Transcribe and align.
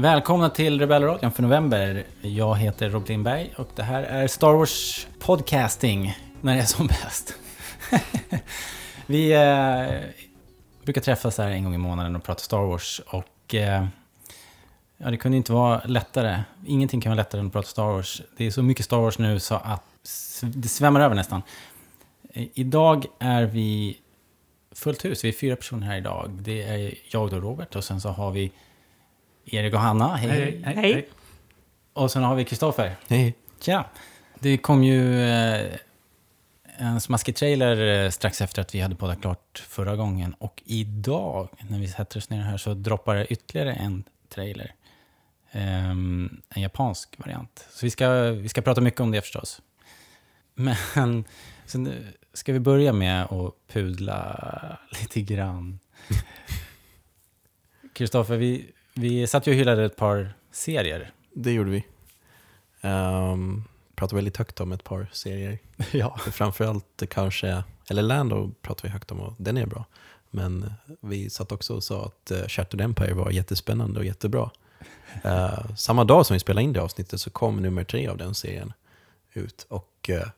Välkomna 0.00 0.50
till 0.50 0.80
Rebellradion 0.80 1.32
för 1.32 1.42
november. 1.42 2.04
Jag 2.20 2.56
heter 2.56 2.90
Rob 2.90 3.08
Lindberg 3.08 3.54
och 3.56 3.68
det 3.76 3.82
här 3.82 4.02
är 4.02 4.26
Star 4.26 4.52
Wars 4.52 5.06
Podcasting 5.18 6.18
när 6.40 6.54
det 6.54 6.60
är 6.60 6.64
som 6.64 6.86
bäst. 6.86 7.34
Vi 9.06 9.32
eh, 9.32 10.10
brukar 10.84 11.00
träffas 11.00 11.38
här 11.38 11.50
en 11.50 11.64
gång 11.64 11.74
i 11.74 11.78
månaden 11.78 12.16
och 12.16 12.22
prata 12.22 12.40
Star 12.40 12.58
Wars 12.58 13.00
och 13.06 13.54
eh, 13.54 13.86
ja, 14.96 15.10
det 15.10 15.16
kunde 15.16 15.36
inte 15.36 15.52
vara 15.52 15.82
lättare. 15.84 16.42
Ingenting 16.66 17.00
kan 17.00 17.10
vara 17.10 17.22
lättare 17.22 17.40
än 17.40 17.46
att 17.46 17.52
prata 17.52 17.68
Star 17.68 17.92
Wars. 17.92 18.22
Det 18.36 18.46
är 18.46 18.50
så 18.50 18.62
mycket 18.62 18.84
Star 18.84 18.98
Wars 18.98 19.18
nu 19.18 19.40
så 19.40 19.54
att 19.54 19.84
det 20.42 20.68
svämmar 20.68 21.00
över 21.00 21.14
nästan. 21.14 21.42
Eh, 22.32 22.46
idag 22.54 23.06
är 23.18 23.44
vi 23.44 23.98
fullt 24.72 25.04
hus. 25.04 25.24
Vi 25.24 25.28
är 25.28 25.32
fyra 25.32 25.56
personer 25.56 25.86
här 25.86 25.96
idag. 25.96 26.30
Det 26.30 26.62
är 26.62 26.94
jag 27.10 27.30
då, 27.30 27.40
Robert, 27.40 27.76
och 27.76 27.84
sen 27.84 28.00
så 28.00 28.08
har 28.08 28.30
vi 28.30 28.52
Erik 29.52 29.74
och 29.74 29.80
Hanna. 29.80 30.16
Hej, 30.16 30.60
hej. 30.64 30.76
Hej. 30.76 31.08
Och 31.92 32.10
sen 32.10 32.22
har 32.22 32.34
vi 32.34 32.44
Kristoffer. 32.44 32.96
Hej. 33.08 33.34
Tja! 33.60 33.84
Det 34.40 34.58
kom 34.58 34.84
ju 34.84 35.22
eh, 35.22 35.76
en 36.76 37.00
smaskig 37.00 37.36
trailer 37.36 38.04
eh, 38.04 38.10
strax 38.10 38.40
efter 38.40 38.62
att 38.62 38.74
vi 38.74 38.80
hade 38.80 38.94
poddat 38.94 39.20
klart 39.20 39.64
förra 39.68 39.96
gången. 39.96 40.34
Och 40.38 40.62
idag, 40.64 41.48
när 41.68 41.78
vi 41.78 41.88
sätter 41.88 42.18
oss 42.18 42.30
ner 42.30 42.42
här, 42.42 42.56
så 42.56 42.74
droppar 42.74 43.14
det 43.14 43.32
ytterligare 43.32 43.72
en 43.72 44.04
trailer. 44.28 44.74
Ehm, 45.52 46.40
en 46.48 46.62
japansk 46.62 47.18
variant. 47.18 47.66
Så 47.70 47.86
vi 47.86 47.90
ska, 47.90 48.10
vi 48.30 48.48
ska 48.48 48.62
prata 48.62 48.80
mycket 48.80 49.00
om 49.00 49.10
det 49.10 49.20
förstås. 49.20 49.62
Men 50.54 51.24
så 51.66 51.78
nu 51.78 52.12
ska 52.32 52.52
vi 52.52 52.60
börja 52.60 52.92
med 52.92 53.24
att 53.24 53.54
pudla 53.72 54.78
lite 55.00 55.20
grann. 55.20 55.78
Kristoffer, 57.92 58.36
vi, 58.36 58.72
vi 58.98 59.26
satt 59.26 59.46
ju 59.46 59.50
och 59.50 59.58
hyllade 59.58 59.84
ett 59.84 59.96
par 59.96 60.32
serier. 60.52 61.12
Det 61.32 61.52
gjorde 61.52 61.70
vi. 61.70 61.84
Um, 62.88 63.64
pratade 63.94 64.16
väldigt 64.16 64.36
högt 64.36 64.60
om 64.60 64.72
ett 64.72 64.84
par 64.84 65.06
serier. 65.12 65.58
Ja. 65.92 66.18
Framförallt 66.18 67.02
kanske, 67.10 67.64
eller 67.90 68.02
Lando 68.02 68.52
pratade 68.62 68.88
vi 68.88 68.92
högt 68.92 69.10
om 69.10 69.20
och 69.20 69.34
den 69.38 69.56
är 69.56 69.66
bra. 69.66 69.84
Men 70.30 70.72
vi 71.00 71.30
satt 71.30 71.52
också 71.52 71.74
och 71.74 71.84
sa 71.84 72.04
att 72.04 72.32
uh, 72.32 72.48
Shattered 72.48 72.80
Empire 72.80 73.14
var 73.14 73.30
jättespännande 73.30 74.00
och 74.00 74.06
jättebra. 74.06 74.50
Eh, 75.22 75.74
samma 75.76 76.04
dag 76.04 76.26
som 76.26 76.34
vi 76.34 76.40
spelade 76.40 76.64
in 76.64 76.72
det 76.72 76.82
avsnittet 76.82 77.20
så 77.20 77.30
kom 77.30 77.56
nummer 77.56 77.84
tre 77.84 78.08
av 78.08 78.16
den 78.16 78.34
serien 78.34 78.72
ut. 79.32 79.66
Och 79.68 80.10
eh, 80.10 80.28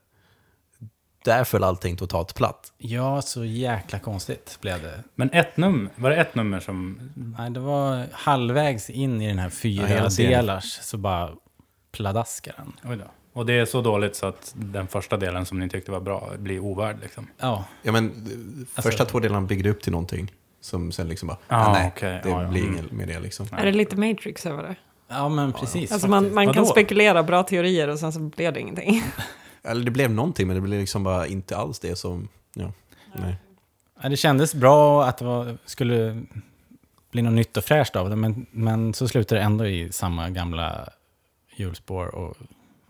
där 1.24 1.44
föll 1.44 1.64
allting 1.64 1.96
totalt 1.96 2.34
platt. 2.34 2.72
Ja, 2.78 3.22
så 3.22 3.44
jäkla 3.44 3.98
konstigt 3.98 4.58
blev 4.60 4.82
det. 4.82 5.02
Men 5.14 5.30
ett 5.32 5.56
nummer, 5.56 5.90
var 5.96 6.10
det 6.10 6.16
ett 6.16 6.34
nummer 6.34 6.60
som... 6.60 7.10
Nej, 7.38 7.50
det 7.50 7.60
var 7.60 8.06
halvvägs 8.12 8.90
in 8.90 9.20
i 9.22 9.28
den 9.28 9.38
här 9.38 9.46
Ja, 9.46 9.50
fyra 9.50 10.10
serien. 10.10 10.32
delars 10.32 10.64
så 10.82 10.96
bara 10.98 11.30
pladaskar 11.92 12.54
den. 12.56 12.72
Oj 12.90 12.96
då. 12.96 13.04
Och 13.32 13.46
det 13.46 13.52
är 13.52 13.64
så 13.64 13.80
dåligt 13.80 14.16
så 14.16 14.26
att 14.26 14.52
den 14.56 14.86
första 14.86 15.16
delen 15.16 15.46
som 15.46 15.58
ni 15.58 15.68
tyckte 15.68 15.90
var 15.92 16.00
bra 16.00 16.30
blir 16.38 16.60
ovärd 16.60 16.96
liksom. 17.02 17.26
Ja, 17.38 17.64
Ja, 17.82 17.92
men, 17.92 18.04
eh, 18.06 18.66
första 18.82 18.88
Alltså- 19.02 19.04
två 19.04 19.20
delarna 19.20 19.46
byggde 19.46 19.70
upp 19.70 19.82
till 19.82 19.92
någonting 19.92 20.32
som 20.60 20.92
sen 20.92 21.08
liksom 21.08 21.28
bara, 21.28 21.38
Ah, 21.48 21.66
ah, 21.66 21.72
nej, 21.72 21.92
okej. 21.96 22.20
det 22.22 22.28
Ja, 22.28 22.42
ja. 22.42 22.48
blir 22.48 22.62
Mm. 22.62 22.74
inget 22.74 22.92
med 22.92 23.08
det 23.08 23.20
liksom. 23.20 23.46
Är 23.52 23.64
det 23.66 23.72
lite 23.72 23.96
Matrix 23.96 24.46
över 24.46 24.62
det? 24.62 24.74
ja 25.08 25.28
men 25.28 25.52
precis. 25.52 25.92
Alltså 25.92 26.08
man, 26.08 26.34
man 26.34 26.52
kan 26.54 26.66
spekulera 26.66 27.22
bra 27.22 27.42
teorier 27.42 27.88
och 27.88 27.98
sen 27.98 28.12
så 28.12 28.20
blev 28.20 28.52
det 28.52 28.60
ingenting. 28.60 29.02
Eller 29.64 29.84
det 29.84 29.90
blev 29.90 30.10
någonting, 30.10 30.46
men 30.46 30.54
det 30.56 30.60
blev 30.62 30.80
liksom 30.80 31.02
bara 31.04 31.26
inte 31.26 31.56
alls 31.56 31.78
det 31.78 31.96
som... 31.96 32.28
Ja, 32.54 32.72
nej. 33.14 33.34
Ja, 34.02 34.08
det 34.08 34.16
kändes 34.16 34.54
bra 34.54 35.04
att 35.04 35.18
det 35.18 35.24
var, 35.24 35.56
skulle 35.66 36.22
bli 37.10 37.22
något 37.22 37.32
nytt 37.32 37.56
och 37.56 37.64
fräscht 37.64 37.96
av 37.96 38.10
det, 38.10 38.16
men, 38.16 38.46
men 38.50 38.94
så 38.94 39.08
slutade 39.08 39.40
det 39.40 39.44
ändå 39.44 39.66
i 39.66 39.92
samma 39.92 40.30
gamla 40.30 40.88
hjulspår 41.56 42.14
och 42.14 42.36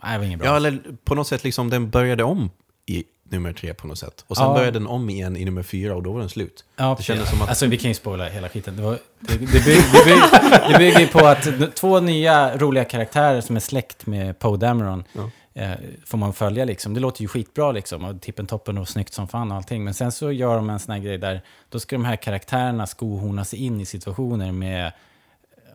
nej, 0.03 0.13
det 0.13 0.19
var 0.19 0.25
inget 0.25 0.39
bra. 0.39 0.49
ja, 0.49 0.57
eller 0.57 0.79
på 1.05 1.15
något 1.15 1.27
sätt 1.27 1.45
liksom 1.45 1.71
den 1.71 1.91
började 1.91 2.23
om 2.25 2.51
i 2.87 3.05
nummer 3.31 3.53
tre 3.53 3.75
på 3.75 3.87
något 3.87 3.99
sätt. 3.99 4.25
Och 4.29 4.37
sen 4.37 4.47
Ja. 4.47 4.55
började 4.55 4.79
den 4.79 4.87
om 4.87 5.11
igen 5.11 5.37
i 5.37 5.45
nummer 5.45 5.63
fyra 5.63 5.95
och 5.97 6.03
då 6.03 6.13
var 6.13 6.21
den 6.21 6.29
slut. 6.29 6.65
Ja, 6.77 6.95
Det 6.99 7.03
kändes 7.03 7.23
precis. 7.25 7.31
som 7.39 7.43
att- 7.43 7.49
Alltså 7.49 7.67
vi 7.67 7.77
kan 7.77 7.91
ju 7.91 7.95
spoila 7.95 8.29
hela 8.29 8.49
skiten. 8.49 8.77
Det, 8.77 8.83
var, 8.83 8.93
det, 9.21 9.33
det, 9.33 9.39
bygger, 9.39 9.93
det, 9.93 10.05
bygger, 10.05 10.73
det 10.73 10.79
bygger 10.79 11.01
ju 11.01 11.07
på 11.07 11.19
att 11.27 11.77
två 11.77 12.01
nya 12.01 12.59
roliga 12.59 12.85
karaktärer 12.85 13.41
som 13.41 13.57
är 13.57 13.61
släkt 13.61 14.07
med 14.07 14.39
Poe 14.39 14.57
Dameron 14.57 15.05
Ja. 15.13 15.31
Eh, 15.61 15.75
får 16.05 16.19
man 16.19 16.33
följa 16.33 16.65
liksom. 16.65 16.95
Det 16.95 17.01
låter 17.01 17.23
ju 17.23 17.29
skitbra 17.29 17.73
liksom. 17.73 18.05
Och 18.05 18.21
tippen 18.21 18.47
toppen 18.47 18.79
och 18.79 18.89
snyggt 18.89 19.13
som 19.15 19.29
fan 19.29 19.51
och 19.51 19.57
allting. 19.57 19.85
Men 19.85 19.95
sen 19.95 20.13
så 20.13 20.33
gör 20.33 20.57
de 20.57 20.71
en 20.71 20.79
sån 20.79 20.93
här 20.93 21.01
grej 21.01 21.19
där 21.19 21.43
då 21.69 21.81
ska 21.81 21.97
de 21.97 22.05
här 22.05 22.17
karaktärerna 22.17 22.87
skohorna 22.87 23.45
sig 23.45 23.59
in 23.65 23.81
i 23.81 23.85
situationer 23.87 24.53
med 24.53 24.93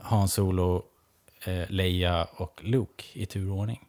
Han 0.01 0.28
Solo, 0.28 0.84
eh, 1.46 1.63
Leia 1.69 2.23
och 2.23 2.62
Luke 2.63 3.03
i 3.13 3.25
turordning. 3.25 3.81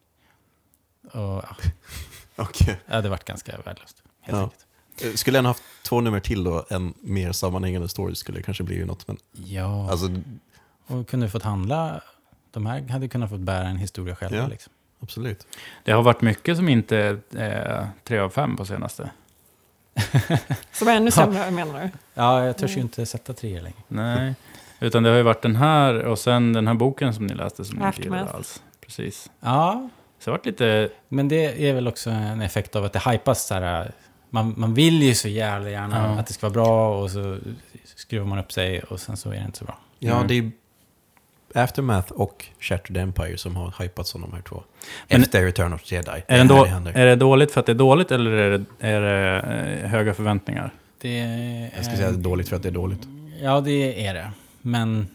Och 1.11 1.19
ja, 1.21 1.55
Okej. 2.35 2.79
det 2.87 2.93
hade 2.95 3.09
varit 3.09 3.25
ganska 3.25 3.57
värdelöst. 3.65 4.03
Helt 4.21 4.37
Ja. 4.37 4.43
enkelt. 4.43 4.65
Eh, 5.03 5.13
Skulle 5.13 5.37
den 5.37 5.45
haft 5.45 5.63
två 5.83 6.01
nummer 6.01 6.19
till 6.19 6.43
då, 6.43 6.65
en 6.69 6.93
mer 7.01 7.31
sammanhängande 7.31 7.89
story 7.89 8.15
skulle 8.15 8.37
det 8.39 8.43
kanske 8.43 8.63
blivit 8.63 8.87
något. 8.87 9.07
Men 9.07 9.17
Ja. 9.31 9.91
alltså, 9.91 10.07
Och 10.87 11.07
kunde 11.09 11.29
fått 11.29 11.43
handla, 11.43 12.01
de 12.51 12.65
här 12.65 12.81
hade 12.89 13.07
kunnat 13.07 13.29
fått 13.29 13.39
bära 13.39 13.67
en 13.67 13.77
historia 13.77 14.15
själva. 14.15 14.37
Ja. 14.37 14.47
Liksom. 14.47 14.73
Absolut. 15.01 15.47
Det 15.83 15.91
har 15.91 16.03
varit 16.03 16.21
mycket 16.21 16.57
som 16.57 16.69
inte 16.69 17.19
är 17.35 17.87
3 18.03 18.19
av 18.19 18.29
5 18.29 18.57
på 18.57 18.65
senaste. 18.65 19.09
Som 20.71 20.87
är 20.87 20.95
ännu 20.95 21.11
sämre 21.11 21.51
menar 21.51 21.81
du? 21.83 21.89
Ja, 22.13 22.45
jag 22.45 22.57
törs 22.57 22.77
ju 22.77 22.81
inte 22.81 23.05
sätta 23.05 23.33
tre 23.33 23.61
längre. 23.61 23.77
Nej. 23.87 24.33
Utan 24.79 25.03
det 25.03 25.09
har 25.09 25.17
ju 25.17 25.23
varit 25.23 25.41
den 25.41 25.55
här 25.55 25.95
och 26.03 26.19
sen 26.19 26.53
den 26.53 26.67
här 26.67 26.73
boken 26.73 27.13
som 27.13 27.27
ni 27.27 27.33
läste 27.33 27.65
som 27.65 27.77
ni 27.79 27.85
inte 27.85 28.01
gillade 28.01 28.29
alls. 28.31 28.61
Precis. 28.85 29.29
Ja, 29.39 29.89
Så 30.19 30.25
det 30.25 30.31
har 30.31 30.37
varit 30.37 30.45
lite... 30.45 30.89
men 31.09 31.27
det 31.27 31.69
är 31.69 31.73
väl 31.73 31.87
också 31.87 32.09
en 32.09 32.41
effekt 32.41 32.75
av 32.75 32.85
att 32.85 32.93
det 32.93 33.09
hypas 33.11 33.47
så 33.47 33.53
här. 33.53 33.91
Man, 34.29 34.53
man 34.57 34.73
vill 34.73 35.03
ju 35.03 35.13
så 35.15 35.27
jävla 35.27 35.69
gärna 35.69 35.97
Ja. 36.13 36.19
att 36.19 36.27
det 36.27 36.33
ska 36.33 36.49
vara 36.49 36.53
bra 36.53 37.01
och 37.01 37.11
så 37.11 37.37
skruvar 37.95 38.25
man 38.25 38.39
upp 38.39 38.51
sig 38.51 38.79
och 38.83 38.99
sen 38.99 39.17
så 39.17 39.29
är 39.29 39.33
det 39.35 39.45
inte 39.45 39.57
så 39.57 39.65
bra. 39.65 39.77
Ja, 39.99 40.15
Mm. 40.15 40.27
det 40.27 40.33
är 40.37 40.51
Aftermath 41.57 42.11
och 42.11 42.45
Shattered 42.59 42.97
Empire 42.97 43.37
som 43.37 43.55
har 43.55 43.73
hypats 43.79 44.09
som 44.09 44.21
de 44.21 44.33
här 44.33 44.41
två. 44.41 44.63
Men- 45.07 45.21
Efter 45.21 45.43
Return 45.45 45.73
of 45.73 45.83
the 45.83 45.95
Jedi. 45.95 46.23
Är, 46.27 46.37
Det 46.37 46.43
då, 46.43 46.63
det 46.63 46.69
händer. 46.69 46.91
är 46.93 47.05
det 47.05 47.15
dåligt 47.15 47.51
för 47.51 47.59
att 47.59 47.65
det 47.65 47.71
är 47.71 47.75
dåligt 47.75 48.11
eller 48.11 48.31
är 48.31 48.57
det, 48.57 48.65
är 48.79 49.01
det 49.01 49.39
eh, 49.83 49.89
höga 49.89 50.13
förväntningar? 50.13 50.73
Det 51.01 51.19
är, 51.19 51.71
Jag 51.75 51.85
ska 51.85 51.95
säga 51.95 52.07
att 52.07 52.13
det 52.13 52.19
är 52.19 52.23
dåligt 52.23 52.49
för 52.49 52.55
att 52.55 52.63
det 52.63 52.69
är 52.69 52.73
dåligt. 52.73 53.07
Ja, 53.41 53.61
det 53.61 54.05
är 54.07 54.13
det. 54.13 54.31
Men 54.61 55.07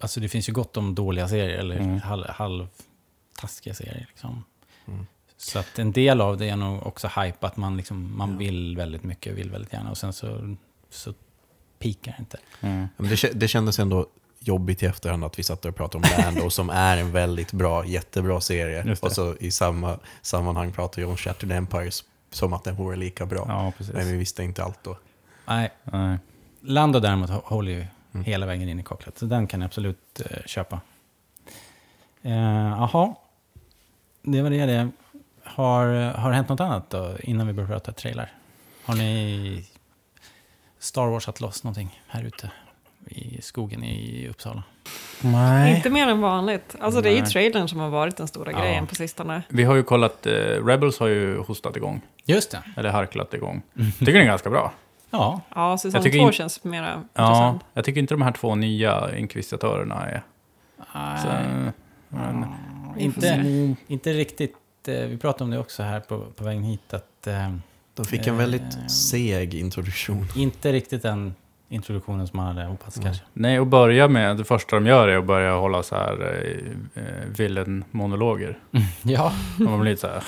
alltså, 0.00 0.20
det 0.20 0.28
finns 0.28 0.48
ju 0.48 0.52
gott 0.52 0.76
om 0.76 0.94
dåliga 0.94 1.28
serier, 1.28 1.58
eller 1.58 1.76
Mm. 1.76 2.00
halv, 2.00 2.24
halvtaskiga 2.28 3.74
serier. 3.74 4.06
Liksom. 4.08 4.44
Mm. 4.88 5.06
Så 5.36 5.58
att 5.58 5.78
en 5.78 5.92
del 5.92 6.20
av 6.20 6.36
det 6.36 6.48
är 6.48 6.56
nog 6.56 6.86
också 6.86 7.08
hype, 7.20 7.46
att 7.46 7.56
man, 7.56 7.76
liksom, 7.76 8.16
man 8.16 8.30
Ja. 8.32 8.36
vill 8.38 8.76
väldigt 8.76 9.02
mycket, 9.04 9.34
vill 9.34 9.50
väldigt 9.50 9.72
gärna. 9.72 9.90
Och 9.90 9.96
sen 9.98 10.12
så, 10.12 10.56
så 10.90 11.14
pikar 11.78 12.12
det 12.12 12.20
inte. 12.20 12.38
Mm. 12.60 12.88
Men 12.96 13.08
det, 13.10 13.40
det 13.40 13.48
kändes 13.48 13.78
ändå 13.78 14.06
jobbigt 14.48 14.82
i 14.82 14.86
efterhand 14.86 15.24
att 15.24 15.38
vi 15.38 15.42
satt 15.42 15.64
och 15.64 15.76
pratade 15.76 16.08
om 16.16 16.22
Lando 16.24 16.50
som 16.50 16.70
är 16.70 16.96
en 16.96 17.12
väldigt 17.12 17.52
bra, 17.52 17.86
jättebra 17.86 18.40
serie. 18.40 18.96
Och 19.02 19.12
så 19.12 19.36
i 19.40 19.50
samma 19.50 19.98
sammanhang 20.22 20.72
pratar 20.72 21.02
vi 21.02 21.08
om 21.08 21.16
Shattered 21.16 21.52
Empire 21.52 21.90
som 22.30 22.52
att 22.52 22.64
den 22.64 22.74
vore 22.76 22.96
lika 22.96 23.26
bra. 23.26 23.44
Ja, 23.48 23.72
precis. 23.78 23.94
Men 23.94 24.06
vi 24.06 24.16
visste 24.16 24.42
inte 24.44 24.64
allt 24.64 24.78
då. 24.84 24.98
Nej, 25.46 25.70
Nej. 25.84 26.18
Lando 26.60 27.00
däremot 27.00 27.30
hå- 27.30 27.42
håller 27.44 27.72
ju 27.72 27.86
Mm. 28.14 28.24
hela 28.24 28.46
vägen 28.46 28.68
in 28.68 28.80
i 28.80 28.84
kaklet. 28.84 29.18
Så 29.18 29.26
den 29.26 29.46
kan 29.46 29.60
jag 29.60 29.66
absolut 29.68 30.20
eh, 30.30 30.38
köpa. 30.46 30.80
Eh, 32.22 32.32
Jaha, 32.78 33.14
det 34.22 34.42
var 34.42 34.50
det 34.50 34.66
det. 34.66 34.90
Har, 35.44 35.86
har 36.12 36.30
det 36.30 36.36
hänt 36.36 36.48
något 36.48 36.60
annat 36.60 36.90
då, 36.90 37.14
innan 37.22 37.46
vi 37.46 37.52
börjar 37.52 37.68
prata 37.68 37.92
trailer? 37.92 38.32
Har 38.84 38.94
ni 38.94 39.66
Star 40.78 41.06
Wars 41.06 41.28
att 41.28 41.40
loss 41.40 41.64
någonting 41.64 42.00
här 42.08 42.22
ute 42.22 42.50
i 43.06 43.38
skogen 43.42 43.84
i 43.84 44.28
Uppsala? 44.30 44.62
Nej. 45.20 45.76
Inte 45.76 45.90
mer 45.90 46.08
än 46.08 46.20
vanligt. 46.20 46.76
Alltså 46.80 47.00
det 47.00 47.08
är 47.08 47.14
ju 47.14 47.20
Nej. 47.20 47.30
trailern 47.30 47.68
som 47.68 47.78
har 47.80 47.90
varit 47.90 48.16
den 48.16 48.28
stora 48.28 48.52
Ja. 48.52 48.58
grejen 48.60 48.86
på 48.86 48.94
sistone. 48.94 49.42
Vi 49.48 49.64
har 49.64 49.74
ju 49.74 49.82
kollat, 49.82 50.26
eh, 50.26 50.32
Rebels 50.66 50.98
har 50.98 51.06
ju 51.06 51.38
hostat 51.38 51.76
igång. 51.76 52.00
Just 52.24 52.50
det. 52.50 52.62
Eller 52.76 52.90
harklat 52.90 53.34
igång. 53.34 53.62
Tycker 53.98 54.12
den 54.12 54.22
är 54.22 54.26
ganska 54.26 54.50
bra. 54.50 54.72
Ja, 55.10 55.40
Ja, 55.54 55.78
säsong 55.78 56.02
tycker 56.02 56.18
två 56.18 56.26
in- 56.26 56.32
känns 56.32 56.64
mera 56.64 56.86
Ja, 57.14 57.22
intressant. 57.26 57.62
jag 57.74 57.84
tycker 57.84 58.00
inte 58.00 58.14
de 58.14 58.22
här 58.22 58.32
två 58.32 58.54
nya 58.54 59.16
inkvisitörerna 59.18 60.06
är... 60.06 60.22
Så, 61.22 61.28
Nej. 61.28 61.72
men, 62.08 62.44
Vi 62.96 63.10
får 63.10 63.24
inte, 63.24 63.74
inte 63.86 64.12
riktigt. 64.12 64.56
eh, 64.88 64.94
Vi 64.94 65.18
pratade 65.18 65.44
om 65.44 65.50
det 65.50 65.58
också 65.58 65.82
här 65.82 66.00
på, 66.00 66.18
på 66.36 66.44
vägen 66.44 66.62
hit. 66.62 66.94
Att, 66.94 67.26
eh, 67.26 67.54
De 67.94 68.06
fick 68.06 68.26
en 68.26 68.34
Eh, 68.34 68.38
väldigt 68.38 68.90
seg 68.90 69.54
introduktion. 69.54 70.26
inte 70.36 70.72
riktigt 70.72 71.02
den 71.02 71.34
introduktionen 71.68 72.26
som 72.28 72.36
man 72.36 72.56
hade 72.56 72.68
hoppats 72.68 72.96
Mm. 72.96 73.04
kanske. 73.06 73.24
nej, 73.32 73.60
och 73.60 73.66
börja 73.66 74.08
med, 74.08 74.36
det 74.36 74.44
första 74.44 74.76
de 74.76 74.86
gör 74.86 75.08
är 75.08 75.16
att 75.18 75.24
börja 75.24 75.54
hålla 75.56 75.82
så 75.82 75.94
här 75.96 76.42
eh, 76.94 77.02
eh, 77.02 77.28
villain-monologer. 77.28 78.58
Ja. 79.02 79.32
Och 79.54 79.60
man 79.60 79.80
blir 79.80 79.90
lite 79.90 80.00
så 80.00 80.06
här, 80.08 80.22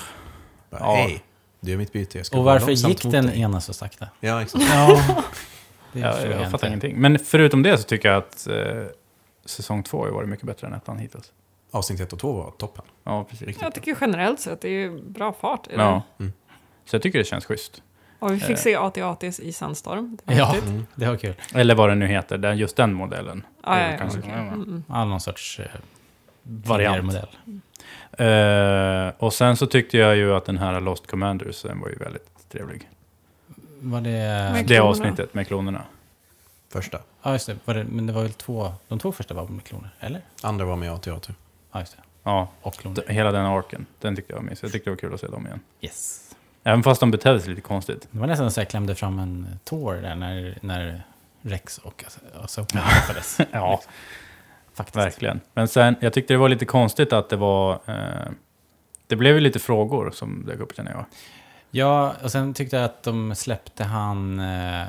Ja. 0.71 0.95
Hej, 0.95 1.23
du 1.61 1.73
är 1.73 1.77
mitt 1.77 1.93
byte. 1.93 2.19
Jag 2.19 2.27
ska 2.27 2.39
Och 2.39 2.45
varför 2.45 2.71
gick 2.73 3.03
den 3.03 3.27
dig." 3.27 3.41
ena 3.41 3.61
så 3.61 3.73
sakta? 3.73 4.09
Ja, 4.21 4.43
exakt. 4.43 4.65
Ja, 4.75 5.01
det 5.93 6.01
jag, 6.01 6.51
fattar 6.51 6.67
ingenting. 6.69 6.97
Men 7.01 7.19
förutom 7.19 7.63
det 7.63 7.79
så 7.79 7.85
tycker 7.85 8.09
jag 8.09 8.19
att 8.19 8.47
eh, 8.47 8.55
säsong 9.45 9.83
två 9.83 10.05
har 10.05 10.11
varit 10.11 10.29
mycket 10.29 10.47
bättre 10.47 10.67
än 10.67 10.73
ettan 10.73 10.99
hittills. 10.99 11.33
Avsnitt 11.71 12.01
1 12.01 12.13
och 12.13 12.19
2 12.19 12.33
var 12.33 12.51
toppen. 12.51 12.85
Ja, 13.05 13.25
precis. 13.25 13.57
Jag 13.61 13.75
tycker 13.75 13.97
generellt 14.01 14.41
sett 14.41 14.61
det 14.61 14.69
är 14.69 14.73
ju 14.73 15.03
bra 15.03 15.33
fart 15.33 15.67
i 15.67 15.77
det. 15.77 15.83
Ja. 15.83 16.03
Mm. 16.21 16.33
Så 16.85 16.95
jag 16.97 17.03
tycker 17.03 17.19
det 17.19 17.25
känns 17.25 17.45
schysst. 17.45 17.83
Och 18.19 18.33
vi 18.33 18.41
fick 18.41 18.51
Eh. 18.51 18.57
se 18.57 18.77
AT-ATs 18.77 19.41
i 19.41 19.53
Sandstorm. 19.53 20.19
Det 20.25 20.33
var 20.33 20.39
Ja, 20.41 20.45
häftigt. 20.47 20.69
Mm. 20.71 20.87
det 20.95 21.07
var 21.07 21.17
kul. 21.17 21.35
Eller 21.55 21.75
vad 21.75 21.89
den 21.89 21.99
nu 21.99 22.07
heter, 22.07 22.39
den, 22.39 22.59
just 22.59 22.77
den 22.77 22.93
modellen. 22.95 23.47
Det 23.65 23.69
är 23.71 23.93
ja, 23.93 23.99
kanske- 23.99 24.21
ja, 24.21 24.27
ja. 24.29 24.35
Mm, 24.41 24.53
mm. 24.63 24.85
Ja, 24.89 25.05
någon 25.05 25.21
sorts 25.21 25.61
eh, 25.61 25.67
Variant. 26.43 27.05
modell. 27.05 27.29
Eh, 28.19 29.13
och 29.19 29.33
sen 29.33 29.57
så 29.57 29.67
tyckte 29.67 29.99
jag 29.99 30.17
ju 30.17 30.35
att 30.35 30.45
den 30.45 30.59
här 30.59 30.81
Lost 30.81 31.07
Commanders, 31.07 31.63
den 31.63 31.81
var 31.81 31.89
ju 31.89 31.95
väldigt 31.95 32.49
trevlig. 32.49 32.89
Var 33.81 34.01
det... 34.01 34.51
Men- 34.53 34.67
Det 34.67 34.79
avsnittet 34.79 35.35
med 35.35 35.47
klonerna. 35.47 35.83
Första. 36.73 36.99
Ja, 37.23 37.33
just 37.33 37.47
det. 37.47 37.57
Var 37.65 37.75
det. 37.75 37.85
Men 37.85 38.07
det 38.07 38.13
var 38.13 38.23
väl 38.23 38.33
två... 38.33 38.73
De 38.89 38.99
två 38.99 39.13
första 39.13 39.35
var 39.35 39.47
med 39.49 39.65
kloner, 39.65 39.91
eller? 40.01 40.21
Andra 40.43 40.65
var 40.65 40.77
med 40.77 40.93
AT-AT. 40.93 41.29
Ja, 41.73 41.81
just 41.81 41.97
det. 41.97 42.03
Ja, 42.23 42.49
Och 42.63 42.75
kloner. 42.75 43.05
hela 43.09 43.33
den 43.33 43.47
arken. 43.47 43.87
Den 44.01 44.17
tyckte 44.17 44.33
jag 44.33 44.41
var 44.41 44.45
mysig. 44.45 44.65
Jag 44.67 44.73
tyckte 44.73 44.91
det 44.91 44.95
var 44.95 44.99
kul 44.99 45.15
att 45.15 45.21
se 45.21 45.27
dem 45.27 45.47
igen. 45.47 45.61
Yes. 45.81 46.26
Även 46.67 46.83
fast 46.83 47.01
de 47.01 47.11
betedde 47.11 47.41
sig 47.41 47.51
lite 47.51 47.61
konstigt. 47.61 48.09
Det 48.11 48.19
var 48.19 48.27
nästan 48.27 48.51
så 48.51 48.61
jag 48.61 48.69
klämde 48.69 48.95
fram 48.95 49.19
en 49.19 49.59
tår 49.65 49.95
där 49.95 50.15
när, 50.15 50.59
när 50.61 51.03
Rex 51.43 51.79
och 51.79 52.05
Ahsoka 52.35 52.79
träffades. 52.81 53.39
Ja, 53.53 53.81
Faktiskt. 54.75 54.97
verkligen. 54.97 55.41
Men 55.55 55.69
sen, 55.69 55.97
jag 56.01 56.13
tyckte 56.13 56.35
det 56.35 56.39
var 56.39 56.49
lite 56.49 56.65
konstigt 56.65 57.13
att 57.13 57.29
det 57.29 57.37
var... 57.37 57.73
Eh, 57.87 58.31
det 59.07 59.17
blev 59.17 59.35
ju 59.35 59.41
lite 59.41 59.59
frågor 59.59 60.11
som 60.11 60.47
dök 60.47 60.61
upp 60.61 60.77
känner 60.77 60.91
jag. 60.91 61.05
Ja, 61.71 62.15
och 62.23 62.33
sen 62.33 62.55
tyckte 62.55 62.77
jag 62.77 62.85
att 62.85 63.03
de 63.03 63.35
släppte 63.35 63.85
han... 63.85 64.41
Eh, 64.41 64.87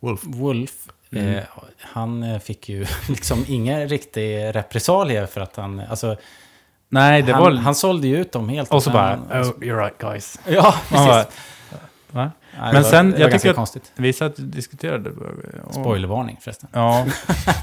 Wolf. 0.00 0.20
Wolf. 0.24 0.88
Mm. 1.12 1.34
Eh, 1.34 1.44
han 1.78 2.40
fick 2.40 2.68
ju 2.68 2.86
liksom 3.08 3.44
ingen 3.48 3.88
riktig 3.88 4.54
repressalie 4.54 5.26
för 5.26 5.40
att 5.40 5.56
han... 5.56 5.80
Alltså, 5.80 6.16
Nej, 6.94 7.22
det 7.22 7.32
han, 7.32 7.42
var... 7.42 7.50
han 7.52 7.74
sålde 7.74 8.08
ju 8.08 8.16
ut 8.16 8.32
dem 8.32 8.48
helt. 8.48 8.70
och 8.72 8.82
så 8.82 8.90
bara, 8.90 9.16
oh, 9.16 9.22
you're 9.42 9.78
right 9.78 9.98
guys. 9.98 10.40
Ja, 10.48 10.74
bara, 10.92 11.24
precis. 11.24 11.40
va? 12.10 12.30
Nej, 12.58 12.72
Men 12.72 12.82
var, 12.82 12.90
sen, 12.90 13.14
jag 13.18 13.32
tycker 13.32 13.50
att- 13.50 13.56
konstigt. 13.56 13.92
Vi 13.94 14.12
satt 14.12 14.38
och 14.38 14.44
diskuterade... 14.44 15.10
och- 15.64 15.74
Spoilervarning 15.74 16.38
förresten. 16.40 16.68
Ja, 16.72 17.06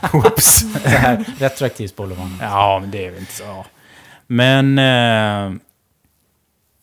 här, 0.85 1.25
retroaktiv 1.37 1.87
spoilervarning. 1.87 2.37
ja, 2.41 2.77
men 2.81 2.91
det 2.91 3.05
är 3.05 3.11
väl 3.11 3.19
inte 3.19 3.31
så. 3.31 3.65
Men 4.27 4.79
eh, 4.79 5.59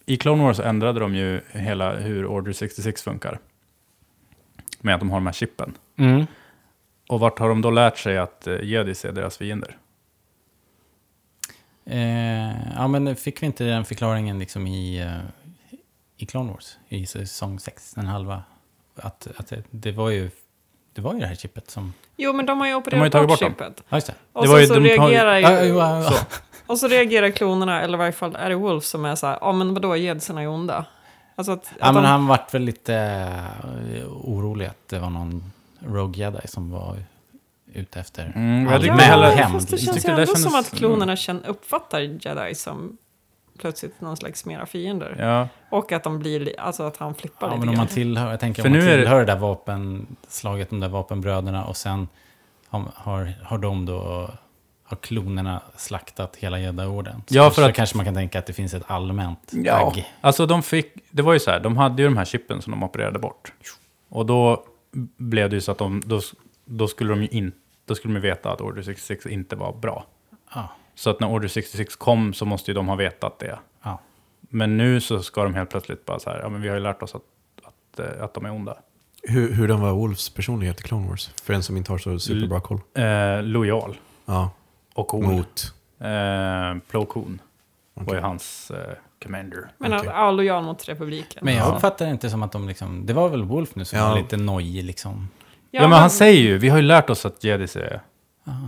i 0.07 0.17
Clone 0.17 0.43
Wars 0.45 0.61
ändrade 0.61 1.01
de 1.01 1.15
ju 1.15 1.41
hela 1.51 1.93
hur 1.95 2.27
Order 2.27 2.53
66 2.53 3.03
funkar. 3.03 3.39
Med 4.81 4.95
att 4.95 5.01
de 5.01 5.11
har 5.11 5.17
de 5.17 5.27
här 5.27 5.33
chippen. 5.33 5.75
Mm. 5.99 6.27
Och 7.09 7.21
vart 7.21 7.39
har 7.39 7.49
de 7.49 7.63
då 7.63 7.71
lärt 7.71 7.99
sig 7.99 8.19
att 8.19 8.47
eh, 8.47 8.61
jedis 8.63 9.05
är 9.05 9.13
deras 9.13 9.37
fiender? 9.39 9.77
Eh, 11.89 12.73
ja, 12.77 12.89
men 12.89 13.17
fick 13.17 13.43
vi 13.43 13.47
inte 13.47 13.65
den 13.65 13.85
förklaringen 13.85 14.39
liksom 14.39 14.67
i, 14.67 15.01
eh, 15.01 15.19
i 16.17 16.27
Clone 16.27 16.53
Wars? 16.53 16.79
I 16.89 17.07
säsong 17.07 17.61
6, 17.61 17.95
den 17.95 18.07
halva? 18.07 18.43
Att, 18.97 19.29
att 19.37 19.47
det, 19.49 19.63
det 19.71 19.93
var 19.93 20.11
ju... 20.11 20.31
Det 20.93 21.01
var 21.01 21.15
ju 21.15 21.21
det 21.21 21.27
här 21.27 21.35
chippet 21.35 21.71
som... 21.71 21.93
Jo, 22.17 22.33
men 22.33 22.47
de 22.47 22.61
har 22.61 22.67
ju 22.67 22.71
De 22.71 22.75
har 22.75 22.81
opererat 22.81 23.23
ju 23.23 23.27
bort 23.27 23.39
chippet. 23.39 23.83
Ja, 23.89 24.01
det. 24.07 24.15
Och 24.33 24.43
Det 24.43 24.49
så, 24.49 24.59
ju- 24.61 24.67
så 24.67 24.75
de 24.75 24.85
ju- 24.85 24.89
reagerar 24.89 25.37
ju... 25.37 25.43
Ja, 25.43 25.63
jo, 25.65 25.79
ja, 25.79 26.03
ja. 26.03 26.13
Och 26.67 26.79
så 26.79 26.89
reagerar 26.89 27.31
klonerna, 27.31 27.81
eller 27.83 27.95
i 27.95 27.99
varje 27.99 28.13
fall 28.13 28.37
är 28.37 28.49
det 28.49 28.55
Wolf 28.57 28.85
som 28.85 29.05
är 29.05 29.15
så 29.15 29.27
här, 29.27 29.39
ja 29.41 29.53
men 29.53 29.75
vadå, 29.75 29.97
jedserna 29.97 30.43
är 30.43 30.49
onda. 30.49 30.85
Alltså 31.35 31.53
att, 31.53 31.73
Ja, 31.79 31.87
att 31.87 31.95
men 31.95 32.03
de, 32.03 32.09
han 32.09 32.27
vart 32.27 32.55
väl 32.55 32.63
lite 32.63 32.95
eh, 33.95 34.07
orolig 34.09 34.67
att 34.67 34.89
det 34.89 34.99
var 34.99 35.11
någon 35.11 35.53
Rogue 35.87 36.25
Jedi 36.25 36.49
som 36.49 36.71
var 36.71 36.97
ute 37.79 38.01
efter... 38.01 38.33
Mm, 38.37 38.67
jag 38.73 38.81
tyckte 38.81 38.97
ja, 38.97 39.03
heller- 39.03 39.31
hämnd. 39.37 39.55
fast 39.55 39.71
det 39.71 39.79
känns 39.79 39.97
ju 39.97 40.01
det 40.03 40.09
ändå 40.13 40.27
kändes- 40.27 40.43
som 40.43 40.55
att 40.55 40.71
klonerna 40.71 41.17
känn, 41.17 41.45
uppfattar 41.45 42.01
jedi 42.01 42.55
som 42.55 42.97
plötsligt 43.59 44.01
någon 44.01 44.17
slags 44.17 44.45
mera 44.47 44.67
fiender. 44.67 45.17
Ja, 45.19 45.49
Och 45.71 45.93
att 45.93 46.05
de 46.05 46.19
blir, 46.19 46.41
li- 46.41 46.57
alltså 46.59 46.83
att 46.83 46.97
han 46.97 47.15
flippar 47.15 47.47
Ja, 47.47 47.55
lite 47.55 47.61
men 47.61 47.69
om 47.69 47.77
man 47.77 47.87
tillhör, 47.87 48.31
jag 48.31 48.41
tänker 48.41 48.63
För 48.63 48.69
om 48.69 48.73
man 48.77 48.85
nu 48.85 48.91
är 48.93 48.97
det- 48.97 49.03
tillhör 49.03 49.19
det 49.19 49.25
där 49.25 49.37
vapenslaget, 49.39 50.71
de 50.71 50.81
där 50.81 50.89
vapenbröderna 50.89 51.65
och 51.65 51.77
sen 51.77 52.09
har, 52.69 52.83
har, 52.95 53.33
har 53.45 53.59
de 53.59 53.87
då, 53.87 54.31
har 54.85 54.97
klonerna 54.97 55.63
slaktat 55.77 56.37
hela 56.37 56.59
gäddaorden. 56.59 57.23
Ja, 57.29 57.51
för 57.51 57.69
att- 57.69 57.75
kanske 57.75 57.97
man 57.97 58.05
kan 58.07 58.15
tänka 58.15 58.39
att 58.39 58.47
det 58.47 58.53
finns 58.53 58.75
ett 58.75 58.83
allmänt 58.87 59.51
Ja, 59.53 59.87
agg. 59.93 60.13
alltså 60.21 60.47
de 60.47 60.63
fick, 60.63 60.93
det 61.11 61.23
var 61.23 61.33
ju 61.33 61.39
så 61.39 61.51
här, 61.51 61.61
de 61.61 61.77
hade 61.77 62.03
ju 62.03 62.09
de 62.09 62.17
här 62.17 62.25
chippen 62.25 62.63
som 62.63 62.71
de 62.71 62.83
opererade 62.83 63.19
bort. 63.19 63.53
Och 64.09 64.27
då 64.27 64.65
blev 65.17 65.51
det 65.51 65.57
ju 65.57 65.61
så 65.61 65.73
att 65.73 65.79
de, 65.79 66.03
då, 66.07 66.21
då 66.65 66.89
skulle 66.89 67.11
de 67.11 67.23
ju 67.23 67.29
in, 67.29 67.53
då 67.89 67.95
skulle 67.95 68.15
ju 68.15 68.21
veta 68.21 68.53
att 68.53 68.61
Order 68.61 68.83
66 68.83 69.27
inte 69.27 69.57
var 69.57 69.73
bra. 69.73 70.07
Ja, 70.55 70.69
Så 70.95 71.11
att 71.11 71.21
när 71.21 71.29
Order 71.31 71.49
66 71.49 71.97
kom 71.97 72.35
så 72.35 72.45
måste 72.45 72.71
ju 72.71 72.75
de 72.75 72.89
ha 72.89 72.95
vetat 72.97 73.39
det. 73.39 73.59
ja. 73.83 74.01
Men 74.51 74.77
nu 74.77 75.01
så 75.01 75.23
ska 75.23 75.45
de 75.45 75.55
helt 75.55 75.71
plötsligt 75.71 76.05
bara 76.05 76.19
så 76.19 76.31
här, 76.31 76.41
ja 76.41 76.49
men 76.49 76.61
vi 76.63 76.69
har 76.69 76.75
ju 76.77 76.83
lärt 76.83 77.03
oss 77.03 77.15
att, 77.15 77.23
att, 77.65 77.99
eh, 77.99 78.25
att 78.25 78.35
de 78.35 78.45
är 78.47 78.51
onda. 78.53 78.77
Hur, 79.23 79.53
hur 79.53 79.69
den 79.69 79.81
var 79.81 79.93
Wolfs 79.93 80.31
personlighet 80.31 80.81
i 80.81 80.83
Clone 80.83 81.09
Wars? 81.09 81.31
För 81.43 81.55
en 81.55 81.63
som 81.63 81.77
inte 81.77 81.93
har 81.93 81.99
så 81.99 82.19
superbra 82.19 82.61
koll. 82.61 82.81
Eh, 82.95 83.43
lojal 83.43 83.97
Ja, 84.27 84.51
och 84.95 85.09
cool. 85.09 85.25
mot... 85.27 85.75
Eh, 86.01 86.79
Plo 86.91 87.07
Koon 87.07 87.41
var 87.95 88.05
Okej. 88.05 88.15
ju 88.15 88.21
hans 88.21 88.71
eh, 88.71 88.95
commander. 89.23 89.69
Men 89.79 89.93
Okej. 89.93 90.09
ja, 90.15 90.31
lojal 90.31 90.65
mot 90.65 90.89
republiken. 90.89 91.41
Men 91.45 91.55
jag 91.55 91.67
Ja. 91.69 91.75
uppfattar 91.75 92.05
det 92.07 92.11
inte 92.11 92.31
som 92.31 92.43
att 92.43 92.53
de 92.53 92.69
liksom, 92.69 93.07
det 93.07 93.13
var 93.13 93.29
väl 93.29 93.45
Wolf 93.45 93.75
nu 93.75 93.85
som 93.85 93.99
Ja. 93.99 94.09
var 94.09 94.17
lite 94.19 94.37
nojig 94.37 94.85
liksom. 94.85 95.29
Ja, 95.71 95.81
men 95.89 95.99
han 95.99 96.11
säger 96.11 96.41
ju, 96.43 96.59
vi 96.59 96.69
har 96.69 96.77
ju 96.77 96.83
lärt 96.83 97.11
oss 97.11 97.27
att 97.27 97.45
jedis 97.45 97.77
är... 97.77 98.01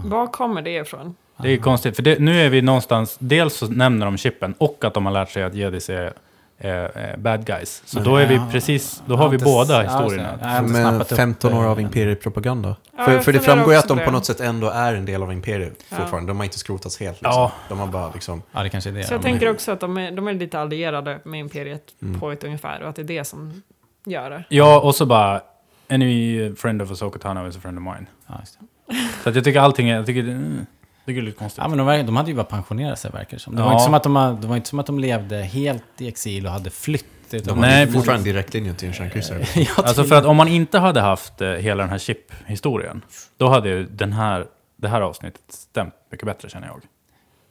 Var 0.05 0.27
kommer 0.27 0.63
det 0.63 0.71
ifrån? 0.77 1.15
Det 1.37 1.49
är 1.49 1.53
ju 1.53 1.59
konstigt, 1.59 1.97
för 1.97 2.03
det, 2.03 2.19
nu 2.21 2.41
är 2.41 2.49
vi 2.51 2.63
någonstans, 2.63 3.17
dels 3.21 3.55
så 3.57 3.67
nämner 3.67 4.07
de 4.07 4.17
chippen 4.17 4.55
och 4.59 4.85
att 4.85 4.95
de 4.95 5.07
har 5.07 5.13
lärt 5.13 5.31
sig 5.31 5.43
att 5.43 5.55
jedis 5.55 5.91
är, 5.91 6.13
är, 6.59 6.99
är 6.99 7.17
bad 7.17 7.45
guys. 7.47 7.83
Så 7.87 7.97
Men- 7.99 8.05
då 8.09 8.17
är 8.17 8.27
vi 8.27 8.41
precis, 8.53 9.03
då 9.07 9.17
har 9.17 9.29
vi 9.29 9.35
inte 9.35 9.45
båda 9.45 9.83
historierna. 9.83 10.29
så- 10.39 10.45
jag 10.45 10.49
har 10.51 10.59
inte 10.59 10.73
Med 10.73 10.83
snappat 10.83 11.13
upp, 11.13 11.19
15 11.19 11.55
år 11.55 11.63
eh, 11.65 11.71
av 11.71 11.77
den. 11.77 11.85
imperiepropaganda. 11.87 12.77
Ja, 12.97 13.05
för 13.05 13.19
för 13.19 13.33
det 13.33 13.41
framgår 13.41 13.73
ju 13.73 13.79
att 13.79 13.89
de 13.89 13.99
på 13.99 14.11
något 14.11 14.25
sätt 14.27 14.41
ändå 14.41 14.71
är 14.71 14.95
en 14.95 15.05
del 15.05 15.23
av 15.23 15.33
imperiet 15.33 15.85
Ja. 15.91 15.97
fortfarande. 15.97 16.31
De 16.31 16.37
har 16.37 16.45
inte 16.45 16.59
skrotats 16.59 17.01
helt. 17.01 17.23
Liksom. 17.23 17.33
Ja. 17.41 17.53
De 17.69 17.79
har 17.79 17.87
bara 17.87 18.11
liksom... 18.15 18.43
Ja, 18.53 18.63
det 18.63 18.69
kanske 18.69 18.91
är 18.91 18.95
det. 18.95 19.05
Så 19.05 19.15
jag 19.15 19.21
de- 19.21 19.25
tänker 19.25 19.51
också 19.51 19.73
att 19.73 19.81
de 19.81 19.99
är, 19.99 20.11
de 20.11 20.29
är 20.29 20.33
lite 20.35 20.61
allierade 20.61 21.19
med 21.25 21.41
imperiet 21.41 21.83
Mm. 22.03 22.21
på 22.21 22.31
ett 22.31 22.45
ungefär 22.45 22.83
och 22.83 22.89
att 22.89 22.97
det 22.97 23.03
är 23.03 23.07
det 23.07 23.25
som 23.25 23.63
gör 24.07 24.31
det. 24.31 24.45
Ja, 24.49 24.81
och 24.81 24.95
så 24.95 25.07
bara, 25.07 25.41
any 25.91 26.55
friend 26.55 26.83
of 26.83 26.91
Asoka 26.91 27.19
Tano 27.19 27.49
is 27.49 27.57
a 27.57 27.61
friend 27.61 27.79
of 27.79 27.85
mine. 27.85 28.07
Ja, 28.27 28.35
just 28.41 28.59
det. 28.61 28.95
Så 29.23 29.29
att 29.29 29.35
jag 29.35 29.45
tycker 29.45 29.61
allting 29.61 29.89
är, 29.89 29.97
jag 29.97 30.07
tycker, 30.07 30.23
det- 30.23 30.33
mm, 30.33 30.67
det 31.05 31.13
är 31.19 31.23
lite 31.23 31.39
konstigt. 31.39 31.63
Ja, 31.63 31.69
men 31.69 31.79
de, 31.79 31.87
var- 31.87 32.03
de 32.03 32.17
hade 32.17 32.31
ju 32.31 32.37
bara 32.37 32.45
pensionerat 32.45 32.99
sig 32.99 33.11
verkar 33.11 33.37
det 33.37 33.39
som. 33.43 33.57
Det, 33.57 33.63
var 33.63 33.69
Ja. 33.71 33.73
inte 33.75 33.85
som 33.85 33.95
att 33.95 34.03
de, 34.03 34.39
det 34.41 34.47
var 34.47 34.57
inte 34.57 34.69
som 34.69 34.79
att 34.79 34.87
de 34.87 34.99
levde 34.99 35.37
helt 35.43 35.85
i 35.99 36.09
exil 36.09 36.47
och 36.47 36.53
hade 36.53 36.71
flytt. 36.71 37.05
Utan 37.33 37.55
De 37.55 37.61
Nej, 37.61 37.81
precis. 37.87 37.95
fortfarande 37.95 38.25
direktlinje 38.25 38.75
till 38.75 38.89
en 38.89 38.95
kärnkryssare. 38.95 39.45
Alltså 39.77 40.05
för 40.05 40.15
att 40.17 40.25
om 40.25 40.37
man 40.37 40.49
inte 40.49 40.79
hade 40.79 41.01
haft 41.01 41.41
eh, 41.41 41.49
hela 41.51 41.83
den 41.83 41.91
här 41.91 41.99
chip-historien, 41.99 43.03
då 43.37 43.49
hade 43.49 43.69
ju 43.69 43.87
den 43.87 44.13
här, 44.13 44.47
det 44.77 44.89
här 44.89 45.01
avsnittet 45.01 45.41
stämt 45.49 45.95
mycket 46.11 46.27
bättre 46.27 46.49
känner 46.49 46.67
jag. 46.67 46.81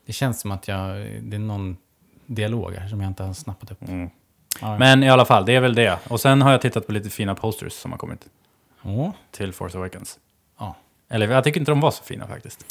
Det 0.07 0.13
känns 0.13 0.41
som 0.41 0.51
att 0.51 0.67
jag, 0.67 0.95
det 1.21 1.35
är 1.35 1.39
någon 1.39 1.77
dialog 2.25 2.73
här 2.75 2.87
som 2.87 3.01
jag 3.01 3.07
inte 3.09 3.23
har 3.23 3.33
snappat 3.33 3.71
upp. 3.71 3.81
Mm. 3.89 4.09
Ja, 4.61 4.77
Men 4.77 5.03
i 5.03 5.09
alla 5.09 5.25
fall, 5.25 5.45
det 5.45 5.55
är 5.55 5.59
väl 5.59 5.75
det. 5.75 5.97
Och 6.07 6.19
sen 6.21 6.41
har 6.41 6.51
jag 6.51 6.61
tittat 6.61 6.87
på 6.87 6.91
lite 6.91 7.09
fina 7.09 7.35
posters 7.35 7.73
som 7.73 7.91
har 7.91 7.97
kommit 7.97 8.25
Åh. 8.83 9.09
till 9.31 9.53
Force 9.53 9.77
Awakens. 9.77 10.17
Ja. 10.59 10.75
Eller 11.09 11.27
jag 11.31 11.43
tycker 11.43 11.59
inte 11.59 11.71
de 11.71 11.79
var 11.79 11.91
så 11.91 12.03
fina 12.03 12.27
faktiskt. 12.27 12.65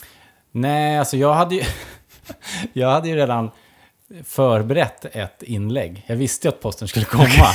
Nej, 0.52 0.98
alltså 0.98 1.16
jag 1.16 1.34
hade 1.34 1.54
ju... 1.54 1.62
jag 2.72 2.90
hade 2.90 3.08
ju 3.08 3.16
redan 3.16 3.50
förberett 4.24 5.04
ett 5.04 5.42
inlägg. 5.42 6.04
Jag 6.06 6.16
visste 6.16 6.48
ju 6.48 6.54
att 6.54 6.60
posten 6.62 6.88
skulle 6.88 7.04
komma. 7.04 7.24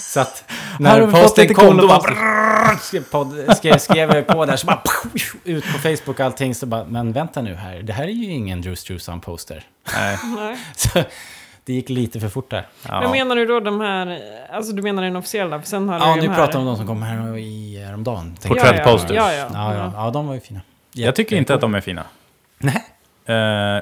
Så 0.00 0.20
att 0.20 0.44
Här 0.48 0.78
när 0.80 1.00
har 1.00 1.06
vi 1.06 1.12
fått 1.12 1.22
posten 1.22 1.42
lite 1.42 1.54
kom, 1.54 1.76
då 1.76 1.88
bara... 1.88 1.98
brrrr, 2.00 2.76
Skrev, 2.82 3.04
podd, 3.04 3.56
skrev, 3.56 3.78
skrev 3.78 4.10
jag 4.14 4.26
på 4.26 4.46
där, 4.46 4.56
så 4.56 4.66
bara... 4.66 4.82
Ut 5.44 5.64
på 5.72 5.78
Facebook 5.78 6.08
och 6.08 6.20
allting. 6.20 6.54
Så 6.54 6.66
bara, 6.66 6.84
men 6.84 7.12
vänta 7.12 7.42
nu 7.42 7.54
här. 7.54 7.82
Det 7.82 7.92
här 7.92 8.04
är 8.04 8.08
ju 8.08 8.24
ingen 8.24 8.60
Drew 8.60 8.74
Struzan-poster. 8.74 9.62
Nej. 9.94 10.18
Nej. 10.36 10.58
Så 10.76 11.02
det 11.68 11.74
gick 11.74 11.88
lite 11.88 12.20
för 12.20 12.28
fort 12.28 12.50
där. 12.50 12.66
Ja. 12.88 13.00
Men 13.00 13.10
menar 13.10 13.36
du 13.36 13.46
då 13.46 13.60
de 13.60 13.80
här, 13.80 14.20
alltså 14.52 14.72
du 14.72 14.82
menar 14.82 15.02
den 15.02 15.16
officiella? 15.16 15.60
För 15.60 15.66
sen 15.68 15.88
har 15.88 15.98
Ja, 15.98 16.14
nu 16.14 16.22
de 16.22 16.28
pratar 16.28 16.52
vi 16.52 16.58
om 16.58 16.66
de 16.66 16.76
som 16.76 16.86
kom 16.86 17.02
här 17.02 17.38
i 17.38 17.84
häromdagen. 17.86 18.36
tänkte 18.36 18.48
jag. 18.48 18.58
Portrait 18.58 18.84
posters. 18.84 19.16
Ja, 19.16 19.32
ja. 19.32 19.50
Ja, 19.52 19.74
ja, 19.74 19.92
ja, 19.94 20.10
de 20.10 20.26
var 20.26 20.34
ju 20.34 20.40
fina. 20.40 20.60
Jag 20.92 21.14
tycker 21.14 21.36
inte 21.36 21.54
att 21.54 21.60
de 21.60 21.74
är 21.74 21.80
fina. 21.80 22.04
Nej. 22.58 22.84
Eh, 23.26 23.34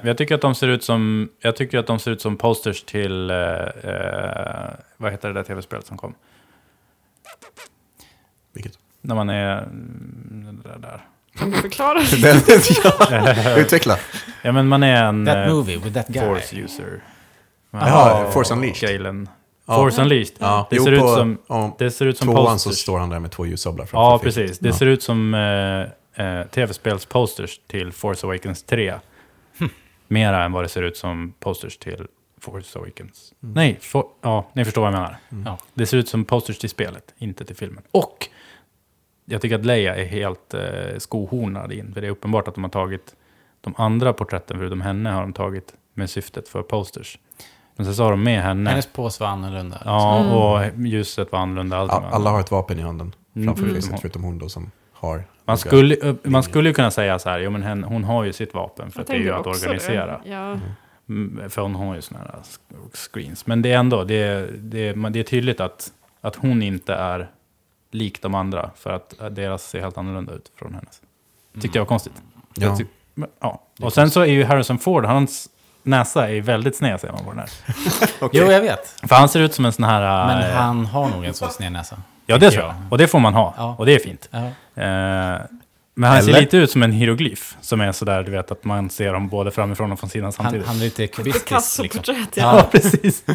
jag 0.08 0.18
tycker 0.18 0.34
att 0.34 0.40
de 0.40 0.54
ser 0.54 0.68
ut 0.68 0.84
som, 0.84 1.28
jag 1.40 1.56
tycker 1.56 1.78
att 1.78 1.86
de 1.86 1.98
ser 1.98 2.10
ut 2.10 2.20
som 2.20 2.36
posters 2.36 2.82
till, 2.82 3.30
eh, 3.30 3.36
eh, 3.36 4.70
vad 4.96 5.10
heter 5.12 5.28
det 5.28 5.34
där 5.34 5.42
tv-spelet 5.42 5.86
som 5.86 5.96
kom? 5.96 6.14
Vilket? 8.52 8.72
När 9.00 9.14
man 9.14 9.30
är, 9.30 9.58
mm, 9.62 10.62
där, 10.64 10.78
där. 10.78 11.00
Kan 11.38 11.50
du 11.50 11.56
förklara? 11.56 12.00
ja. 13.44 13.56
Utveckla. 13.58 13.98
Ja 14.42 14.52
men 14.52 14.68
man 14.68 14.82
är 14.82 15.04
en 15.04 15.26
That 15.26 15.48
movie 15.48 15.76
with 15.76 15.94
that 15.94 16.08
guy. 16.08 16.22
force 16.22 16.56
user. 16.56 17.00
Jaha, 17.80 18.30
Force 18.30 18.54
Unleashed. 18.54 18.90
Galen. 18.90 19.28
Ja. 19.66 19.74
Force 19.74 20.02
Unleashed. 20.02 20.36
Ja, 20.38 20.66
Det 20.70 20.76
jo, 20.76 20.84
ser 20.84 21.00
på, 21.00 21.08
som, 21.08 21.38
om 21.46 21.72
det 21.78 21.90
ser 21.90 22.06
ut 22.06 22.18
som 22.18 22.28
tvåan 22.28 22.58
så 22.58 22.70
står 22.70 22.98
han 22.98 23.10
där 23.10 23.20
med 23.20 23.30
två 23.30 23.46
ljussablar 23.46 23.86
framför 23.86 24.12
Ja, 24.12 24.18
precis. 24.18 24.58
Det 24.58 24.72
ser 24.72 24.86
ut 24.86 25.02
som 25.02 25.34
eh, 25.34 26.26
eh, 26.26 26.46
tv-spelsposters 26.46 27.60
till 27.66 27.92
Force 27.92 28.26
Awakens 28.26 28.62
3. 28.62 28.94
Mera 30.08 30.44
än 30.44 30.52
vad 30.52 30.64
det 30.64 30.68
ser 30.68 30.82
ut 30.82 30.96
som 30.96 31.34
posters 31.40 31.78
till 31.78 32.06
Force 32.40 32.78
Awakens. 32.78 33.34
Mm. 33.42 33.54
Nej, 33.54 33.78
for, 33.80 34.06
ja, 34.22 34.50
ni 34.52 34.64
förstår 34.64 34.82
vad 34.82 34.92
jag 34.92 34.98
menar. 34.98 35.16
Mm. 35.32 35.44
Ja. 35.46 35.58
Det 35.74 35.86
ser 35.86 35.96
ut 35.96 36.08
som 36.08 36.24
posters 36.24 36.58
till 36.58 36.70
spelet, 36.70 37.14
inte 37.18 37.44
till 37.44 37.56
filmen. 37.56 37.82
Och 37.90 38.28
jag 39.24 39.42
tycker 39.42 39.54
att 39.58 39.64
Leia 39.64 39.96
är 39.96 40.04
helt 40.04 40.54
eh, 40.54 40.60
skohornad 40.98 41.72
in, 41.72 41.94
för 41.94 42.00
det 42.00 42.06
är 42.06 42.10
uppenbart 42.10 42.48
att 42.48 42.54
de 42.54 42.64
har 42.64 42.70
tagit 42.70 43.14
de 43.60 43.74
andra 43.76 44.12
porträtten 44.12 44.58
förutom 44.58 44.80
henne 44.80 45.10
har 45.10 45.20
de 45.20 45.32
tagit 45.32 45.74
med 45.94 46.10
syftet 46.10 46.48
för 46.48 46.62
posters. 46.62 47.18
Men 47.76 47.86
sen 47.86 47.94
så 47.94 48.02
har 48.04 48.10
de 48.10 48.22
med 48.22 48.42
henne. 48.42 48.70
Hennes 48.70 48.86
påse 48.86 49.22
var 49.22 49.30
annorlunda. 49.30 49.82
Ja, 49.84 50.18
Mm. 50.20 50.32
och 50.32 50.86
ljuset 50.86 51.32
var 51.32 51.38
annorlunda. 51.38 51.76
Allt 51.78 51.92
Alla 51.92 52.30
har 52.30 52.40
ett 52.40 52.50
vapen 52.50 52.78
i 52.78 52.82
handen 52.82 53.14
Mm, 53.36 53.46
framför 53.48 53.74
facet, 53.74 53.90
hon. 53.90 53.98
förutom 54.00 54.24
hon 54.24 54.38
då 54.38 54.48
som 54.48 54.70
har... 54.92 55.24
Man 55.44 55.58
skulle, 55.58 56.16
man 56.22 56.42
skulle 56.42 56.68
ju 56.68 56.74
kunna 56.74 56.90
säga 56.90 57.18
så 57.18 57.30
här, 57.30 57.38
jo 57.38 57.50
men 57.50 57.62
hen, 57.62 57.84
hon 57.84 58.04
har 58.04 58.24
ju 58.24 58.32
sitt 58.32 58.54
vapen 58.54 58.90
för 58.90 59.00
att 59.00 59.06
det 59.06 59.12
är 59.12 59.18
ju 59.18 59.32
att 59.32 59.46
organisera. 59.46 60.06
det. 60.06 60.28
Ja. 60.30 60.58
Mm, 61.08 61.50
För 61.50 61.62
hon 61.62 61.74
har 61.74 61.94
ju 61.94 62.02
sådana 62.02 62.24
här 62.24 62.40
screens. 62.92 63.46
Men 63.46 63.62
det 63.62 63.72
är 63.72 63.78
ändå, 63.78 64.04
det 64.04 64.14
är, 64.14 64.50
det 64.58 64.92
det 64.92 65.18
är 65.20 65.22
tydligt 65.24 65.60
att, 65.60 65.92
att 66.20 66.36
hon 66.36 66.62
inte 66.62 66.94
är 66.94 67.30
lik 67.90 68.22
de 68.22 68.34
andra. 68.34 68.70
För 68.76 68.90
att 68.90 69.14
deras 69.30 69.62
ser 69.68 69.80
helt 69.80 69.98
annorlunda 69.98 70.32
ut 70.32 70.52
från 70.56 70.74
hennes. 70.74 71.02
Tyckte 71.60 71.78
jag 71.78 71.84
var 71.84 71.88
konstigt. 71.88 72.22
Ja. 72.54 72.66
Jag 72.66 72.78
tyck- 72.78 72.86
men, 73.14 73.28
ja. 73.40 73.62
Och 73.80 73.92
sen 73.92 74.10
så 74.10 74.20
är 74.20 74.26
ju 74.26 74.44
Harrison 74.44 74.78
Ford, 74.78 75.04
hans 75.04 75.48
näsa 75.86 76.30
är 76.30 76.40
väldigt 76.40 76.76
sned 76.76 77.00
ser 77.00 77.12
man 77.12 77.24
på 77.24 77.30
den 77.30 77.38
här. 77.38 77.48
Okej. 78.20 78.40
Jo, 78.42 78.52
jag 78.52 78.60
vet. 78.60 78.94
För 79.08 79.14
han 79.16 79.28
ser 79.28 79.40
ut 79.40 79.54
som 79.54 79.64
en 79.64 79.72
sån 79.72 79.84
här... 79.84 80.26
Men 80.26 80.50
äh, 80.50 80.56
han 80.56 80.86
har 80.86 81.08
nog 81.08 81.24
en 81.24 81.34
sån 81.34 81.50
sned 81.50 81.72
näsa. 81.72 81.96
Ja, 82.26 82.38
det 82.38 82.50
tror 82.50 82.64
jag. 82.64 82.74
Och 82.90 82.98
det 82.98 83.08
får 83.08 83.18
man 83.18 83.34
ha. 83.34 83.54
Ja. 83.56 83.74
Och 83.78 83.86
det 83.86 83.94
är 83.94 83.98
fint. 83.98 84.28
Ja. 84.30 84.38
Eh, 84.82 85.40
men 85.98 86.10
han 86.10 86.22
ser 86.22 86.28
Eller? 86.28 86.40
lite 86.40 86.56
ut 86.56 86.70
som 86.70 86.82
en 86.82 86.92
hieroglyf. 86.92 87.56
Som 87.60 87.80
är 87.80 87.92
sådär, 87.92 88.22
du 88.22 88.30
vet, 88.30 88.50
att 88.50 88.64
man 88.64 88.90
ser 88.90 89.12
dem 89.12 89.28
både 89.28 89.50
framifrån 89.50 89.92
och 89.92 89.98
från 90.00 90.10
sidan 90.10 90.24
Han, 90.24 90.32
samtidigt. 90.32 90.66
han 90.66 90.76
är 90.76 90.80
lite 90.80 91.06
kubistisk. 91.06 91.82
Liksom. 91.82 92.02
Ja. 92.08 92.24
ja. 92.34 92.62
precis. 92.72 93.24
Eh, 93.28 93.34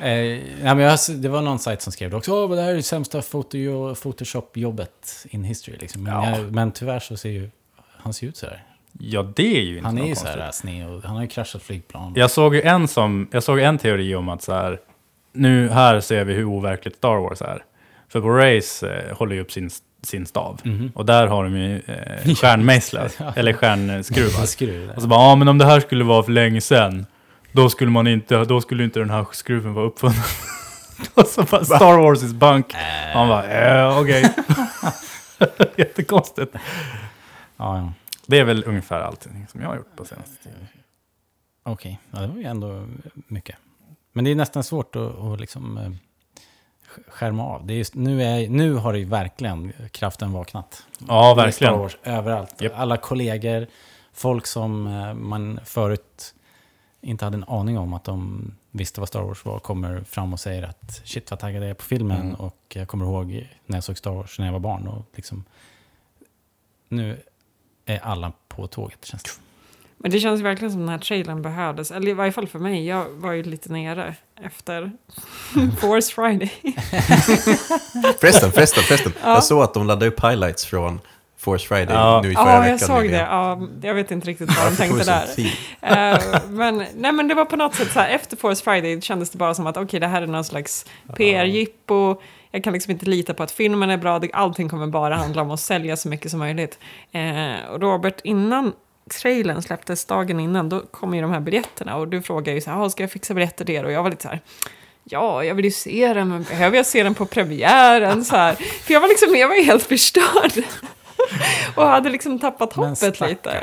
nej, 0.00 0.40
men 0.62 0.78
jag, 0.78 0.98
det 1.08 1.28
var 1.28 1.40
någon 1.42 1.58
sajt 1.58 1.82
som 1.82 1.92
skrev 1.92 2.10
det 2.10 2.16
också. 2.16 2.32
Åh, 2.32 2.48
men 2.48 2.56
det 2.58 2.62
här 2.64 2.70
är 2.70 2.74
det 2.74 2.82
sämsta 2.82 3.22
foto, 3.22 3.58
Photoshop-jobbet 3.94 5.26
in 5.30 5.44
history. 5.44 5.76
Liksom. 5.80 6.02
Men, 6.02 6.12
Ja. 6.14 6.30
jag, 6.38 6.52
men 6.52 6.72
tyvärr 6.72 7.00
så 7.00 7.16
ser 7.16 7.30
ju 7.30 7.50
han 7.96 8.12
ser 8.12 8.26
ut 8.26 8.36
så 8.36 8.46
här. 8.46 8.62
Ja, 8.98 9.22
det 9.36 9.56
är 9.58 9.62
ju 9.62 9.76
inte 9.76 9.86
Han 9.86 9.98
är 9.98 10.06
ju 10.06 10.14
så 10.14 10.26
här 10.26 10.50
sned 10.50 10.90
och 10.90 11.02
han 11.02 11.14
har 11.16 11.22
ju 11.22 11.28
kraschat 11.28 11.62
flygplan. 11.62 12.12
Jag 12.16 12.30
såg 12.30 12.54
ju 12.54 12.62
en, 12.62 12.88
som, 12.88 13.28
jag 13.32 13.42
såg 13.42 13.58
en 13.60 13.78
teori 13.78 14.14
om 14.14 14.28
att 14.28 14.42
så 14.42 14.52
här, 14.52 14.78
nu 15.32 15.68
här 15.68 16.00
ser 16.00 16.24
vi 16.24 16.34
hur 16.34 16.44
overkligt 16.44 16.96
Star 16.96 17.16
Wars 17.16 17.42
är. 17.42 17.64
För 18.08 18.20
på 18.20 18.28
Race 18.28 18.94
eh, 18.94 19.16
håller 19.16 19.34
ju 19.34 19.40
upp 19.40 19.52
sin, 19.52 19.70
sin 20.02 20.26
stav. 20.26 20.60
Mhm. 20.64 20.92
Och 20.94 21.06
där 21.06 21.26
har 21.26 21.44
de 21.44 21.56
ju 21.56 21.76
eh, 21.76 22.34
stjärnmejslar, 22.34 23.10
eller 23.36 23.52
stjärnskruvar. 23.52 24.46
Skruv. 24.46 24.90
Och 24.96 25.02
så 25.02 25.08
bara, 25.08 25.20
ja 25.20 25.34
men 25.36 25.48
om 25.48 25.58
det 25.58 25.64
här 25.64 25.80
skulle 25.80 26.04
vara 26.04 26.22
för 26.22 26.32
länge 26.32 26.60
sedan, 26.60 27.06
då 27.52 27.68
skulle 27.70 27.90
man 27.90 28.06
inte, 28.06 28.44
då 28.44 28.60
skulle 28.60 28.84
inte 28.84 28.98
den 28.98 29.10
här 29.10 29.26
skruven 29.32 29.74
vara 29.74 29.86
uppfunnen. 29.86 30.22
Och 31.14 31.26
så 31.26 31.42
bara, 31.42 31.64
Star 31.64 31.98
Wars 31.98 32.22
is 32.22 32.32
bunk. 32.32 32.74
Äh, 32.74 32.78
Han 33.14 33.28
bara, 33.28 33.44
eh, 33.80 34.00
okej. 34.00 34.34
Jättekonstigt. 35.76 36.54
ja, 37.56 37.76
ja. 37.78 37.92
Det 38.32 38.38
är 38.38 38.44
väl 38.44 38.64
ungefär 38.66 39.00
allting 39.00 39.46
som 39.50 39.60
jag 39.60 39.68
har 39.68 39.76
gjort 39.76 39.96
på 39.96 40.04
senaste 40.04 40.42
tiden. 40.42 40.66
Okej, 41.62 42.00
ja, 42.10 42.20
det 42.20 42.26
var 42.26 42.36
ju 42.36 42.44
ändå 42.44 42.86
mycket. 43.14 43.56
Men 44.12 44.24
det 44.24 44.30
är 44.30 44.34
nästan 44.34 44.64
svårt 44.64 44.96
att, 44.96 45.18
att 45.18 45.40
liksom 45.40 45.78
eh, 45.78 45.88
sk- 45.88 47.10
skärma 47.10 47.44
av. 47.44 47.66
Det 47.66 47.74
är 47.74 47.76
just, 47.76 47.94
nu, 47.94 48.22
är, 48.22 48.48
nu 48.48 48.74
har 48.74 48.92
det 48.92 48.98
ju 48.98 49.04
verkligen 49.04 49.72
kraften 49.90 50.32
vaknat. 50.32 50.86
Ja, 51.08 51.34
verkligen. 51.34 51.72
Star 51.72 51.78
Wars 51.78 51.96
överallt. 52.02 52.60
Japp. 52.60 52.72
Alla 52.76 52.96
kollegor, 52.96 53.66
folk 54.12 54.46
som 54.46 54.86
eh, 54.86 55.14
man 55.14 55.60
förut 55.64 56.34
inte 57.00 57.24
hade 57.24 57.36
en 57.36 57.44
aning 57.44 57.78
om 57.78 57.94
att 57.94 58.04
de 58.04 58.50
visste 58.70 59.00
vad 59.00 59.08
Star 59.08 59.22
Wars 59.22 59.44
var, 59.44 59.58
kommer 59.58 60.00
fram 60.04 60.32
och 60.32 60.40
säger 60.40 60.62
att 60.62 61.00
shit 61.04 61.30
vad 61.30 61.40
taggad 61.40 61.62
jag 61.62 61.70
är 61.70 61.74
på 61.74 61.84
filmen. 61.84 62.20
Mm. 62.22 62.34
Och 62.34 62.58
jag 62.68 62.88
kommer 62.88 63.04
ihåg 63.04 63.48
när 63.66 63.76
jag 63.76 63.84
såg 63.84 63.98
Star 63.98 64.10
Wars 64.10 64.38
när 64.38 64.46
jag 64.46 64.52
var 64.52 64.60
barn. 64.60 64.88
Och 64.88 65.06
liksom, 65.14 65.44
nu 66.88 67.22
är 67.86 68.00
alla 68.04 68.32
på 68.48 68.66
tåget 68.66 69.04
känns 69.04 69.22
det 69.22 69.30
Men 69.96 70.10
det 70.10 70.20
känns 70.20 70.40
verkligen 70.40 70.72
som 70.72 70.80
den 70.80 70.88
här 70.88 70.98
trailern 70.98 71.42
behövdes. 71.42 71.90
Eller 71.90 72.08
i 72.08 72.12
varje 72.12 72.32
fall 72.32 72.48
för 72.48 72.58
mig. 72.58 72.86
Jag 72.86 73.04
var 73.08 73.32
ju 73.32 73.42
lite 73.42 73.72
nere 73.72 74.14
efter 74.44 74.92
Force 75.80 76.14
Friday. 76.14 76.50
Förresten, 78.20 78.52
förresten, 78.52 78.82
förresten. 78.82 79.12
Ja. 79.22 79.34
Jag 79.34 79.44
såg 79.44 79.62
att 79.62 79.74
de 79.74 79.86
laddade 79.86 80.06
upp 80.06 80.24
highlights 80.24 80.64
från 80.66 81.00
Force 81.38 81.66
Friday 81.68 81.94
Ja. 81.96 82.20
nu 82.22 82.32
i 82.32 82.34
förra 82.34 82.54
Ja, 82.54 82.60
veckan. 82.60 82.70
jag 82.70 82.80
såg 82.80 83.02
det. 83.10 83.16
Ja, 83.30 83.60
jag 83.82 83.94
vet 83.94 84.10
inte 84.10 84.26
riktigt 84.28 84.50
vad 84.58 84.72
de 84.72 84.76
tänkte 84.76 85.04
där. 85.04 85.26
Eh, 85.84 86.18
men, 86.48 86.84
nej, 86.96 87.12
men 87.12 87.28
det 87.28 87.34
var 87.34 87.44
på 87.44 87.56
något 87.56 87.74
sätt 87.74 87.92
så 87.92 88.00
här, 88.00 88.08
efter 88.08 88.36
Force 88.36 88.64
Friday 88.64 89.00
kändes 89.00 89.30
det 89.30 89.38
bara 89.38 89.54
som 89.54 89.66
att 89.66 89.76
okej, 89.76 90.00
det 90.00 90.06
här 90.06 90.22
är 90.22 90.26
någon 90.26 90.44
slags 90.44 90.86
PR-jippo. 91.16 92.16
Jag 92.52 92.64
kan 92.64 92.72
liksom 92.72 92.90
inte 92.90 93.06
lita 93.06 93.34
på 93.34 93.42
att 93.42 93.50
filmen 93.50 93.90
är 93.90 93.96
bra. 93.96 94.20
Allting 94.32 94.68
kommer 94.68 94.86
bara 94.86 95.16
handla 95.16 95.42
om 95.42 95.50
att 95.50 95.60
sälja 95.60 95.96
så 95.96 96.08
mycket 96.08 96.30
som 96.30 96.40
möjligt. 96.40 96.78
Eh, 97.12 97.70
och 97.70 97.80
Robert, 97.80 98.20
innan 98.24 98.72
trailern 99.20 99.62
släpptes 99.62 100.04
dagen 100.04 100.40
innan, 100.40 100.68
då 100.68 100.80
kom 100.80 101.14
ju 101.14 101.20
de 101.22 101.30
här 101.30 101.40
biljetterna. 101.40 101.96
Och 101.96 102.08
du 102.08 102.22
frågade 102.22 102.52
ju 102.52 102.60
så 102.60 102.70
här, 102.70 102.84
"Ah, 102.84 102.90
ska 102.90 103.02
jag 103.02 103.10
fixa 103.12 103.34
biljetter 103.34 103.64
till 103.64 103.74
er? 103.74 103.84
Och 103.84 103.92
jag 103.92 104.02
var 104.02 104.10
lite 104.10 104.22
så 104.22 104.28
här, 104.28 104.40
ja, 105.04 105.44
jag 105.44 105.54
vill 105.54 105.64
ju 105.64 105.70
se 105.70 106.14
den, 106.14 106.28
men 106.28 106.42
behöver 106.42 106.76
jag 106.76 106.86
se 106.86 107.02
den 107.02 107.14
på 107.14 107.26
premiären? 107.26 108.24
Så 108.24 108.36
här. 108.36 108.54
För 108.54 108.92
jag 108.92 109.00
var 109.00 109.08
liksom, 109.08 109.36
jag 109.36 109.48
var 109.48 109.64
helt 109.64 109.82
förstörd. 109.82 110.64
och 111.74 111.86
hade 111.86 112.10
liksom 112.10 112.38
tappat 112.38 112.76
Men 112.76 112.88
hoppet 112.88 113.20
lite. 113.20 113.62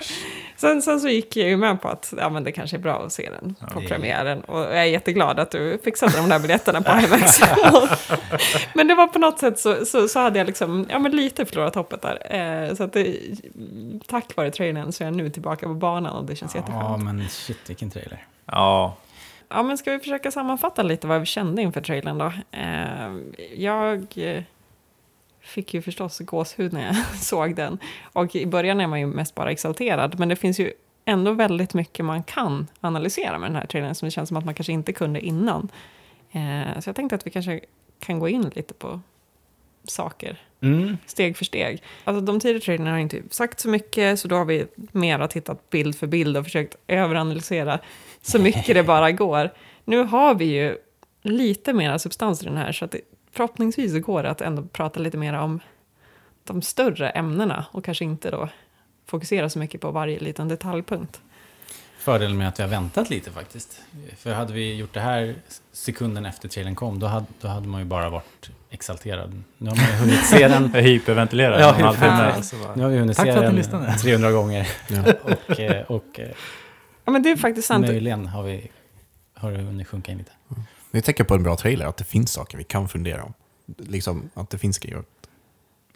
Sen, 0.60 0.82
sen 0.82 1.00
så 1.00 1.08
gick 1.08 1.36
jag 1.38 1.50
ju 1.50 1.58
med 1.58 1.82
på 1.82 1.88
att 1.88 2.14
ja, 2.18 2.30
men 2.30 2.44
det 2.44 2.52
kanske 2.52 2.78
är 2.78 2.80
bra 2.80 3.04
att 3.06 3.12
se 3.12 3.30
den 3.42 3.56
på 3.74 3.80
det 3.80 3.86
är- 3.86 3.90
premiären. 3.90 4.42
Och 4.42 4.60
jag 4.60 4.80
är 4.80 4.84
jätteglad 4.84 5.40
att 5.40 5.52
du 5.52 5.80
fixade 5.84 6.18
de 6.18 6.30
där 6.30 6.40
biljetterna 6.40 6.82
på 6.82 6.92
IMAX. 6.92 7.40
men 8.74 8.88
det 8.88 8.96
var 8.96 9.08
på 9.08 9.20
något 9.20 9.40
sätt 9.40 9.60
så, 9.60 9.86
så, 9.86 10.08
så 10.08 10.20
hade 10.20 10.40
jag 10.40 10.48
liksom, 10.48 10.86
ja, 10.90 11.00
men 11.00 11.12
lite 11.12 11.46
förlorat 11.46 11.76
hoppet 11.76 12.02
där. 12.02 12.36
Eh, 12.70 12.76
så 12.76 12.84
att 12.84 12.94
det, 12.94 13.16
tack 14.08 14.36
vare 14.36 14.52
trailern 14.52 14.92
så 14.92 15.04
är 15.04 15.08
jag 15.08 15.16
nu 15.16 15.30
tillbaka 15.30 15.66
på 15.68 15.74
banan 15.74 16.16
och 16.16 16.26
det 16.26 16.36
känns 16.36 16.56
Ja, 16.56 16.62
jätteskönt. 16.62 17.04
men 17.04 17.28
shit 17.30 17.70
vilken 17.70 17.90
trailer. 17.90 18.26
Ja, 18.46 18.96
Ja, 19.52 19.64
men 19.64 19.78
ska 19.78 19.92
vi 19.92 20.00
försöka 20.00 20.32
sammanfatta 20.32 20.84
lite 20.84 21.08
vad 21.08 21.20
vi 21.20 21.26
kände 21.26 21.62
inför 21.62 21.82
trailern 21.82 22.18
då? 22.18 22.32
Eh, 22.52 23.16
jag 23.56 24.08
eh, 24.18 24.44
fick 25.50 25.74
ju 25.74 25.82
förstås 25.82 26.20
gåshud 26.20 26.74
när 26.74 26.86
jag 26.86 26.96
såg 27.20 27.56
den. 27.56 27.80
Och 28.14 28.36
i 28.36 28.46
början 28.46 28.82
är 28.82 28.88
man 28.88 29.00
ju 29.00 29.06
mest 29.06 29.36
bara 29.36 29.52
exalterad, 29.52 30.20
men 30.20 30.30
det 30.30 30.36
finns 30.36 30.60
ju 30.60 30.74
ändå 31.06 31.32
väldigt 31.32 31.74
mycket 31.74 32.06
man 32.06 32.24
kan 32.24 32.68
analysera 32.82 33.38
med 33.40 33.50
den 33.50 33.56
här 33.56 33.66
trailern 33.66 33.96
som 33.96 34.06
det 34.06 34.12
känns 34.12 34.28
som 34.28 34.38
att 34.38 34.46
man 34.46 34.54
kanske 34.54 34.74
inte 34.74 34.94
kunde 34.94 35.22
innan. 35.22 35.70
Eh, 36.32 36.80
så 36.80 36.90
jag 36.90 36.96
tänkte 36.96 37.16
att 37.16 37.26
vi 37.28 37.32
kanske 37.32 37.60
kan 38.00 38.20
gå 38.20 38.30
in 38.30 38.52
lite 38.56 38.74
på 38.74 39.02
saker 39.84 40.38
Mm. 40.62 40.98
steg 41.06 41.38
för 41.38 41.46
steg. 41.46 41.84
Alltså 42.04 42.22
de 42.22 42.40
tidigare 42.40 42.62
trailerna 42.62 42.92
har 42.92 42.98
inte 42.98 43.22
sagt 43.30 43.60
så 43.60 43.70
mycket, 43.70 44.20
så 44.20 44.28
då 44.28 44.36
har 44.36 44.46
vi 44.46 44.66
mera 44.92 45.28
tittat 45.28 45.70
bild 45.70 45.96
för 45.96 46.08
bild 46.08 46.38
och 46.38 46.44
försökt 46.44 46.76
överanalysera 46.88 47.80
så 48.22 48.40
mycket 48.40 48.76
det 48.76 48.84
bara 48.88 49.12
går. 49.12 49.50
Nu 49.86 50.04
har 50.04 50.36
vi 50.36 50.46
ju 50.46 50.78
lite 51.22 51.74
mera 51.74 52.00
substans 52.00 52.42
i 52.42 52.46
den 52.46 52.58
här, 52.58 52.72
så 52.72 52.86
att 52.86 52.92
det, 52.92 53.02
förhoppningsvis 53.32 54.04
går 54.06 54.24
det 54.24 54.30
att 54.30 54.42
ändå 54.42 54.64
prata 54.64 55.00
lite 55.00 55.18
mer 55.18 55.34
om 55.34 55.60
de 56.44 56.62
större 56.62 57.10
ämnena 57.10 57.66
och 57.72 57.86
kanske 57.86 58.06
inte 58.06 58.32
då 58.32 58.50
fokusera 59.06 59.50
så 59.50 59.60
mycket 59.60 59.82
på 59.82 59.92
varje 59.92 60.20
liten 60.20 60.48
detaljpunkt. 60.48 61.22
Fördelen 62.00 62.38
med 62.38 62.48
att 62.48 62.60
vi 62.60 62.64
har 62.64 62.70
väntat 62.70 63.10
lite 63.10 63.32
faktiskt. 63.32 63.82
För 64.18 64.34
hade 64.34 64.54
vi 64.54 64.76
gjort 64.76 64.94
det 64.94 65.00
här 65.00 65.36
sekunden 65.72 66.26
efter 66.26 66.50
trailern 66.50 66.76
kom, 66.76 67.00
då 67.00 67.08
hade, 67.08 67.26
då 67.42 67.48
hade 67.48 67.68
man 67.68 67.82
ju 67.82 67.86
bara 67.86 68.10
varit 68.10 68.50
exalterad. 68.70 69.44
Nu 69.58 69.70
har 69.70 69.78
man 69.78 69.86
ju 69.86 69.92
hunnit 69.94 70.26
se 70.26 70.48
den, 70.48 70.72
jag 70.74 70.82
hyperventilerar 70.82 71.60
Ja, 71.60 71.76
en 71.76 71.84
halvtimme. 71.84 72.12
hyperventilerar. 72.12 72.42
så 72.42 72.56
bara- 72.56 72.76
nu 72.76 72.84
har 72.84 72.90
vi 72.90 72.98
hunnit 72.98 73.18
Tack 73.18 73.26
se 73.28 73.34
den 73.40 73.56
lyssnade. 73.56 73.94
300 74.02 74.32
gånger. 74.32 74.68
Ja. 74.90 75.14
Och, 75.24 75.60
eh, 75.60 75.82
och 75.86 76.20
eh, 76.20 76.30
Ja, 77.06 77.12
men 77.12 77.24
det 77.24 77.32
är 77.32 77.36
faktiskt 77.36 77.68
sant. 77.68 77.86
möjligen 77.88 78.28
har, 78.28 78.44
vi, 78.44 78.72
har 79.34 79.52
det 79.52 79.58
hunnit 79.58 79.88
sjunka 79.88 80.12
in 80.12 80.18
lite. 80.18 80.32
Vi 80.92 81.02
tänker 81.02 81.24
på 81.24 81.36
en 81.36 81.44
bra 81.44 81.56
trailer, 81.56 81.86
att 81.86 81.98
det 81.98 82.04
finns 82.04 82.32
saker 82.32 82.58
vi 82.58 82.64
kan 82.64 82.90
fundera 82.90 83.24
om. 83.24 83.34
Liksom 83.78 84.30
att 84.34 84.50
det 84.50 84.58
finns 84.58 84.78
grejer. 84.78 85.04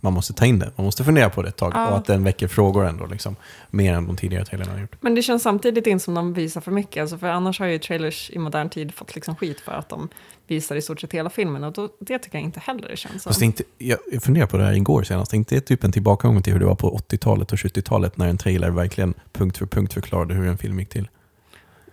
Man 0.02 0.14
måste 0.14 0.34
ta 0.34 0.46
in 0.46 0.60
det, 0.60 0.72
man 0.76 0.86
måste 0.86 1.04
fundera 1.04 1.30
på 1.30 1.42
det 1.42 1.48
ett 1.50 1.56
tag. 1.58 1.72
Ja. 1.76 1.88
Och 1.92 1.98
att 1.98 2.06
den 2.06 2.24
väcker 2.24 2.48
frågor 2.48 2.86
ändå, 2.86 3.06
liksom, 3.06 3.36
mer 3.70 3.94
än 3.94 4.08
de 4.08 4.18
tidigare 4.18 4.46
trailerna 4.46 4.72
har 4.72 4.80
gjort. 4.80 4.96
Men 5.02 5.16
det 5.16 5.22
känns 5.22 5.44
samtidigt 5.44 5.88
inte 5.88 6.04
som 6.06 6.14
de 6.14 6.34
visar 6.34 6.62
för 6.62 6.72
mycket. 6.72 7.02
Alltså 7.02 7.18
för 7.18 7.28
annars 7.28 7.60
har 7.60 7.66
ju 7.68 7.80
trailers 7.80 8.30
i 8.34 8.40
modern 8.40 8.70
tid 8.70 8.94
fått 8.94 9.16
liksom 9.16 9.36
skit 9.36 9.60
för 9.60 9.72
att 9.72 9.90
de 9.90 10.10
visar 10.48 10.76
i 10.76 10.82
stort 10.82 11.02
sett 11.02 11.14
hela 11.14 11.30
filmen. 11.30 11.64
Och 11.64 11.74
då, 11.74 11.90
det 12.00 12.20
tycker 12.20 12.38
jag 12.38 12.44
inte 12.46 12.60
heller 12.60 12.88
det 12.90 12.98
känns 12.98 13.24
som. 13.24 13.34
Det 13.40 13.44
är 13.44 13.46
inte, 13.46 13.64
jag, 13.78 13.98
funderar 14.24 14.46
på 14.48 14.58
det 14.58 14.64
här 14.64 14.74
igår 14.74 15.04
senast, 15.04 15.32
det 15.32 15.36
är 15.36 15.38
inte 15.38 15.62
typ 15.62 15.84
en 15.84 15.92
tillbakagång 15.92 16.42
till 16.42 16.54
hur 16.54 16.60
det 16.60 16.66
var 16.66 16.76
på 16.76 16.98
80-talet 16.98 17.52
och 17.52 17.58
70-talet 17.60 18.18
när 18.18 18.28
en 18.28 18.38
trailer 18.38 18.70
verkligen 18.70 19.14
punkt 19.32 19.58
för 19.58 19.66
punkt 19.66 19.94
förklarade 19.94 20.34
hur 20.34 20.48
en 20.48 20.58
film 20.58 20.80
gick 20.80 20.90
till. 20.90 21.10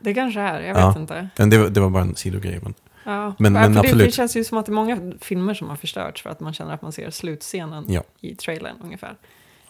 Det 0.01 0.15
kanske 0.15 0.41
är, 0.41 0.61
jag 0.61 0.77
Ja. 0.77 0.89
vet 0.89 0.97
inte. 0.99 1.29
Men 1.37 1.51
det, 1.51 1.59
var- 1.59 1.69
det 1.69 1.81
var 1.81 1.91
bara 1.91 2.03
en 2.03 2.15
sidogrej. 2.17 2.61
Men, 2.63 2.75
Ja. 3.11 3.35
Men- 3.39 3.55
Ja, 3.55 3.61
men 3.61 3.63
för 3.63 3.69
det, 3.69 3.75
det 3.75 3.81
absolut. 3.89 4.15
känns 4.15 4.37
ju 4.37 4.45
som 4.45 4.59
att 4.59 4.67
det 4.67 4.73
är 4.73 4.75
många 4.75 5.13
filmer 5.21 5.55
som 5.55 5.69
har 5.69 5.77
förstörts 5.77 6.23
för 6.23 6.31
att 6.31 6.41
man 6.41 6.53
känner 6.55 6.75
att 6.75 6.83
man 6.83 6.93
ser 6.93 7.11
slutscenen 7.11 7.85
Ja. 7.89 8.03
i 8.21 8.35
trailern 8.35 8.77
ungefär. 8.83 9.17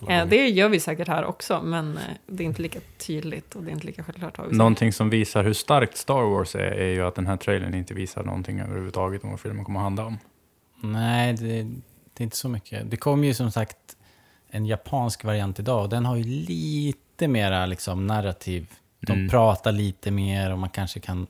Eh, 0.09 0.27
det 0.27 0.49
gör 0.49 0.69
vi 0.69 0.81
säkert 0.81 1.09
här 1.09 1.25
också, 1.25 1.63
men 1.63 1.97
eh, 1.97 2.03
det 2.27 2.43
är 2.43 2.47
inte 2.47 2.63
lika 2.63 2.79
tydligt 2.99 3.55
och 3.55 3.63
det 3.63 3.71
är 3.71 3.73
inte 3.73 3.87
lika 3.87 4.05
självklart 4.05 4.39
vad 4.39 4.49
vi. 4.49 4.57
Någonting 4.57 4.93
som 4.93 5.11
visar 5.11 5.45
hur 5.45 5.53
starkt 5.53 5.97
Star 5.97 6.23
Wars 6.23 6.55
är, 6.55 6.61
är 6.61 6.89
ju 6.89 7.07
att 7.07 7.15
den 7.15 7.27
här 7.27 7.37
trailern 7.37 7.75
inte 7.75 7.95
visar 7.95 8.25
någonting 8.25 8.61
överhuvudtaget 8.61 9.25
om 9.25 9.31
vad 9.31 9.41
filmen 9.41 9.65
kommer 9.65 9.81
att 9.81 9.85
handla 9.85 10.05
om. 10.05 10.19
Nej, 10.83 11.33
det, 11.33 11.47
det 12.15 12.23
är 12.23 12.25
inte 12.25 12.37
så 12.37 12.49
mycket. 12.49 12.91
Det 12.91 12.97
kom 12.97 13.25
ju 13.25 13.35
som 13.35 13.51
sagt 13.51 13.77
en 14.51 14.67
japansk 14.67 15.25
variant 15.25 15.59
idag 15.59 15.83
och 15.83 15.89
den 15.89 16.05
har 16.07 16.17
ju 16.17 16.25
lite 16.25 17.29
mera 17.29 17.67
liksom 17.67 18.07
narrativ. 18.07 18.67
De 19.01 19.13
Mm. 19.13 19.29
pratar 19.29 19.73
lite 19.73 20.11
mer 20.11 20.53
och 20.53 20.59
man 20.59 20.71
kanske 20.71 21.01
kan 21.01 21.27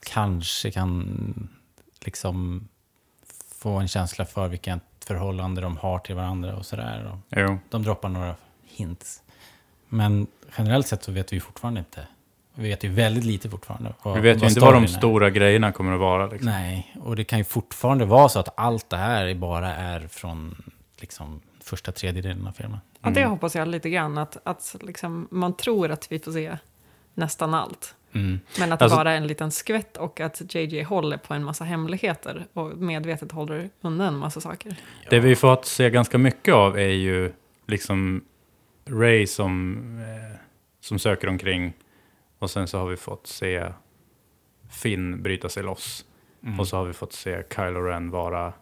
kanske 0.00 0.70
kan 0.70 1.48
liksom 2.04 2.68
få 3.54 3.70
en 3.70 3.88
känsla 3.88 4.24
för 4.24 4.48
vilket 4.48 4.80
förhållande 5.06 5.60
de 5.60 5.76
har 5.76 5.98
till 5.98 6.14
varandra 6.14 6.56
och 6.56 6.66
sådär. 6.66 7.18
Jo. 7.30 7.58
De 7.70 7.82
droppar 7.82 8.08
några 8.08 8.36
hints. 8.64 9.22
Men 9.88 10.26
generellt 10.58 10.86
sett 10.86 11.04
så 11.04 11.12
vet 11.12 11.32
vi 11.32 11.36
ju 11.36 11.40
fortfarande 11.40 11.78
inte. 11.80 12.06
Vi 12.54 12.68
vet 12.68 12.84
ju 12.84 12.88
väldigt 12.88 13.24
lite 13.24 13.50
fortfarande. 13.50 13.94
vad- 14.02 14.14
Vi 14.14 14.20
vet 14.20 14.42
ju 14.42 14.48
inte 14.48 14.60
vad 14.60 14.74
de 14.74 14.82
är. 14.82 14.86
stora 14.86 15.30
grejerna 15.30 15.72
kommer 15.72 15.92
att 15.92 16.00
vara. 16.00 16.26
Liksom. 16.26 16.50
Nej, 16.50 16.96
och 17.00 17.16
det 17.16 17.24
kan 17.24 17.38
ju 17.38 17.44
fortfarande 17.44 18.04
vara 18.04 18.28
så 18.28 18.38
att 18.40 18.48
allt 18.58 18.90
det 18.90 18.96
här 18.96 19.34
bara 19.34 19.74
är 19.74 20.08
från 20.08 20.62
liksom, 21.00 21.40
första 21.60 21.92
tredjedelen 21.92 22.46
av 22.46 22.52
filmen. 22.52 22.78
Ja, 23.00 23.10
det 23.10 23.20
Mm. 23.20 23.30
hoppas 23.30 23.54
jag 23.56 23.68
lite 23.68 23.90
grann, 23.90 24.18
att, 24.18 24.36
att 24.44 24.76
liksom, 24.80 25.28
man 25.30 25.56
tror 25.56 25.90
att 25.90 26.12
vi 26.12 26.18
får 26.18 26.32
se 26.32 26.58
nästan 27.14 27.54
allt. 27.54 27.94
Mm. 28.12 28.40
Men 28.58 28.72
att 28.72 28.82
Alltså- 28.82 28.96
det 28.96 29.00
bara 29.00 29.12
är 29.12 29.16
en 29.16 29.26
liten 29.26 29.50
skvätt 29.50 29.96
och 29.96 30.20
att 30.20 30.54
JJ 30.54 30.82
håller 30.82 31.16
på 31.16 31.34
en 31.34 31.44
massa 31.44 31.64
hemligheter 31.64 32.46
och 32.52 32.76
medvetet 32.78 33.32
håller 33.32 33.70
undan 33.80 34.06
en 34.14 34.18
massa 34.18 34.40
saker. 34.40 34.76
Det 35.10 35.20
vi 35.20 35.36
fått 35.36 35.64
se 35.64 35.90
ganska 35.90 36.18
mycket 36.18 36.54
av 36.54 36.78
är 36.78 36.88
ju 36.88 37.32
liksom 37.66 38.24
Ray 38.86 39.26
som, 39.26 39.76
eh, 40.00 40.38
som 40.80 40.98
söker 40.98 41.28
omkring. 41.28 41.72
Och 42.38 42.50
sen 42.50 42.68
så 42.68 42.78
har 42.78 42.86
vi 42.86 42.96
fått 42.96 43.26
se 43.26 43.72
Finn 44.70 45.22
bryta 45.22 45.48
sig 45.48 45.62
loss. 45.62 46.04
Mm. 46.44 46.60
Och 46.60 46.68
så 46.68 46.76
har 46.76 46.84
vi 46.84 46.92
fått 46.92 47.12
se 47.12 47.42
Kylo 47.56 47.80
Ren 47.80 48.10
vara 48.10 48.52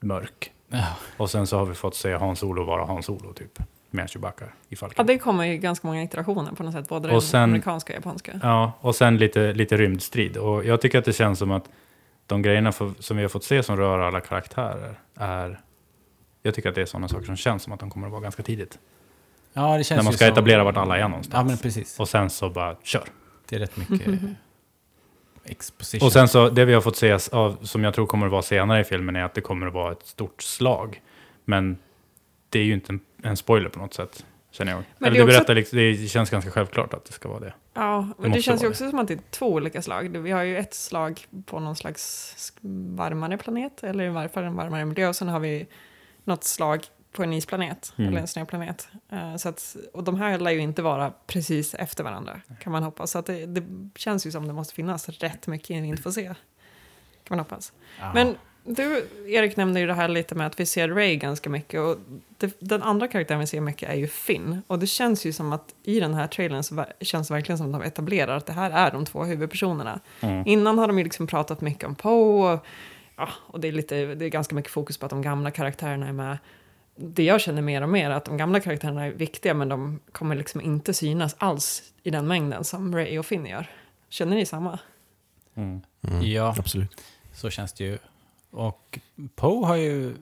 mörk. 0.00 0.52
Ja, 0.68 0.96
Och 1.16 1.30
sen 1.30 1.46
så 1.46 1.58
har 1.58 1.66
vi 1.66 1.74
fått 1.74 1.94
se 1.94 2.12
Hans 2.12 2.38
Solo 2.38 2.64
vara 2.64 2.84
Hans 2.84 3.06
Solo 3.06 3.32
typ. 3.32 3.58
Med 3.90 4.10
Chewbacca 4.10 4.44
i 4.44 4.48
Ja, 4.68 4.76
falken. 4.76 5.06
det 5.06 5.18
kommer 5.18 5.44
ju 5.44 5.56
ganska 5.56 5.86
många 5.86 6.02
iterationer 6.02 6.52
på 6.52 6.62
något 6.62 6.72
sätt, 6.74 6.88
både 6.88 7.08
Och 7.08 7.12
den 7.12 7.20
sen- 7.22 7.42
amerikanska 7.42 7.92
och 7.92 7.96
japanska. 7.96 8.40
Ja, 8.42 8.72
och 8.80 8.94
sen 8.94 9.16
lite, 9.16 9.52
lite 9.52 9.76
rymdstrid. 9.76 10.36
Och 10.36 10.64
jag 10.64 10.80
tycker 10.80 10.98
att 10.98 11.04
det 11.04 11.12
känns 11.12 11.38
som 11.38 11.50
att 11.50 11.68
de 12.26 12.42
grejerna 12.42 12.72
för, 12.72 12.90
som 12.98 13.16
vi 13.16 13.22
har 13.22 13.28
fått 13.28 13.44
se 13.44 13.62
som 13.62 13.76
rör 13.76 13.98
alla 13.98 14.20
karaktärer 14.20 15.00
är... 15.14 15.60
Jag 16.42 16.54
tycker 16.54 16.68
att 16.68 16.74
det 16.74 16.82
är 16.82 16.86
sådana 16.86 17.08
saker 17.08 17.26
som 17.26 17.36
känns 17.36 17.62
som 17.62 17.72
att 17.72 17.80
de 17.80 17.90
kommer 17.90 18.06
att 18.06 18.12
vara 18.12 18.22
ganska 18.22 18.42
tidigt. 18.42 18.78
ja 19.52 19.78
det 19.78 19.84
känns 19.84 19.96
När 19.96 20.04
man 20.04 20.10
ju 20.12 20.16
ska 20.16 20.24
som- 20.26 20.32
etablera 20.32 20.64
vart 20.64 20.76
alla 20.76 20.98
är 20.98 21.08
någonstans. 21.08 21.34
Ja, 21.34 21.44
men 21.44 21.58
precis. 21.58 22.00
Och 22.00 22.08
sen 22.08 22.30
så 22.30 22.50
bara 22.50 22.76
kör. 22.82 23.04
Det 23.48 23.56
är 23.56 23.60
rätt 23.60 23.76
mycket 23.76 24.08
exposition. 25.44 26.06
Och 26.06 26.12
sen 26.12 26.28
så, 26.28 26.50
det 26.50 26.64
vi 26.64 26.74
har 26.74 26.80
fått 26.80 26.96
se 26.96 27.18
av, 27.32 27.56
som 27.62 27.84
jag 27.84 27.94
tror 27.94 28.06
kommer 28.06 28.26
att 28.26 28.32
vara 28.32 28.42
senare 28.42 28.80
i 28.80 28.84
filmen 28.84 29.16
är 29.16 29.24
att 29.24 29.34
det 29.34 29.40
kommer 29.40 29.66
att 29.66 29.72
vara 29.72 29.92
ett 29.92 30.06
stort 30.06 30.42
slag. 30.42 31.02
Men 31.44 31.78
det 32.48 32.58
är 32.58 32.64
ju 32.64 32.74
inte 32.74 32.92
en, 32.92 33.00
en 33.22 33.36
spoiler 33.36 33.68
på 33.68 33.78
något 33.78 33.94
sätt, 33.94 34.24
känner 34.50 34.72
jag. 34.72 34.82
Men 34.98 35.06
Eller 35.08 35.18
det 35.18 35.24
det, 35.24 35.24
också- 35.28 35.38
berättar, 35.38 35.54
liksom- 35.54 35.78
det 35.78 36.08
känns 36.10 36.30
ganska 36.30 36.50
självklart 36.50 36.94
att 36.94 37.04
det 37.04 37.12
ska 37.12 37.28
vara 37.28 37.40
det. 37.40 37.54
Ja, 37.74 38.00
men 38.00 38.14
det, 38.18 38.28
måste 38.28 38.42
känns 38.42 38.62
ju 38.62 38.68
också 38.68 38.90
som 38.90 38.98
att 38.98 39.08
det 39.08 39.14
är 39.14 39.20
två 39.30 39.46
olika 39.52 39.82
slag. 39.82 40.16
Vi 40.18 40.30
har 40.30 40.42
ju 40.42 40.56
ett 40.58 40.74
slag 40.74 41.26
på 41.46 41.60
någon 41.60 41.76
slags 41.76 42.34
varmare 42.94 43.38
planet, 43.38 43.82
eller 43.82 44.04
i 44.04 44.08
varje 44.08 44.28
fall 44.28 44.44
en 44.44 44.54
varmare 44.56 44.84
miljö, 44.84 45.08
och 45.08 45.16
sen 45.16 45.28
har 45.28 45.40
vi 45.40 45.66
något 46.24 46.44
slag 46.44 46.84
på 47.12 47.22
en 47.22 47.32
isplanet, 47.32 47.92
Mm. 47.96 48.08
eller 48.08 48.20
en 48.20 48.28
snöplanet. 48.28 48.88
Eh, 49.12 49.36
så 49.36 49.48
att, 49.48 49.76
och 49.92 50.04
de 50.04 50.16
här 50.20 50.38
lär 50.38 50.50
ju 50.50 50.58
inte 50.60 50.82
vara 50.82 51.12
precis 51.26 51.74
efter 51.74 52.04
varandra, 52.04 52.40
kan 52.60 52.72
man 52.72 52.82
hoppas. 52.82 53.10
Så 53.10 53.18
att 53.18 53.26
det, 53.26 53.46
det 53.46 53.62
känns 53.96 54.26
ju 54.26 54.30
som 54.30 54.46
det 54.46 54.52
måste 54.52 54.74
finnas 54.74 55.08
rätt 55.08 55.46
mycket 55.46 55.70
vi 55.70 55.86
inte 55.88 56.02
får 56.02 56.10
se. 56.10 56.24
Kan 57.24 57.36
man 57.36 57.38
hoppas. 57.38 57.72
Ja. 58.00 58.10
Men 58.14 58.36
du, 58.68 59.08
Erik 59.26 59.56
nämnde 59.56 59.80
ju 59.80 59.86
det 59.86 59.94
här 59.94 60.08
lite 60.08 60.34
med 60.34 60.46
att 60.46 60.60
vi 60.60 60.66
ser 60.66 60.88
Ray 60.88 61.16
ganska 61.16 61.50
mycket. 61.50 61.80
Och 61.80 61.96
det, 62.38 62.56
den 62.60 62.82
andra 62.82 63.08
karaktären 63.08 63.40
vi 63.40 63.46
ser 63.46 63.60
mycket 63.60 63.90
är 63.90 63.94
ju 63.94 64.06
Finn. 64.06 64.62
Och 64.66 64.78
det 64.78 64.86
känns 64.86 65.24
ju 65.26 65.32
som 65.32 65.52
att 65.52 65.74
i 65.82 66.00
den 66.00 66.14
här 66.14 66.26
trailern 66.26 66.62
så 66.62 66.84
känns 67.00 67.28
det 67.28 67.34
verkligen 67.34 67.58
som 67.58 67.74
att 67.74 67.80
de 67.80 67.86
etablerar 67.86 68.36
att 68.36 68.46
det 68.46 68.52
här 68.52 68.70
är 68.70 68.90
de 68.90 69.04
två 69.04 69.24
huvudpersonerna. 69.24 70.00
Mm. 70.20 70.42
Innan 70.46 70.78
har 70.78 70.86
de 70.86 70.98
ju 70.98 71.04
liksom 71.04 71.26
pratat 71.26 71.60
mycket 71.60 71.84
om 71.84 71.94
Poe. 71.94 72.52
Och, 72.54 72.66
ja, 73.16 73.28
och 73.36 73.60
det 73.60 73.68
är, 73.68 73.72
lite, 73.72 74.14
det 74.14 74.24
är 74.24 74.28
ganska 74.28 74.54
mycket 74.54 74.72
fokus 74.72 74.98
på 74.98 75.06
att 75.06 75.10
de 75.10 75.22
gamla 75.22 75.50
karaktärerna 75.50 76.08
är 76.08 76.12
med. 76.12 76.38
Det 76.96 77.24
jag 77.24 77.40
känner 77.40 77.62
mer 77.62 77.82
och 77.82 77.88
mer 77.88 78.10
är 78.10 78.14
att 78.14 78.24
de 78.24 78.36
gamla 78.36 78.60
karaktärerna 78.60 79.04
är 79.04 79.10
viktiga 79.10 79.54
men 79.54 79.68
de 79.68 80.00
kommer 80.12 80.36
liksom 80.36 80.60
inte 80.60 80.94
synas 80.94 81.36
alls 81.38 81.82
i 82.02 82.10
den 82.10 82.26
mängden 82.26 82.64
som 82.64 82.94
Ray 82.94 83.18
och 83.18 83.26
Finn 83.26 83.46
gör. 83.46 83.66
Känner 84.08 84.36
ni 84.36 84.46
samma? 84.46 84.78
Mm. 85.54 85.80
Mm, 86.02 86.22
Ja. 86.22 86.54
Absolut. 86.58 87.02
Så 87.32 87.50
känns 87.50 87.72
det 87.72 87.84
ju. 87.84 87.98
Och 88.50 88.98
Poe 89.34 89.66
har 89.66 89.76
ju 89.76 90.16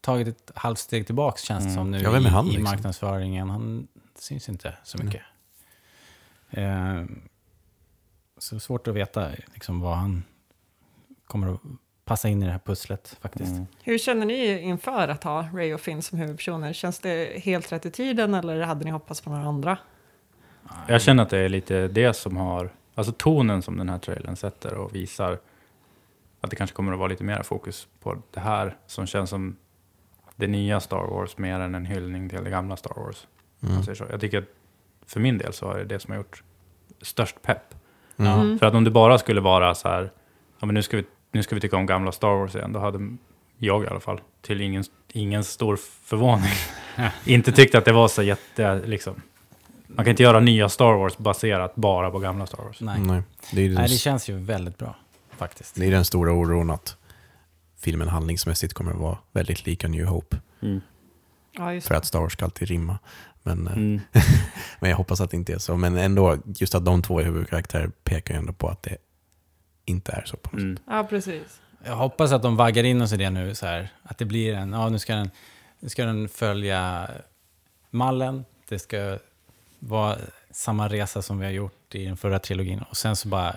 tagit 0.00 0.28
ett 0.28 0.50
halvt 0.54 0.78
steg 0.78 1.06
tillbaka 1.06 1.38
känns 1.38 1.64
det 1.64 1.70
Mm. 1.70 1.74
som 1.76 1.90
nu 1.90 1.98
Ja, 1.98 2.16
är 2.16 2.20
han, 2.20 2.46
i, 2.46 2.48
i 2.48 2.52
liksom? 2.52 2.64
marknadsföringen. 2.64 3.50
Han 3.50 3.88
syns 4.14 4.48
inte 4.48 4.74
så 4.84 4.98
mycket. 5.04 5.22
Eh, 6.50 7.04
så 8.38 8.60
svårt 8.60 8.88
att 8.88 8.94
veta 8.94 9.28
liksom, 9.54 9.80
vad 9.80 9.96
han 9.96 10.22
kommer 11.26 11.54
att 11.54 11.60
passa 12.04 12.28
in 12.28 12.42
i 12.42 12.46
det 12.46 12.52
här 12.52 12.58
pusslet 12.58 13.16
faktiskt. 13.20 13.52
Mm. 13.52 13.66
Hur 13.82 13.98
känner 13.98 14.26
ni 14.26 14.60
inför 14.60 15.08
att 15.08 15.24
ha 15.24 15.42
Ray 15.54 15.74
och 15.74 15.80
Finn 15.80 16.02
som 16.02 16.18
huvudpersoner? 16.18 16.72
Känns 16.72 16.98
det 16.98 17.40
helt 17.42 17.72
rätt 17.72 17.86
i 17.86 17.90
tiden 17.90 18.34
eller 18.34 18.60
hade 18.60 18.84
ni 18.84 18.90
hoppats 18.90 19.20
på 19.20 19.30
några 19.30 19.44
andra? 19.44 19.78
Jag 20.88 21.02
känner 21.02 21.22
att 21.22 21.30
det 21.30 21.38
är 21.38 21.48
lite 21.48 21.88
det 21.88 22.12
som 22.14 22.36
har, 22.36 22.70
alltså 22.94 23.12
tonen 23.12 23.62
som 23.62 23.76
den 23.78 23.88
här 23.88 23.98
trailern 23.98 24.36
sätter 24.36 24.74
och 24.74 24.94
visar 24.94 25.38
att 26.46 26.50
det 26.50 26.56
kanske 26.56 26.76
kommer 26.76 26.92
att 26.92 26.98
vara 26.98 27.08
lite 27.08 27.24
mer 27.24 27.42
fokus 27.42 27.88
på 28.00 28.22
det 28.30 28.40
här 28.40 28.76
som 28.86 29.06
känns 29.06 29.30
som 29.30 29.56
det 30.36 30.46
nya 30.46 30.80
Star 30.80 31.06
Wars 31.06 31.38
mer 31.38 31.60
än 31.60 31.74
en 31.74 31.86
hyllning 31.86 32.28
till 32.28 32.44
det 32.44 32.50
gamla 32.50 32.76
Star 32.76 32.94
Wars. 32.96 33.26
Mm. 33.62 33.82
säger 33.82 33.96
så. 33.96 34.04
Jag 34.10 34.20
tycker 34.20 34.38
att 34.38 34.48
för 35.06 35.20
min 35.20 35.38
del 35.38 35.52
så 35.52 35.70
är 35.72 35.78
det 35.78 35.84
det 35.84 36.00
som 36.00 36.10
har 36.10 36.18
gjort 36.18 36.42
störst 37.02 37.42
pepp. 37.42 37.74
Mm. 38.16 38.32
Mm. 38.32 38.58
För 38.58 38.66
att 38.66 38.74
om 38.74 38.84
det 38.84 38.90
bara 38.90 39.18
skulle 39.18 39.40
vara 39.40 39.74
så 39.74 39.88
här, 39.88 40.10
ja 40.58 40.66
men 40.66 40.74
nu 40.74 40.82
ska 40.82 40.96
vi, 40.96 41.04
nu 41.32 41.42
ska 41.42 41.54
vi 41.54 41.60
tycka 41.60 41.76
om 41.76 41.86
gamla 41.86 42.12
Star 42.12 42.36
Wars 42.36 42.54
igen, 42.54 42.72
då 42.72 42.80
hade 42.80 43.16
jag 43.58 43.84
i 43.84 43.86
alla 43.86 44.00
fall, 44.00 44.20
till 44.42 44.60
ingen, 44.60 44.84
ingen 45.12 45.44
stor 45.44 45.76
förvåning, 46.02 46.52
inte 47.24 47.52
tyckt 47.52 47.74
att 47.74 47.84
det 47.84 47.92
var 47.92 48.08
så 48.08 48.22
jätte, 48.22 48.80
liksom. 48.84 49.22
Man 49.86 50.04
kan 50.04 50.10
inte 50.10 50.22
göra 50.22 50.40
nya 50.40 50.68
Star 50.68 50.92
Wars 50.92 51.18
baserat 51.18 51.74
bara 51.74 52.10
på 52.10 52.18
gamla 52.18 52.46
Star 52.46 52.62
Wars. 52.62 52.80
Nej. 52.80 53.00
Nej. 53.00 53.22
Det, 53.52 53.68
den, 53.68 53.74
Nej, 53.74 53.88
det 53.88 53.96
känns 53.96 54.28
ju 54.28 54.38
väldigt 54.38 54.78
bra 54.78 54.94
faktiskt. 55.36 55.74
det 55.74 55.86
är 55.86 55.90
den 55.90 56.04
stora 56.04 56.32
oron 56.32 56.70
att 56.70 56.96
filmen 57.78 58.08
handlingsmässigt 58.08 58.74
kommer 58.74 58.90
att 58.92 58.98
vara 58.98 59.18
väldigt 59.32 59.66
lika 59.66 59.88
New 59.88 60.04
Hope. 60.04 60.36
Mm. 60.62 60.80
Ja, 61.52 61.74
just 61.74 61.88
För 61.88 61.94
att 61.94 62.04
Star 62.06 62.20
Wars 62.20 62.32
ska 62.32 62.44
alltid 62.44 62.68
rimma. 62.68 62.98
Men, 63.42 63.66
eh, 63.66 63.72
Mm. 63.72 64.00
men 64.80 64.90
jag 64.90 64.96
hoppas 64.96 65.20
att 65.20 65.30
det 65.30 65.36
inte 65.36 65.52
är 65.52 65.58
så. 65.58 65.76
Men 65.76 65.96
ändå, 65.96 66.38
just 66.46 66.74
att 66.74 66.84
de 66.84 67.02
två 67.02 67.20
är 67.20 67.24
huvudkaraktärer 67.24 67.90
pekar 68.04 68.34
ju 68.34 68.38
ändå 68.38 68.52
på 68.52 68.68
att 68.68 68.82
det 68.82 68.96
inte 69.84 70.12
är 70.12 70.22
så. 70.24 70.36
På 70.36 70.56
något 70.56 70.62
Mm. 70.62 70.78
Ja, 70.86 71.06
precis. 71.10 71.60
Jag 71.84 71.96
hoppas 71.96 72.32
att 72.32 72.42
de 72.42 72.56
vaggar 72.56 72.84
in 72.84 73.02
oss 73.02 73.12
i 73.12 73.16
det 73.16 73.30
nu, 73.30 73.54
så 73.54 73.66
här, 73.66 73.88
att 74.02 74.18
det 74.18 74.24
blir 74.24 74.54
en, 74.54 74.72
ja 74.72 74.88
nu 74.88 74.98
ska 74.98 75.14
den, 75.14 75.30
nu 75.80 75.88
ska 75.88 76.04
den 76.04 76.28
följa 76.28 77.10
mallen, 77.90 78.44
det 78.68 78.78
ska 78.78 79.18
vara 79.78 80.16
samma 80.50 80.88
resa 80.88 81.22
som 81.22 81.38
vi 81.38 81.44
har 81.44 81.52
gjort 81.52 81.94
i 81.94 82.04
den 82.04 82.16
förra 82.16 82.38
trilogin 82.38 82.82
och 82.90 82.96
sen 82.96 83.16
så 83.16 83.28
bara 83.28 83.56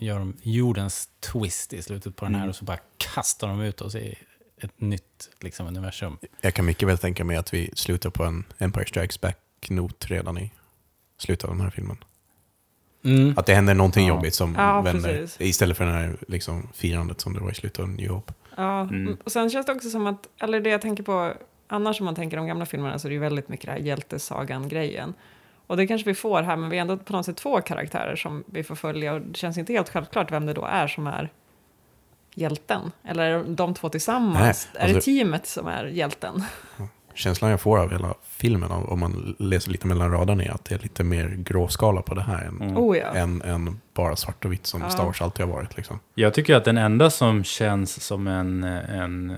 gör 0.00 0.18
de 0.18 0.36
jordens 0.42 1.08
twist 1.20 1.72
i 1.72 1.82
slutet 1.82 2.16
på 2.16 2.24
den 2.24 2.34
här 2.34 2.40
Mm. 2.42 2.50
och 2.50 2.56
så 2.56 2.64
bara 2.64 2.78
kastar 2.98 3.48
de 3.48 3.60
ut 3.60 3.80
oss 3.80 3.94
i 3.94 4.14
ett 4.62 4.80
nytt 4.80 5.30
liksom, 5.40 5.66
universum. 5.66 6.18
Jag 6.40 6.54
kan 6.54 6.64
mycket 6.64 6.88
väl 6.88 6.98
tänka 6.98 7.24
mig 7.24 7.36
att 7.36 7.54
vi 7.54 7.70
slutar 7.74 8.10
på 8.10 8.24
en 8.24 8.44
Empire 8.58 8.86
Strikes 8.86 9.20
Back-not 9.20 10.06
redan 10.10 10.38
i 10.38 10.52
slutet 11.18 11.44
av 11.44 11.50
den 11.50 11.60
här 11.60 11.70
filmen. 11.70 11.96
Mm. 13.04 13.34
Att 13.36 13.46
det 13.46 13.54
händer 13.54 13.74
någonting 13.74 14.06
Ja. 14.08 14.14
jobbigt 14.14 14.34
som 14.34 14.54
Ja, 14.54 14.80
vänder. 14.82 15.18
precis. 15.18 15.40
Istället 15.40 15.76
för 15.76 15.84
det 15.86 15.92
här 15.92 16.16
liksom, 16.28 16.68
firandet 16.74 17.20
som 17.20 17.34
det 17.34 17.40
var 17.40 17.50
i 17.50 17.54
slutet 17.54 17.80
av 17.80 17.88
New 17.88 18.08
Hope. 18.10 18.32
Ja, 18.56 18.80
Mm. 18.80 19.16
och 19.24 19.32
sen 19.32 19.50
känns 19.50 19.66
det 19.66 19.72
också 19.72 19.90
som 19.90 20.06
att, 20.06 20.28
eller 20.40 20.60
det 20.60 20.70
jag 20.70 20.80
tänker 20.82 21.02
på, 21.02 21.34
annars 21.66 22.00
om 22.00 22.04
man 22.04 22.14
tänker 22.14 22.36
de 22.36 22.46
gamla 22.46 22.66
filmerna 22.66 22.98
så 22.98 23.08
är 23.08 23.10
det 23.10 23.14
ju 23.14 23.20
väldigt 23.20 23.48
mycket 23.48 23.66
det 23.66 23.72
här 23.72 23.78
hjältesagan-grejen. 23.78 25.14
Och 25.70 25.76
det 25.76 25.86
kanske 25.86 26.10
vi 26.10 26.14
får 26.14 26.42
här, 26.42 26.56
men 26.56 26.70
vi 26.70 26.76
är 26.76 26.80
ändå 26.80 26.96
på 26.96 27.12
något 27.12 27.26
sätt 27.26 27.36
två 27.36 27.60
karaktärer 27.60 28.16
som 28.16 28.44
vi 28.46 28.62
får 28.62 28.74
följa 28.74 29.12
och 29.12 29.20
det 29.20 29.36
känns 29.36 29.58
inte 29.58 29.72
helt 29.72 29.88
självklart 29.88 30.32
vem 30.32 30.46
det 30.46 30.52
då 30.52 30.64
är 30.64 30.86
som 30.86 31.06
är 31.06 31.28
hjälten. 32.34 32.92
Eller 33.04 33.22
är 33.30 33.44
de 33.44 33.74
två 33.74 33.88
tillsammans? 33.88 34.68
Nej, 34.74 34.82
är 34.84 34.88
det 34.88 34.94
alltså- 34.94 35.10
teamet 35.10 35.46
som 35.46 35.66
är 35.66 35.84
hjälten? 35.84 36.42
Känslan 37.14 37.50
jag 37.50 37.60
får 37.60 37.78
av 37.78 37.90
hela 37.92 38.14
filmen, 38.22 38.70
om 38.70 38.86
om 38.88 39.00
man 39.00 39.36
läser 39.38 39.70
lite 39.70 39.86
mellan 39.86 40.10
raderna, 40.12 40.42
är 40.44 40.50
att 40.50 40.64
det 40.64 40.74
är 40.74 40.78
lite 40.78 41.04
mer 41.04 41.28
gråskala 41.28 42.02
på 42.02 42.14
det 42.14 42.22
här 42.22 42.44
än, 42.44 42.60
Mm. 42.62 42.76
Oh 42.76 42.98
ja. 42.98 43.06
än, 43.14 43.42
än 43.42 43.80
bara 43.94 44.16
svart 44.16 44.44
och 44.44 44.52
vitt 44.52 44.66
som 44.66 44.80
Ja. 44.82 44.90
Star 44.90 45.04
Wars 45.04 45.22
alltid 45.22 45.46
har 45.46 45.52
varit. 45.52 45.76
Liksom. 45.76 45.98
Jag 46.14 46.34
tycker 46.34 46.56
att 46.56 46.64
den 46.64 46.78
enda 46.78 47.10
som 47.10 47.44
känns 47.44 48.02
som 48.02 48.26
en, 48.26 48.64
en, 48.64 49.30
eh, 49.30 49.36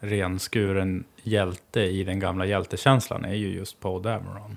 renskuren 0.00 1.04
hjälte 1.22 1.80
i 1.80 2.04
den 2.04 2.20
gamla 2.20 2.46
hjältekänslan 2.46 3.24
är 3.24 3.34
ju 3.34 3.54
just 3.54 3.80
Poe 3.80 4.02
Dameron. 4.02 4.56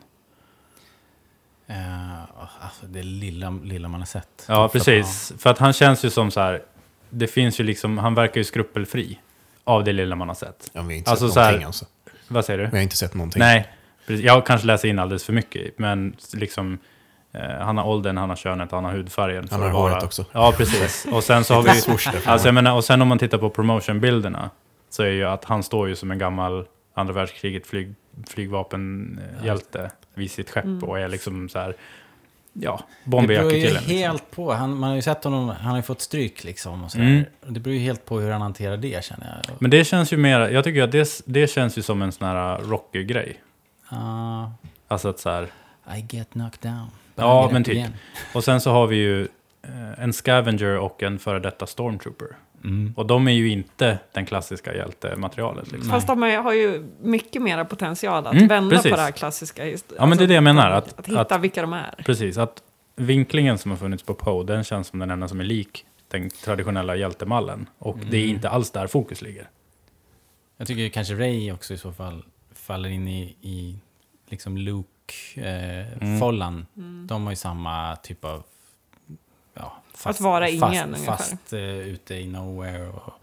Eh, 1.67 2.19
alltså 2.59 2.85
det 2.85 3.03
lilla, 3.03 3.49
lilla 3.63 3.87
man 3.87 4.01
har 4.01 4.05
sett. 4.05 4.45
Ja, 4.47 4.69
precis. 4.69 5.33
För 5.37 5.49
att 5.49 5.57
han 5.57 5.73
känns 5.73 6.05
ju 6.05 6.09
som 6.09 6.31
så 6.31 6.39
här, 6.39 6.61
det 7.09 7.27
finns 7.27 7.59
ju 7.59 7.63
liksom, 7.63 7.97
han 7.97 8.15
verkar 8.15 8.37
ju 8.37 8.43
skrupelfri 8.43 9.19
av 9.63 9.83
det 9.83 9.93
lilla 9.93 10.15
man 10.15 10.27
har 10.27 10.35
sett. 10.35 10.69
Ja, 10.73 10.81
vi 10.81 10.87
har 10.87 10.91
inte 10.97 11.11
Alltså, 11.11 11.27
sett 11.27 11.33
så 11.33 11.39
här- 11.39 11.45
någonting 11.47 11.65
alltså. 11.65 11.85
Vad 12.27 12.45
säger 12.45 12.59
du? 12.59 12.65
Vi 12.65 12.77
har 12.77 12.83
inte 12.83 12.95
sett 12.97 13.13
någonting. 13.13 13.39
Nej, 13.39 13.67
precis. 14.07 14.25
jag 14.25 14.45
kanske 14.45 14.67
läser 14.67 14.87
in 14.87 14.99
alldeles 14.99 15.23
för 15.25 15.33
mycket, 15.33 15.79
men 15.79 16.15
liksom 16.33 16.77
eh, 17.33 17.41
han 17.59 17.77
har 17.77 17.85
åldern, 17.85 18.17
han 18.17 18.29
har 18.29 18.35
könet, 18.35 18.71
han 18.71 18.83
har 18.85 18.91
hudfärgen. 18.91 19.47
Han 19.51 19.61
har 19.61 19.69
håret 19.69 20.03
också. 20.03 20.25
Ja, 20.31 20.53
precis. 20.57 21.07
Och 21.11 21.23
sen 21.23 21.43
så 21.43 21.53
har 21.53 21.63
vi... 21.63 21.69
Alltså 22.25 22.47
jag 22.47 22.55
menar, 22.55 22.73
och 22.75 22.83
sen 22.83 23.01
om 23.01 23.07
man 23.07 23.19
tittar 23.19 23.37
på 23.37 23.49
promotionbilderna 23.49 24.49
så 24.89 25.03
är 25.03 25.07
ju 25.09 25.23
att 25.25 25.45
han 25.45 25.63
står 25.63 25.87
ju 25.87 25.95
som 25.95 26.11
en 26.11 26.17
gammal 26.19 26.65
andra 26.93 27.13
världskriget 27.13 27.67
flyg, 27.67 27.95
flygvapenhjälte 28.27 29.91
vid 30.13 30.31
sitt 30.31 30.49
skepp 30.49 30.63
Mm. 30.65 30.83
och 30.83 30.99
är 30.99 31.07
liksom 31.07 31.49
så 31.49 31.59
här, 31.59 31.75
ja, 32.53 32.83
Det 33.03 33.27
beror 33.27 33.51
ju. 33.53 33.59
Liksom. 33.69 33.85
helt 33.91 34.31
på. 34.31 34.53
Han, 34.53 34.77
man 34.77 34.89
har 34.89 34.95
ju 34.95 35.01
sett 35.01 35.23
honom, 35.23 35.49
han 35.49 35.69
har 35.69 35.77
ju 35.77 35.83
fått 35.83 36.01
stryk 36.01 36.43
liksom. 36.43 36.83
Och 36.83 36.91
sådär. 36.91 37.05
Mm. 37.05 37.23
Det 37.47 37.59
beror 37.59 37.73
ju 37.75 37.81
helt 37.81 38.05
på 38.05 38.19
hur 38.19 38.31
han 38.31 38.41
hanterar 38.41 38.77
det 38.77 39.03
känner 39.05 39.43
jag. 39.47 39.55
Men 39.61 39.71
det 39.71 39.83
känns 39.85 40.13
ju 40.13 40.17
mer, 40.17 40.39
jag 40.39 40.63
tycker 40.63 40.83
att 40.83 40.91
det, 40.91 41.21
det 41.25 41.47
känns 41.47 41.77
ju 41.77 41.81
som 41.81 42.01
en 42.01 42.11
sån 42.11 42.27
här 42.27 42.57
Rocky-grej. 42.57 43.41
Ah, 43.89 44.45
Alltså 44.87 45.09
att 45.09 45.19
så 45.19 45.29
här, 45.29 45.43
I 45.97 46.05
get 46.15 46.29
knocked 46.31 46.71
down. 46.71 46.87
Ja, 47.15 47.49
men 47.53 47.63
typ. 47.63 47.87
och 48.33 48.43
sen 48.43 48.61
så 48.61 48.71
har 48.71 48.87
vi 48.87 48.95
ju 48.95 49.21
eh, 49.63 50.03
en 50.03 50.13
Scavenger 50.13 50.77
och 50.79 51.03
en 51.03 51.19
före 51.19 51.39
detta 51.39 51.67
Stormtrooper. 51.67 52.27
Mm. 52.65 52.93
Och 52.97 53.05
de 53.05 53.27
är 53.27 53.31
ju 53.31 53.49
inte 53.49 53.99
den 54.13 54.25
klassiska 54.25 54.75
hjältematerialet. 54.75 55.71
Liksom. 55.71 55.91
Fast 55.91 56.07
de 56.07 56.21
har 56.21 56.53
ju 56.53 56.85
mycket 57.01 57.41
mera 57.41 57.65
potential 57.65 58.27
att 58.27 58.33
Mm, 58.33 58.47
vända 58.47 58.75
precis. 58.75 58.91
på 58.91 58.95
det 58.97 59.01
här 59.03 59.11
klassiska. 59.11 59.71
alltså, 59.71 59.85
Ja, 59.97 60.05
men 60.05 60.17
det 60.17 60.23
är 60.23 60.27
det 60.27 60.33
jag 60.33 60.43
menar, 60.43 60.71
att- 60.71 60.99
att 60.99 61.07
hitta 61.07 61.21
att- 61.35 61.41
vilka 61.41 61.61
de 61.61 61.73
är. 61.73 61.95
Precis, 62.05 62.37
att 62.37 62.63
vinklingen 62.95 63.57
som 63.57 63.71
har 63.71 63.77
funnits 63.77 64.03
på 64.03 64.13
Poe, 64.13 64.43
den 64.43 64.63
känns 64.63 64.87
som 64.87 64.99
den 64.99 65.11
enda 65.11 65.27
som 65.27 65.39
är 65.39 65.43
lik 65.43 65.85
den 66.07 66.29
traditionella 66.29 66.95
hjältemallen. 66.95 67.69
Och 67.77 67.97
det 67.97 68.17
är 68.17 68.23
Mm. 68.23 68.35
inte 68.35 68.49
alls 68.49 68.71
där 68.71 68.87
fokus 68.87 69.21
ligger. 69.21 69.49
Jag 70.57 70.67
tycker 70.67 70.89
kanske 70.89 71.13
Ray 71.13 71.51
också 71.51 71.73
i 71.73 71.77
så 71.77 71.91
fall 71.91 72.25
faller 72.55 72.89
in 72.89 73.07
i, 73.07 73.35
i 73.41 73.75
liksom 74.29 74.57
Luke-follan. 74.57 76.65
Mm. 76.77 77.07
De 77.07 77.23
har 77.23 77.31
ju 77.31 77.35
samma 77.35 77.95
typ 77.95 78.25
av... 78.25 78.43
Ja, 80.03 80.09
Att 80.09 80.21
vara 80.21 80.49
ingen, 80.49 80.59
fast, 80.61 80.83
ungefär. 80.85 81.05
Fast 81.17 81.53
uh, 81.53 81.59
ute 81.59 82.15
i 82.15 82.27
nowhere 82.27 82.87
och 82.87 83.13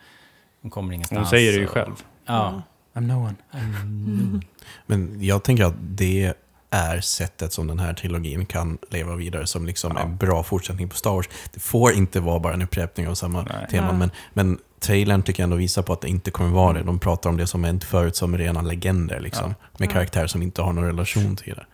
de 0.62 0.70
kommer 0.70 0.94
ingenstans. 0.94 1.18
Hon 1.18 1.26
säger 1.30 1.52
det 1.52 1.58
ju 1.58 1.64
och- 1.66 1.70
själv. 1.72 1.92
Ja. 2.26 2.62
I'm 2.94 3.00
no 3.00 3.12
one. 3.26 3.34
Mm. 3.52 4.40
Men 4.86 5.24
jag 5.24 5.42
tänker 5.44 5.64
att 5.64 5.74
det 5.78 6.34
är 6.70 7.00
sättet 7.00 7.52
som 7.52 7.66
den 7.66 7.78
här 7.78 7.94
trilogin 7.94 8.46
kan 8.46 8.78
leva 8.90 9.16
vidare 9.16 9.46
som 9.46 9.66
liksom 9.66 9.92
Ja. 9.96 10.02
en 10.02 10.16
bra 10.16 10.42
fortsättning 10.42 10.88
på 10.88 10.96
Star 10.96 11.10
Wars. 11.10 11.28
Det 11.52 11.60
får 11.60 11.92
inte 11.92 12.20
vara 12.20 12.38
bara 12.40 12.54
en 12.54 12.62
upprepning 12.62 13.08
av 13.08 13.14
samma 13.14 13.42
Nej. 13.42 13.66
tema, 13.70 13.86
Nej. 13.88 13.96
men, 13.98 14.10
men 14.32 14.58
trailern 14.80 15.22
tycker 15.22 15.42
jag 15.42 15.44
ändå 15.44 15.56
visar 15.56 15.82
på 15.82 15.92
att 15.92 16.00
det 16.00 16.08
inte 16.08 16.30
kommer 16.30 16.50
vara 16.50 16.72
det. 16.72 16.82
De 16.82 16.98
pratar 16.98 17.30
om 17.30 17.36
det 17.36 17.46
som 17.46 17.64
hänt 17.64 17.84
förut 17.84 18.16
som 18.16 18.38
rena 18.38 18.62
legender, 18.62 19.20
liksom, 19.20 19.54
med 19.78 19.88
Ja. 19.88 19.92
karaktärer 19.92 20.26
som 20.26 20.42
inte 20.42 20.62
har 20.62 20.72
någon 20.72 20.84
relation 20.84 21.36
till 21.36 21.54
det. 21.54 21.66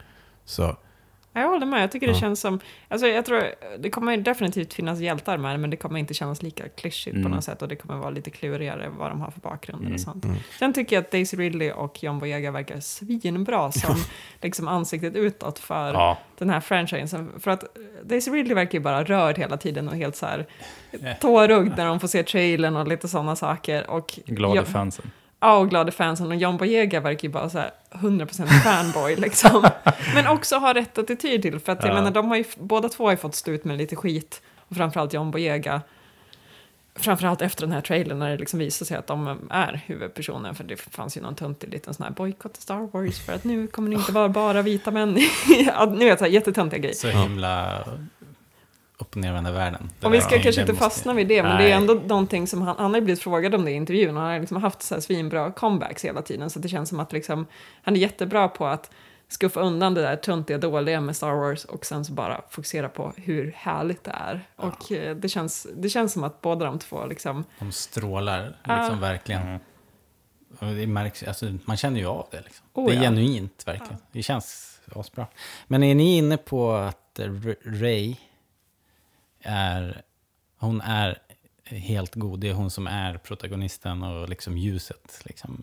Så 0.45 0.77
Jag 1.41 1.49
håller 1.49 1.67
med, 1.67 1.83
jag 1.83 1.91
tycker 1.93 2.07
det 2.07 2.13
Ja. 2.13 2.19
känns 2.21 2.41
som... 2.41 2.61
Alltså 2.89 3.07
jag 3.07 3.25
tror, 3.25 3.43
det 3.79 3.91
kommer 3.91 4.17
definitivt 4.17 4.75
finnas 4.75 5.01
hjältar 5.01 5.37
med 5.37 5.61
men 5.61 5.71
det 5.71 5.77
kommer 5.77 5.99
inte 6.01 6.15
kännas 6.15 6.43
lika 6.43 6.69
klyschigt 6.69 7.15
på 7.15 7.21
Mm. 7.21 7.31
något 7.33 7.45
sätt 7.45 7.63
och 7.63 7.69
det 7.69 7.77
kommer 7.77 7.97
vara 7.97 8.11
lite 8.11 8.31
klurigare 8.31 8.89
vad 8.99 9.11
de 9.11 9.21
har 9.21 9.31
för 9.31 9.41
bakgrund 9.41 9.81
Mm. 9.83 9.95
och 9.95 10.01
sånt. 10.01 10.25
Mm. 10.25 10.37
Sen 10.59 10.73
tycker 10.73 10.97
jag 10.97 11.01
att 11.05 11.11
Daisy 11.11 11.37
Ridley 11.37 11.71
och 11.73 12.03
John 12.03 12.19
Boyega 12.19 12.51
verkar 12.51 12.81
svinbra 12.81 13.73
som 13.73 13.95
liksom 14.43 14.69
ansiktet 14.69 15.17
utåt 15.17 15.59
för 15.59 15.93
Ja, 15.93 16.19
den 16.39 16.51
här 16.51 16.61
franchisen. 16.61 17.33
För 17.39 17.51
att 17.51 17.65
Daisy 18.03 18.31
Ridley 18.31 18.55
verkar 18.55 18.79
ju 18.79 18.83
bara 18.85 19.05
rörd 19.05 19.39
hela 19.39 19.57
tiden 19.57 19.89
och 19.89 19.97
helt 19.97 20.17
så 20.17 20.27
här 20.27 20.47
Ja. 20.91 21.15
tårögd 21.21 21.73
när 21.77 21.87
de 21.87 22.01
får 22.01 22.09
se 22.09 22.23
trailern 22.23 22.77
och 22.77 22.89
lite 22.89 23.09
sådana 23.09 23.37
saker. 23.37 23.91
Och 23.91 24.19
glada 24.27 24.65
fansen. 24.65 25.11
Ja, 25.41 25.57
och 25.59 25.71
glada 25.71 25.93
fansen. 25.93 26.27
Och 26.27 26.37
John 26.37 26.57
Boyega 26.57 27.01
verkar 27.01 27.29
ju 27.29 27.33
bara 27.33 27.51
så 27.51 27.59
här 27.59 27.71
100% 27.91 28.47
fanboy 28.47 29.17
liksom. 29.17 29.69
Men 30.15 30.27
också 30.27 30.57
ha 30.57 30.75
rätt 30.75 30.99
attityd 30.99 31.43
till. 31.43 31.59
För 31.61 31.73
att 31.73 31.83
jag 31.83 31.91
Ja. 31.91 31.95
menar, 31.95 32.11
de 32.11 32.29
har 32.29 32.37
ju, 32.37 32.45
båda 32.57 32.89
två 32.89 33.05
har 33.05 33.11
ju 33.11 33.17
fått 33.17 33.35
stå 33.35 33.51
ut 33.51 33.65
med 33.65 33.79
lite 33.79 33.97
skit. 33.97 34.43
Och 34.69 34.77
framförallt 34.77 35.13
John 35.13 35.31
Boyega. 35.31 35.83
Framförallt 36.95 37.43
efter 37.43 37.63
den 37.63 37.73
här 37.73 37.81
trailern 37.81 38.19
när 38.19 38.31
det 38.31 38.37
liksom 38.37 38.59
visar 38.59 38.87
sig 38.87 38.97
att 38.97 39.07
de 39.07 39.39
är 39.51 39.81
huvudpersonen. 39.87 40.55
För 40.55 40.65
det 40.65 40.77
fanns 40.77 41.17
ju 41.17 41.21
någon 41.21 41.35
töntig 41.35 41.69
liten 41.73 41.95
sån 41.95 42.05
här 42.05 42.11
bojkott 42.13 42.57
Star 42.57 42.89
Wars. 42.93 43.21
För 43.27 43.33
att 43.33 43.45
nu 43.45 43.67
kommer 43.67 43.91
det 43.91 43.97
inte 43.97 44.13
vara 44.13 44.29
bara 44.29 44.63
vita 44.63 44.91
män. 44.91 45.13
nu 45.13 46.07
är 46.07 46.11
det 46.11 46.19
så 46.19 46.25
här 46.25 46.31
jättetöntiga 46.33 46.79
grejer. 46.81 46.95
Så 46.95 47.09
himla 47.09 47.85
upp 48.99 49.11
och 49.11 49.17
nervända 49.17 49.53
världen. 49.53 49.91
Det 50.01 50.07
Och 50.07 50.15
vi 50.15 50.21
ska 50.21 50.31
kanske 50.31 50.51
det 50.51 50.61
inte 50.61 50.73
måste- 50.73 50.85
fastna 50.85 51.15
vid 51.15 51.29
det, 51.29 51.43
men 51.43 51.53
det 51.53 51.59
Nej. 51.63 51.73
är 51.73 51.77
ändå 51.77 51.95
någonting 51.95 52.47
som 52.47 52.63
han, 52.63 52.77
han 52.79 52.91
har 52.91 52.97
ju 52.99 53.05
blivit 53.05 53.23
frågad 53.23 53.55
om 53.55 53.65
det 53.65 53.71
i 53.71 53.75
intervjun 53.75 54.17
och 54.17 54.23
han 54.23 54.33
har 54.33 54.41
liksom 54.41 54.63
haft 54.63 54.83
så 54.83 54.95
här 54.95 55.01
svinbra 55.01 55.53
comebacks 55.53 56.05
hela 56.05 56.23
tiden, 56.23 56.51
så 56.51 56.59
det 56.59 56.69
känns 56.69 56.89
som 56.89 57.01
att 57.01 57.13
liksom, 57.13 57.47
han 57.83 57.97
är 57.97 58.01
jättebra 58.01 58.49
på 58.49 58.67
att 58.67 58.91
skuffa 59.29 59.61
undan 59.61 59.95
det 59.95 60.03
där 60.03 60.17
töntiga 60.17 60.59
dåliga 60.59 61.01
med 61.01 61.17
Star 61.17 61.33
Wars 61.33 61.65
och 61.65 61.87
sen 61.87 62.05
så 62.05 62.13
bara 62.13 62.41
fokusera 62.51 62.89
på 62.89 63.13
hur 63.17 63.53
härligt 63.57 64.05
det 64.05 64.11
är. 64.15 64.49
Och 64.57 64.93
eh, 64.93 65.17
det 65.17 65.29
känns, 65.29 65.67
det 65.77 65.89
känns 65.89 66.13
som 66.13 66.25
att 66.25 66.41
båda 66.41 66.67
de 66.67 66.79
två 66.79 67.07
liksom, 67.07 67.45
De 67.59 67.73
strålar 67.73 68.57
Ja. 68.65 68.81
liksom 68.83 69.01
verkligen. 69.01 69.43
Mm. 69.43 69.61
Det 70.81 70.87
märks, 70.87 71.23
alltså, 71.23 71.47
man 71.65 71.77
känner 71.77 72.01
ju 72.01 72.07
av 72.07 72.27
det. 72.31 72.41
Liksom. 72.45 72.67
Oh, 72.75 72.87
det 72.87 72.93
är 72.93 72.97
ja. 72.97 73.03
genuint, 73.03 73.63
verkligen. 73.67 73.97
Det 74.13 74.23
känns 74.23 74.79
asbra. 74.95 75.27
Men 75.67 75.83
är 75.83 75.95
ni 75.95 76.17
inne 76.17 76.37
på 76.37 76.73
att 76.73 77.21
Ray 77.65 78.17
är... 79.49 80.03
Hon 80.59 80.81
är 80.81 81.19
helt 81.65 82.15
god. 82.15 82.41
Det 82.41 82.49
är 82.49 82.55
hon 82.55 82.71
som 82.71 82.87
är 82.87 83.19
protagonisten 83.19 84.03
och 84.03 84.29
liksom 84.29 84.59
ljuset. 84.59 85.21
Liksom. 85.25 85.63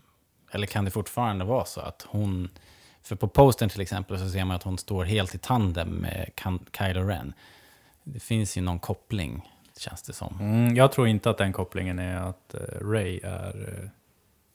Eller 0.51 0.67
kan 0.67 0.85
det 0.85 0.91
fortfarande 0.91 1.45
vara 1.45 1.65
så 1.65 1.81
att 1.81 2.05
hon... 2.09 2.49
För 3.03 3.15
på 3.15 3.27
postern 3.27 3.69
till 3.69 3.81
exempel 3.81 4.19
så 4.19 4.29
ser 4.29 4.45
man 4.45 4.55
att 4.55 4.63
hon 4.63 4.77
står 4.77 5.03
helt 5.03 5.35
i 5.35 5.37
tandem 5.37 5.89
med 5.89 6.31
Kylo 6.77 7.07
Ren. 7.07 7.33
Det 8.03 8.19
finns 8.19 8.57
ju 8.57 8.61
någon 8.61 8.79
koppling, 8.79 9.49
känns 9.77 10.01
det 10.01 10.13
som. 10.13 10.37
Mm, 10.39 10.75
jag 10.75 10.91
tror 10.91 11.07
inte 11.07 11.29
att 11.29 11.37
den 11.37 11.53
kopplingen 11.53 11.99
är 11.99 12.17
att 12.17 12.53
eh, 12.53 12.59
Ray 12.81 13.19
är 13.23 13.57
uh, 13.57 13.89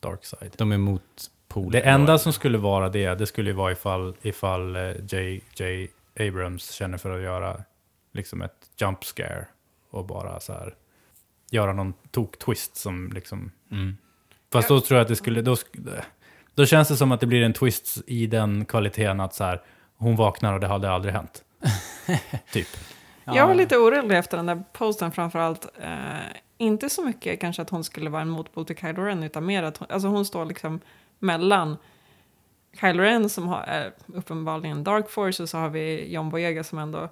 Darkside. 0.00 0.54
De 0.56 0.72
är 0.72 0.78
mot 0.78 1.30
poler. 1.48 1.70
Det 1.70 1.80
enda 1.80 2.18
som 2.18 2.32
skulle 2.32 2.58
vara 2.58 2.88
det, 2.88 3.14
det 3.14 3.26
skulle 3.26 3.50
ju 3.50 3.56
vara 3.56 3.72
ifall, 3.72 4.16
ifall 4.22 4.76
eh, 4.76 4.82
J.J. 4.82 5.88
Abrams 6.20 6.70
känner 6.70 6.98
för 6.98 7.16
att 7.16 7.22
göra 7.22 7.64
liksom 8.12 8.42
ett 8.42 8.70
jump 8.80 9.04
scare 9.04 9.46
och 9.90 10.06
bara 10.06 10.40
så 10.40 10.52
här 10.52 10.74
göra 11.50 11.72
någon 11.72 11.94
tok-twist 12.10 12.76
som 12.76 13.12
liksom... 13.12 13.52
Mm. 13.70 13.96
Fast 14.52 14.68
då 14.68 14.80
tror 14.80 14.96
jag 14.98 15.02
att 15.02 15.08
det 15.08 15.16
skulle... 15.16 15.42
Då, 15.42 15.56
då 16.54 16.66
känns 16.66 16.88
det 16.88 16.96
som 16.96 17.12
att 17.12 17.20
det 17.20 17.26
blir 17.26 17.42
en 17.42 17.52
twist 17.52 18.02
i 18.06 18.26
den 18.26 18.64
kvaliteten 18.64 19.20
att 19.20 19.34
så 19.34 19.44
här, 19.44 19.62
hon 19.96 20.16
vaknar 20.16 20.54
och 20.54 20.60
det 20.60 20.66
hade 20.66 20.90
aldrig 20.90 21.14
hänt. 21.14 21.44
typ. 22.52 22.68
Jag 23.24 23.46
var 23.46 23.54
lite 23.54 23.76
orolig 23.76 24.18
efter 24.18 24.36
den 24.36 24.46
där 24.46 24.62
posten 24.72 25.12
framförallt. 25.12 25.66
Eh, 25.82 25.90
inte 26.58 26.90
så 26.90 27.04
mycket 27.04 27.40
kanske 27.40 27.62
att 27.62 27.70
hon 27.70 27.84
skulle 27.84 28.10
vara 28.10 28.22
en 28.22 28.28
motpol 28.28 28.64
till 28.64 28.76
Kylo 28.76 29.02
Ren, 29.02 29.22
utan 29.22 29.46
mer 29.46 29.62
att 29.62 29.76
hon, 29.76 29.88
alltså 29.90 30.08
hon 30.08 30.24
står 30.24 30.44
liksom 30.44 30.80
mellan 31.18 31.76
Kylo 32.80 33.02
Ren 33.02 33.28
som 33.28 33.48
har, 33.48 33.62
är 33.62 33.92
uppenbarligen 34.06 34.84
Dark 34.84 35.10
Force 35.10 35.42
och 35.42 35.48
så 35.48 35.58
har 35.58 35.68
vi 35.68 36.12
John 36.12 36.30
Boyega 36.30 36.64
som 36.64 36.78
ändå 36.78 37.08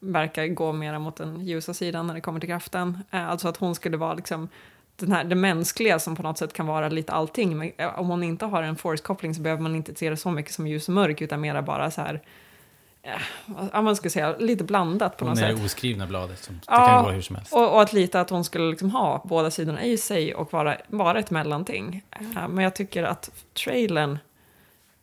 verkar 0.00 0.46
gå 0.46 0.72
mera 0.72 0.98
mot 0.98 1.16
den 1.16 1.40
ljusa 1.46 1.74
sidan 1.74 2.06
när 2.06 2.14
det 2.14 2.20
kommer 2.20 2.40
till 2.40 2.48
kraften. 2.48 2.98
Eh, 3.10 3.28
alltså 3.28 3.48
att 3.48 3.56
hon 3.56 3.74
skulle 3.74 3.96
vara 3.96 4.14
liksom 4.14 4.48
den 4.96 5.12
här, 5.12 5.24
det 5.24 5.34
mänskliga 5.34 5.98
som 5.98 6.16
på 6.16 6.22
något 6.22 6.38
sätt 6.38 6.52
kan 6.52 6.66
vara 6.66 6.88
lite 6.88 7.12
allting. 7.12 7.58
Men 7.58 7.72
eh, 7.76 7.98
om 8.00 8.08
hon 8.08 8.22
inte 8.22 8.46
har 8.46 8.62
en 8.62 8.76
force-koppling 8.76 9.34
så 9.34 9.40
behöver 9.42 9.62
man 9.62 9.76
inte 9.76 9.94
se 9.94 10.10
det 10.10 10.16
så 10.16 10.30
mycket 10.30 10.52
som 10.52 10.66
ljus 10.66 10.88
och 10.88 10.94
mörk 10.94 11.20
utan 11.20 11.40
mera 11.40 11.62
bara 11.62 11.90
så 11.90 12.00
här, 12.00 12.20
eh, 13.02 13.20
vad 13.72 13.84
man 13.84 13.96
ska 13.96 14.10
säga, 14.10 14.36
lite 14.38 14.64
blandat 14.64 15.16
på 15.16 15.24
Hon 15.24 15.30
något 15.34 15.42
är 15.42 15.48
sätt. 15.48 15.56
det 15.58 15.64
oskrivna 15.64 16.06
bladet 16.06 16.38
som 16.38 16.54
det 16.54 16.60
Ja, 16.66 16.86
kan 16.86 17.04
gå 17.04 17.10
hur 17.10 17.22
som 17.22 17.36
helst. 17.36 17.52
Och, 17.54 17.72
och 17.74 17.82
att 17.82 17.92
lite 17.92 18.20
att 18.20 18.30
hon 18.30 18.44
skulle 18.44 18.70
liksom 18.70 18.90
ha 18.90 19.22
båda 19.24 19.50
sidorna 19.50 19.84
i 19.84 19.96
sig 19.96 20.34
och 20.34 20.52
vara, 20.52 20.76
vara 20.86 21.18
ett 21.18 21.30
mellanting. 21.30 22.02
Eh, 22.10 22.48
Men 22.48 22.64
jag 22.64 22.74
tycker 22.74 23.02
att 23.02 23.30
trailern... 23.64 24.18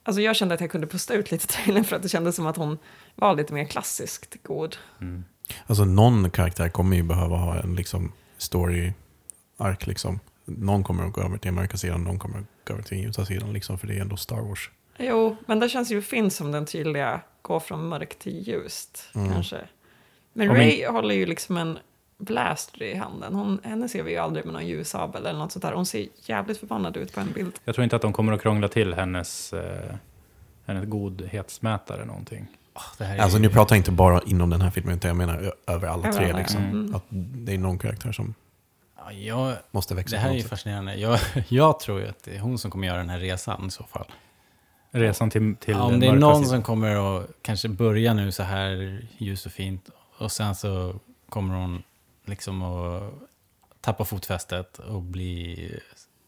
Alltså 0.03 0.21
jag 0.21 0.35
kände 0.35 0.55
att 0.55 0.61
jag 0.61 0.71
kunde 0.71 0.87
pusta 0.87 1.13
ut 1.13 1.31
lite 1.31 1.47
trailern 1.47 1.83
för 1.83 1.95
att 1.95 2.01
det 2.03 2.09
kändes 2.09 2.35
som 2.35 2.47
att 2.47 2.57
hon 2.57 2.77
var 3.17 3.35
lite 3.35 3.53
mer 3.53 3.65
klassiskt 3.65 4.43
god. 4.43 4.75
Mm. 5.01 5.23
Alltså 5.65 5.85
någon 5.85 6.29
karaktär 6.31 6.69
kommer 6.69 6.95
ju 6.97 7.03
behöva 7.03 7.35
ha 7.37 7.55
en 7.59 7.75
liksom 7.75 8.11
story-ark. 8.37 9.87
Liksom. 9.87 10.19
Någon 10.45 10.83
kommer 10.83 11.05
att 11.07 11.13
gå 11.13 11.21
över 11.21 11.37
till 11.37 11.51
mörka 11.51 11.77
sidan, 11.77 12.03
någon 12.03 12.19
kommer 12.19 12.39
att 12.39 12.45
gå 12.67 12.73
över 12.73 12.83
till 12.83 12.97
ljusa 12.97 13.25
sidan. 13.25 13.53
Liksom, 13.53 13.77
för 13.79 13.87
det 13.87 13.97
är 13.97 14.01
ändå 14.01 14.17
Star 14.17 14.41
Wars. 14.41 14.71
Jo, 14.97 15.35
men 15.45 15.59
där 15.59 15.69
känns 15.69 15.91
ju 15.91 16.01
Finn 16.01 16.31
som 16.31 16.51
den 16.51 16.65
tydliga 16.65 17.21
gå 17.41 17.59
från 17.59 17.87
mörkt 17.87 18.19
till 18.19 18.47
ljust, 18.47 19.09
Mm. 19.15 19.33
kanske. 19.33 19.57
Men 20.33 20.49
Ray 20.55 20.87
håller 20.87 21.15
ju 21.15 21.25
liksom 21.25 21.57
en 21.57 21.77
blaster 22.17 22.83
i 22.83 22.95
handen. 22.95 23.33
Hon, 23.35 23.59
henne 23.63 23.89
ser 23.89 24.03
vi 24.03 24.11
ju 24.11 24.17
aldrig 24.17 24.45
med 24.45 24.53
någon 24.53 24.67
ljussabel 24.67 25.25
eller 25.25 25.39
något 25.39 25.51
sånt 25.51 25.63
där. 25.63 25.73
Hon 25.73 25.85
ser 25.85 26.07
jävligt 26.25 26.57
förbannad 26.57 26.97
ut 26.97 27.13
på 27.13 27.19
en 27.19 27.31
bild. 27.31 27.53
Jag 27.63 27.75
tror 27.75 27.83
inte 27.83 27.95
att 27.95 28.01
de 28.01 28.13
kommer 28.13 28.33
att 28.33 28.41
krångla 28.41 28.67
till 28.67 28.93
hennes, 28.93 29.53
eh, 29.53 29.95
hennes 30.65 30.85
godhetsmätare 30.89 32.05
någonting. 32.05 32.47
Åh, 32.77 32.83
det 32.97 33.05
här 33.05 33.17
är 33.17 33.21
Alltså 33.21 33.37
nu 33.37 33.49
pratar 33.49 33.75
jag 33.75 33.79
inte 33.79 33.91
bara 33.91 34.21
inom 34.21 34.49
den 34.49 34.61
här 34.61 34.69
filmen, 34.69 34.95
utan 34.95 35.07
jag 35.07 35.17
menar 35.17 35.53
över 35.67 35.87
alla 35.87 36.13
tre. 36.13 36.33
Liksom. 36.33 36.63
mm. 36.63 36.95
Att 36.95 37.03
det 37.09 37.53
är 37.53 37.57
någon 37.57 37.79
karaktär 37.79 38.11
som 38.11 38.33
Ja, 38.97 39.11
jag, 39.11 39.57
måste 39.71 39.95
växa 39.95 40.15
det 40.15 40.21
här 40.21 40.29
är 40.29 40.33
ju 40.33 40.43
fascinerande. 40.43 40.95
Jag, 40.95 41.19
jag 41.47 41.79
tror 41.79 41.99
ju 41.99 42.07
att 42.07 42.23
det 42.23 42.35
är 42.35 42.39
hon 42.39 42.57
som 42.57 42.71
kommer 42.71 42.87
göra 42.87 42.97
den 42.97 43.09
här 43.09 43.19
resan 43.19 43.67
i 43.67 43.71
så 43.71 43.83
fall. 43.83 44.05
Resan 44.91 45.29
till, 45.29 45.55
till 45.55 45.73
Ja, 45.73 45.83
om 45.83 45.99
det 45.99 46.07
är 46.07 46.11
någon 46.13 46.35
sidan. 46.35 46.49
som 46.49 46.63
kommer 46.63 47.17
att 47.17 47.27
kanske 47.41 47.69
börja 47.69 48.13
nu 48.13 48.31
så 48.31 48.43
här 48.43 49.01
ljus 49.17 49.45
och 49.45 49.51
fint 49.51 49.89
och 50.17 50.31
sen 50.31 50.55
så 50.55 50.95
kommer 51.29 51.55
hon 51.55 51.83
liksom 52.25 52.61
att 52.61 53.13
tappa 53.81 54.05
fotfästet 54.05 54.79
och 54.79 55.01
bli 55.01 55.79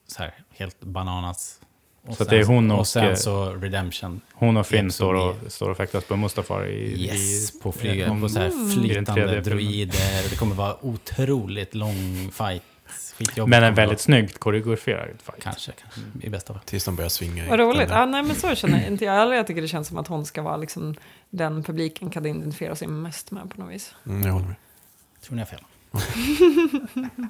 så 0.07 0.23
här 0.23 0.33
helt 0.49 0.79
bananas. 0.79 1.61
Och 2.07 2.15
Så 2.17 2.23
att 2.23 2.29
det 2.29 2.37
är 2.37 2.43
hon 2.43 2.71
och- 2.71 2.79
och 2.79 2.87
sen 2.87 3.17
så 3.17 3.53
redemption. 3.53 4.21
Hon 4.33 4.57
och 4.57 4.67
Finn 4.67 4.91
står 4.91 5.13
och, 5.13 5.35
står 5.47 5.69
och 5.69 5.77
fäktas 5.77 6.03
på 6.05 6.15
Mustafar 6.15 6.65
i... 6.65 7.05
Yes, 7.05 7.55
i, 7.55 7.59
på 7.59 7.71
flyget. 7.71 8.09
om- 8.09 8.21
På 8.21 8.29
så 8.29 8.39
här 8.39 8.71
flytande 8.73 9.41
droider. 9.41 10.29
Det 10.29 10.35
kommer 10.39 10.55
vara 10.55 10.85
otroligt 10.85 11.75
lång 11.75 12.31
fight. 12.33 12.63
Men 13.47 13.63
en 13.63 13.73
väldigt 13.75 13.99
snyggt 13.99 14.39
koreograferad 14.39 15.07
fight. 15.23 15.43
Kanske, 15.43 15.71
kanske. 15.81 15.99
I 16.27 16.29
bästa 16.29 16.53
fall. 16.53 16.61
Tills 16.65 16.85
de 16.85 16.95
börjar 16.95 17.09
svinga. 17.09 17.49
Vad 17.49 17.59
roligt. 17.59 17.89
Ja, 17.89 18.05
nej, 18.05 18.23
men 18.23 18.35
så 18.35 18.55
känner 18.55 18.87
inte 18.87 19.05
jag 19.05 19.13
heller. 19.13 19.33
Jag 19.35 19.47
tycker 19.47 19.61
det 19.61 19.67
känns 19.67 19.87
som 19.87 19.97
att 19.97 20.07
hon 20.07 20.25
ska 20.25 20.41
vara 20.41 20.57
liksom 20.57 20.95
den 21.29 21.63
publiken 21.63 22.09
kan 22.09 22.25
identifiera 22.25 22.75
sig 22.75 22.87
mest 22.87 23.31
med 23.31 23.49
på 23.55 23.61
något 23.61 23.71
vis. 23.73 23.95
Mm, 24.05 24.23
jag 24.25 24.33
håller 24.33 24.45
med. 24.47 24.55
Tror 25.23 25.35
ni 25.35 25.41
har 25.41 25.45
fel? 25.47 25.59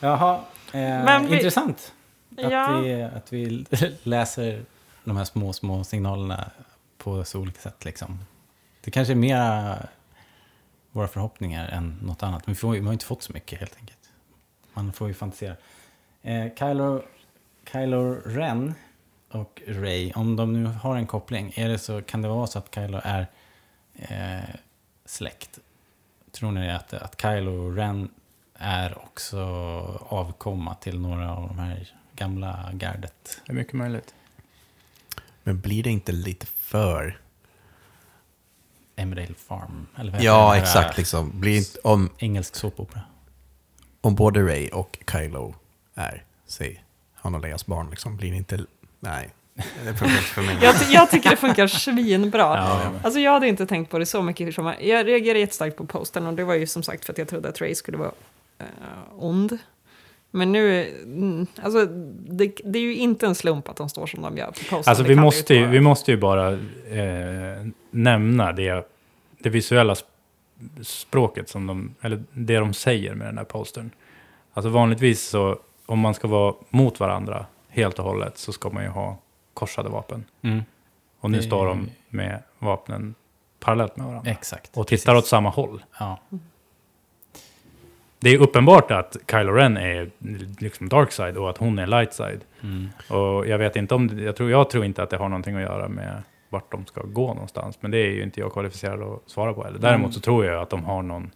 Jaha, 0.00 0.34
eh, 0.72 0.80
Men 0.80 1.26
vi- 1.26 1.34
intressant. 1.36 1.92
Att, 2.38 2.52
Ja. 2.52 2.78
vi, 2.80 3.02
att 3.02 3.32
vi 3.32 3.66
läser 4.02 4.64
de 5.04 5.16
här 5.16 5.24
små, 5.24 5.52
små 5.52 5.84
signalerna 5.84 6.50
på 6.98 7.24
så 7.24 7.40
olika 7.40 7.60
sätt. 7.60 7.84
Liksom. 7.84 8.18
Det 8.80 8.90
kanske 8.90 9.12
är 9.12 9.16
mera 9.16 9.76
våra 10.92 11.08
förhoppningar 11.08 11.68
än 11.68 11.98
något 12.02 12.22
annat. 12.22 12.46
Men 12.46 12.54
vi, 12.54 12.58
får, 12.58 12.72
vi 12.72 12.80
har 12.80 12.92
inte 12.92 13.04
fått 13.04 13.22
så 13.22 13.32
mycket 13.32 13.58
helt 13.60 13.76
enkelt. 13.80 14.10
Man 14.74 14.92
får 14.92 15.08
ju 15.08 15.14
fantisera. 15.14 15.56
Eh, 16.22 16.46
Kylo, 16.58 17.02
Kylo 17.72 18.14
Ren 18.24 18.74
och 19.30 19.62
Ray, 19.66 20.12
om 20.14 20.36
de 20.36 20.52
nu 20.52 20.64
har 20.64 20.96
en 20.96 21.06
koppling, 21.06 21.52
är 21.56 21.68
det 21.68 21.78
så, 21.78 22.02
kan 22.02 22.22
det 22.22 22.28
vara 22.28 22.46
så 22.46 22.58
att 22.58 22.74
Kylo 22.74 23.00
är 23.04 23.26
eh, 23.94 24.54
släkt? 25.04 25.58
Tror 26.32 26.52
ni 26.52 26.70
att, 26.72 26.94
att 26.94 27.20
Kylo 27.22 27.70
Ren 27.70 28.10
är 28.54 28.98
också 28.98 29.38
avkomma 30.08 30.74
till 30.74 31.00
några 31.00 31.36
av 31.36 31.48
de 31.48 31.58
här 31.58 31.88
gamla 32.16 32.70
gardet? 32.72 33.40
Det 33.46 33.52
är 33.52 33.56
mycket 33.56 33.72
möjligt. 33.74 34.14
Men 35.42 35.60
blir 35.60 35.82
det 35.82 35.90
inte 35.90 36.12
lite 36.12 36.46
för... 36.46 37.20
Emmerdale 38.96 39.34
Farm? 39.34 39.86
Eller 39.96 40.12
vad 40.12 40.22
Ja, 40.22 40.56
exakt. 40.56 40.96
Liksom. 40.98 41.40
Blir 41.40 41.56
inte, 41.56 41.78
om, 41.78 42.10
Engelsk 42.18 42.56
såpopera. 42.56 43.02
om 44.00 44.14
både 44.14 44.40
Ray 44.42 44.68
och 44.68 44.98
Kylo 45.12 45.54
är, 45.94 46.24
säg, 46.46 46.84
Han 47.14 47.34
och 47.34 47.40
Leias 47.40 47.66
barn, 47.66 47.90
liksom, 47.90 48.16
blir 48.16 48.30
det 48.30 48.36
inte... 48.36 48.64
Nej, 49.00 49.30
det 49.84 49.94
funkar 49.94 50.16
inte 50.16 50.22
för 50.22 50.42
mig. 50.42 50.58
Jag, 50.62 50.74
jag 50.88 51.10
tycker 51.10 51.30
det 51.30 51.36
funkar 51.36 51.66
svinbra. 51.66 52.56
Ja. 52.56 52.92
Alltså 53.02 53.20
jag 53.20 53.32
hade 53.32 53.48
inte 53.48 53.66
tänkt 53.66 53.90
på 53.90 53.98
det 53.98 54.06
så 54.06 54.22
mycket. 54.22 54.54
Som 54.54 54.66
jag, 54.66 54.84
jag 54.84 55.06
reagerade 55.06 55.40
jättestarkt 55.40 55.76
på 55.76 55.86
posten 55.86 56.26
och 56.26 56.34
det 56.34 56.44
var 56.44 56.54
ju 56.54 56.66
som 56.66 56.82
sagt 56.82 57.04
för 57.04 57.12
att 57.12 57.18
jag 57.18 57.28
trodde 57.28 57.48
att 57.48 57.60
Ray 57.60 57.74
skulle 57.74 57.98
vara 57.98 58.12
eh, 58.58 58.66
ond. 59.18 59.58
Men 60.36 60.52
nu, 60.52 60.88
mm, 61.02 61.46
alltså 61.62 61.86
det, 62.28 62.52
det 62.64 62.78
är 62.78 62.82
ju 62.82 62.96
inte 62.96 63.26
en 63.26 63.34
slump 63.34 63.68
att 63.68 63.76
de 63.76 63.88
står 63.88 64.06
som 64.06 64.22
de 64.22 64.36
gör 64.36 64.46
på 64.46 64.52
posten. 64.52 64.82
Alltså 64.86 65.04
vi 65.04 65.14
måste, 65.16 65.54
ju, 65.54 65.66
vi 65.66 65.80
måste 65.80 66.10
ju 66.10 66.16
bara 66.16 66.52
eh, 66.52 67.66
nämna 67.90 68.52
det, 68.52 68.88
det 69.38 69.50
visuella 69.50 69.94
sp- 69.94 70.04
språket 70.82 71.48
som 71.48 71.66
de, 71.66 71.94
eller 72.00 72.22
det 72.32 72.56
de 72.58 72.74
säger 72.74 73.14
med 73.14 73.26
den 73.26 73.38
här 73.38 73.44
postern. 73.44 73.90
Alltså 74.52 74.68
vanligtvis 74.70 75.22
så, 75.28 75.58
om 75.86 75.98
man 75.98 76.14
ska 76.14 76.28
vara 76.28 76.54
mot 76.70 77.00
varandra 77.00 77.46
helt 77.68 77.98
och 77.98 78.04
hållet 78.04 78.38
så 78.38 78.52
ska 78.52 78.70
man 78.70 78.82
ju 78.82 78.88
ha 78.88 79.18
korsade 79.54 79.88
vapen. 79.88 80.24
Mm. 80.42 80.62
Och 81.20 81.30
nu 81.30 81.36
Det- 81.38 81.42
står 81.44 81.66
de 81.66 81.88
med 82.08 82.42
vapnen 82.58 83.14
parallellt 83.60 83.96
med 83.96 84.06
varandra. 84.06 84.30
Exakt. 84.30 84.76
Och 84.76 84.86
tittar 84.86 85.14
åt 85.14 85.26
samma 85.26 85.48
håll. 85.50 85.82
Ja. 85.98 86.18
Det 88.18 88.30
är 88.30 88.38
uppenbart 88.38 88.90
att 88.90 89.16
Kylo 89.30 89.52
Ren 89.52 89.76
är 89.76 90.10
liksom 90.58 90.88
dark 90.88 91.12
side 91.12 91.36
och 91.36 91.50
att 91.50 91.58
hon 91.58 91.78
är 91.78 91.86
light 91.86 92.14
side. 92.14 92.40
Mm. 92.62 92.88
Och 93.10 93.46
jag 93.46 93.58
vet 93.58 93.76
inte 93.76 93.94
om, 93.94 94.08
det- 94.08 94.22
jag 94.22 94.36
tror, 94.36 94.50
jag 94.50 94.70
tror 94.70 94.84
inte 94.84 95.02
att 95.02 95.10
det 95.10 95.16
har 95.16 95.28
någonting 95.28 95.56
att 95.56 95.62
göra 95.62 95.88
med 95.88 96.22
vart 96.48 96.72
de 96.72 96.86
ska 96.86 97.02
gå 97.02 97.34
någonstans. 97.34 97.78
Men 97.80 97.90
det 97.90 97.98
är 97.98 98.10
ju 98.10 98.22
inte 98.22 98.40
jag 98.40 98.52
kvalificerad 98.52 99.02
att 99.02 99.30
svara 99.30 99.52
på 99.54 99.64
heller. 99.64 99.78
Däremot 99.78 100.14
så 100.14 100.20
tror 100.20 100.44
jag 100.44 100.62
att 100.62 100.70
de 100.70 100.84
har 100.84 101.02
någon, 101.02 101.30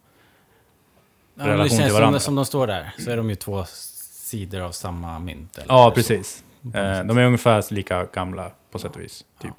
Ja, 1.34 1.46
relation 1.46 1.78
det 1.78 1.84
till 1.84 1.92
varandra. 1.94 2.18
som, 2.20 2.24
som 2.24 2.34
de 2.34 2.44
står 2.44 2.66
där, 2.66 2.92
så 2.98 3.10
är 3.10 3.16
de 3.16 3.30
ju 3.30 3.36
två 3.36 3.64
sidor 3.66 4.60
av 4.60 4.70
samma 4.70 5.18
mynt. 5.18 5.58
Eller 5.58 5.74
ja 5.74 5.92
precis. 5.94 6.44
Eh, 6.74 7.04
de 7.04 7.18
är 7.18 7.24
ungefär 7.26 7.74
lika 7.74 8.04
gamla 8.04 8.50
på 8.70 8.78
sätt 8.78 8.96
och 8.96 9.02
vis, 9.02 9.24
typ. 9.42 9.54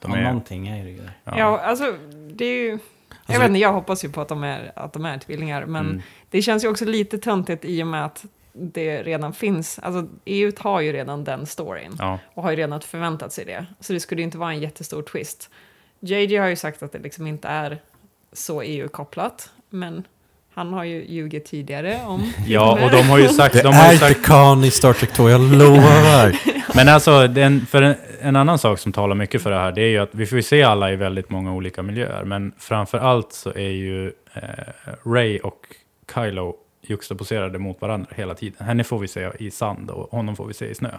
De 0.00 0.10
ja, 0.12 0.16
är, 0.18 0.22
någonting 0.22 0.68
är 0.68 0.84
det 0.84 0.90
ju 0.90 0.96
där. 0.96 1.12
ja. 1.24 1.38
Ja, 1.38 1.58
alltså 1.60 1.96
det 2.30 2.44
är 2.44 2.62
ju... 2.64 2.78
Jag 3.14 3.20
Alltså, 3.26 3.40
vet 3.42 3.48
inte, 3.48 3.60
jag 3.60 3.72
hoppas 3.72 4.04
ju 4.04 4.08
på 4.12 4.20
att 4.20 4.28
de 4.28 4.44
är, 4.44 4.72
att 4.76 4.92
de 4.92 5.04
är 5.04 5.18
tvillingar, 5.18 5.66
men 5.66 5.86
Mm. 5.86 6.02
det 6.30 6.42
känns 6.42 6.64
ju 6.64 6.68
också 6.68 6.84
lite 6.84 7.18
töntigt 7.18 7.64
i 7.64 7.82
och 7.82 7.86
med 7.86 8.04
att 8.04 8.24
det 8.52 9.02
redan 9.02 9.32
finns, 9.32 9.78
alltså 9.78 10.06
EU 10.24 10.52
har 10.58 10.80
ju 10.80 10.92
redan 10.92 11.24
den 11.24 11.46
storyn 11.46 11.96
ja. 11.98 12.18
och 12.34 12.42
har 12.42 12.50
ju 12.50 12.56
redan 12.56 12.80
förväntat 12.80 13.32
sig 13.32 13.44
det. 13.44 13.66
Så 13.80 13.92
det 13.92 14.00
skulle 14.00 14.20
ju 14.20 14.24
inte 14.24 14.38
vara 14.38 14.52
en 14.52 14.60
jättestor 14.60 15.02
twist. 15.02 15.50
JJ 16.00 16.36
har 16.36 16.48
ju 16.48 16.56
sagt 16.56 16.82
att 16.82 16.92
det 16.92 16.98
liksom 16.98 17.26
inte 17.26 17.48
är 17.48 17.82
så 18.32 18.62
EU-kopplat, 18.62 19.50
men 19.70 20.04
han 20.54 20.72
har 20.72 20.84
ju 20.84 21.04
ljugit 21.04 21.44
tidigare 21.44 22.00
om 22.06 22.32
ja, 22.46 22.84
och 22.84 22.90
de 22.90 23.02
har 23.02 23.18
ju 23.18 23.28
sagt... 23.28 23.54
Det 23.54 23.62
De 23.62 23.74
har 23.74 23.92
ju 23.92 23.94
är 23.94 23.98
sagt 23.98 24.16
Tekan 24.24 24.64
i 24.64 24.70
Star 24.70 24.92
Trek 24.92 25.12
2, 25.12 25.30
jag 25.30 25.40
lovar. 25.40 26.36
Men 26.76 26.88
alltså, 26.88 27.28
den, 27.28 27.66
för 27.66 27.82
en, 27.82 27.94
en 28.20 28.36
annan 28.36 28.58
sak 28.58 28.78
som 28.78 28.92
talar 28.92 29.14
mycket 29.14 29.42
för 29.42 29.50
det 29.50 29.56
här, 29.56 29.72
det 29.72 29.82
är 29.82 29.88
ju 29.88 29.98
att 29.98 30.10
vi 30.12 30.26
får 30.26 30.36
ju 30.36 30.42
se 30.42 30.62
alla 30.62 30.92
i 30.92 30.96
väldigt 30.96 31.30
många 31.30 31.54
olika 31.54 31.82
miljöer. 31.82 32.24
Men 32.24 32.52
framför 32.58 32.98
allt 32.98 33.32
så 33.32 33.50
är 33.50 33.70
ju 33.70 34.12
eh, 34.34 34.42
Ray 35.06 35.38
och 35.38 35.60
Kylo 36.14 36.54
juxtaposerade 36.82 37.58
mot 37.58 37.80
varandra 37.80 38.08
hela 38.16 38.34
tiden. 38.34 38.66
Henne 38.66 38.84
får 38.84 38.98
vi 38.98 39.08
se 39.08 39.30
i 39.38 39.50
sand 39.50 39.90
och 39.90 40.10
honom 40.10 40.36
får 40.36 40.46
vi 40.46 40.54
se 40.54 40.66
i 40.66 40.74
snö. 40.74 40.90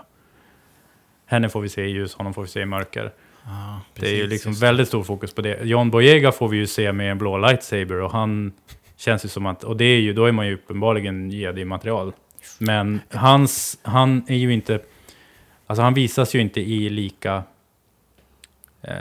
Henne 1.26 1.50
får 1.50 1.62
vi 1.62 1.70
se 1.70 1.86
i 1.86 1.89
ljus, 1.89 2.15
honom 2.15 2.34
får 2.34 2.41
vi 2.41 2.48
se 2.48 2.62
i 2.62 2.65
mörker. 2.65 3.12
Ja, 3.44 3.82
det 3.94 4.08
är 4.08 4.12
ju 4.12 4.18
precis, 4.18 4.30
liksom 4.30 4.54
väldigt 4.54 4.88
stor 4.88 5.04
fokus 5.04 5.34
på 5.34 5.41
det. 5.41 5.60
John 5.63 5.91
Boyega 5.91 6.32
får 6.32 6.48
vi 6.48 6.58
ju 6.58 6.68
se 6.68 6.91
med 6.91 7.12
en 7.12 7.18
blå 7.18 7.38
lightsaber 7.38 8.02
och 8.02 8.12
han 8.12 8.54
känns 8.97 9.25
ju 9.25 9.29
som 9.29 9.45
att, 9.45 9.63
och 9.63 9.77
det 9.77 9.86
är 9.86 9.99
ju, 9.99 10.13
då 10.13 10.25
är 10.25 10.31
man 10.31 10.47
ju 10.47 10.53
uppenbarligen 10.53 11.31
i 11.31 11.65
material 11.65 12.13
Men 12.58 13.01
hans, 13.10 13.77
han 13.81 14.25
är 14.27 14.36
ju 14.36 14.53
inte, 14.53 14.79
alltså 15.67 15.81
han 15.81 15.93
visas 15.93 16.36
ju 16.36 16.39
inte 16.39 16.62
i 16.62 16.89
lika, 16.89 17.43
eh, 18.81 18.93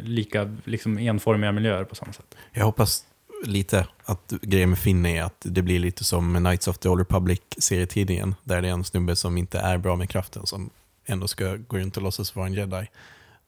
lika 0.00 0.56
liksom 0.64 0.98
enformiga 0.98 1.52
miljöer 1.52 1.84
på 1.84 1.94
samma 1.94 2.12
sätt. 2.12 2.36
Jag 2.52 2.64
hoppas 2.64 3.04
lite 3.44 3.86
att 4.04 4.32
grejen 4.42 4.70
med 4.70 4.78
Finn 4.78 5.06
är 5.06 5.22
att 5.22 5.36
det 5.40 5.62
blir 5.62 5.78
lite 5.78 6.04
som 6.04 6.36
Knights 6.36 6.68
of 6.68 6.78
the 6.78 6.88
Old 6.88 7.00
Republic-serietidningen, 7.00 8.34
där 8.44 8.62
det 8.62 8.68
är 8.68 8.72
en 8.72 8.84
snubbe 8.84 9.16
som 9.16 9.36
inte 9.38 9.58
är 9.58 9.78
bra 9.78 9.96
med 9.96 10.10
kraften, 10.10 10.46
som 10.46 10.70
ändå 11.06 11.28
ska 11.28 11.56
gå 11.56 11.78
runt 11.78 11.96
och 11.96 12.02
låtsas 12.02 12.36
vara 12.36 12.46
en 12.46 12.54
jedi. 12.54 12.88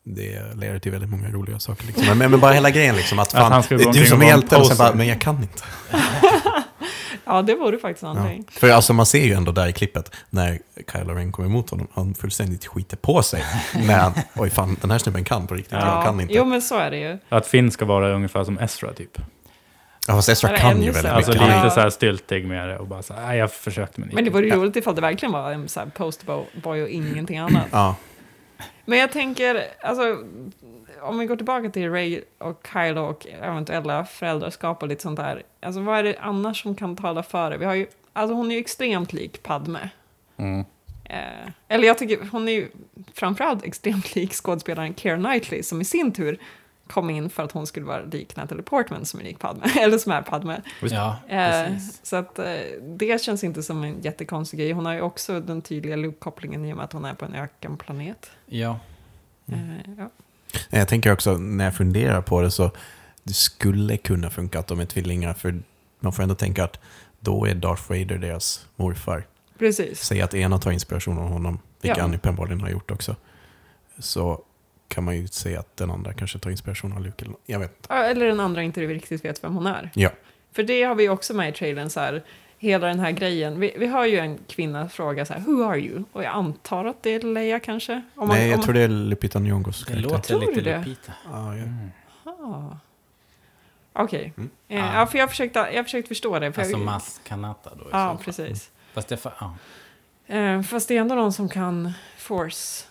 Det 0.06 0.54
leder 0.56 0.78
till 0.78 0.92
väldigt 0.92 1.10
många 1.10 1.28
roliga 1.28 1.58
saker. 1.58 1.86
Liksom. 1.86 2.18
Men, 2.18 2.30
men 2.30 2.40
bara 2.40 2.52
hela 2.52 2.70
grejen, 2.70 2.96
liksom, 2.96 3.18
att 3.18 3.26
Att 3.28 3.32
fan, 3.40 3.52
han 3.52 3.62
ska 3.62 3.76
gå 3.76 3.90
du 3.92 4.06
som 4.06 4.22
är 4.22 4.26
hjälten, 4.26 4.60
och 4.60 4.66
sen 4.66 4.76
bara, 4.76 4.94
men 4.94 5.06
jag 5.06 5.20
kan 5.20 5.36
inte. 5.36 5.62
Ja, 7.26 7.42
det 7.42 7.54
vore 7.54 7.78
faktiskt 7.78 8.02
Ja. 8.02 8.12
någonting. 8.12 8.44
För 8.50 8.70
alltså 8.70 8.92
man 8.92 9.06
ser 9.06 9.24
ju 9.24 9.32
ändå 9.32 9.52
där 9.52 9.66
i 9.68 9.72
klippet, 9.72 10.14
när 10.30 10.58
Kylo 10.92 11.14
Ren 11.14 11.32
kommer 11.32 11.48
emot 11.48 11.70
honom, 11.70 11.88
han 11.94 12.14
fullständigt 12.14 12.66
skiter 12.66 12.96
på 12.96 13.22
sig. 13.22 13.44
När 13.86 13.98
han, 13.98 14.12
oj 14.36 14.50
fan, 14.50 14.76
den 14.80 14.90
här 14.90 14.98
snubben 14.98 15.24
kan 15.24 15.46
på 15.46 15.54
riktigt, 15.54 15.72
jag 15.72 16.04
kan 16.04 16.20
inte. 16.20 16.34
Jo, 16.34 16.44
men 16.44 16.62
så 16.62 16.78
är 16.78 16.90
det 16.90 16.98
ju. 16.98 17.18
Att 17.28 17.46
Finn 17.46 17.70
ska 17.70 17.84
vara 17.84 18.14
ungefär 18.14 18.44
som 18.44 18.58
Ezra 18.58 18.92
typ. 18.92 19.18
Ja, 20.08 20.14
fast 20.14 20.28
Ezra 20.28 20.56
kan 20.58 20.70
ännu 20.70 20.80
ju 20.84 20.90
väldigt 20.90 21.02
sämre. 21.02 21.16
Alltså 21.16 21.32
mycket. 21.32 21.46
lite 21.46 21.58
Ja. 21.64 21.70
så 21.70 21.80
här 21.80 21.90
styltig 21.90 22.46
med 22.46 22.68
det 22.68 22.78
och 22.78 22.86
bara 22.86 23.02
så 23.02 23.14
här, 23.14 23.26
"Nej, 23.26 23.38
jag 23.38 23.52
försökte 23.52 24.00
men 24.00 24.08
Men 24.08 24.16
det 24.16 24.20
inte." 24.20 24.30
vore 24.30 24.46
ju 24.46 24.54
roligt 24.54 24.76
ifall 24.76 24.94
det 24.94 25.00
verkligen 25.00 25.32
var 25.32 25.52
en 25.52 25.68
så 25.68 25.80
här 25.80 25.86
posterboy 25.86 26.82
och 26.82 26.88
ingenting 26.88 27.38
annat. 27.38 27.66
Ja, 27.72 27.96
Men 28.84 28.98
jag 28.98 29.12
tänker, 29.12 29.66
alltså, 29.80 30.24
om 31.00 31.18
vi 31.18 31.26
går 31.26 31.36
tillbaka 31.36 31.70
till 31.70 31.90
Ray 31.90 32.20
och 32.38 32.68
Kylo 32.72 33.00
och 33.00 33.26
eventuella 33.26 34.04
föräldraskap 34.04 34.82
och 34.82 34.88
lite 34.88 35.02
sånt 35.02 35.16
där. 35.16 35.42
Alltså 35.60 35.80
vad 35.80 35.98
är 35.98 36.02
det 36.02 36.16
annars 36.20 36.62
som 36.62 36.74
kan 36.74 36.96
tala 36.96 37.22
för 37.22 37.50
det? 37.50 37.56
Vi 37.56 37.64
har 37.64 37.74
ju, 37.74 37.86
alltså 38.12 38.34
hon 38.34 38.50
är 38.50 38.54
ju 38.54 38.60
extremt 38.60 39.12
lik 39.12 39.42
Padme. 39.42 39.88
Mm. 40.36 40.64
Eh, 41.04 41.50
eller 41.68 41.88
jag 41.88 41.98
tycker 41.98 42.28
hon 42.32 42.48
är 42.48 42.52
ju 42.52 42.68
framförallt 43.14 43.64
extremt 43.64 44.14
lik 44.14 44.32
skådespelaren 44.32 44.94
Keira 44.94 45.16
Knightley 45.16 45.62
som 45.62 45.80
i 45.80 45.84
sin 45.84 46.12
tur 46.12 46.38
kom 46.86 47.10
in 47.10 47.30
för 47.30 47.42
att 47.42 47.52
hon 47.52 47.66
skulle 47.66 47.86
vara 47.86 48.02
lik 48.02 48.36
Natalie 48.36 48.62
Portman 48.62 49.04
som 49.04 49.20
är 49.20 49.24
lik 49.24 49.38
Padme, 49.38 49.62
eller 49.80 49.98
som 49.98 50.12
är 50.12 50.22
Padme. 50.22 50.60
Ja, 50.82 51.16
Eh, 51.28 51.66
precis. 51.66 52.00
så 52.02 52.16
att 52.16 52.38
eh, 52.38 52.44
det 52.82 53.22
känns 53.22 53.44
inte 53.44 53.62
som 53.62 53.84
en 53.84 54.00
jättekonstig 54.02 54.60
grej. 54.60 54.72
Hon 54.72 54.86
har 54.86 54.92
ju 54.94 55.00
också 55.00 55.40
den 55.40 55.62
tydliga 55.62 55.96
Luke-kopplingen 55.96 56.64
i 56.64 56.72
och 56.72 56.76
med 56.76 56.84
att 56.84 56.92
hon 56.92 57.04
är 57.04 57.14
på 57.14 57.24
en 57.24 57.34
ökenplanet. 57.34 58.30
Ja. 58.46 58.78
Mm. 59.48 59.70
Eh, 59.70 59.76
ja. 59.98 60.10
Jag 60.70 60.88
tänker 60.88 61.12
också, 61.12 61.36
när 61.36 61.64
jag 61.64 61.76
funderar 61.76 62.22
på 62.22 62.40
det 62.42 62.50
så 62.50 62.70
det 63.22 63.32
skulle 63.34 63.96
kunna 63.96 64.30
funka 64.30 64.58
att 64.58 64.66
de 64.66 64.80
är 64.80 64.84
tvillingar. 64.86 65.34
För 65.34 65.62
man 66.00 66.12
får 66.12 66.22
ändå 66.22 66.34
tänka 66.34 66.64
att 66.64 66.80
då 67.20 67.44
är 67.46 67.54
Darth 67.54 67.82
Vader 67.88 68.18
deras 68.18 68.66
morfar. 68.76 69.26
Precis. 69.58 70.04
Säg 70.04 70.20
att 70.22 70.34
ena 70.34 70.58
tar 70.58 70.70
inspiration 70.70 71.18
av 71.18 71.28
honom, 71.28 71.58
vilket 71.80 71.96
Ja. 71.98 72.02
han 72.04 72.14
uppenbarligen 72.14 72.60
har 72.60 72.68
gjort 72.68 72.90
också. 72.90 73.16
Så 73.98 74.42
kan 74.94 75.04
man 75.04 75.16
ju 75.16 75.26
säga 75.26 75.60
att 75.60 75.76
den 75.76 75.90
andra 75.90 76.12
kanske 76.12 76.38
tar 76.38 76.50
inspiration 76.50 76.92
av 76.92 77.00
Luke. 77.04 77.24
Eller, 77.24 77.36
jag 77.46 77.58
vet 77.58 77.70
inte. 77.76 77.86
Ja, 77.94 78.04
Eller 78.04 78.26
den 78.26 78.40
andra 78.40 78.62
inte 78.62 78.80
riktigt 78.80 79.24
vet 79.24 79.44
vem 79.44 79.54
hon 79.54 79.66
är. 79.66 79.90
Ja. 79.94 80.10
För 80.52 80.62
det 80.62 80.82
har 80.82 80.94
vi 80.94 81.08
också 81.08 81.34
med 81.34 81.48
i 81.48 81.52
trailern, 81.52 81.90
så 81.90 82.00
här, 82.00 82.22
hela 82.58 82.86
den 82.86 83.00
här 83.00 83.10
grejen. 83.10 83.60
Vi, 83.60 83.74
vi 83.78 83.86
har 83.86 84.06
ju 84.06 84.18
en 84.18 84.38
kvinna 84.48 84.88
fråga 84.88 85.26
så 85.26 85.32
här, 85.32 85.40
who 85.40 85.64
are 85.64 85.78
you? 85.78 86.04
Och 86.12 86.24
jag 86.24 86.32
antar 86.34 86.84
att 86.84 87.02
det 87.02 87.10
är 87.10 87.20
Leia 87.20 87.60
kanske? 87.60 87.92
Om 88.14 88.28
man- 88.28 88.36
Nej, 88.36 88.48
jag 88.48 88.58
om 88.58 88.64
tror 88.64 88.74
det 88.74 88.80
är 88.80 88.88
Lupita 88.88 89.38
Nyong'os 89.38 89.84
Det 89.88 89.96
låter 89.96 90.38
lite 90.40 90.60
det? 90.60 90.78
Lupita. 90.78 91.12
Ja, 91.32 91.56
ja. 91.56 91.64
Ah. 92.32 92.76
Okej. 93.92 94.32
Mm. 94.36 94.50
Eh, 94.68 94.84
Ah. 94.96 95.00
ja, 95.00 95.06
för 95.06 95.18
jag 95.18 95.30
försökte, 95.30 95.58
jag 95.74 95.84
försökte 95.84 96.08
förstå 96.08 96.38
det. 96.38 96.52
För 96.52 96.62
Alltså 96.62 96.76
jag, 96.78 96.84
Mas 96.84 97.20
Kanata 97.24 97.70
då 97.74 97.84
Ja, 97.84 97.90
fall. 97.90 98.18
precis. 98.24 98.70
Fast 98.94 99.08
det, 99.08 99.16
fa- 99.16 99.30
ja. 99.40 99.54
Eh, 100.36 100.62
fast 100.62 100.88
det 100.88 100.96
är 100.96 101.00
ändå 101.00 101.14
någon 101.14 101.32
som 101.32 101.48
kan 101.48 101.92
force. 102.18 102.84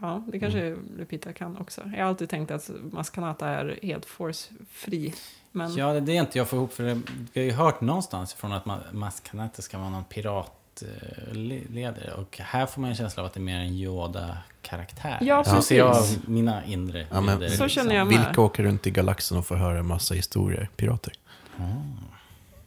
Ja, 0.00 0.22
det 0.32 0.38
kanske 0.38 0.60
Mm. 0.66 0.92
Lupita 0.98 1.32
kan 1.32 1.56
också. 1.56 1.80
Jag 1.94 2.00
har 2.02 2.08
alltid 2.08 2.28
tänkt 2.28 2.50
att 2.50 2.70
Maskanata 2.92 3.48
är 3.48 3.78
helt 3.82 4.06
force-fri. 4.06 5.14
Men 5.52 5.76
ja, 5.76 6.00
det 6.00 6.12
är 6.16 6.20
inte 6.20 6.38
jag 6.38 6.48
får 6.48 6.56
ihop 6.56 6.72
för 6.72 6.82
det, 6.84 7.00
vi 7.32 7.40
har 7.40 7.44
ju 7.46 7.52
hört 7.52 7.80
någonstans 7.80 8.34
ifrån 8.34 8.52
att 8.52 8.64
Ma- 8.64 8.92
Mas 8.92 9.20
Kanata 9.20 9.62
ska 9.62 9.78
vara 9.78 9.90
någon 9.90 10.04
piratledare. 10.04 12.12
Och 12.14 12.38
här 12.42 12.66
får 12.66 12.80
man 12.80 12.90
en 12.90 12.96
känsla 12.96 13.22
av 13.22 13.26
att 13.26 13.34
det 13.34 13.40
är 13.40 13.42
mer 13.42 13.58
en 13.58 13.74
Yoda-karaktär. 13.74 15.18
Ja, 15.20 15.44
Så 15.44 15.62
ser 15.62 15.78
jag 15.78 15.94
precis. 15.94 16.18
mina 16.26 16.64
inre 16.64 17.06
Ja, 17.10 17.20
men- 17.20 17.38
bilder, 17.38 17.56
Så 17.56 17.68
känner 17.68 17.94
jag 17.94 18.06
med. 18.06 18.18
Vilka 18.26 18.40
åker 18.40 18.62
runt 18.62 18.86
i 18.86 18.90
galaxen 18.90 19.38
och 19.38 19.46
får 19.46 19.56
höra 19.56 19.78
en 19.78 19.86
massa 19.86 20.14
historier? 20.14 20.68
Pirater. 20.76 21.12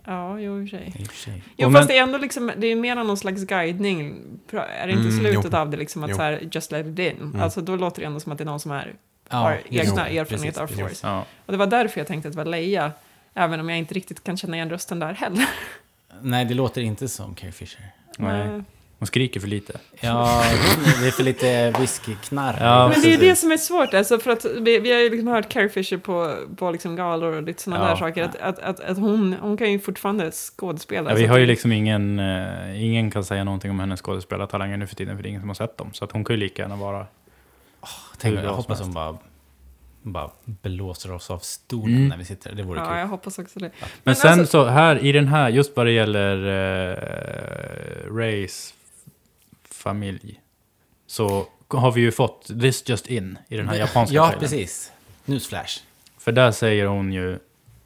Ja, 0.08 0.40
jo, 0.40 0.62
i 0.62 0.66
och 0.66 0.70
för 0.70 0.78
sig. 0.78 0.94
I 1.00 1.04
och 1.04 1.08
för 1.08 1.16
sig. 1.18 1.44
Jo, 1.58 1.68
Och 1.68 1.74
fast 1.74 1.82
men- 1.82 1.88
det 1.88 1.98
är 2.00 2.04
ändå 2.04 2.18
liksom, 2.18 2.52
det 2.58 2.68
är 2.68 2.76
mer 2.76 2.96
någon 2.96 3.18
slags 3.18 3.44
guidning. 3.46 4.24
Är 4.52 4.88
det 4.88 4.94
inte 4.94 5.08
Mm, 5.08 5.20
slutet 5.20 5.52
jo. 5.54 5.58
av 5.58 5.70
det 5.70 5.78
liksom 5.78 6.04
att 6.04 6.10
Jo. 6.10 6.16
så 6.16 6.22
här, 6.22 6.48
just 6.52 6.72
let 6.72 6.86
it 6.88 7.00
in? 7.00 7.18
Mm. 7.22 7.42
Alltså 7.42 7.62
då 7.62 7.76
låter 7.76 8.02
det 8.02 8.06
ändå 8.08 8.20
som 8.20 8.32
att 8.32 8.38
det 8.38 8.44
är 8.44 8.46
någon 8.46 8.60
som 8.60 8.72
är, 8.72 8.96
Ja, 9.30 9.38
har 9.38 9.60
egna 9.70 10.04
det. 10.04 10.18
erfarenheter 10.18 10.62
av 10.62 10.68
force. 10.68 11.08
Ja. 11.08 11.26
Och 11.46 11.52
det 11.52 11.58
var 11.58 11.68
därför 11.68 12.00
jag 12.00 12.08
tänkte 12.08 12.28
att 12.28 12.34
det 12.34 12.38
var 12.38 12.46
Leia. 12.46 12.92
Även 13.34 13.60
om 13.60 13.70
jag 13.70 13.78
inte 13.78 13.94
riktigt 13.94 14.24
kan 14.24 14.38
känna 14.38 14.56
igen 14.56 14.70
rösten 14.70 15.00
där 15.00 15.14
heller. 15.14 15.50
Nej, 16.22 16.46
det 16.46 16.54
låter 16.54 16.82
inte 16.82 17.08
som 17.08 17.36
Carrie 17.36 17.52
Fisher. 17.52 17.86
Nej. 18.18 18.42
Eh, 18.42 18.62
Hon 19.00 19.08
skriker 19.08 19.40
för 19.40 19.48
lite. 19.48 19.74
Ja, 20.02 20.44
det 21.02 21.08
är 21.08 21.12
för 21.12 21.24
lite 21.24 21.72
whiskyknarr. 21.80 22.58
Ja, 22.60 22.88
Men 22.94 23.02
det 23.02 23.14
är 23.14 23.18
det 23.18 23.36
som 23.36 23.52
är 23.52 23.58
svårt, 23.58 23.94
alltså 23.94 24.20
för 24.20 24.32
att 24.32 24.46
vi, 24.46 24.80
vi 24.80 24.94
har 24.94 25.00
ju 25.00 25.10
liksom 25.10 25.28
hört 25.28 25.50
Carrie 25.50 25.70
Fisher 25.70 25.98
på, 25.98 26.36
på 26.58 26.72
liksom 26.72 26.96
galor 26.96 27.34
och 27.34 27.44
lite 27.44 27.64
sådana 27.64 27.84
Ja. 27.84 27.90
där 27.90 27.96
saker. 27.96 28.24
Att, 28.24 28.36
att, 28.36 28.60
att, 28.60 28.80
att 28.80 28.98
hon, 28.98 29.34
hon 29.42 29.58
kan 29.58 29.72
ju 29.72 29.80
fortfarande 29.80 30.32
skådespela. 30.32 31.10
Ja, 31.10 31.16
vi 31.16 31.26
har 31.26 31.38
ju 31.38 31.46
liksom 31.46 31.72
ingen, 31.72 32.20
eh, 32.20 32.84
ingen 32.84 33.12
kan 33.12 33.24
säga 33.24 33.44
någonting 33.44 33.72
om 33.72 33.80
hennes 33.80 34.02
skådespelartalanger 34.02 34.78
nu 34.78 34.88
för 34.88 34.96
tiden, 34.96 35.16
för 35.16 35.24
det 35.24 35.28
är 35.28 35.30
ingen 35.30 35.42
som 35.42 35.50
har 35.50 35.56
sett 35.56 35.78
dem. 35.78 35.90
Så 35.94 36.06
att 36.06 36.12
hon 36.12 36.24
kan 36.26 36.34
ju 36.36 36.40
lika 36.40 36.62
gärna 36.62 36.76
vara... 36.76 37.06
Tänk, 38.18 38.32
hur 38.36 38.42
bra 38.42 38.44
jag 38.44 38.50
som 38.50 38.56
hoppas 38.58 38.80
hon 38.82 38.94
bara, 38.94 39.18
bara 40.02 40.30
blåser 40.46 41.12
oss 41.14 41.32
av 41.32 41.40
stolen 41.40 41.96
Mm. 41.96 42.08
när 42.08 42.18
vi 42.18 42.26
sitter. 42.26 42.52
Det 42.56 42.64
vore 42.64 42.80
Ja, 42.80 42.86
kul. 42.90 42.98
jag 42.98 43.08
hoppas 43.08 43.40
också 43.40 43.60
det. 43.60 43.72
Men, 43.80 43.90
Men 44.04 44.16
sen 44.16 44.40
alltså- 44.40 44.64
så 44.64 44.66
här, 44.70 45.06
i 45.06 45.12
den 45.12 45.28
här, 45.28 45.50
just 45.50 45.78
vad 45.78 45.86
det 45.86 45.92
gäller 45.92 46.38
uh, 46.38 48.16
Rays 48.18 48.74
familj, 49.90 50.42
så 51.08 51.48
har 51.68 51.92
vi 51.92 52.02
ju 52.02 52.12
fått 52.12 52.48
this 52.62 52.90
just 52.90 53.08
in 53.08 53.38
i 53.48 53.58
den 53.58 53.68
här 53.70 53.76
japanska 53.76 54.16
Ja, 54.16 54.24
trailern. 54.24 54.40
precis. 54.40 54.92
Newsflash. 55.26 55.80
För 56.18 56.32
där 56.32 56.52
säger 56.52 56.86
hon 56.86 57.14
ju 57.14 57.40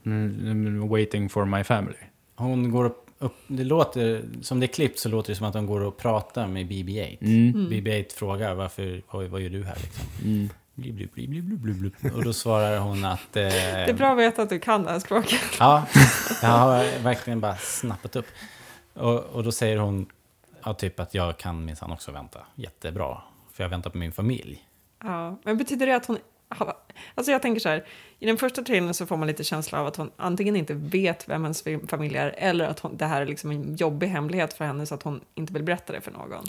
mm, 0.05 0.47
mm, 0.47 0.89
waiting 0.89 1.29
for 1.29 1.45
my 1.45 1.63
family. 1.63 1.97
Hon 2.35 2.71
går 2.71 2.85
upp, 2.85 3.07
upp, 3.19 3.35
det 3.47 3.63
låter, 3.63 4.21
som 4.41 4.59
det 4.59 4.65
är 4.65 4.73
klippt 4.73 4.99
så 4.99 5.09
låter 5.09 5.29
det 5.33 5.35
som 5.37 5.45
att 5.47 5.53
hon 5.53 5.65
går 5.65 5.81
och 5.81 5.97
pratar 5.97 6.47
med 6.47 6.65
BB-8. 6.65 7.17
Mm. 7.21 7.69
BB-8 7.69 8.13
frågar 8.13 8.53
varför, 8.55 9.01
vad, 9.11 9.25
vad 9.25 9.41
gör 9.41 9.49
du 9.49 9.63
här 9.63 9.77
liksom? 9.81 10.05
Mm. 10.23 10.49
Och 12.15 12.23
då 12.23 12.33
svarar 12.33 12.79
hon 12.79 13.05
att... 13.05 13.19
Eh, 13.35 13.43
Det 13.47 13.89
är 13.89 13.93
bra 13.93 14.11
att 14.11 14.17
veta 14.17 14.41
att 14.41 14.49
du 14.49 14.59
kan 14.59 14.83
det 14.83 14.89
här 14.91 14.99
språket. 14.99 15.39
Ja, 15.59 15.85
jag 16.41 16.49
har 16.49 17.03
verkligen 17.03 17.39
bara 17.39 17.55
snappat 17.55 18.15
upp. 18.15 18.25
Och, 18.93 19.19
och 19.19 19.43
då 19.43 19.51
säger 19.51 19.77
hon 19.77 20.05
ja, 20.65 20.73
typ 20.73 20.99
att 20.99 21.13
jag 21.13 21.37
kan 21.37 21.65
minsann 21.65 21.91
också 21.91 22.11
vänta 22.11 22.39
jättebra. 22.55 23.21
För 23.53 23.63
jag 23.63 23.69
väntar 23.69 23.89
på 23.89 23.97
min 23.97 24.11
familj. 24.11 24.65
Ja, 25.03 25.39
men 25.43 25.57
betyder 25.57 25.85
det 25.85 25.95
att 25.95 26.05
hon... 26.05 26.17
Alltså 27.15 27.31
jag 27.31 27.41
tänker 27.41 27.59
så 27.59 27.69
här, 27.69 27.85
i 28.19 28.25
den 28.25 28.37
första 28.37 28.61
trailern 28.61 28.93
så 28.93 29.05
får 29.05 29.17
man 29.17 29.27
lite 29.27 29.43
känsla 29.43 29.79
av 29.79 29.87
att 29.87 29.95
hon 29.95 30.11
antingen 30.17 30.55
inte 30.55 30.73
vet 30.73 31.29
vem 31.29 31.43
hennes 31.43 31.63
familj 31.87 32.17
är 32.17 32.35
eller 32.37 32.65
att 32.65 32.79
hon, 32.79 32.97
det 32.97 33.05
här 33.05 33.21
är 33.21 33.25
liksom 33.25 33.51
en 33.51 33.75
jobbig 33.75 34.07
hemlighet 34.07 34.53
för 34.53 34.65
henne 34.65 34.85
så 34.85 34.95
att 34.95 35.03
hon 35.03 35.21
inte 35.35 35.53
vill 35.53 35.63
berätta 35.63 35.93
det 35.93 36.01
för 36.01 36.11
någon. 36.11 36.45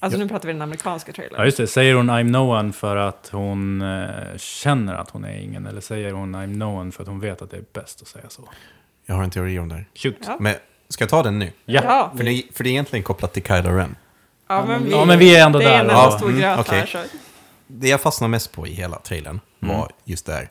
Alltså 0.00 0.18
nu 0.18 0.28
pratar 0.28 0.46
vi 0.46 0.52
den 0.52 0.62
amerikanska 0.62 1.12
trailern. 1.12 1.34
Ja, 1.38 1.44
just 1.44 1.56
det. 1.56 1.66
Säger 1.66 1.94
hon 1.94 2.10
I'm 2.10 2.30
no 2.30 2.58
one 2.58 2.72
för 2.72 2.96
att 2.96 3.28
hon 3.32 3.82
eh, 3.82 4.36
känner 4.36 4.94
att 4.94 5.10
hon 5.10 5.24
är 5.24 5.38
ingen? 5.38 5.66
Eller 5.66 5.80
säger 5.80 6.12
hon 6.12 6.36
I'm 6.36 6.56
no 6.56 6.64
one 6.64 6.92
för 6.92 7.02
att 7.02 7.08
hon 7.08 7.20
vet 7.20 7.42
att 7.42 7.50
det 7.50 7.56
är 7.56 7.64
bäst 7.72 8.02
att 8.02 8.08
säga 8.08 8.28
så? 8.28 8.48
Jag 9.06 9.14
har 9.14 9.22
en 9.22 9.30
teori 9.30 9.58
om 9.58 9.68
det 9.68 9.74
här. 9.74 9.88
Shoot. 9.94 10.16
Ja. 10.26 10.36
Men 10.40 10.54
ska 10.88 11.02
jag 11.02 11.08
ta 11.10 11.22
den 11.22 11.38
nu? 11.38 11.52
Ja. 11.64 11.80
Ja, 11.84 12.12
För 12.16 12.24
det, 12.24 12.42
för 12.52 12.64
det 12.64 12.70
är 12.70 12.72
egentligen 12.72 13.02
kopplat 13.02 13.32
till 13.32 13.42
Kylo 13.42 13.70
Ren. 13.70 13.96
ja, 14.48 14.64
men 14.66 14.84
vi, 14.84 14.90
Ja, 14.90 15.04
men 15.04 15.18
vi 15.18 15.36
är 15.36 15.46
ändå 15.46 15.58
det 15.58 15.64
är 15.64 15.68
där. 15.70 15.80
en 15.84 15.90
Ja. 15.90 16.10
stor 16.10 16.28
Mm, 16.28 16.40
gröt 16.40 16.58
okej. 16.58 16.78
här. 16.78 16.86
Så. 16.86 16.98
Det 17.66 17.88
jag 17.88 18.00
fastnade 18.00 18.30
mest 18.30 18.52
på 18.52 18.66
i 18.66 18.72
hela 18.72 18.98
trailern 18.98 19.40
var 19.58 19.74
Mm. 19.74 19.88
just 20.04 20.26
det 20.26 20.32
här. 20.32 20.50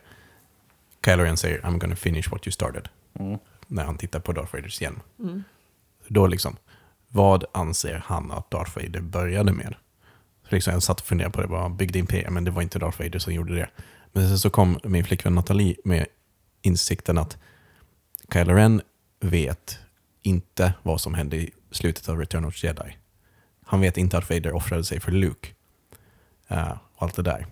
Kylo 1.05 1.23
Ren 1.23 1.37
säger 1.37 1.59
I'm 1.61 1.77
gonna 1.79 1.95
finish 1.95 2.29
what 2.31 2.47
you 2.47 2.51
started. 2.51 2.89
Mm. 3.19 3.39
När 3.67 3.83
han 3.85 3.97
tittar 3.97 4.19
på 4.19 4.31
Darth 4.31 4.53
Vaders 4.55 4.81
hjälm. 4.81 4.99
Mm. 5.19 5.43
Då 6.07 6.27
liksom, 6.27 6.55
vad 7.07 7.45
anser 7.51 8.03
han 8.05 8.31
att 8.31 8.51
Darth 8.51 8.71
Vader 8.75 9.01
började 9.01 9.51
med? 9.53 9.75
Så 10.49 10.55
liksom 10.55 10.73
jag 10.73 10.83
satt 10.83 11.01
och 11.01 11.07
funderade 11.07 11.33
på 11.33 11.41
det, 11.41 11.57
han 11.61 11.77
byggde 11.77 11.99
imperium, 11.99 12.33
men 12.33 12.43
det 12.43 12.51
var 12.51 12.61
inte 12.61 12.79
Darth 12.79 13.01
Vader 13.03 13.19
som 13.19 13.33
gjorde 13.33 13.55
det. 13.55 13.69
Men 14.13 14.27
sen 14.27 14.39
så 14.39 14.49
kom 14.49 14.79
min 14.83 15.03
flickvän 15.05 15.35
Nathalie 15.35 15.75
med 15.83 16.05
insikten 16.61 17.17
att 17.17 17.37
Kylo 18.33 18.53
Ren 18.53 18.81
vet 19.19 19.79
inte 20.27 20.73
vad 20.83 21.01
som 21.01 21.13
hände 21.13 21.37
i 21.37 21.51
slutet 21.71 22.09
av 22.09 22.19
Return 22.19 22.45
of 22.45 22.61
the 22.61 22.67
Jedi. 22.67 22.97
Han 23.65 23.81
vet 23.81 23.97
inte 23.97 24.17
att 24.17 24.29
Vader 24.29 24.53
offrade 24.53 24.83
sig 24.83 24.99
för 24.99 25.11
Luke. 25.11 25.49
eh, 26.47 26.71
och 26.71 27.03
allt 27.03 27.15
det 27.15 27.21
där. 27.21 27.47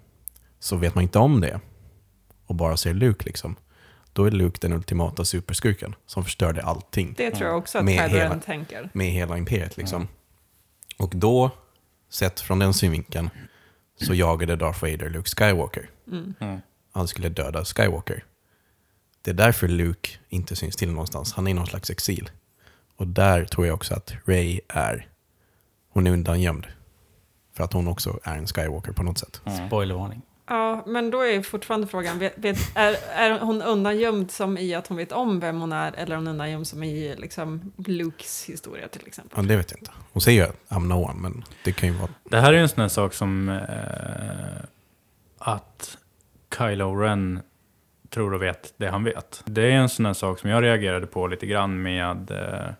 Så 0.59 0.75
vet 0.75 0.95
man 0.95 1.01
inte 1.01 1.19
om 1.19 1.41
det 1.41 1.59
och 2.45 2.55
bara 2.55 2.77
ser 2.77 2.93
Luke 2.93 3.25
liksom, 3.25 3.55
då 4.13 4.25
är 4.25 4.31
Luke 4.31 4.57
den 4.61 4.73
ultimata 4.73 5.25
superskurken 5.25 5.95
som 6.05 6.23
förstörde 6.23 6.63
allting 6.63 7.13
Det 7.17 7.31
tror 7.31 7.47
jag 7.49 7.57
också 7.57 7.77
att 7.77 7.85
Med 7.85 7.99
Kylo 8.09 8.17
hela- 8.19 8.29
Ren 8.33 8.39
tänker. 8.39 8.89
med 8.93 9.07
hela 9.11 9.37
imperiet. 9.37 9.77
Liksom. 9.77 10.07
Och 10.97 11.11
då, 11.15 11.51
sett 12.09 12.39
från 12.39 12.59
den 12.59 12.73
synvinkeln, 12.73 13.29
så 14.01 14.13
jagade 14.13 14.55
Darth 14.55 14.81
Vader 14.81 15.09
Luke 15.09 15.29
Skywalker. 15.29 15.89
Mm. 16.07 16.33
Mm. 16.39 16.59
Han 16.91 17.07
skulle 17.07 17.29
döda 17.29 17.65
Skywalker. 17.65 18.23
Det 19.21 19.31
är 19.31 19.35
därför 19.35 19.67
Luke 19.67 20.09
inte 20.29 20.55
syns 20.55 20.75
till 20.75 20.89
någonstans. 20.91 21.33
Han 21.33 21.47
är 21.47 21.51
i 21.51 21.53
någon 21.53 21.67
slags 21.67 21.89
exil. 21.89 22.29
Och 22.97 23.07
där 23.07 23.45
tror 23.45 23.67
jag 23.67 23.75
också 23.75 23.93
att 23.93 24.13
Rey 24.25 24.59
är, 24.67 25.07
hon 25.89 26.07
är 26.07 26.11
undangömd. 26.11 26.67
För 27.53 27.63
att 27.63 27.73
hon 27.73 27.87
också 27.87 28.19
är 28.23 28.37
en 28.37 28.47
Skywalker 28.47 28.91
på 28.91 29.03
något 29.03 29.17
sätt. 29.17 29.41
Mm. 29.45 29.67
Spoilervarning. 29.67 30.21
Ja, 30.47 30.83
men 30.85 31.11
då 31.11 31.21
är 31.21 31.41
fortfarande 31.41 31.87
frågan, 31.87 32.19
vet, 32.19 32.33
vet, 32.37 32.57
är, 32.75 32.95
är 33.13 33.39
hon 33.39 33.61
undangömd 33.61 34.31
som 34.31 34.57
i 34.57 34.75
att 34.75 34.87
hon 34.87 34.97
vet 34.97 35.11
om 35.11 35.39
vem 35.39 35.61
hon 35.61 35.71
är 35.71 35.91
eller 35.91 36.11
är 36.11 36.15
hon 36.15 36.27
undangömd 36.27 36.67
som 36.67 36.83
i 36.83 37.15
liksom, 37.17 37.71
Lukes 37.77 38.45
historia 38.49 38.87
till 38.87 39.07
exempel? 39.07 39.39
Ja, 39.41 39.49
det 39.49 39.57
vet 39.57 39.71
jag 39.71 39.79
inte. 39.79 39.91
Hon 40.13 40.21
säger 40.21 40.45
ju 40.45 40.51
I'm 40.75 40.87
no 40.87 40.93
one, 40.93 41.21
men 41.21 41.43
det 41.63 41.71
kan 41.71 41.89
ju 41.89 41.95
vara... 41.95 42.09
Det 42.23 42.39
här 42.39 42.53
är 42.53 42.57
ju 42.57 42.61
en 42.61 42.69
sån 42.69 42.81
här 42.81 42.89
sak 42.89 43.13
som 43.13 43.49
eh, 43.49 44.65
att 45.37 45.97
Kylo 46.57 46.95
Ren 46.95 47.41
tror 48.09 48.33
och 48.33 48.41
vet 48.41 48.73
det 48.77 48.87
han 48.87 49.03
vet. 49.03 49.43
Det 49.45 49.61
är 49.61 49.71
en 49.71 49.89
sån 49.89 50.05
här 50.05 50.13
sak 50.13 50.39
som 50.39 50.49
jag 50.49 50.63
reagerade 50.63 51.07
på 51.07 51.27
lite 51.27 51.45
grann 51.45 51.81
med 51.81 52.31
eh, 52.31 52.73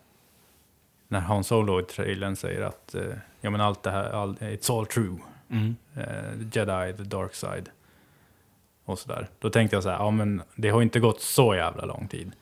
när 1.08 1.20
Han 1.20 1.44
Solo 1.44 1.80
i 1.80 1.82
trailern 1.82 2.36
säger 2.36 2.62
att 2.62 2.94
eh, 2.94 3.02
ja, 3.40 3.50
men 3.50 3.60
allt 3.60 3.82
det 3.82 3.90
här, 3.90 4.10
all, 4.10 4.36
it's 4.36 4.78
all 4.78 4.86
true. 4.86 5.16
Mm. 5.50 5.76
Eh, 5.94 6.48
Jedi, 6.52 6.96
the 6.96 7.02
dark 7.02 7.34
side. 7.34 7.68
Och 8.84 8.98
sådär. 8.98 9.28
Då 9.38 9.50
tänkte 9.50 9.76
jag 9.76 9.82
så 9.82 9.88
här, 9.88 9.96
ja 9.96 10.10
men 10.10 10.42
det 10.54 10.68
har 10.68 10.82
inte 10.82 11.00
gått 11.00 11.20
så 11.20 11.54
jävla 11.54 11.84
lång 11.84 12.08
tid. 12.08 12.32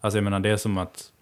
Alltså 0.00 0.18
jag 0.18 0.24
menar 0.24 0.40
det 0.40 0.50
är 0.50 0.56
som 0.56 0.78
att 0.78 1.12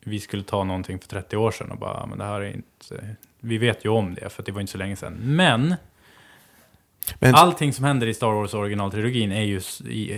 vi 0.00 0.20
skulle 0.20 0.42
ta 0.42 0.64
någonting 0.64 0.98
för 0.98 1.08
30 1.08 1.36
år 1.36 1.50
sedan 1.50 1.70
och 1.70 1.78
bara, 1.78 2.06
men 2.06 2.18
det 2.18 2.24
här 2.24 2.40
är 2.40 2.54
inte, 2.54 3.16
vi 3.40 3.58
vet 3.58 3.84
ju 3.84 3.88
om 3.88 4.14
det 4.14 4.28
för 4.28 4.42
det 4.42 4.52
var 4.52 4.60
inte 4.60 4.72
så 4.72 4.78
länge 4.78 4.96
sedan. 4.96 5.16
Men 5.20 5.74
Men 7.18 7.34
Allting 7.34 7.72
som 7.72 7.84
händer 7.84 8.06
i 8.06 8.14
Star 8.14 8.32
Wars 8.32 8.54
originaltrilogin 8.54 9.32
är 9.32 9.42
ju, 9.42 9.56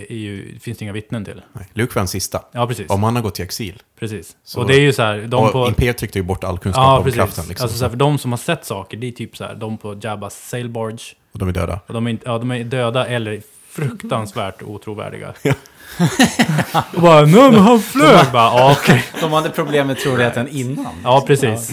är 0.09 0.15
ju, 0.15 0.59
finns 0.59 0.77
det 0.77 0.83
inga 0.85 0.93
vittnen 0.93 1.25
till. 1.25 1.41
nej, 1.53 1.65
Luke 1.73 1.91
var 1.95 1.99
den 1.99 2.07
sista. 2.07 2.41
Ja, 2.51 2.67
precis. 2.67 2.89
Om 2.89 3.03
han 3.03 3.15
har 3.15 3.23
gått 3.23 3.39
i 3.39 3.43
exil. 3.43 3.81
precis. 3.99 4.35
Så- 4.43 4.59
och 4.61 4.67
det 4.67 4.73
är 4.75 4.79
ju 4.81 4.93
så 4.93 5.01
här, 5.01 5.17
de 5.27 5.43
och 5.45 5.51
på... 5.51 5.67
Imperiet 5.67 5.97
tryckte 5.97 6.19
ju 6.19 6.23
bort 6.23 6.43
all 6.43 6.57
kunskap 6.59 6.83
Ja, 6.83 6.97
om 6.97 7.03
precis. 7.03 7.17
kraften. 7.17 7.45
Liksom. 7.47 7.63
Alltså, 7.65 7.77
så 7.77 7.85
här, 7.85 7.89
för 7.89 7.97
de 7.97 8.17
som 8.17 8.31
har 8.31 8.37
sett 8.37 8.65
saker, 8.65 8.97
det 8.97 9.07
är 9.07 9.11
typ 9.11 9.37
så 9.37 9.43
här, 9.43 9.55
de 9.55 9.77
på 9.77 9.97
Jabbas 10.01 10.47
sailbarge. 10.49 11.15
och 11.33 11.39
de 11.39 11.49
är 11.49 11.53
döda. 11.53 11.79
Och 11.87 11.93
de 11.93 12.07
är, 12.07 12.11
inte, 12.11 12.25
ja, 12.27 12.37
de 12.37 12.51
är 12.51 12.63
döda 12.63 13.07
eller 13.07 13.41
fruktansvärt 13.69 14.61
otrovärdiga. 14.63 15.33
och 16.95 17.01
bara, 17.01 17.21
nej 17.21 17.51
men 17.51 17.55
han 17.55 17.79
flög! 17.79 18.25
bara, 18.33 18.59
ja, 18.59 18.75
okej. 18.81 19.03
De 19.21 19.31
hade 19.33 19.49
problem 19.49 19.87
med 19.87 19.97
trovärdigheten 19.99 20.47
innan. 20.47 20.93
Ja, 21.03 21.23
precis. 21.27 21.71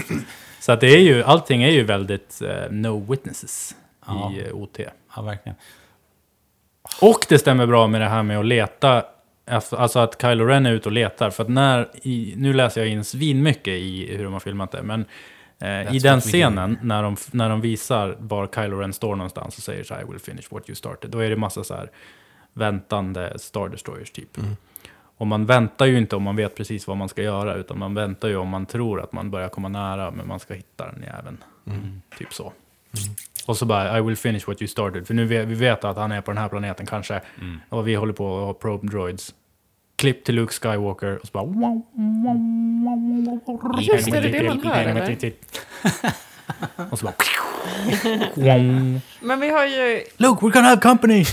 Så 0.60 0.72
att 0.72 0.80
det 0.80 0.86
är 0.94 0.98
ju, 1.00 1.22
allting 1.24 1.62
är 1.62 1.70
ju 1.70 1.84
väldigt 1.84 2.42
eh, 2.42 2.70
no 2.70 3.10
witnesses 3.10 3.74
Ja. 4.06 4.32
i 4.36 4.40
eh, 4.48 4.52
OT. 4.54 4.78
Ja, 5.18 5.22
verkligen. 5.22 5.56
Och 7.02 7.26
det 7.28 7.38
stämmer 7.38 7.66
bra 7.66 7.86
med 7.86 8.00
det 8.00 8.08
här 8.08 8.22
med 8.22 8.38
att 8.38 8.44
leta, 8.46 9.04
efter- 9.46 9.76
alltså 9.76 9.98
att 9.98 10.20
Kylo 10.22 10.44
Ren 10.44 10.66
är 10.66 10.72
ute 10.72 10.88
och 10.88 10.92
letar. 10.92 11.30
För 11.30 11.42
att 11.42 11.48
när, 11.48 11.88
i, 12.02 12.34
nu 12.36 12.52
läser 12.52 12.80
jag 12.80 12.90
in 12.90 13.04
svinmycket 13.04 13.68
i 13.74 14.16
hur 14.16 14.24
de 14.24 14.32
har 14.32 14.40
filmat 14.40 14.70
det, 14.70 14.82
men 14.82 15.04
eh, 15.60 15.94
i 15.94 15.98
den 15.98 16.20
scenen, 16.20 16.78
när 16.82 17.02
de, 17.02 17.16
när 17.30 17.48
de 17.48 17.60
visar 17.60 18.16
var 18.18 18.48
Kylo 18.54 18.76
Ren 18.78 18.92
står 18.92 19.16
någonstans 19.16 19.56
och 19.56 19.62
säger 19.62 19.84
så 19.84 19.94
här, 19.94 20.02
I 20.02 20.04
will 20.04 20.18
finish 20.18 20.44
what 20.50 20.68
you 20.68 20.76
started, 20.76 21.10
då 21.10 21.18
är 21.18 21.30
det 21.30 21.36
massa 21.36 21.64
så 21.64 21.74
här 21.74 21.90
väntande 22.52 23.38
Star 23.38 23.68
Destroyers 23.68 24.10
typ. 24.10 24.38
Och 25.16 25.26
man 25.26 25.46
väntar 25.46 25.86
ju 25.86 25.98
inte 25.98 26.16
om 26.16 26.22
man 26.22 26.36
vet 26.36 26.56
precis 26.56 26.86
vad 26.86 26.96
man 26.96 27.08
ska 27.08 27.22
göra, 27.22 27.54
utan 27.54 27.78
man 27.78 27.94
väntar 27.94 28.28
ju 28.28 28.36
om 28.36 28.48
man 28.48 28.66
tror 28.66 29.00
att 29.00 29.12
man 29.12 29.30
börjar 29.30 29.48
komma 29.48 29.68
nära, 29.68 30.10
men 30.10 30.28
man 30.28 30.40
ska 30.40 30.54
hitta 30.54 30.86
den 30.92 31.02
jäveln. 31.02 31.44
Typ 32.18 32.32
så. 32.34 32.52
Och 33.46 33.56
så 33.56 33.66
bara, 33.66 33.98
I 33.98 34.00
will 34.00 34.16
finish 34.16 34.46
what 34.46 34.62
you 34.62 34.68
started. 34.68 35.06
För 35.06 35.14
nu 35.14 35.24
vet 35.24 35.48
vi 35.48 35.54
vet 35.54 35.84
att 35.84 35.96
han 35.96 36.12
är 36.12 36.20
på 36.20 36.30
den 36.30 36.38
här 36.38 36.48
planeten 36.48 36.86
kanske. 36.86 37.20
Och 37.68 37.88
vi 37.88 37.94
håller 37.94 38.12
på 38.12 38.38
att 38.38 38.44
ha 38.44 38.54
probe 38.54 38.88
droids. 38.88 39.34
Klipp 39.96 40.24
till 40.24 40.34
Luke 40.34 40.52
Skywalker 40.52 41.18
och 41.18 41.26
så 41.26 41.32
bara... 41.32 41.80
Just 43.80 44.10
det, 44.10 44.20
det 44.20 44.28
är 44.28 44.42
det 44.42 44.48
man 44.48 44.60
hör, 44.62 44.84
eller? 44.84 45.32
och 46.90 46.98
så 46.98 47.04
bara... 47.04 47.14
Men 49.20 49.40
vi 49.40 49.50
har 49.50 49.66
ju, 49.66 50.02
Luke, 50.16 50.46
we're 50.46 50.50
gonna 50.52 50.68
have 50.68 50.80
company! 50.80 51.24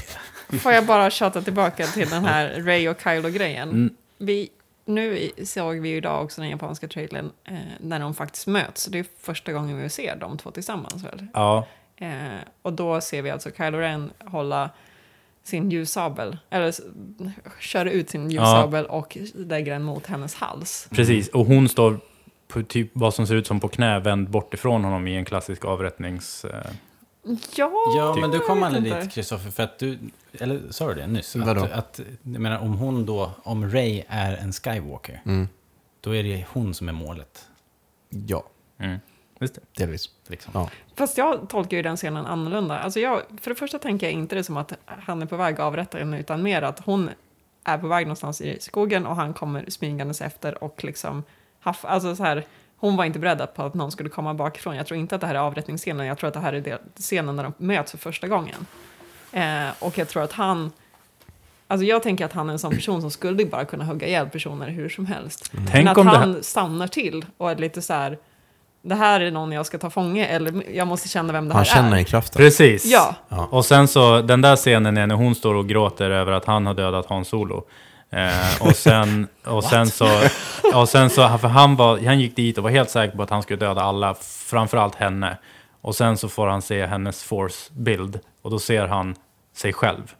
får 0.59 0.71
jag 0.71 0.85
bara 0.85 1.09
tjata 1.09 1.41
tillbaka 1.41 1.85
till 1.85 2.09
den 2.09 2.25
här 2.25 2.61
Ray 2.61 2.89
och 2.89 2.97
Kylo-grejen. 3.03 3.69
Mm. 3.69 3.93
Vi, 4.17 4.49
nu 4.85 5.29
såg 5.45 5.79
vi 5.79 5.89
ju 5.89 5.97
idag 5.97 6.23
också 6.23 6.41
den 6.41 6.49
japanska 6.49 6.87
trailern 6.87 7.31
eh, 7.43 7.55
när 7.79 7.99
de 7.99 8.13
faktiskt 8.13 8.47
möts. 8.47 8.81
Så 8.81 8.89
det 8.89 8.99
är 8.99 9.05
första 9.19 9.53
gången 9.53 9.81
vi 9.81 9.89
ser 9.89 10.15
de 10.15 10.37
två 10.37 10.51
tillsammans 10.51 11.03
väl? 11.03 11.27
Ja, 11.33 11.65
Eh, 11.97 12.39
och 12.61 12.73
då 12.73 13.01
ser 13.01 13.21
vi 13.21 13.29
alltså 13.29 13.51
Kylo 13.57 13.77
Ren 13.77 14.11
hålla 14.25 14.69
sin 15.43 15.71
ljussabel, 15.71 16.37
eller 16.49 16.73
köra 17.59 17.91
ut 17.91 18.09
sin 18.09 18.29
ljussabel 18.29 18.85
och 18.85 19.17
lägga 19.33 19.73
den 19.73 19.83
mot 19.83 20.05
hennes 20.05 20.35
hals. 20.35 20.87
precis. 20.91 21.27
Och 21.27 21.45
hon 21.45 21.69
står 21.69 21.99
på 22.47 22.63
typ 22.63 22.89
vad 22.93 23.13
som 23.13 23.27
ser 23.27 23.35
ut 23.35 23.47
som 23.47 23.59
på 23.59 23.67
knä, 23.67 23.99
vänd 23.99 24.29
bort 24.29 24.53
ifrån 24.53 24.83
honom 24.83 25.07
i 25.07 25.15
en 25.15 25.25
klassisk 25.25 25.65
avrättnings... 25.65 26.45
Eh, 26.45 26.71
Ja, 27.55 27.71
Ja, 27.97 28.15
men 28.21 28.31
du 28.31 28.39
kom 28.39 28.63
aldrig 28.63 28.83
dit. 28.83 29.11
Kristoffer, 29.11 29.51
för 29.51 29.63
att 29.63 29.79
du... 29.79 29.99
Eller 30.39 30.61
sa 30.71 30.87
du 30.87 30.93
det 30.93 31.07
nyss? 31.07 31.35
Vadå? 31.35 31.63
Att, 31.63 31.71
att, 31.71 31.99
jag 32.23 32.41
menar, 32.41 32.59
om 32.59 32.73
hon 32.77 33.05
då... 33.05 33.31
Om 33.43 33.71
Ray 33.71 34.03
är 34.07 34.37
en 34.37 34.53
Skywalker, 34.53 35.21
Mm. 35.25 35.47
då 36.01 36.15
är 36.15 36.23
det 36.23 36.45
hon 36.53 36.73
som 36.73 36.89
är 36.89 36.93
målet. 36.93 37.49
Ja, 38.09 38.43
mm. 38.77 38.99
Just 39.39 39.55
det. 39.55 39.61
delvis. 39.77 40.09
Liksom. 40.27 40.51
Ja. 40.55 40.69
Fast 40.95 41.17
jag 41.17 41.49
tolkar 41.49 41.77
ju 41.77 41.83
den 41.83 41.95
scenen 41.97 42.25
annorlunda. 42.25 42.79
Alltså 42.79 42.99
jag, 42.99 43.21
för 43.41 43.51
det 43.51 43.55
första 43.55 43.79
tänker 43.79 44.05
jag 44.07 44.13
inte 44.13 44.35
det 44.35 44.43
som 44.43 44.57
att 44.57 44.73
han 44.85 45.21
är 45.21 45.25
på 45.25 45.37
väg 45.37 45.53
att 45.53 45.59
avrätta 45.59 45.97
henne, 45.97 46.19
utan 46.19 46.43
mer 46.43 46.61
att 46.61 46.79
hon 46.79 47.09
är 47.63 47.77
på 47.77 47.87
väg 47.87 48.05
någonstans 48.07 48.41
i 48.41 48.59
skogen 48.59 49.05
och 49.05 49.15
han 49.15 49.33
kommer 49.33 49.69
smygandes 49.69 50.21
efter 50.21 50.63
och 50.63 50.83
liksom... 50.83 51.23
Haff, 51.59 51.85
alltså 51.85 52.15
så 52.15 52.23
här, 52.23 52.45
hon 52.77 52.95
var 52.95 53.05
inte 53.05 53.19
beredd 53.19 53.47
på 53.55 53.63
att 53.63 53.73
någon 53.73 53.91
skulle 53.91 54.09
komma 54.09 54.33
bakifrån. 54.33 54.75
Jag 54.75 54.85
tror 54.87 54.99
inte 54.99 55.15
att 55.15 55.21
det 55.21 55.27
här 55.27 55.35
är 55.35 55.39
avrättningsscenen, 55.39 56.05
jag 56.05 56.17
tror 56.17 56.27
att 56.27 56.33
det 56.33 56.39
här 56.39 56.53
är 56.53 56.77
scenen 56.97 57.35
när 57.35 57.43
de 57.43 57.53
möts 57.57 57.91
för 57.91 57.97
första 57.97 58.27
gången. 58.27 58.65
Eh, 59.31 59.67
och 59.79 59.97
jag 59.97 60.09
tror 60.09 60.23
att 60.23 60.31
han... 60.31 60.71
Alltså 61.67 61.85
jag 61.85 62.03
tänker 62.03 62.25
att 62.25 62.33
han 62.33 62.49
är 62.49 62.53
en 62.53 62.59
sån 62.59 62.75
person 62.75 63.01
som 63.01 63.11
skulle 63.11 63.45
bara 63.45 63.65
kunna 63.65 63.83
hugga 63.85 64.07
ihjäl 64.07 64.29
personer 64.29 64.69
hur 64.69 64.89
som 64.89 65.05
helst. 65.05 65.49
Men 65.53 65.67
Tänk 65.71 65.89
att 65.89 65.97
han 65.97 66.07
här... 66.07 66.41
stannar 66.41 66.87
till 66.87 67.25
och 67.37 67.51
är 67.51 67.55
lite 67.55 67.81
så 67.81 67.93
här... 67.93 68.17
Det 68.81 68.95
här 68.95 69.19
är 69.21 69.31
någon 69.31 69.51
jag 69.51 69.65
ska 69.65 69.77
ta 69.77 69.89
fånge, 69.89 70.25
eller 70.25 70.63
jag 70.75 70.87
måste 70.87 71.07
känna 71.09 71.33
vem 71.33 71.47
det 71.47 71.53
här 71.53 71.59
Han 71.59 71.65
känner 71.65 71.97
är. 71.97 72.01
i 72.01 72.03
kraften. 72.03 72.39
Precis. 72.39 72.85
Ja, 72.85 73.15
Och 73.51 73.65
sen 73.65 73.87
så, 73.87 74.21
den 74.21 74.41
där 74.41 74.55
scenen 74.55 74.97
är 74.97 75.07
när 75.07 75.15
hon 75.15 75.35
står 75.35 75.53
och 75.55 75.67
gråter 75.67 76.09
över 76.11 76.31
att 76.31 76.45
han 76.45 76.65
har 76.65 76.73
dödat 76.73 77.05
Han 77.05 77.25
Solo. 77.25 77.63
Eh, 78.09 78.61
och 78.61 78.75
sen, 78.75 79.27
och 79.45 79.63
sen 79.63 79.87
så, 79.87 80.07
och 80.73 80.89
sen 80.89 81.09
så, 81.09 81.37
för 81.37 81.47
han, 81.47 81.75
var, 81.75 82.05
han 82.05 82.19
gick 82.19 82.35
dit 82.35 82.57
och 82.57 82.63
var 82.63 82.71
helt 82.71 82.89
säker 82.89 83.17
på 83.17 83.23
att 83.23 83.29
han 83.29 83.43
skulle 83.43 83.59
döda 83.59 83.81
alla, 83.81 84.15
framförallt 84.21 84.95
henne. 84.95 85.37
Och 85.81 85.95
sen 85.95 86.17
så 86.17 86.29
får 86.29 86.47
han 86.47 86.61
se 86.61 86.85
hennes 86.85 87.23
force-bild, 87.23 88.19
och 88.41 88.51
då 88.51 88.59
ser 88.59 88.87
han 88.87 89.15
sig 89.55 89.73
själv. 89.73 90.15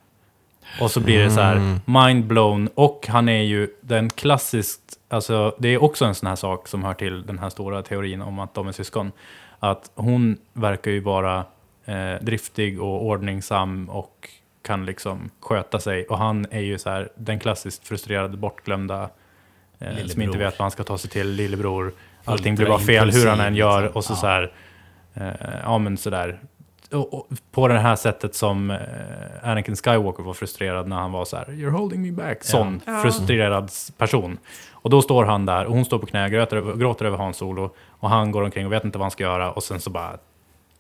Och 0.82 0.92
så 0.92 1.00
blir 1.00 1.20
det 1.24 1.32
så 1.32 1.42
här 1.42 1.80
mind 1.86 2.26
blown, 2.26 2.70
och 2.76 3.06
han 3.10 3.30
är 3.30 3.42
ju 3.42 3.70
den 3.82 4.10
klassiskt, 4.10 4.82
alltså 5.10 5.56
det 5.60 5.68
är 5.68 5.84
också 5.84 6.06
en 6.06 6.16
sån 6.16 6.28
här 6.28 6.36
sak 6.36 6.68
som 6.68 6.84
hör 6.84 6.94
till 6.94 7.26
den 7.26 7.40
här 7.40 7.50
stora 7.50 7.82
teorin 7.82 8.22
om 8.22 8.40
att 8.40 8.54
de 8.54 8.68
är 8.68 8.72
syskon. 8.72 9.12
Att 9.60 9.92
hon 9.96 10.38
verkar 10.54 10.92
ju 10.92 11.00
vara 11.00 11.46
eh, 11.86 12.22
driftig 12.22 12.82
och 12.82 13.06
ordningsam 13.06 13.90
och 13.90 14.30
kan 14.66 14.86
liksom 14.86 15.30
sköta 15.40 15.80
sig. 15.80 16.06
Och 16.08 16.18
han 16.18 16.46
är 16.52 16.60
ju 16.62 16.78
så 16.78 16.90
här 16.90 17.10
den 17.16 17.40
klassiskt 17.40 17.88
frustrerade, 17.88 18.38
bortglömda, 18.38 19.10
eh, 19.80 20.06
som 20.08 20.22
inte 20.22 20.38
vet 20.38 20.60
vad 20.60 20.64
han 20.64 20.72
ska 20.72 20.84
ta 20.84 20.98
sig 20.98 21.10
till, 21.10 21.28
lillebror. 21.32 21.92
Allting 22.26 22.52
Ultra 22.54 22.64
blir 22.66 22.70
bara 22.72 22.80
fel 22.80 23.12
hur 23.12 23.28
han 23.28 23.40
än 23.40 23.56
gör. 23.56 23.82
liksom. 23.82 23.98
Och 23.98 24.06
så, 24.06 24.14
Ja. 24.14 24.18
så 24.18 24.28
här, 24.28 24.52
eh, 25.14 25.60
ja 25.64 25.78
men 25.78 25.98
sådär. 25.98 26.40
Och, 26.92 27.14
och, 27.14 27.28
på 27.52 27.68
det 27.68 27.80
här 27.80 27.96
sättet 27.96 28.36
som 28.36 28.72
eh, 28.72 28.78
Anakin 29.44 29.76
Skywalker 29.76 30.24
var 30.24 30.34
frustrerad 30.34 30.88
när 30.88 30.96
han 30.96 31.12
var 31.12 31.26
så 31.26 31.38
här, 31.38 31.46
You're 31.46 31.70
holding 31.70 32.02
me 32.02 32.12
back. 32.12 32.44
Sån 32.44 32.82
Ja. 32.86 33.00
frustrerad 33.02 33.72
person. 33.98 34.38
Och 34.72 34.90
då 34.90 35.02
står 35.02 35.26
han 35.26 35.46
där 35.46 35.66
och 35.66 35.74
hon 35.76 35.86
står 35.86 36.00
på 36.00 36.06
knä 36.06 36.26
och 36.26 36.32
gråter, 36.32 36.58
över- 36.58 36.74
gråter 36.76 37.06
över 37.06 37.18
Hans 37.18 37.38
Solo. 37.38 37.76
Och 37.90 38.10
han 38.10 38.32
går 38.32 38.42
omkring 38.44 38.66
och 38.66 38.72
vet 38.72 38.84
inte 38.86 38.98
vad 38.98 39.04
han 39.06 39.12
ska 39.12 39.24
göra. 39.24 39.52
Och 39.52 39.64
sen 39.64 39.80
så 39.80 39.90
bara 39.90 40.18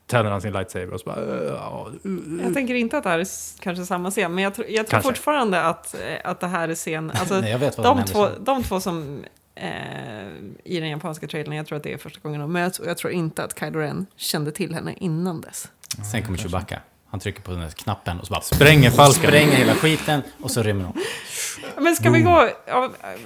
tänder 0.07 0.31
han 0.31 0.41
sin 0.41 0.53
lightsaber 0.53 0.93
och 0.93 0.99
så 0.99 1.05
bara... 1.05 1.15
"Äh, 1.15 1.43
ja, 1.43 1.87
uh, 2.05 2.11
uh." 2.11 2.41
jag 2.43 2.53
tänker 2.53 2.73
inte 2.73 2.97
att 2.97 3.03
det 3.03 3.09
här 3.09 3.19
är 3.19 3.27
kanske 3.59 3.85
samma 3.85 4.11
scen, 4.11 4.35
men 4.35 4.43
jag, 4.43 4.53
tror- 4.55 4.67
jag 4.69 4.87
tror 4.87 4.91
Kanske. 4.91 5.09
fortfarande 5.09 5.61
att, 5.61 5.93
eh, 5.93 5.99
att 6.23 6.39
det 6.39 6.47
här 6.47 6.69
är 6.69 6.75
scen... 6.75 7.11
Alltså, 7.11 7.39
Nej, 7.41 7.51
jag 7.51 7.59
vet 7.59 7.77
vad 7.77 7.85
de, 7.97 8.03
två, 8.05 8.25
sen. 8.27 8.43
de 8.43 8.63
två 8.63 8.79
som 8.79 9.23
eh, 9.55 9.69
i 10.63 10.79
den 10.79 10.89
japanska 10.89 11.27
trailern, 11.27 11.53
jag 11.53 11.67
tror 11.67 11.77
att 11.77 11.83
det 11.83 11.93
är 11.93 11.97
första 11.97 12.19
gången 12.23 12.41
de 12.41 12.53
möts 12.53 12.79
och 12.79 12.87
jag 12.87 12.97
tror 12.97 13.13
inte 13.13 13.43
att 13.43 13.59
Kylo 13.59 13.79
Ren 13.79 14.05
kände 14.15 14.51
till 14.51 14.73
henne 14.73 14.93
innan 14.97 15.41
dess. 15.41 15.67
Sen 16.11 16.23
kommer 16.23 16.37
Chewbacca. 16.37 16.79
Han 17.09 17.19
trycker 17.19 17.41
på 17.41 17.51
den 17.51 17.59
där 17.59 17.69
knappen 17.69 18.19
och 18.19 18.27
så 18.27 18.33
bara... 18.33 18.41
Spränger 18.41 18.89
falken. 18.89 19.23
Spränger 19.23 19.51
hela 19.55 19.73
skiten 19.73 20.21
och 20.41 20.51
så 20.51 20.63
rymmer 20.63 20.83
hon. 20.83 20.97
Men 21.77 21.95
ska 21.95 22.09
vi 22.09 22.21
gå... 22.21 22.49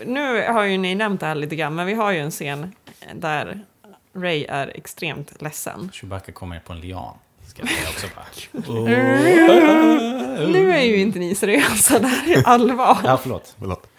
Nu 0.05 0.47
har 0.47 0.63
ju 0.63 0.77
ni 0.77 0.95
nämnt 0.95 1.19
det 1.19 1.25
här 1.25 1.35
lite 1.35 1.55
grann, 1.55 1.75
men 1.75 1.87
vi 1.87 1.93
har 1.93 2.11
ju 2.11 2.19
en 2.19 2.31
scen 2.31 2.75
där 3.15 3.65
Ray 4.13 4.45
är 4.49 4.71
extremt 4.75 5.41
ledsen. 5.41 5.89
Chewbacca 5.93 6.31
kommer 6.31 6.59
på 6.59 6.73
en 6.73 6.79
lian. 6.79 7.15
Ska 7.47 7.61
jag 7.61 7.89
också 7.89 8.07
bara. 8.15 8.25
Nu 10.47 10.71
är 10.71 10.81
ju 10.81 10.97
inte 10.97 11.19
ni 11.19 11.35
seriösa, 11.35 11.99
det 11.99 12.07
här 12.07 12.37
är 12.37 12.47
allvar. 12.47 12.97
Ja, 13.03 13.17
förlåt. 13.21 13.55
Förlåt. 13.59 13.87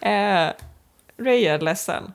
Eh, 0.00 0.50
Ray 1.18 1.44
är 1.44 1.58
ledsen. 1.60 2.12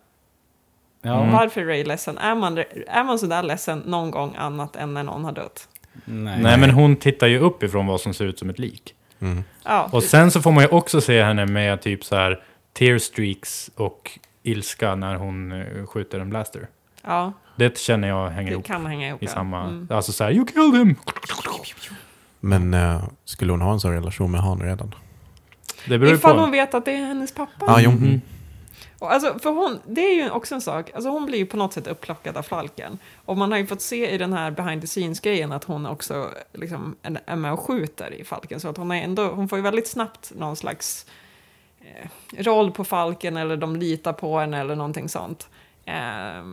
Ja, 1.02 1.24
Varför 1.34 1.62
är 1.62 1.66
Ray 1.66 1.84
ledsen? 1.84 2.18
Är 2.18 2.36
man, 2.36 2.58
är 2.88 3.04
man 3.04 3.20
sådär 3.20 3.44
ledsen 3.44 3.80
någon 3.80 4.12
gång 4.12 4.36
annat 4.38 4.76
än 4.76 4.94
när 4.94 5.04
någon 5.04 5.24
har 5.24 5.32
dött? 5.32 5.68
nej. 6.06 6.40
Nej, 6.42 6.58
men 6.58 6.70
hon 6.72 6.96
tittar 6.96 7.28
ju 7.28 7.40
upp 7.40 7.64
ifrån 7.64 7.88
vad 7.88 8.02
som 8.02 8.14
ser 8.14 8.26
ut 8.26 8.40
som 8.40 8.50
ett 8.50 8.60
lik. 8.60 8.96
Mm. 9.20 9.44
Ja, 9.64 9.90
Och 9.92 10.04
sen 10.04 10.32
så 10.32 10.42
får 10.42 10.52
man 10.52 10.64
ju 10.64 10.70
också 10.70 11.02
se 11.02 11.24
henne 11.24 11.46
med 11.46 11.82
typ 11.82 12.04
så 12.06 12.16
här 12.16 12.44
tear 12.74 12.98
streaks 12.98 13.72
och 13.76 14.20
ilska 14.52 14.96
när 14.96 15.16
hon 15.16 15.52
eh, 15.52 15.86
skjuter 15.86 16.20
en 16.20 16.30
blaster. 16.30 16.68
ja 17.04 17.34
Det 17.56 17.78
känner 17.78 18.08
jag 18.08 18.30
hänger 18.30 18.50
det 18.50 18.54
ihop 18.54 18.66
kan 18.66 18.86
hänga 18.86 19.08
ihop. 19.08 19.24
i 19.24 19.26
ja. 19.26 19.32
samma... 19.32 19.64
Mm. 19.64 19.88
Alltså 19.92 20.12
så 20.12 20.24
här, 20.24 20.32
you 20.32 20.46
killed 20.46 20.76
him! 20.80 20.96
Men 22.40 22.74
eh, 22.74 23.04
skulle 23.26 23.52
hon 23.54 23.62
ha 23.62 23.74
en 23.74 23.80
sån 23.80 23.92
relation 23.94 24.32
med 24.32 24.42
Han 24.42 24.62
redan? 24.62 24.96
Det 25.88 25.98
beror 25.98 26.14
Ifall 26.14 26.36
på. 26.36 26.42
hon 26.42 26.52
vet 26.52 26.74
att 26.74 26.86
det 26.86 26.92
är 26.92 27.06
hennes 27.06 27.32
pappa. 27.34 27.66
Ja, 27.68 27.80
jo. 27.82 27.92
Mhm. 27.92 28.22
Och 29.00 29.14
alltså, 29.14 29.40
för 29.40 29.50
hon, 29.50 29.80
det 29.88 30.02
är 30.02 30.16
ju 30.24 30.30
också 30.30 30.56
en 30.56 30.62
sak, 30.62 30.92
alltså 30.94 31.10
hon 31.10 31.26
blir 31.26 31.38
ju 31.40 31.46
på 31.46 31.58
något 31.58 31.74
sätt 31.74 31.88
upplockad 31.88 32.38
av 32.38 32.42
Falken. 32.44 32.98
Och 33.26 33.38
man 33.38 33.52
har 33.52 33.60
ju 33.60 33.66
fått 33.68 33.82
se 33.82 34.10
i 34.12 34.18
den 34.18 34.34
här 34.34 34.52
behind 34.52 34.82
the 34.82 34.88
scenes-grejen 34.88 35.52
att 35.52 35.64
hon 35.64 35.86
också 35.86 36.30
liksom 36.54 36.96
är- 37.04 37.20
är 37.26 37.36
med 37.36 37.54
och 37.54 37.60
skjuter 37.60 38.14
i 38.14 38.24
Falken. 38.24 38.60
Så 38.60 38.70
att 38.70 38.78
hon, 38.78 38.92
är 38.92 39.04
ändå, 39.04 39.28
hon 39.28 39.50
får 39.50 39.58
ju 39.58 39.64
väldigt 39.64 39.88
snabbt 39.88 40.32
någon 40.36 40.56
slags 40.56 41.06
eh, 41.06 41.12
roll 42.38 42.72
på 42.72 42.84
Falken 42.84 43.38
eller 43.38 43.58
de 43.58 43.76
litar 43.76 44.14
på 44.14 44.40
henne 44.40 44.60
eller 44.60 44.76
någonting 44.76 45.10
sånt. 45.10 45.50
Eh, 45.86 46.44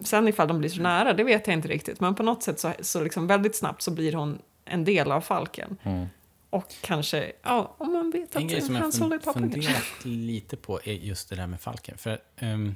sen 0.00 0.28
ifall 0.28 0.48
de 0.48 0.58
blir 0.58 0.70
så 0.70 0.82
nära, 0.82 1.12
det 1.12 1.24
vet 1.24 1.46
jag 1.46 1.54
inte 1.54 1.68
riktigt. 1.68 2.00
Men 2.00 2.14
på 2.14 2.22
något 2.22 2.42
sätt 2.42 2.60
så, 2.60 2.72
så 2.80 3.00
liksom 3.00 3.26
väldigt 3.26 3.56
snabbt 3.56 3.82
så 3.82 3.90
blir 3.90 4.12
hon 4.12 4.38
en 4.64 4.84
del 4.84 5.12
av 5.12 5.20
Falken. 5.20 5.76
Mm. 5.82 6.06
Och 6.50 6.74
kanske, 6.80 7.32
ja, 7.42 7.74
om 7.78 7.92
man 7.92 8.10
vet 8.10 8.36
En 8.36 8.48
grej 8.48 8.62
som 8.62 8.76
att 8.76 8.98
jag 8.98 9.20
fun- 9.20 9.32
funderat 9.32 10.04
lite 10.04 10.56
på 10.56 10.80
är 10.84 10.92
just 10.92 11.28
det 11.30 11.36
där 11.36 11.46
med 11.46 11.60
Falken. 11.60 11.98
För 11.98 12.18
ehm, 12.36 12.74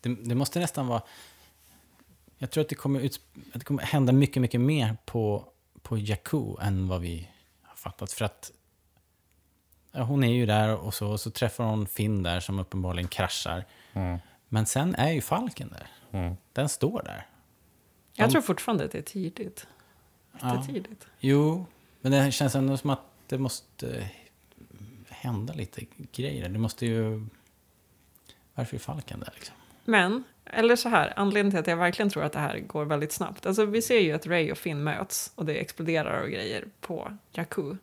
det, 0.00 0.08
det 0.08 0.34
måste 0.34 0.60
nästan 0.60 0.86
vara... 0.86 1.02
Jag 2.38 2.50
tror 2.50 2.62
att 2.62 2.68
det 2.68 2.74
kommer, 2.74 3.00
ut, 3.00 3.20
att 3.52 3.60
det 3.60 3.64
kommer 3.64 3.82
hända 3.82 4.12
mycket, 4.12 4.42
mycket 4.42 4.60
mer 4.60 4.96
på, 5.04 5.44
på 5.82 5.98
Jakku 5.98 6.56
än 6.60 6.88
vad 6.88 7.00
vi 7.00 7.28
har 7.62 7.76
fattat. 7.76 8.12
För 8.12 8.24
att 8.24 8.52
hon 10.02 10.24
är 10.24 10.32
ju 10.32 10.46
där 10.46 10.76
och 10.76 10.94
så, 10.94 11.08
och 11.08 11.20
så 11.20 11.30
träffar 11.30 11.64
hon 11.64 11.86
Finn 11.86 12.22
där 12.22 12.40
som 12.40 12.58
uppenbarligen 12.58 13.08
kraschar. 13.08 13.64
Mm. 13.92 14.18
Men 14.48 14.66
sen 14.66 14.94
är 14.94 15.10
ju 15.12 15.20
Falken 15.20 15.68
där. 15.68 15.86
Mm. 16.20 16.36
Den 16.52 16.68
står 16.68 17.02
där. 17.04 17.26
Jag 18.14 18.28
De- 18.28 18.32
tror 18.32 18.42
fortfarande 18.42 18.84
att 18.84 18.90
det 18.92 18.98
är 18.98 19.02
tidigt. 19.02 19.66
Ja. 20.40 20.64
tidigt. 20.66 21.06
Jo, 21.20 21.66
men 22.00 22.12
det 22.12 22.32
känns 22.32 22.54
ändå 22.54 22.76
som 22.76 22.90
att 22.90 23.00
det 23.26 23.38
måste 23.38 24.10
hända 25.08 25.54
lite 25.54 25.84
grejer. 26.12 26.48
Det 26.48 26.58
måste 26.58 26.86
ju... 26.86 27.26
Varför 28.54 28.74
är 28.76 28.80
Falken 28.80 29.20
där 29.20 29.32
liksom? 29.34 29.56
Men, 29.84 30.24
eller 30.44 30.76
så 30.76 30.88
här, 30.88 31.12
anledningen 31.16 31.50
till 31.50 31.60
att 31.60 31.66
jag 31.66 31.76
verkligen 31.76 32.10
tror 32.10 32.22
att 32.24 32.32
det 32.32 32.38
här 32.38 32.58
går 32.58 32.84
väldigt 32.84 33.12
snabbt. 33.12 33.46
Alltså 33.46 33.64
vi 33.64 33.82
ser 33.82 34.00
ju 34.00 34.12
att 34.12 34.26
Ray 34.26 34.52
och 34.52 34.58
Finn 34.58 34.82
möts 34.84 35.32
och 35.34 35.46
det 35.46 35.54
exploderar 35.54 36.22
och 36.22 36.30
grejer 36.30 36.64
på 36.80 37.16
Jakku. 37.32 37.76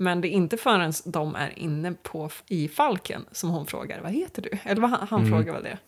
Men 0.00 0.20
det 0.20 0.28
är 0.28 0.30
inte 0.30 0.56
förrän 0.56 0.92
de 1.04 1.34
är 1.36 1.58
inne 1.58 1.92
på, 2.02 2.30
i 2.46 2.68
Falken 2.68 3.24
som 3.32 3.50
hon 3.50 3.66
frågar 3.66 4.00
vad 4.00 4.12
heter 4.12 4.42
du? 4.42 4.50
Eller 4.64 4.80
vad 4.80 4.90
han, 4.90 5.06
han 5.10 5.20
Mm. 5.20 5.30
frågar 5.32 5.52
väl 5.52 5.62
det. 5.62 5.78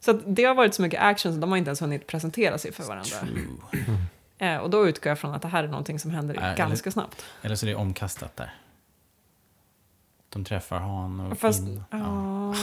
Så 0.00 0.10
att 0.10 0.20
det 0.26 0.44
har 0.44 0.54
varit 0.54 0.74
så 0.74 0.82
mycket 0.82 1.00
action 1.02 1.34
så 1.34 1.40
de 1.40 1.50
har 1.50 1.58
inte 1.58 1.68
ens 1.68 1.82
hunnit 1.82 2.06
presentera 2.06 2.58
sig 2.58 2.72
för 2.72 2.82
varandra. 2.84 3.16
Eh, 4.38 4.56
och 4.56 4.70
då 4.70 4.88
utgår 4.88 5.10
jag 5.10 5.18
från 5.18 5.34
att 5.34 5.42
det 5.42 5.48
här 5.48 5.64
är 5.64 5.68
någonting 5.68 5.98
som 5.98 6.10
händer 6.10 6.34
Äh, 6.34 6.44
eller- 6.44 6.56
ganska 6.56 6.90
snabbt. 6.90 7.24
Eller 7.42 7.54
så 7.56 7.66
är 7.66 7.70
det 7.70 7.76
omkastat 7.76 8.36
där. 8.36 8.54
De 10.28 10.44
träffar 10.44 10.78
Han 10.78 11.20
och 11.20 11.38
Fast, 11.38 11.60
In. 11.60 11.82
ja. 11.90 12.54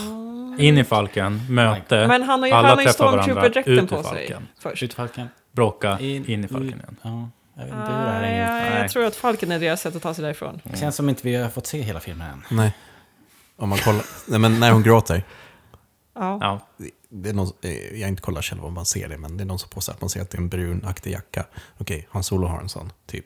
In 0.60 0.78
i 0.78 0.84
Falken, 0.84 1.42
möte, 1.50 2.08
Men 2.08 2.24
han 2.24 2.40
har 2.40 2.48
ju, 2.48 2.54
alla 2.54 2.68
han 2.68 2.78
har 2.78 2.84
ju 2.84 2.88
träffar 2.90 3.06
varandra, 3.06 3.24
stormtrooper-dräkten 3.24 3.88
på 3.88 4.04
sig 4.04 4.28
Falken. 4.28 4.48
först. 4.60 4.84
Ut 4.84 4.94
Falken. 4.94 5.28
bråka, 5.52 6.00
in, 6.00 6.44
i 6.44 6.48
Falken 6.48 6.68
ut- 6.68 6.76
igen. 6.76 6.98
Ja, 7.02 7.30
jag 7.56 7.64
vet 7.66 7.74
inte 7.74 7.86
hur 7.92 8.06
det 8.06 8.12
här 8.12 8.22
hänger 8.24 8.40
ihop. 8.42 8.64
jag, 8.64 8.72
Nej. 8.72 8.82
jag 8.82 8.92
tror 8.92 9.06
att 9.06 9.16
Falken 9.16 9.52
är 9.52 9.60
deras 9.60 9.82
sätt 9.82 9.96
att 9.96 10.02
ta 10.02 10.14
sig 10.14 10.24
därifrån. 10.24 10.62
Det 10.64 10.78
känns 10.78 10.96
som 10.96 11.10
inte 11.10 11.22
vi 11.24 11.36
har 11.36 11.50
fått 11.50 11.68
se 11.68 11.82
hela 11.82 12.00
filmen 12.00 12.28
än. 12.32 12.44
Nej. 12.58 12.74
Om 13.58 13.70
man 13.70 13.78
kollar, 13.78 14.04
nej 14.28 14.40
men 14.40 14.60
när 14.60 14.72
hon 14.72 14.84
gråter, 14.84 15.24
Ja. 16.16 16.38
Ja. 16.42 16.60
det 17.10 17.30
är 17.30 17.34
någon, 17.34 17.52
eh, 17.62 17.72
jag 17.72 18.02
har 18.02 18.08
inte 18.08 18.22
kollat 18.22 18.46
själv 18.46 18.66
om 18.66 18.74
man 18.74 18.86
ser 18.86 19.08
det, 19.10 19.18
men 19.18 19.38
det 19.38 19.44
är 19.44 19.46
någon 19.46 19.60
som 19.60 19.70
påstår 19.70 19.94
att 19.94 20.02
man 20.02 20.10
ser 20.10 20.22
att 20.22 20.30
det 20.30 20.36
är 20.38 20.42
en 20.42 20.50
brunaktig 20.50 21.12
jacka. 21.12 21.46
Okej, 21.78 22.08
Han 22.12 22.24
Solo 22.24 22.48
har 22.48 22.60
en 22.60 22.70
sån, 22.70 22.92
typ. 23.08 23.26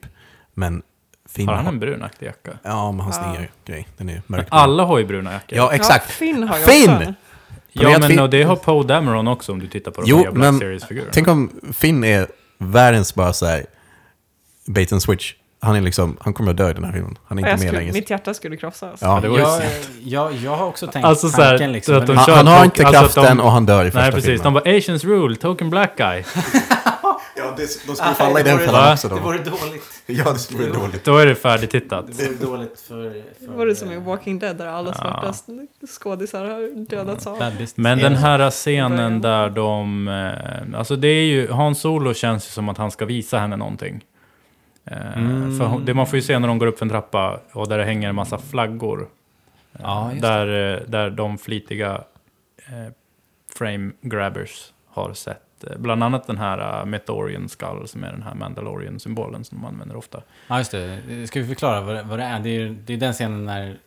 Men 0.54 0.82
Finn 1.30 1.48
Har 1.48 1.56
han 1.56 1.68
en 1.68 1.80
brunaktig 1.80 2.26
jacka? 2.26 2.52
Ja, 2.64 2.92
men 2.92 3.00
hans 3.00 3.18
Ja. 3.18 3.32
nya 3.32 3.48
grej, 3.66 3.88
den 3.98 4.10
är 4.10 4.22
mörk. 4.28 4.48
Alla 4.52 4.84
har 4.84 5.00
ju 5.00 5.06
bruna 5.06 5.34
jackor. 5.34 5.58
Ja, 5.58 5.74
exakt. 5.74 6.06
Ja, 6.08 6.14
Finn 6.14 6.44
har 6.44 6.60
Finn! 6.70 7.14
Ja, 7.72 7.90
vet 7.90 8.00
men 8.00 8.10
Finn- 8.12 8.20
och 8.22 8.30
det 8.30 8.44
har 8.44 8.56
Poe 8.56 8.84
Dameron 8.84 9.28
också 9.28 9.52
om 9.52 9.60
du 9.60 9.68
tittar 9.68 9.92
på 9.92 10.02
de 10.02 10.10
Jo, 10.10 10.18
nya 10.18 10.32
Black 10.32 10.52
men 10.52 10.60
Series-figurerna. 10.60 11.10
tänk 11.14 11.28
om 11.28 11.62
Finn 11.74 12.04
är 12.04 12.28
världens 12.58 13.16
bara 13.16 13.34
så 13.34 13.46
här 13.46 13.66
bait 14.68 14.92
and 14.94 15.02
switch. 15.02 15.34
Han 15.60 15.76
är 15.76 15.82
liksom, 15.82 16.18
han 16.22 16.34
kommer 16.34 16.52
att 16.52 16.58
dö 16.58 16.70
i 16.70 16.74
den 16.74 16.84
här 16.84 16.92
filmen. 16.92 17.18
Han 17.26 17.38
är 17.38 17.42
Jag 17.42 17.48
inte 17.52 17.64
med 17.64 17.70
skulle, 17.70 17.80
längre. 17.82 17.94
mitt 17.94 18.10
hjärta 18.10 18.34
skulle 18.34 18.58
krossas. 18.58 19.00
Ja, 19.02 19.20
det 19.22 19.30
var 19.30 19.40
jag, 19.40 19.48
så- 19.58 19.62
jag, 20.04 20.34
jag 20.34 20.56
har 20.56 20.66
också 20.66 20.88
tänkt 20.88 21.06
Alltså 21.06 21.30
så 21.30 21.42
här, 21.42 21.50
tanken 21.50 21.72
liksom. 21.72 21.92
så 21.96 22.02
att 22.02 22.08
men- 22.08 22.16
de 22.16 22.18
Han, 22.18 22.26
kör 22.26 22.36
han 22.36 22.48
har 22.48 22.66
inte 22.66 22.86
alltså 22.88 23.02
kraften 23.22 23.38
de- 23.38 23.44
och 23.44 23.52
han 23.52 23.66
dör 23.66 23.82
i 23.86 23.92
första 23.92 24.02
Nej, 24.02 24.12
precis. 24.12 24.26
filmen. 24.26 24.44
De 24.44 24.54
var 24.54 24.78
Asians 24.78 25.04
rule, 25.04 25.36
token 25.36 25.70
black 25.70 25.98
guy. 25.98 26.24
Ja, 27.38 27.54
det, 27.58 27.86
de 27.86 27.92
Ah, 27.92 27.96
skulle 27.96 28.14
falla 28.16 28.40
i 28.40 28.44
den 28.44 28.58
vore- 28.58 28.66
fällan 28.66 28.94
också 28.94 29.08
Det 29.08 29.16
då. 29.16 29.22
vore 29.22 29.38
dåligt. 29.38 29.84
Ja, 30.06 30.32
det 30.34 30.40
skulle 30.40 30.60
bli 30.60 30.80
dåligt. 30.80 31.04
Då 31.06 31.18
är 31.18 31.26
det 31.26 31.36
färdigtittat. 31.36 32.06
Det 32.08 32.24
vore 32.26 32.36
dåligt 32.58 32.80
för... 32.88 33.04
Det 33.04 33.24
för 33.46 33.54
var 33.54 33.66
det 33.66 33.76
som 33.76 33.92
i 33.92 33.98
Walking 34.00 34.40
Dead 34.40 34.58
där 34.58 34.68
alla 34.68 34.90
Ja. 34.90 34.94
svarta 35.34 35.34
skådisar 36.00 36.46
har 36.46 36.86
dödats 36.90 37.28
av. 37.28 37.54
Men 37.76 37.98
den 37.98 38.16
här 38.16 38.50
scenen 38.52 39.22
där 39.22 39.50
de... 39.50 40.08
Eh, 40.08 40.80
alltså 40.80 40.96
det 40.96 41.08
är 41.08 41.26
ju... 41.26 41.52
Han 41.52 41.76
Solo 41.76 42.14
känns 42.14 42.46
ju 42.48 42.50
som 42.52 42.70
att 42.70 42.78
han 42.78 42.92
ska 42.92 43.06
visa 43.06 43.38
henne 43.40 43.56
någonting. 43.56 44.02
Mm. 44.88 45.58
För 45.58 45.80
det 45.86 45.94
man 45.94 46.08
får 46.08 46.16
ju 46.16 46.22
se 46.22 46.40
när 46.40 46.48
de 46.48 46.58
går 46.60 46.68
upp 46.68 46.78
för 46.80 46.86
en 46.86 46.90
trappa 46.90 47.40
och 47.52 47.70
där 47.70 47.78
det 47.78 47.84
hänger 47.84 48.10
en 48.10 48.16
massa 48.16 48.38
flaggor. 48.38 49.02
Eh, 49.74 49.80
Ja, 49.84 50.12
där, 50.22 50.74
eh, 50.76 50.82
där 50.88 51.10
de 51.10 51.38
flitiga 51.38 52.02
frame 53.58 53.92
grabbers 54.02 54.74
har 54.88 55.14
sett. 55.14 55.42
Bland 55.78 56.04
annat 56.04 56.28
den 56.28 56.38
här 56.38 56.86
Meteorian 56.86 57.50
Skull 57.50 57.88
som 57.88 58.04
är 58.04 58.12
den 58.12 58.24
här 58.24 58.34
Mandalorian-symbolen 58.36 59.44
som 59.44 59.58
de 59.58 59.66
använder 59.68 59.96
ofta. 59.96 60.22
Ja, 60.48 60.58
just 60.58 60.72
det. 60.72 61.28
Ska 61.28 61.40
vi 61.40 61.48
förklara 61.48 61.82
vad 61.82 61.96
det, 61.96 62.04
vad 62.04 62.20
det 62.20 62.24
är? 62.26 62.40
Det 62.40 62.50
är, 62.50 62.78
det 62.86 62.94
är 62.94 62.98
den 62.98 63.14
scenen 63.14 63.46
när 63.46 63.78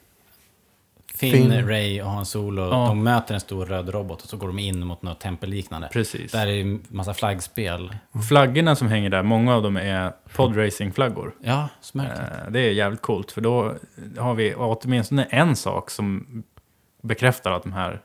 Finn, 1.18 1.32
Finn. 1.32 1.68
Ray 1.68 2.02
och 2.02 2.10
Han 2.10 2.26
Solo, 2.26 2.62
Ja. 2.62 2.86
de 2.86 3.02
möter 3.04 3.34
en 3.34 3.40
stor 3.40 3.66
röd 3.66 3.88
robot 3.88 4.22
och 4.22 4.28
så 4.28 4.36
går 4.36 4.46
de 4.46 4.58
in 4.58 4.86
mot 4.86 5.02
något 5.02 5.20
tempelliknande. 5.20 5.88
Precis. 5.92 6.32
Där 6.32 6.46
är 6.46 6.52
ju 6.52 6.78
massa 6.88 7.14
flaggspel. 7.14 7.96
Flaggorna 8.28 8.76
som 8.76 8.88
hänger 8.88 9.10
där, 9.10 9.22
många 9.22 9.54
av 9.54 9.62
dem 9.62 9.76
är 9.76 10.12
podracing-flaggor. 10.36 11.34
Ja, 11.42 11.68
smärkligt. 11.80 12.20
Eh, 12.44 12.50
Det 12.50 12.60
är 12.60 12.70
jävligt 12.72 13.02
coolt, 13.02 13.32
för 13.32 13.40
då 13.40 13.74
har 14.18 14.34
vi 14.34 14.54
åtminstone 14.54 15.24
en 15.24 15.56
sak 15.56 15.90
som 15.90 16.42
bekräftar 17.02 17.50
att 17.52 17.62
de 17.62 17.72
här, 17.72 18.00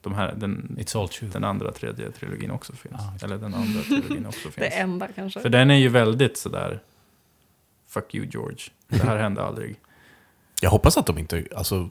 de 0.00 0.14
här 0.14 0.34
den, 0.36 0.76
It's 0.80 1.00
all 1.00 1.08
true. 1.08 1.30
den 1.32 1.44
andra 1.44 1.72
tredje 1.72 2.10
trilogin 2.10 2.50
också 2.50 2.72
finns. 2.72 2.94
Det. 3.20 3.26
Eller 3.26 3.36
den 3.38 3.54
andra 3.54 3.82
trilogin 3.82 4.26
också 4.26 4.48
Det 4.54 4.60
finns. 4.62 4.74
enda 4.76 5.08
kanske. 5.08 5.40
För 5.40 5.48
den 5.48 5.70
är 5.70 5.74
ju 5.78 5.88
väldigt 5.88 6.38
sådär, 6.38 6.80
fuck 7.88 8.14
you 8.14 8.26
George. 8.32 8.58
Det 8.88 9.02
här 9.02 9.16
hände 9.16 9.42
aldrig. 9.42 9.76
Jag 10.62 10.70
hoppas 10.70 10.98
att 10.98 11.06
de 11.06 11.18
inte, 11.18 11.44
alltså, 11.56 11.88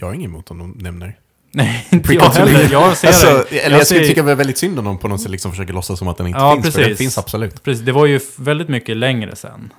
jag 0.00 0.06
har 0.08 0.14
inget 0.14 0.28
emot 0.28 0.50
om 0.50 0.58
de 0.58 0.70
nämner. 0.84 1.18
Nej, 1.50 1.86
inte 1.92 2.14
jag 2.14 2.20
heller. 2.30 2.68
Jag 2.72 2.96
ser 2.96 3.08
Alltså, 3.08 3.26
eller 3.54 3.76
jag 3.78 3.86
skulle 3.86 4.00
ser- 4.00 4.08
tycka 4.08 4.22
det 4.22 4.26
var 4.26 4.34
väldigt 4.34 4.58
synd 4.58 4.78
om 4.78 4.84
de 4.84 4.98
på 4.98 5.08
något 5.08 5.20
sätt 5.20 5.30
liksom 5.30 5.50
försöker 5.50 5.72
låtsas 5.72 5.98
som 5.98 6.08
att 6.08 6.16
den 6.16 6.26
inte 6.26 6.38
Ja, 6.38 6.52
finns, 6.54 6.74
för 6.74 6.80
den 6.80 6.88
precis. 6.90 6.98
finns 6.98 7.18
absolut. 7.18 7.62
Precis, 7.62 7.84
det 7.84 7.92
var 7.92 8.06
ju 8.06 8.20
väldigt 8.36 8.68
mycket 8.68 8.96
längre 8.96 9.36
sen, 9.36 9.72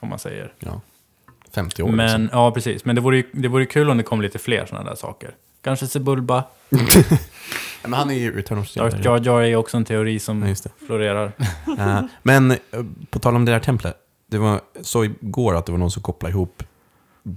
om 0.00 0.08
man 0.08 0.18
säger. 0.18 0.52
Ja. 0.58 0.80
50 1.54 1.82
år 1.82 1.88
Men, 1.88 2.22
liksom. 2.22 2.38
ja 2.40 2.50
precis. 2.52 2.84
Men 2.84 2.94
det 2.94 3.00
vore 3.00 3.16
ju 3.16 3.24
det 3.32 3.48
vore 3.48 3.66
kul 3.66 3.90
om 3.90 3.96
det 3.96 4.02
kom 4.02 4.20
lite 4.22 4.38
fler 4.38 4.66
sådana 4.66 4.90
där 4.90 4.96
saker. 4.96 5.30
Kanske 5.64 5.86
Sebulba. 5.86 6.44
Men 7.82 7.92
han 7.92 8.10
är 8.10 8.14
ju 8.14 8.36
Return 8.36 8.58
of 8.58 8.70
the 8.72 8.80
Jedi. 8.80 8.96
Jar 9.04 9.20
Jar 9.24 9.40
är 9.42 9.56
också 9.56 9.76
en 9.76 9.84
teori 9.84 10.12
Ja, 10.12 10.18
som 10.18 10.40
det. 10.40 10.86
florerar. 10.86 11.32
Eh, 11.78 12.00
men 12.22 12.50
eh, 12.50 12.56
på 13.10 13.18
tal 13.18 13.36
om 13.36 13.44
det 13.44 13.52
där 13.52 13.60
templet. 13.60 13.96
Det 14.30 14.38
var 14.38 14.60
så 14.82 15.04
igår 15.04 15.54
att 15.56 15.66
det 15.66 15.72
var 15.72 15.78
någon 15.78 15.90
som 15.90 16.02
kopplade 16.02 16.32
ihop 16.32 16.62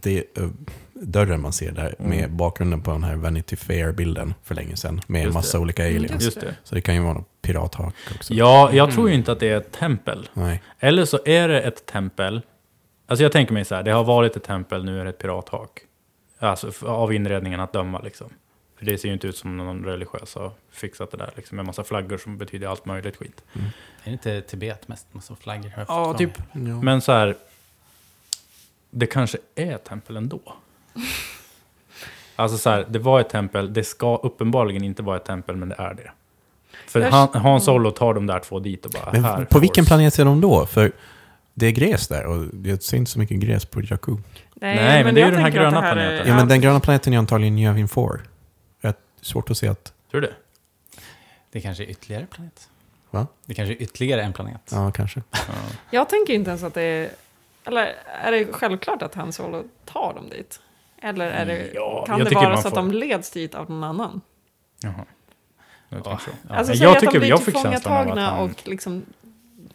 det, 0.02 0.38
eh, 0.38 0.48
dörren 0.94 1.42
man 1.42 1.54
ser 1.54 1.72
där 1.72 1.96
Mm. 2.00 2.10
med 2.18 2.32
bakgrunden 2.32 2.82
på 2.82 2.92
den 2.92 3.04
här 3.04 3.16
Vanity 3.16 3.56
Fair-bilden 3.56 4.34
för 4.44 4.56
länge 4.56 4.76
sedan. 4.76 5.02
Med 5.08 5.28
en 5.28 5.34
massa 5.34 5.58
det. 5.58 5.62
olika 5.62 5.88
Mm, 5.88 5.98
aliens. 6.04 6.24
Just 6.24 6.42
det. 6.42 6.56
Så 6.64 6.76
det 6.76 6.82
kan 6.82 6.96
ju 6.96 7.02
vara 7.02 7.14
något 7.14 7.28
pirathak 7.42 7.94
också. 8.16 8.34
Ja, 8.34 8.70
jag 8.74 8.92
tror 8.92 9.10
ju 9.10 9.16
inte 9.16 9.32
att 9.32 9.40
det 9.40 9.50
är 9.50 9.58
ett 9.58 9.72
tempel. 9.72 10.30
Nej. 10.34 10.62
Eller 10.80 11.06
så 11.06 11.20
är 11.26 11.48
det 11.48 11.62
ett 11.62 11.86
tempel. 11.86 12.42
Alltså 13.08 13.24
jag 13.24 13.32
tänker 13.32 13.54
mig 13.54 13.66
så 13.66 13.76
här, 13.76 13.84
det 13.84 13.92
har 13.92 14.04
varit 14.04 14.36
ett 14.36 14.44
tempel, 14.44 14.86
nu 14.86 15.00
är 15.00 15.04
det 15.04 15.10
ett 15.10 15.18
pirathak. 15.20 15.80
Alltså 16.40 16.72
av 16.86 17.14
inredningen 17.14 17.60
att 17.60 17.74
döma 17.74 18.00
liksom. 18.00 18.28
För 18.78 18.86
det 18.86 18.98
ser 18.98 19.08
ju 19.08 19.14
inte 19.14 19.28
ut 19.28 19.38
som 19.38 19.58
någon 19.58 19.86
religiös 19.86 20.36
har 20.36 20.52
fixat 20.72 21.12
det 21.12 21.18
där 21.18 21.30
liksom. 21.36 21.56
Med 21.56 21.66
massa 21.66 21.84
flaggor 21.84 22.18
som 22.18 22.38
betyder 22.38 22.68
allt 22.68 22.86
möjligt 22.86 23.16
skit. 23.18 23.44
Är 23.54 23.62
det 24.04 24.12
inte 24.12 24.42
Tibet 24.42 24.88
mest? 24.88 25.08
Massa 25.14 25.36
flaggor? 25.36 25.72
Ja, 25.88 26.14
typ. 26.14 26.32
Ja. 26.52 26.60
Men 26.60 27.02
så 27.02 27.12
här, 27.12 27.36
det 28.94 29.06
kanske 29.06 29.38
är 29.56 29.76
ett 29.76 29.84
tempel 29.84 30.18
ändå. 30.18 30.40
Alltså 32.36 32.58
så 32.58 32.70
här, 32.70 32.86
det 32.90 33.00
var 33.00 33.20
ett 33.20 33.30
tempel, 33.30 33.74
det 33.74 33.84
ska 33.84 34.16
uppenbarligen 34.16 34.84
inte 34.84 35.04
vara 35.04 35.18
ett 35.18 35.26
tempel, 35.26 35.56
men 35.56 35.70
det 35.70 35.76
är 35.78 35.94
det. 35.94 36.12
För 36.88 37.02
han, 37.02 37.30
Han 37.34 37.62
Solo 37.62 37.92
tar 37.92 38.14
de 38.14 38.26
där 38.28 38.40
två 38.40 38.60
dit 38.60 38.86
och 38.86 38.92
bara, 38.92 39.12
Men 39.12 39.24
här, 39.24 39.46
på 39.46 39.60
vilken 39.60 39.86
planet 39.86 40.20
är 40.20 40.26
de 40.26 40.42
då? 40.42 40.66
För 40.66 40.92
det 41.54 41.66
är 41.66 41.72
gräs 41.72 42.08
där 42.08 42.26
och 42.26 42.46
jag 42.64 42.84
ser 42.84 42.98
inte 42.98 43.12
så 43.12 43.20
mycket 43.20 43.38
gräs 43.40 43.66
på 43.66 43.82
Jakku. 43.82 44.18
Nej, 44.56 45.04
men 45.04 45.16
det 45.16 45.22
är 45.22 45.26
ju 45.26 45.32
den 45.32 45.42
här 45.42 45.50
gröna 45.50 45.82
det 45.82 45.88
är- 45.88 45.94
planeten. 45.94 46.28
Ja, 46.28 46.36
men 46.36 46.48
den 46.48 46.62
gröna 46.62 46.80
planeten 46.80 47.14
är 47.14 47.18
antagligen 47.18 47.58
Yavin 47.60 47.88
4. 47.88 48.08
Det 48.82 48.88
är 48.88 48.94
svårt 49.22 49.50
att 49.50 49.58
se 49.58 49.68
att... 49.68 49.94
Tror 50.12 50.22
du 50.22 50.28
det? 50.28 50.34
Det 51.52 51.62
kanske 51.62 51.84
är 51.84 51.88
ytterligare 51.90 52.26
planet. 52.26 52.70
Va? 53.12 53.28
Det 53.46 53.54
kanske 53.54 53.74
är 53.74 53.82
ytterligare 53.82 54.24
en 54.24 54.34
planet. 54.34 54.62
Ja, 54.72 54.92
kanske. 54.92 55.22
Ja. 55.32 55.38
Jag 55.92 56.10
tänker 56.10 56.34
inte 56.34 56.50
ens 56.50 56.64
att 56.64 56.74
det 56.74 56.82
är... 56.82 57.10
Eller 57.66 57.96
är 58.24 58.32
det 58.32 58.46
självklart 58.54 59.02
att 59.02 59.16
Han 59.16 59.34
Solo 59.34 59.64
tar 59.86 60.14
dem 60.14 60.30
dit? 60.30 60.60
Eller 61.02 61.26
är 61.26 61.46
det, 61.46 61.72
Ja, 61.74 62.06
kan 62.08 62.20
det 62.20 62.26
tycker 62.26 62.42
vara 62.42 62.58
så 62.58 62.68
att 62.68 62.74
får- 62.74 62.82
de 62.82 62.92
leds 62.92 63.32
dit 63.32 63.56
av 63.56 63.70
någon 63.70 63.84
annan? 63.84 64.22
Jaha. 64.80 64.94
Jag. 65.90 66.02
Ja. 66.06 66.12
Alltså 66.12 66.28
Men 66.50 66.66
säg 66.66 66.78
jag 66.78 66.92
att 66.92 67.00
de 67.00 67.06
tycker- 67.06 67.20
blir 67.20 67.30
jag 67.30 67.44
fick 67.44 67.54
känslan 67.54 67.68
av 67.74 67.74
att 67.76 67.82
tillfångatagna 67.84 68.30
han- 68.30 68.50
och 68.50 68.68
liksom 68.68 69.06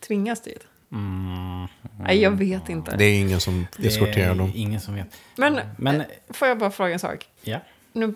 tvingas 0.01 0.41
dit. 0.41 0.66
Mm. 0.93 1.66
Nej, 1.99 2.20
jag 2.22 2.30
vet 2.30 2.68
inte. 2.68 2.97
Det 2.97 3.05
är 3.05 3.20
ingen 3.20 3.41
som 3.41 3.66
eskorterar 3.78 4.34
dem. 4.34 4.53
ingen 4.55 4.80
som 4.80 4.95
vet. 4.95 5.07
Men 5.36 5.61
Men, 5.76 6.03
får 6.30 6.49
jag 6.49 6.59
bara 6.59 6.70
fråga 6.70 6.93
en 6.93 6.99
sak? 6.99 7.28
ja. 7.43 7.59
Nu, 7.93 8.14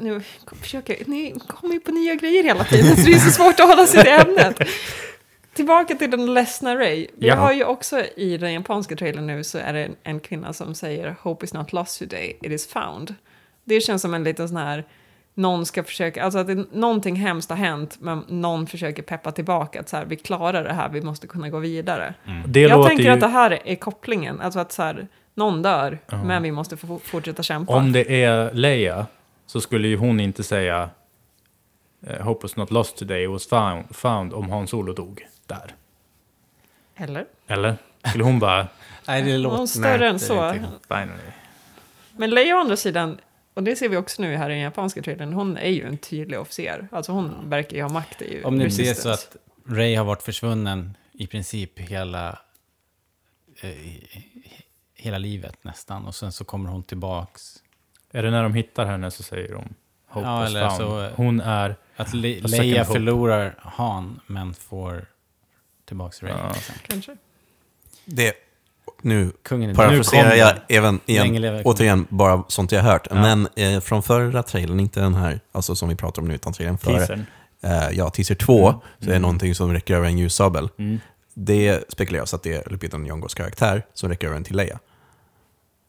nu 0.00 0.22
försöker 0.60 0.96
Ni 1.06 1.34
kommer 1.46 1.74
ju 1.74 1.80
på 1.80 1.92
nya 1.92 2.14
grejer 2.14 2.44
hela 2.44 2.64
tiden, 2.64 2.96
så 2.96 3.02
det 3.06 3.12
är 3.12 3.18
så 3.18 3.30
svårt 3.30 3.60
att 3.60 3.68
hålla 3.68 3.86
sig 3.86 4.02
till 4.04 4.12
ämnet. 4.12 4.58
tillbaka 5.60 5.94
till 5.94 6.10
den 6.10 6.34
ledsna 6.34 6.76
Ray. 6.76 7.06
Vi 7.16 7.28
Ja. 7.28 7.34
har 7.34 7.52
ju 7.52 7.64
också 7.64 8.00
i 8.16 8.36
den 8.36 8.52
japanska 8.52 8.96
trailern 8.96 9.26
nu 9.26 9.44
så 9.44 9.58
är 9.58 9.72
det 9.72 9.84
en, 9.84 9.96
en 10.02 10.20
kvinna 10.20 10.52
som 10.52 10.74
säger 10.74 11.16
Hope 11.22 11.44
is 11.44 11.54
not 11.54 11.72
lost 11.72 11.98
today, 11.98 12.38
it 12.42 12.52
is 12.52 12.66
found. 12.68 13.14
Det 13.64 13.80
känns 13.80 14.02
som 14.02 14.14
en 14.14 14.24
liten 14.24 14.48
sån 14.48 14.56
här, 14.56 14.84
någon 15.34 15.66
ska 15.66 15.82
försöka, 15.84 16.22
alltså 16.24 16.38
att 16.38 16.46
det, 16.46 16.64
någonting 16.72 17.16
hemskt 17.16 17.50
har 17.50 17.56
hänt, 17.56 17.96
men 18.00 18.24
någon 18.28 18.66
försöker 18.66 19.02
peppa 19.02 19.32
tillbaka, 19.32 19.80
att 19.80 19.88
så 19.88 19.96
här, 19.96 20.04
vi 20.04 20.16
klarar 20.16 20.64
det 20.64 20.72
här, 20.72 20.88
vi 20.88 21.00
måste 21.02 21.26
kunna 21.26 21.48
gå 21.48 21.58
vidare. 21.58 22.14
Det 22.46 22.60
Jag 22.60 22.86
tänker 22.86 23.04
ju, 23.04 23.10
att 23.10 23.20
det 23.20 23.26
här 23.28 23.58
är 23.64 23.74
kopplingen, 23.74 24.40
alltså 24.40 24.60
att 24.60 24.72
så 24.72 24.82
här, 24.82 25.08
någon 25.34 25.62
dör, 25.62 25.98
Ja. 26.10 26.24
men 26.24 26.42
vi 26.42 26.52
måste 26.52 26.76
få 26.76 26.98
fortsätta 26.98 27.42
kämpa. 27.42 27.74
om 27.76 27.92
det 27.92 28.22
är 28.24 28.52
Leia 28.54 29.06
så 29.46 29.60
skulle 29.60 29.88
ju 29.88 29.96
hon 29.96 30.20
inte 30.20 30.42
säga 30.42 30.90
eh, 32.06 32.22
Hope 32.26 32.42
was 32.44 32.56
not 32.56 32.70
lost 32.70 32.96
today, 32.96 33.24
it 33.24 33.30
was 33.30 33.48
found, 33.48 33.84
found 33.96 34.32
om 34.32 34.50
Han 34.50 34.66
Solo 34.66 34.92
dog 34.92 35.26
där. 35.50 35.74
Eller? 36.96 37.26
Eller? 37.46 37.76
Skulle 38.08 38.24
hon 38.24 38.38
bara, 38.38 38.68
Nej, 39.06 39.22
det 39.22 39.38
låter... 39.38 39.56
Någon 39.56 39.68
större 39.68 39.98
nej, 39.98 40.08
än 40.08 40.18
så. 40.18 40.40
är 40.42 40.54
inte-. 40.54 41.32
Men 42.16 42.30
Leia 42.30 42.56
å 42.56 42.60
andra 42.60 42.76
sidan, 42.76 43.18
och 43.54 43.62
det 43.62 43.76
ser 43.76 43.88
vi 43.88 43.96
också 43.96 44.22
nu 44.22 44.36
här 44.36 44.50
i 44.50 44.52
den 44.52 44.62
japanska 44.62 45.02
trailern, 45.02 45.32
hon 45.32 45.56
är 45.56 45.70
ju 45.70 45.86
en 45.86 45.98
tydlig 45.98 46.38
officer. 46.40 46.88
Alltså 46.92 47.12
hon 47.12 47.50
verkar 47.50 47.76
ju 47.76 47.82
ha 47.82 47.88
makt 47.88 48.22
i 48.22 48.42
Om 48.44 48.58
det 48.58 48.64
blir 48.64 48.76
Resistance. 48.76 49.02
så 49.02 49.08
att 49.08 49.36
Ray 49.76 49.94
har 49.94 50.04
varit 50.04 50.22
försvunnen 50.22 50.96
i 51.12 51.26
princip 51.26 51.78
hela, 51.78 52.38
eh, 53.60 53.70
hela 54.94 55.18
livet 55.18 55.64
nästan. 55.64 56.06
Och 56.06 56.14
sen 56.14 56.32
så 56.32 56.44
kommer 56.44 56.70
hon 56.70 56.82
tillbaks. 56.82 57.56
Är 58.12 58.22
det 58.22 58.30
när 58.30 58.42
de 58.42 58.54
hittar 58.54 58.86
henne 58.86 59.10
så 59.10 59.22
säger 59.22 59.52
de 59.52 59.74
Hope 60.08 60.26
Ja, 60.26 60.46
eller 60.46 60.68
found. 60.68 60.76
så- 60.80 61.08
Hon 61.16 61.40
är... 61.40 61.76
Att 61.96 62.14
Le- 62.14 62.40
Leia 62.40 62.84
förlorar 62.84 63.54
Han, 63.62 64.20
men 64.26 64.54
får 64.54 65.06
tillbaks 65.90 66.22
Ray. 66.22 66.32
Ja. 66.32 66.52
liksom. 66.54 66.74
Kanske. 66.88 67.16
Det, 68.04 68.34
nu 69.02 69.32
Kungen 69.42 69.70
är 69.70 69.74
parafraserar 69.74 70.34
jag 70.34 70.54
även 70.68 71.00
igen, 71.06 71.62
återigen 71.64 72.06
bara 72.08 72.44
sånt 72.48 72.72
jag 72.72 72.82
har 72.82 72.90
hört. 72.92 73.06
Ja. 73.10 73.14
Men 73.14 73.48
eh, 73.56 73.80
från 73.80 74.02
förra 74.02 74.42
trailern, 74.42 74.80
inte 74.80 75.00
den 75.00 75.14
här, 75.14 75.40
alltså 75.52 75.74
som 75.76 75.88
vi 75.88 75.94
pratar 75.96 76.22
om 76.22 76.28
nu, 76.28 76.34
utan 76.34 76.52
trailern 76.52 76.78
före. 76.78 77.24
Eh, 77.62 77.90
ja, 77.92 78.10
teaser 78.10 78.34
2, 78.34 78.68
Mm. 78.68 78.80
så 79.00 79.08
är 79.08 79.12
det 79.12 79.18
någonting 79.18 79.54
som 79.54 79.72
räcker 79.72 79.94
över 79.94 80.06
en 80.06 80.18
ljussabel. 80.18 80.68
Mm. 80.78 81.00
Det 81.34 81.92
spekuleras 81.92 82.34
att 82.34 82.42
det 82.42 82.54
är 82.66 82.70
Lupita 82.70 82.96
Nyong'os 82.96 83.36
karaktär 83.36 83.86
som 83.94 84.08
räcker 84.08 84.26
över 84.26 84.36
en 84.36 84.44
till 84.44 84.56
Leia. 84.56 84.78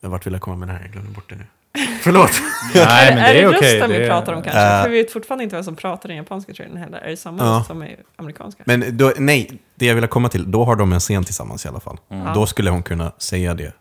Vart 0.02 0.26
vill 0.26 0.34
jag 0.34 0.42
komma 0.42 0.56
med 0.58 0.68
det 0.68 0.72
här? 0.74 0.82
Jag 0.82 0.92
glömde 0.92 1.12
bort 1.12 1.30
det 1.30 1.36
nu. 1.36 1.46
Förlåt! 2.02 2.32
Nej, 2.76 3.16
men 3.16 3.24
är 3.24 3.34
det 3.34 3.40
är 3.40 3.42
det 3.52 3.58
okej. 3.58 3.74
rösten 3.74 3.90
det 3.90 3.98
vi 4.00 4.04
är- 4.06 4.10
pratar 4.10 4.34
om 4.34 4.42
kanske? 4.44 4.62
Äh. 4.62 4.84
För 4.84 4.90
vi 4.90 4.98
vet 4.98 5.12
fortfarande 5.12 5.44
inte 5.44 5.56
vem 5.56 5.64
som 5.64 5.76
pratar 5.76 6.10
i 6.10 6.12
den 6.12 6.18
japanska 6.18 6.54
trailern 6.54 6.78
heller. 6.78 6.98
Är 6.98 7.10
det 7.10 7.18
samma 7.18 7.44
Ja. 7.46 7.58
röst 7.58 7.68
som 7.68 7.84
i 7.84 7.96
amerikanska? 8.16 8.64
Men 8.66 8.98
då, 8.98 9.14
nej, 9.18 9.60
det 9.76 9.86
jag 9.86 9.96
ville 9.96 10.08
komma 10.08 10.30
till, 10.30 10.52
då 10.52 10.64
har 10.66 10.76
de 10.76 10.94
en 10.94 11.00
scen 11.00 11.24
tillsammans 11.24 11.66
i 11.66 11.68
alla 11.68 11.80
fall. 11.80 11.98
Mm. 12.10 12.34
Då 12.34 12.46
skulle 12.46 12.70
hon 12.70 12.84
kunna 12.84 13.12
säga 13.18 13.54
det 13.54 13.74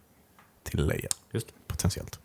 till 0.71 0.87
Leia, 0.87 1.09
Just 1.33 1.47
det. 1.47 1.53
potentiellt. 1.69 2.19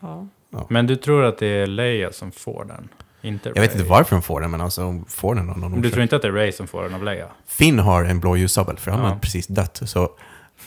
Ja. 0.00 0.26
Men 0.68 0.86
du 0.86 0.96
tror 0.96 1.24
att 1.24 1.38
det 1.38 1.46
är 1.46 1.66
Leia 1.66 2.12
som 2.12 2.32
får 2.32 2.64
den? 2.64 2.88
Inte 3.24 3.48
Jag 3.48 3.60
vet 3.62 3.70
Rey. 3.70 3.78
inte 3.80 3.90
varför 3.90 4.16
hon 4.16 4.22
får 4.22 4.40
den, 4.40 4.50
men 4.50 4.60
alltså 4.60 4.82
hon 4.82 5.04
får 5.08 5.34
den 5.34 5.50
av 5.50 5.58
någon 5.58 5.70
Men 5.70 5.80
du 5.82 5.88
orsak. 5.88 5.92
tror 5.92 6.02
inte 6.02 6.16
att 6.16 6.22
det 6.22 6.28
är 6.28 6.32
Ray 6.32 6.52
som 6.52 6.66
får 6.66 6.82
den 6.82 6.94
av 6.94 7.04
Leia? 7.04 7.26
Finn 7.46 7.78
har 7.78 8.04
en 8.04 8.20
blå 8.20 8.36
ljussabel, 8.36 8.76
för 8.78 8.90
han 8.90 9.00
Ja. 9.00 9.06
har 9.08 9.16
precis 9.18 9.46
dött. 9.46 9.80
Så 9.84 10.10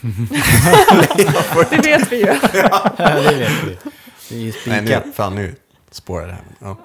Det 1.70 1.78
vet 1.84 2.12
vi 2.12 2.16
ju. 2.20 2.26
Ja, 2.54 2.92
det 2.98 3.36
vet 3.38 3.52
vi. 3.64 3.76
Det 4.28 4.34
är 4.34 4.38
ju 4.38 4.52
nej, 4.66 4.82
spikat. 4.82 5.06
nu, 5.06 5.12
fan 5.12 5.34
nu 5.34 5.54
spårar 5.90 6.26
det 6.26 6.32
här. 6.32 6.42
Ja. 6.60 6.76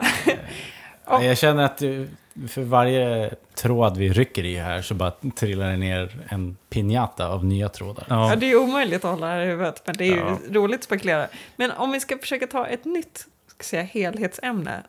Ja, 1.05 1.23
Jag 1.23 1.37
känner 1.37 1.63
att 1.63 1.77
du, 1.77 2.09
för 2.49 2.61
varje 2.61 3.33
tråd 3.55 3.97
vi 3.97 4.09
rycker 4.09 4.45
i 4.45 4.55
här 4.55 4.81
så 4.81 4.93
bara 4.93 5.11
trillar 5.35 5.69
det 5.71 5.77
ner 5.77 6.19
en 6.29 6.57
pinjata 6.69 7.27
av 7.27 7.45
nya 7.45 7.69
trådar. 7.69 8.05
Ja, 8.09 8.29
Ja. 8.29 8.35
det 8.35 8.45
är 8.45 8.49
ju 8.49 8.57
omöjligt 8.57 9.05
att 9.05 9.11
hålla 9.11 9.27
det 9.27 9.33
här 9.33 9.41
i 9.41 9.45
huvudet, 9.45 9.81
men 9.85 9.95
det 9.97 10.03
är 10.03 10.07
ju 10.11 10.17
Ja. 10.17 10.37
roligt 10.49 10.79
att 10.79 10.83
spekulera. 10.83 11.27
Men 11.55 11.71
om 11.71 11.91
vi 11.91 11.99
ska 11.99 12.17
försöka 12.17 12.47
ta 12.47 12.67
ett 12.67 12.85
nytt 12.85 13.17
ska 13.47 13.57
jag 13.57 13.65
säga, 13.65 13.83
helhetsämne, 13.83 14.83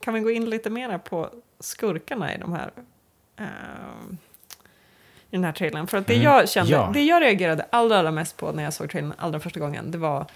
kan 0.00 0.14
vi 0.14 0.20
gå 0.20 0.30
in 0.30 0.50
lite 0.50 0.70
mer 0.70 0.98
på 0.98 1.30
skurkarna 1.60 2.34
i 2.34 2.38
de 2.38 2.52
här 2.52 2.70
ehm, 3.36 4.16
i 5.30 5.36
den 5.36 5.44
här 5.44 5.52
trailern. 5.52 5.86
För 5.86 5.98
att 5.98 6.06
det 6.06 6.14
Mm. 6.14 6.24
jag 6.24 6.48
kände, 6.48 6.72
Ja. 6.72 6.90
det 6.94 7.02
jag 7.04 7.22
reagerade 7.22 7.66
allra, 7.70 7.98
allra 7.98 8.10
mest 8.10 8.36
på 8.36 8.52
när 8.52 8.62
jag 8.62 8.72
såg 8.72 8.90
trailern 8.90 9.12
allra 9.18 9.40
första 9.40 9.60
gången, 9.60 9.90
det 9.90 9.98
var 9.98 10.26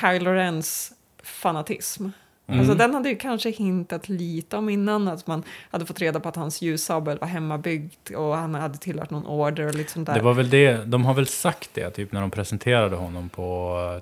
Kylo 0.00 0.30
Rens 0.30 0.92
fanatism. 1.24 2.08
Mm. 2.46 2.60
Alltså 2.60 2.74
den 2.74 2.94
hade 2.94 3.08
ju 3.08 3.16
kanske 3.16 3.50
hintat 3.50 4.08
lite 4.08 4.56
om 4.56 4.68
innan, 4.68 5.08
att 5.08 5.26
man 5.26 5.42
hade 5.70 5.86
fått 5.86 6.00
reda 6.00 6.20
på 6.20 6.28
att 6.28 6.36
hans 6.36 6.62
ljussabel 6.62 7.18
var 7.18 7.28
hemmabyggd 7.28 8.14
och 8.16 8.36
han 8.36 8.54
hade 8.54 8.78
tillhört 8.78 9.10
någon 9.10 9.26
order 9.26 9.66
och 9.66 9.74
lite 9.74 9.92
sånt 9.92 10.06
där. 10.06 10.14
Det 10.14 10.20
var 10.20 10.34
väl 10.34 10.50
det, 10.50 10.84
de 10.84 11.04
har 11.04 11.14
väl 11.14 11.26
sagt 11.26 11.70
det, 11.74 11.90
typ 11.90 12.12
när 12.12 12.20
de 12.20 12.30
presenterade 12.30 12.96
honom 12.96 13.28
på 13.28 14.00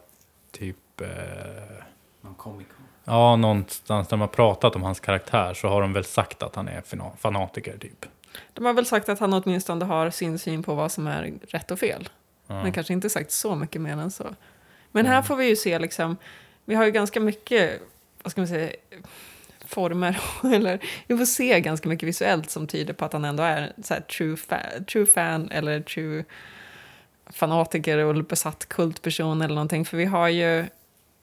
typ... 0.51 1.01
Eh, 1.01 1.07
Någon 2.21 2.35
Comic 2.35 2.67
Con. 2.69 2.87
ja, 3.05 3.37
någonstans 3.37 4.09
där 4.09 4.17
de 4.17 4.21
har 4.21 4.29
pratat 4.29 4.77
om 4.77 4.83
hans 4.83 5.01
karaktär 5.01 5.55
så 5.55 5.69
har 5.69 5.81
de 5.83 5.93
väl 5.93 6.05
sagt 6.05 6.43
att 6.43 6.55
han 6.57 6.69
är 6.69 6.81
fana- 6.81 7.17
fanatiker, 7.19 7.79
typ. 7.79 8.07
De 8.53 8.65
har 8.65 8.73
väl 8.73 8.87
sagt 8.87 9.09
att 9.09 9.19
han 9.19 9.33
åtminstone 9.33 9.85
har 9.85 10.11
sin 10.11 10.39
syn 10.39 10.63
på 10.63 10.75
vad 10.75 10.93
som 10.93 11.07
är 11.07 11.33
rätt 11.49 11.71
och 11.71 11.79
fel. 11.79 12.09
Ja. 12.47 12.63
Men 12.63 12.73
kanske 12.73 12.93
inte 12.93 13.11
sagt 13.11 13.31
så 13.33 13.55
mycket 13.55 13.81
mer 13.81 13.93
än 13.93 14.11
så. 14.11 14.25
Men 14.91 15.07
här 15.07 15.23
får 15.23 15.37
vi 15.37 15.49
ju 15.49 15.57
se 15.57 15.79
liksom, 15.79 16.17
vi 16.65 16.75
har 16.75 16.85
ju 16.85 16.91
ganska 16.91 17.21
mycket, 17.21 17.81
vad 18.23 18.31
ska 18.31 18.41
man 18.41 18.49
säga, 18.49 18.73
former, 19.65 20.21
eller 20.55 20.79
vi 21.07 21.17
får 21.17 21.25
se 21.25 21.61
ganska 21.61 21.89
mycket 21.89 22.09
visuellt 22.09 22.51
som 22.51 22.67
tyder 22.67 22.95
på 22.95 23.05
att 23.05 23.13
han 23.13 23.25
ändå 23.25 23.43
är 23.43 23.73
så 23.83 23.95
här 23.95 24.01
true, 24.01 24.35
fa- 24.35 24.85
true 24.85 25.07
fan 25.07 25.51
eller 25.51 25.81
true 25.81 26.25
fanatiker 27.31 27.99
och 27.99 28.25
besatt 28.25 28.69
kultperson 28.69 29.43
eller 29.43 29.55
någonting. 29.55 29.85
För 29.85 29.97
vi 29.97 30.05
har 30.05 30.29
ju, 30.29 30.65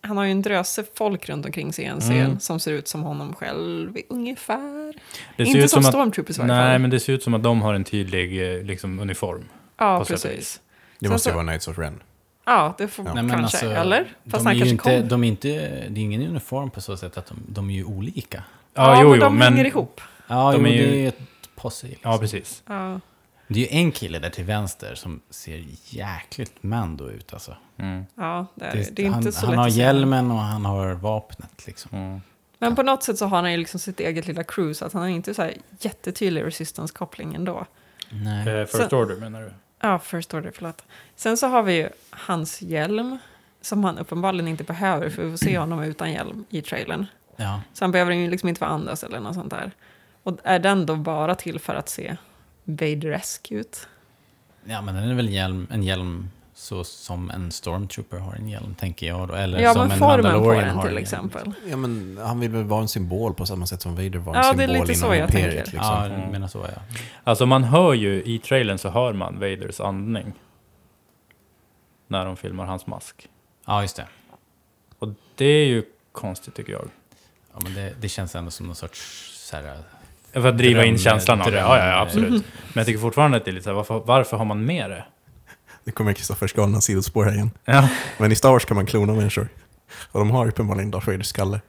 han 0.02 0.18
har 0.18 0.26
ju 0.26 0.32
en 0.32 0.42
dröse 0.42 0.84
folk 0.96 1.30
runt 1.30 1.46
omkring 1.46 1.74
sig 1.74 1.86
i 1.86 1.88
en 1.88 2.00
scen 2.00 2.12
Mm. 2.26 2.40
som 2.40 2.60
ser 2.60 2.72
ut 2.74 2.88
som 2.88 3.04
honom 3.04 3.36
själv 3.36 3.98
ungefär. 4.10 4.94
Det 5.38 5.46
ser 5.46 5.52
inte 5.52 5.60
ut 5.66 5.72
som, 5.72 5.84
som 5.84 5.92
stormtroopers 5.92 6.40
i 6.40 6.42
Nej, 6.42 6.48
fall. 6.72 6.80
men 6.82 6.90
det 6.90 7.00
ser 7.00 7.14
ut 7.14 7.24
som 7.24 7.34
att 7.34 7.44
de 7.44 7.62
har 7.62 7.74
en 7.74 7.84
tydlig 7.84 8.56
eh, 8.58 8.64
liksom, 8.64 9.00
uniform. 9.00 9.46
Ja, 9.78 10.06
precis. 10.08 10.62
Det 11.00 11.06
Sen 11.06 11.12
måste 11.14 11.30
så- 11.30 11.36
vara 11.36 11.46
Knights 11.46 11.68
of 11.68 11.78
Ren. 11.78 12.02
Ja, 12.50 12.74
det 12.78 12.88
får 12.88 13.06
Ja. 13.06 13.14
Nej, 13.14 13.30
kanske. 13.30 13.44
alltså, 13.58 13.66
eller? 13.82 14.04
Fast 14.04 14.32
de 14.32 14.38
är 14.38 14.44
han 14.44 14.54
ju 14.58 14.60
kanske 14.60 14.94
inte, 14.96 15.00
kom. 15.02 15.10
de 15.10 15.24
är 15.24 15.28
inte, 15.28 15.48
det 15.90 16.00
är 16.00 16.04
ingen 16.04 16.28
uniform 16.28 16.70
på 16.70 16.82
så 16.82 16.98
sätt 16.98 17.18
att 17.18 17.26
de, 17.28 17.38
de 17.48 17.70
är 17.70 17.74
ju 17.74 17.84
olika. 17.84 18.44
Ja, 18.74 18.96
Ja, 18.96 19.02
jo, 19.02 19.10
men 19.10 19.18
jo, 19.20 19.24
de 19.26 19.36
men... 19.38 19.54
hänger 19.54 19.66
ihop. 19.66 20.02
Ja, 20.28 20.52
De 20.52 20.62
jo, 20.62 20.68
är 20.68 20.72
ju- 20.76 20.88
det 20.88 20.94
är 20.98 21.02
ju 21.02 21.08
ett 21.08 21.20
posse. 21.56 21.88
Liksom. 21.88 22.12
Ja, 22.12 22.18
precis. 22.18 22.64
Ja. 22.68 23.00
Det 23.48 23.60
är 23.60 23.74
ju 23.74 23.80
en 23.80 23.92
kille 23.92 24.20
där 24.20 24.30
till 24.30 24.44
vänster 24.44 24.96
som 24.96 25.22
ser 25.30 25.64
jäkligt 25.86 26.64
mando 26.64 27.10
ut 27.10 27.34
alltså. 27.34 27.56
Mm, 27.78 28.06
Ja, 28.16 28.46
det 28.56 28.66
är, 28.66 28.76
Det, 28.76 28.96
det 28.96 29.02
är 29.02 29.06
inte 29.06 29.14
han 29.16 29.32
så 29.32 29.40
han 29.46 29.50
lätt 29.50 29.58
har 29.60 29.68
att 29.68 29.74
se. 29.74 29.80
hjälmen 29.80 30.32
och 30.32 30.38
han 30.40 30.66
har 30.66 30.94
vapnet 30.94 31.68
liksom. 31.68 31.92
mm. 31.98 32.22
Men 32.60 32.76
på 32.76 32.84
något 32.84 33.04
sätt 33.04 33.18
så 33.18 33.26
har 33.26 33.42
han 33.42 33.52
ju 33.52 33.58
liksom 33.58 33.80
sitt 33.80 34.00
eget 34.00 34.28
lilla 34.28 34.44
crew, 34.44 34.74
så 34.74 34.86
att 34.86 34.94
han 34.94 35.02
har 35.02 35.10
inte 35.10 35.34
så 35.34 35.42
här 35.42 35.54
jättetydlig 35.80 36.44
resistance-koppling 36.44 37.36
ändå. 37.36 37.66
Nej. 38.10 38.48
Eh, 38.48 38.66
First 38.66 38.90
Sen- 38.90 39.00
Order 39.00 39.16
menar 39.16 39.42
du? 39.42 39.52
Ja, 39.80 40.00
first 40.00 40.34
order, 40.34 40.52
förlåt. 40.56 40.84
Sen 41.16 41.38
så 41.38 41.48
har 41.48 41.64
vi 41.64 41.74
ju 41.74 41.90
hans 42.10 42.62
hjälm, 42.62 43.18
som 43.62 43.84
han 43.84 43.98
uppenbarligen 43.98 44.48
inte 44.48 44.64
behöver, 44.64 45.10
för 45.10 45.24
vi 45.24 45.30
får 45.32 45.38
se 45.38 45.58
honom 45.58 45.84
utan 45.84 46.12
hjälm 46.12 46.46
i 46.50 46.62
trailern. 46.62 47.06
Ja. 47.36 47.62
Så 47.74 47.84
han 47.84 47.92
behöver 47.92 48.14
ju 48.14 48.30
liksom 48.30 48.50
inte 48.50 48.62
vara 48.62 48.72
andas 48.72 49.04
eller 49.04 49.20
något 49.20 49.36
sånt 49.36 49.50
där. 49.50 49.72
Och 50.24 50.38
är 50.44 50.60
den 50.60 50.86
då 50.86 50.96
bara 50.96 51.36
till 51.36 51.60
för 51.60 51.76
att 51.76 51.90
se 51.90 52.18
Vader-esk 52.64 53.52
ut? 53.52 53.88
ja, 54.64 54.82
men 54.82 54.96
den 54.96 55.04
är 55.04 55.14
väl 55.14 55.30
hjälm, 55.30 55.68
en 55.72 55.84
hjälm 55.84 56.30
så 56.62 56.84
som 56.84 57.30
en 57.32 57.52
stormtrooper 57.52 58.18
har 58.18 58.34
en 58.34 58.50
hjälm, 58.50 58.76
tänker 58.76 59.08
jag 59.08 59.28
då. 59.28 59.34
Eller 59.34 59.60
Ja, 59.60 59.74
som 59.74 59.82
men 59.82 59.92
en 59.92 59.98
formen 59.98 60.18
på 60.18 60.24
Mandalorian 60.24 60.78
den 60.78 60.88
till 60.88 60.98
exempel. 60.98 61.52
Ja, 61.70 61.78
men 61.78 62.20
han 62.24 62.40
vill 62.40 62.52
väl 62.52 62.64
vara 62.64 62.82
en 62.82 62.88
symbol 62.88 63.34
på 63.34 63.46
samma 63.46 63.66
sätt 63.66 63.82
som 63.82 63.96
Vader 63.96 64.20
var 64.20 64.36
en 64.36 64.42
Ja, 64.44 64.54
det 64.54 64.64
är 64.64 64.68
symbol 64.68 64.88
lite 64.88 65.00
så 65.00 65.16
jag 65.16 65.32
tänker. 65.32 65.52
Liksom. 65.52 65.78
Ja, 65.82 66.06
Mm. 66.06 66.22
du 66.26 66.32
menar 66.32 66.48
så 66.48 66.60
ja. 66.76 66.82
Alltså 67.24 67.46
man 67.46 67.64
hör 67.64 67.94
ju, 67.94 68.24
i 68.24 68.40
trailern 68.40 68.78
så 68.78 68.90
hör 68.90 69.14
man 69.14 69.40
Vaders 69.40 69.80
andning. 69.80 70.34
När 72.08 72.26
de 72.26 72.38
filmar 72.38 72.66
hans 72.66 72.88
mask. 72.88 73.28
Ja, 73.68 73.82
just 73.82 73.96
det. 73.96 74.06
Och 75.00 75.10
det 75.36 75.46
är 75.46 75.66
ju 75.66 75.84
konstigt 76.12 76.56
tycker 76.56 76.72
jag. 76.74 76.90
Ja, 77.54 77.60
men 77.64 77.74
det, 77.74 77.94
det 78.02 78.10
känns 78.10 78.36
ändå 78.36 78.52
som 78.52 78.66
någon 78.66 78.76
sorts 78.76 79.00
så 79.50 79.56
här, 79.56 79.78
För 80.34 80.48
att 80.48 80.58
driva 80.58 80.84
in 80.86 80.94
Dröm- 80.96 80.98
känslan 81.04 81.42
av 81.42 81.52
det. 81.52 81.58
Ja, 81.58 81.78
ja, 81.78 81.88
ja, 81.88 82.00
absolut. 82.02 82.32
Men 82.32 82.74
jag 82.74 82.86
tycker 82.86 83.00
fortfarande 83.00 83.38
att 83.38 83.46
det 83.46 83.52
är 83.52 83.54
lite 83.54 83.64
så 83.64 83.70
här, 83.70 83.76
varför, 83.76 84.00
varför 84.00 84.38
har 84.38 84.46
man 84.46 84.66
med 84.66 84.90
det? 84.90 85.06
Nu 85.84 85.92
kommer 85.92 86.14
Kristoffers 86.14 86.54
galna 86.54 86.82
sidospår 86.82 87.26
här 87.26 87.34
igen. 87.34 87.52
Ja. 87.66 87.90
Men 88.18 88.32
i 88.32 88.36
Star 88.36 88.52
Wars 88.52 88.66
kan 88.66 88.76
man 88.76 88.86
klona 88.86 89.14
människor. 89.14 89.48
Och 90.12 90.20
de 90.20 90.32
har 90.32 90.48
uppenbarligen 90.48 90.92
Darth 90.92 91.08
Vaders 91.08 91.28
skalle. 91.28 91.62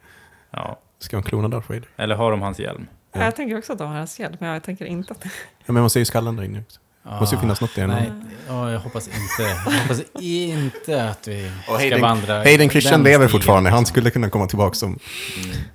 ja. 0.50 0.78
Ska 0.98 1.16
man 1.16 1.22
klona 1.24 1.48
Darth 1.48 1.68
Vader? 1.68 1.88
Eller 1.96 2.14
har 2.16 2.30
de 2.30 2.42
hans 2.42 2.58
hjälm? 2.58 2.86
Ja. 3.12 3.24
Jag 3.24 3.36
tänker 3.36 3.58
också 3.58 3.72
att 3.72 3.78
de 3.78 3.88
har 3.88 3.96
hans 3.96 4.20
hjälp, 4.20 4.40
men 4.40 4.48
jag 4.48 4.62
tänker 4.62 4.84
inte 4.84 5.12
att... 5.12 5.24
Ja, 5.66 5.72
men 5.72 5.80
man 5.80 5.90
ser 5.90 6.00
ju 6.00 6.04
skallen 6.04 6.36
där 6.36 6.44
inne 6.44 6.60
också. 6.60 6.80
Det 7.02 7.20
måste 7.20 7.34
ju 7.36 7.40
finnas 7.40 7.60
något 7.60 7.78
i 7.78 7.80
den. 7.80 7.90
Nej, 7.90 8.12
ja, 8.48 8.70
jag 8.72 8.80
hoppas 8.80 9.06
inte. 9.08 9.42
Jag 9.70 9.80
hoppas 9.80 10.02
inte 10.20 11.08
att 11.10 11.28
vi 11.28 11.50
Och 11.58 11.64
ska 11.64 11.72
Hayden, 11.74 12.00
vandra 12.00 12.34
Hayden 12.38 12.70
Christian 12.70 13.02
lever 13.02 13.26
stigen. 13.26 13.30
fortfarande. 13.40 13.70
Han 13.70 13.86
skulle 13.86 14.10
kunna 14.10 14.30
komma 14.30 14.46
tillbaka 14.46 14.74
som 14.74 14.98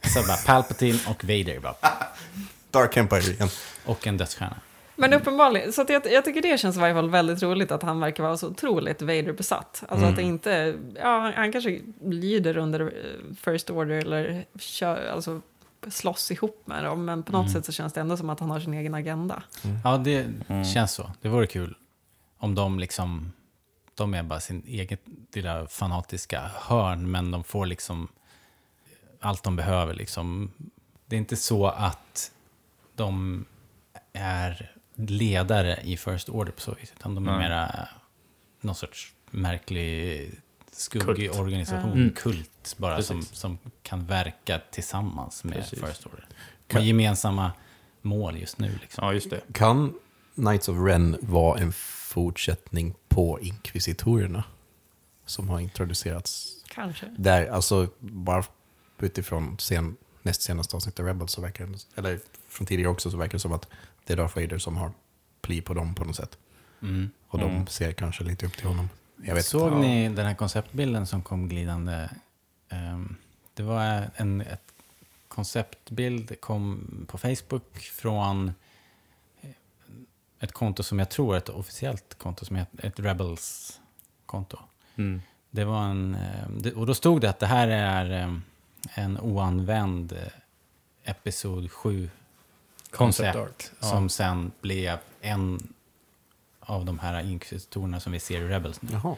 Så 0.04 0.22
bara 0.28 0.38
Palpatine 0.46 1.00
och 1.08 1.24
Vader 1.24 1.60
bara. 1.60 1.76
Dark 2.72 2.98
Empire 2.98 3.22
igen. 3.22 3.50
Och 3.86 4.08
en 4.08 4.18
dödsstjärna. 4.18 4.56
Men 4.96 5.14
uppenbarligen, 5.14 5.74
så 5.74 5.82
att 5.82 5.90
jag, 5.90 6.12
jag 6.12 6.26
tycker 6.26 6.42
det 6.42 6.58
känns 6.58 6.78
i 6.78 6.80
varje 6.80 6.94
fall 6.94 7.10
väldigt 7.10 7.44
roligt 7.44 7.72
att 7.72 7.84
han 7.84 8.00
verkar 8.00 8.24
vara 8.24 8.38
så 8.38 8.48
otroligt 8.50 9.02
Vader-besatt. 9.02 9.84
Alltså 9.90 10.06
att 10.08 10.16
det 10.16 10.22
inte, 10.22 10.80
ja 10.96 11.20
han, 11.20 11.34
han 11.34 11.52
kanske 11.52 11.82
lyder 12.02 12.58
under 12.58 12.80
eh, 12.82 13.36
First 13.36 13.70
Order 13.70 13.96
eller 13.96 14.46
kör, 14.60 15.08
alltså 15.08 15.42
slåss 15.88 16.32
ihop 16.32 16.62
med 16.66 16.84
dem, 16.84 17.06
men 17.06 17.24
på 17.24 17.32
något 17.32 17.52
sätt 17.52 17.66
så 17.66 17.72
känns 17.72 17.94
det 17.94 18.02
ändå 18.02 18.18
som 18.18 18.30
att 18.30 18.40
han 18.40 18.50
har 18.52 18.60
sin 18.60 18.74
egen 18.74 18.94
agenda. 18.94 19.44
Ja, 19.84 19.98
det 19.98 20.26
Mm. 20.50 20.66
känns 20.66 20.92
så. 20.94 21.12
Det 21.22 21.30
vore 21.30 21.48
kul 21.48 21.76
om 22.38 22.56
de 22.56 22.80
liksom... 22.80 23.32
De 23.96 24.14
är 24.14 24.24
bara 24.24 24.40
sin 24.40 24.64
eget 24.68 25.02
lilla 25.34 25.68
fanatiska 25.68 26.42
hörn, 26.56 27.12
men 27.12 27.32
de 27.32 27.44
får 27.44 27.66
liksom 27.66 28.08
allt 29.20 29.44
de 29.44 29.56
behöver. 29.56 29.94
Liksom. 29.94 30.52
Det 31.06 31.16
är 31.16 31.18
inte 31.18 31.36
så 31.36 31.68
att 31.68 32.32
de 32.96 33.46
är 34.14 34.75
ledare 34.96 35.80
i 35.84 35.98
First 35.98 36.30
Order 36.30 36.52
på 36.52 36.62
så 36.62 36.74
vis, 36.82 36.92
utan 37.00 37.16
de 37.16 37.28
är 37.28 37.32
Nej. 37.32 37.50
mera 37.50 37.88
någon 38.62 38.76
sorts 38.76 39.14
märklig 39.32 40.32
skuggig 40.72 41.30
Kult. 41.30 41.40
organisation, 41.40 41.92
Mm. 41.92 42.14
kult 42.14 42.76
bara, 42.78 43.02
som, 43.02 43.20
Precis. 43.20 43.38
som 43.38 43.58
kan 43.84 44.06
verka 44.06 44.62
tillsammans 44.72 45.44
med 45.44 45.54
Precis. 45.58 45.80
First 45.80 46.06
Order. 46.06 46.28
Med 46.74 46.86
gemensamma 46.86 47.52
mål 48.02 48.38
just 48.40 48.60
nu. 48.60 48.78
Liksom. 48.82 49.06
Ja, 49.06 49.14
just 49.14 49.30
det. 49.30 49.42
Kan 49.54 49.94
Knights 50.36 50.70
of 50.70 50.78
Ren 50.88 51.18
vara 51.22 51.60
en 51.60 51.74
fortsättning 51.74 52.96
på 53.08 53.40
inkvisitorerna? 53.42 54.44
Som 55.26 55.50
har 55.50 55.60
introducerats 55.60 56.52
Kanske. 56.68 57.06
där, 57.18 57.48
alltså 57.48 57.90
bara 58.00 58.44
utifrån 59.00 59.56
sen, 59.60 59.98
näst 60.22 60.42
senaste 60.42 60.76
avsnittet 60.76 61.00
av 61.00 61.06
Rebels 61.06 61.32
så 61.32 61.42
verkar 61.42 61.66
det, 61.68 61.78
eller 61.96 62.20
från 62.48 62.68
tidigare 62.68 62.90
också 62.92 63.12
så 63.12 63.18
verkar 63.18 63.32
det 63.34 63.40
som 63.40 63.52
att 63.54 63.68
det 64.06 64.14
är 64.14 64.18
Darth 64.18 64.36
Vader 64.40 64.58
som 64.58 64.78
har 64.78 64.92
pli 65.42 65.62
på 65.62 65.74
dem 65.74 65.96
på 65.96 66.04
något 66.06 66.16
sätt. 66.16 66.38
Mm. 66.82 67.10
Och 67.28 67.40
Mm. 67.40 67.66
de 67.66 67.68
ser 67.72 67.92
kanske 67.92 68.24
lite 68.24 68.46
upp 68.46 68.58
till 68.58 68.68
honom. 68.68 68.90
Jag 69.24 69.36
vet 69.36 69.46
Såg 69.46 69.68
inte. 69.68 69.80
ni 69.88 70.10
den 70.10 70.26
här 70.26 70.34
konceptbilden 70.36 71.08
som 71.08 71.22
kom 71.24 71.50
glidande? 71.50 72.10
Ehm, 72.70 73.16
det 73.54 73.64
var 73.64 74.10
en 74.16 74.42
ett 74.42 74.62
konceptbild 75.28 76.42
kom 76.42 76.88
på 77.08 77.18
Facebook 77.18 77.78
från 77.80 78.52
eh, 79.42 79.50
ett 80.40 80.52
konto 80.52 80.84
som 80.84 81.00
jag 81.00 81.10
tror 81.10 81.34
är 81.34 81.38
ett 81.38 81.50
officiellt 81.50 82.16
konto, 82.18 82.46
som 82.46 82.56
heter 82.56 82.86
ett 82.86 83.00
Rebels-konto. 83.00 84.58
Mm. 84.96 85.22
Det 85.52 85.66
var 85.66 85.84
en, 85.84 86.16
eh, 86.66 86.72
och 86.74 86.86
då 86.86 86.94
stod 86.94 87.22
det 87.22 87.30
att 87.30 87.40
det 87.40 87.48
här 87.48 87.68
är 87.68 88.22
eh, 88.24 88.36
en 88.94 89.20
oanvänd 89.20 90.18
Episod 91.04 91.72
7 91.72 92.10
Concept 92.10 92.25
koncept 92.98 93.38
art. 93.38 93.72
Ja. 93.80 93.88
som 93.88 94.10
sen 94.10 94.52
blev 94.62 94.98
en 95.22 95.74
av 96.60 96.86
de 96.86 97.00
här 97.00 97.24
inkvisitorerna 97.24 98.00
som 98.00 98.12
vi 98.12 98.20
ser 98.20 98.42
i 98.42 98.48
Rebels 98.48 98.82
nu. 98.82 98.90
Jaha. 98.92 99.16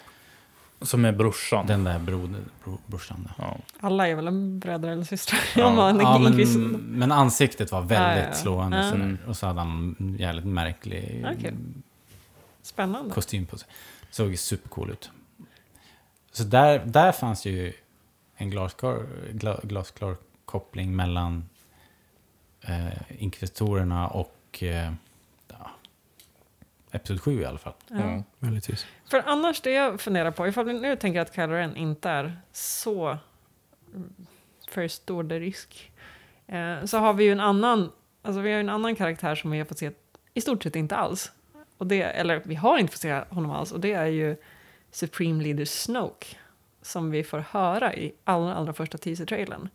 Som 0.81 1.05
är 1.05 1.11
brorsan. 1.11 1.67
Den 1.67 1.83
där 1.83 1.99
broder, 1.99 2.41
bro, 2.63 2.77
brorsan. 2.85 3.23
där. 3.23 3.45
Ja. 3.45 3.57
Alla 3.79 4.07
är 4.07 4.15
väl 4.15 4.27
en 4.27 4.59
bröder 4.59 4.89
eller 4.89 5.03
systrar? 5.03 5.39
Ja. 5.55 5.91
Ja, 6.01 6.17
är 6.17 6.57
men, 6.57 6.71
men 6.71 7.11
ansiktet 7.11 7.71
var 7.71 7.81
väldigt 7.81 8.23
Ja, 8.23 8.29
ja. 8.29 8.33
slående. 8.33 8.77
Ja. 8.77 8.91
sådär. 8.91 9.17
Och 9.27 9.37
så 9.37 9.47
hade 9.47 9.59
han 9.59 9.95
en 9.99 10.15
jävligt 10.17 10.45
märklig 10.45 11.25
Okej. 11.37 11.53
Spännande. 12.61 13.13
kostym 13.13 13.45
på 13.45 13.57
sig. 13.57 13.69
Såg 14.11 14.29
ju 14.31 14.37
supercool 14.37 14.89
ut. 14.89 15.09
Så 16.31 16.43
där, 16.43 16.85
där 16.85 17.11
fanns 17.11 17.45
ju 17.45 17.73
en 18.35 18.49
glasklar, 18.49 19.05
gla, 19.31 19.59
glasklar 19.63 20.15
koppling 20.45 20.95
mellan 20.95 21.49
eh, 22.67 23.21
inkvisitorerna 23.23 24.07
och 24.07 24.63
eh, 24.63 24.91
ja, 25.47 25.71
Episod 26.91 27.21
7 27.21 27.41
i 27.41 27.45
alla 27.45 27.57
fall. 27.57 27.73
Ja. 27.87 28.23
Möjligtvis. 28.39 28.85
För 29.09 29.23
annars 29.25 29.61
det 29.61 29.71
jag 29.71 30.01
funderar 30.01 30.31
på, 30.31 30.47
ifall 30.47 30.65
vi 30.65 30.73
nu 30.73 30.95
tänker 30.95 31.21
att 31.21 31.35
Kylo 31.35 31.53
Ren 31.53 31.75
inte 31.75 32.09
är 32.09 32.37
så 32.51 33.17
first 34.69 35.09
order-risk, 35.09 35.91
eh, 36.47 36.85
så 36.85 36.97
har 36.97 37.13
vi 37.13 37.23
ju 37.23 37.31
en 37.31 37.39
annan, 37.39 37.91
alltså 38.21 38.41
vi 38.41 38.51
har 38.51 38.59
en 38.59 38.69
annan 38.69 38.95
karaktär 38.95 39.35
som 39.35 39.51
vi 39.51 39.57
har 39.57 39.65
fått 39.65 39.77
se 39.77 39.91
i 40.33 40.41
stort 40.41 40.63
sett 40.63 40.75
inte 40.75 40.95
alls. 40.95 41.31
Och 41.77 41.87
det, 41.87 42.01
eller 42.01 42.41
vi 42.45 42.55
har 42.55 42.77
inte 42.77 42.91
fått 42.91 43.01
se 43.01 43.23
honom 43.29 43.51
alls, 43.51 43.71
och 43.71 43.79
det 43.79 43.93
är 43.93 44.05
ju 44.05 44.35
Supreme 44.91 45.43
Leader 45.43 45.65
Snoke, 45.65 46.27
som 46.81 47.11
vi 47.11 47.23
får 47.23 47.39
höra 47.39 47.95
i 47.95 48.13
allra, 48.23 48.55
allra 48.55 48.73
första 48.73 48.97
teaser-trailern. 48.97 49.69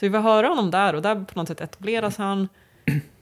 Så 0.00 0.06
vi 0.06 0.10
får 0.10 0.18
höra 0.18 0.48
honom 0.48 0.70
där, 0.70 0.94
och 0.94 1.02
där 1.02 1.14
på 1.14 1.38
något 1.38 1.48
sätt 1.48 1.60
etableras 1.60 2.16
han. 2.16 2.48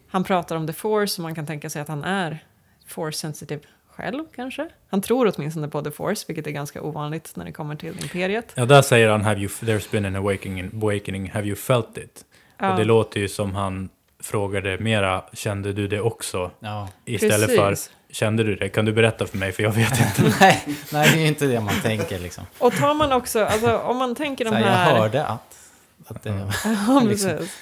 Han 0.09 0.25
pratar 0.25 0.57
om 0.57 0.67
the 0.67 0.73
force, 0.73 1.21
och 1.21 1.23
man 1.23 1.35
kan 1.35 1.47
tänka 1.47 1.71
sig 1.71 1.83
att 1.83 1.89
han 1.89 2.05
är 2.05 2.45
force 2.87 3.19
sensitive 3.19 3.61
själv 3.91 4.25
kanske. 4.37 4.69
Han 4.91 5.01
tror 5.01 5.33
åtminstone 5.37 5.69
på 5.69 5.83
the 5.83 5.91
force, 5.91 6.25
vilket 6.29 6.47
är 6.47 6.51
ganska 6.51 6.83
ovanligt 6.83 7.33
när 7.35 7.45
det 7.45 7.53
kommer 7.53 7.77
till 7.77 8.01
imperiet. 8.03 8.53
ja, 8.55 8.67
där 8.67 8.83
säger 8.83 9.09
han 9.09 9.23
have 9.23 9.41
you, 9.41 9.49
“There's 9.49 9.91
been 9.91 10.05
an 10.05 10.17
awakening, 10.17 10.71
awakening, 10.83 11.31
have 11.31 11.47
you 11.47 11.57
felt 11.57 11.99
it?” 11.99 12.25
Ja. 12.59 12.71
Och 12.73 12.79
det 12.79 12.85
låter 12.85 13.21
ju 13.21 13.29
som 13.29 13.55
han 13.55 13.89
frågade 14.21 14.79
mera 14.79 15.25
“Kände 15.33 15.73
du 15.73 15.89
det 15.89 16.01
också?” 16.01 16.51
Ja. 16.61 16.89
istället 17.05 17.57
Precis. 17.57 17.57
för 17.89 18.15
“Kände 18.15 18.45
du 18.45 18.57
det? 18.57 18.69
Kan 18.69 18.85
du 18.85 18.93
berätta 18.93 19.27
för 19.27 19.39
mig? 19.39 19.53
För 19.53 19.63
jag 19.63 19.73
vet 19.73 20.01
inte.” 20.01 20.37
nej, 20.41 20.65
nej, 20.93 21.11
det 21.15 21.23
är 21.23 21.27
inte 21.27 21.47
det 21.47 21.61
man 21.61 21.75
tänker 21.83 22.19
liksom. 22.19 22.45
Och 22.59 22.73
tar 22.73 22.95
man 22.95 23.13
också, 23.13 23.45
alltså 23.45 23.79
om 23.79 23.97
man 23.97 24.15
tänker 24.15 24.45
Så 24.45 24.51
de 24.51 24.57
här... 24.57 24.91
jag 24.91 25.01
hörde 25.01 25.27
att, 25.27 25.56
att 26.07 26.23
det 26.23 26.31
var... 26.31 26.55
Ja, 26.65 27.01
liksom. 27.01 27.31
precis. 27.31 27.57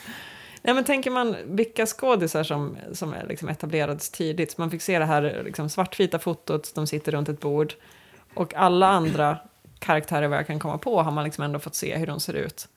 Nej, 0.62 0.74
men 0.74 0.84
tänker 0.84 1.10
man 1.10 1.36
vilka 1.44 1.86
skådisar 1.86 2.42
som, 2.42 2.76
som 2.92 3.12
är 3.12 3.26
liksom 3.26 3.48
etablerades 3.48 4.10
tidigt. 4.10 4.58
Man 4.58 4.70
fick 4.70 4.82
se 4.82 4.98
det 4.98 5.04
här 5.04 5.42
liksom 5.44 5.68
svartvita 5.70 6.18
fotot, 6.18 6.72
de 6.74 6.86
sitter 6.86 7.12
runt 7.12 7.28
ett 7.28 7.40
bord. 7.40 7.74
Och 8.34 8.54
alla 8.54 8.88
andra 8.88 9.38
karaktärer 9.78 10.28
vad 10.28 10.38
jag 10.38 10.46
kan 10.46 10.58
komma 10.58 10.78
på 10.78 11.02
har 11.02 11.10
man 11.10 11.24
liksom 11.24 11.44
ändå 11.44 11.58
fått 11.58 11.74
se 11.74 11.96
hur 11.96 12.06
de 12.06 12.20
ser 12.20 12.34
ut 12.34 12.68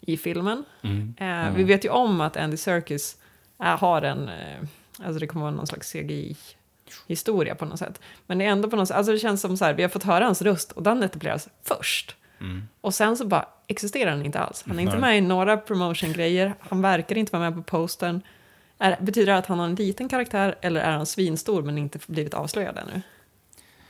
i 0.00 0.16
filmen. 0.16 0.64
Mm. 0.82 1.14
Eh, 1.18 1.54
Vi 1.54 1.64
vet 1.64 1.84
ju 1.84 1.88
om 1.88 2.20
att 2.20 2.36
Andy 2.36 2.56
Serkis 2.56 3.16
eh, 3.62 3.78
har 3.78 4.02
en, 4.02 4.28
eh, 4.28 4.58
alltså 5.04 5.18
det 5.20 5.26
kommer 5.26 5.42
vara 5.42 5.54
någon 5.54 5.66
slags 5.66 5.92
CGI-historia 5.92 7.54
på 7.54 7.64
något 7.64 7.78
sätt. 7.78 8.00
Men 8.26 8.38
det 8.38 8.44
är 8.44 8.48
ändå 8.50 8.70
på 8.70 8.76
något 8.76 8.88
sätt, 8.88 8.96
alltså 8.96 9.12
det 9.12 9.18
känns 9.18 9.40
som 9.40 9.56
så 9.56 9.64
här, 9.64 9.74
vi 9.74 9.82
har 9.82 9.90
fått 9.90 10.02
höra 10.02 10.24
hans 10.24 10.42
röst 10.42 10.72
och 10.72 10.82
den 10.82 11.02
etableras 11.02 11.48
först. 11.62 12.16
Mm. 12.42 12.68
Och 12.80 12.94
sen 12.94 13.16
så 13.16 13.26
bara 13.26 13.48
existerar 13.66 14.10
han 14.10 14.26
inte 14.26 14.38
alls. 14.40 14.64
Han 14.66 14.78
är 14.78 14.82
inte 14.82 14.98
Nej. 14.98 15.00
med 15.00 15.18
i 15.18 15.20
några 15.20 15.56
promotion-grejer, 15.56 16.54
han 16.60 16.82
verkar 16.82 17.18
inte 17.18 17.32
vara 17.32 17.50
med 17.50 17.54
på 17.54 17.62
postern. 17.62 18.20
Är, 18.78 18.96
betyder 19.00 19.32
det 19.32 19.38
att 19.38 19.46
han 19.46 19.58
har 19.58 19.66
en 19.66 19.74
liten 19.74 20.08
karaktär 20.08 20.54
eller 20.60 20.80
är 20.80 20.92
han 20.92 21.06
svinstor 21.06 21.62
men 21.62 21.78
inte 21.78 21.98
blivit 22.06 22.34
avslöjad 22.34 22.78
ännu? 22.78 23.02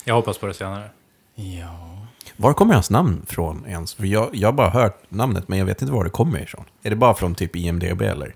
Jag 0.05 0.15
hoppas 0.15 0.39
på 0.39 0.47
det 0.47 0.55
senare. 0.55 0.91
Ja. 1.35 2.07
Var 2.37 2.53
kommer 2.53 2.75
hans 2.75 2.91
namn 2.91 3.27
från 3.27 3.67
ens? 3.67 3.95
För 3.95 4.05
jag, 4.05 4.31
jag 4.33 4.49
har 4.49 4.53
bara 4.53 4.71
hört 4.71 5.11
namnet, 5.11 5.49
men 5.49 5.59
jag 5.59 5.67
vet 5.67 5.83
inte 5.83 5.93
var 5.93 6.05
det 6.05 6.11
kommer 6.11 6.43
ifrån. 6.43 6.65
Är 6.83 6.91
det 6.91 6.97
bara 6.97 7.15
från 7.15 7.35
typ 7.35 7.57
IMDB 7.57 8.03
eller? 8.03 8.35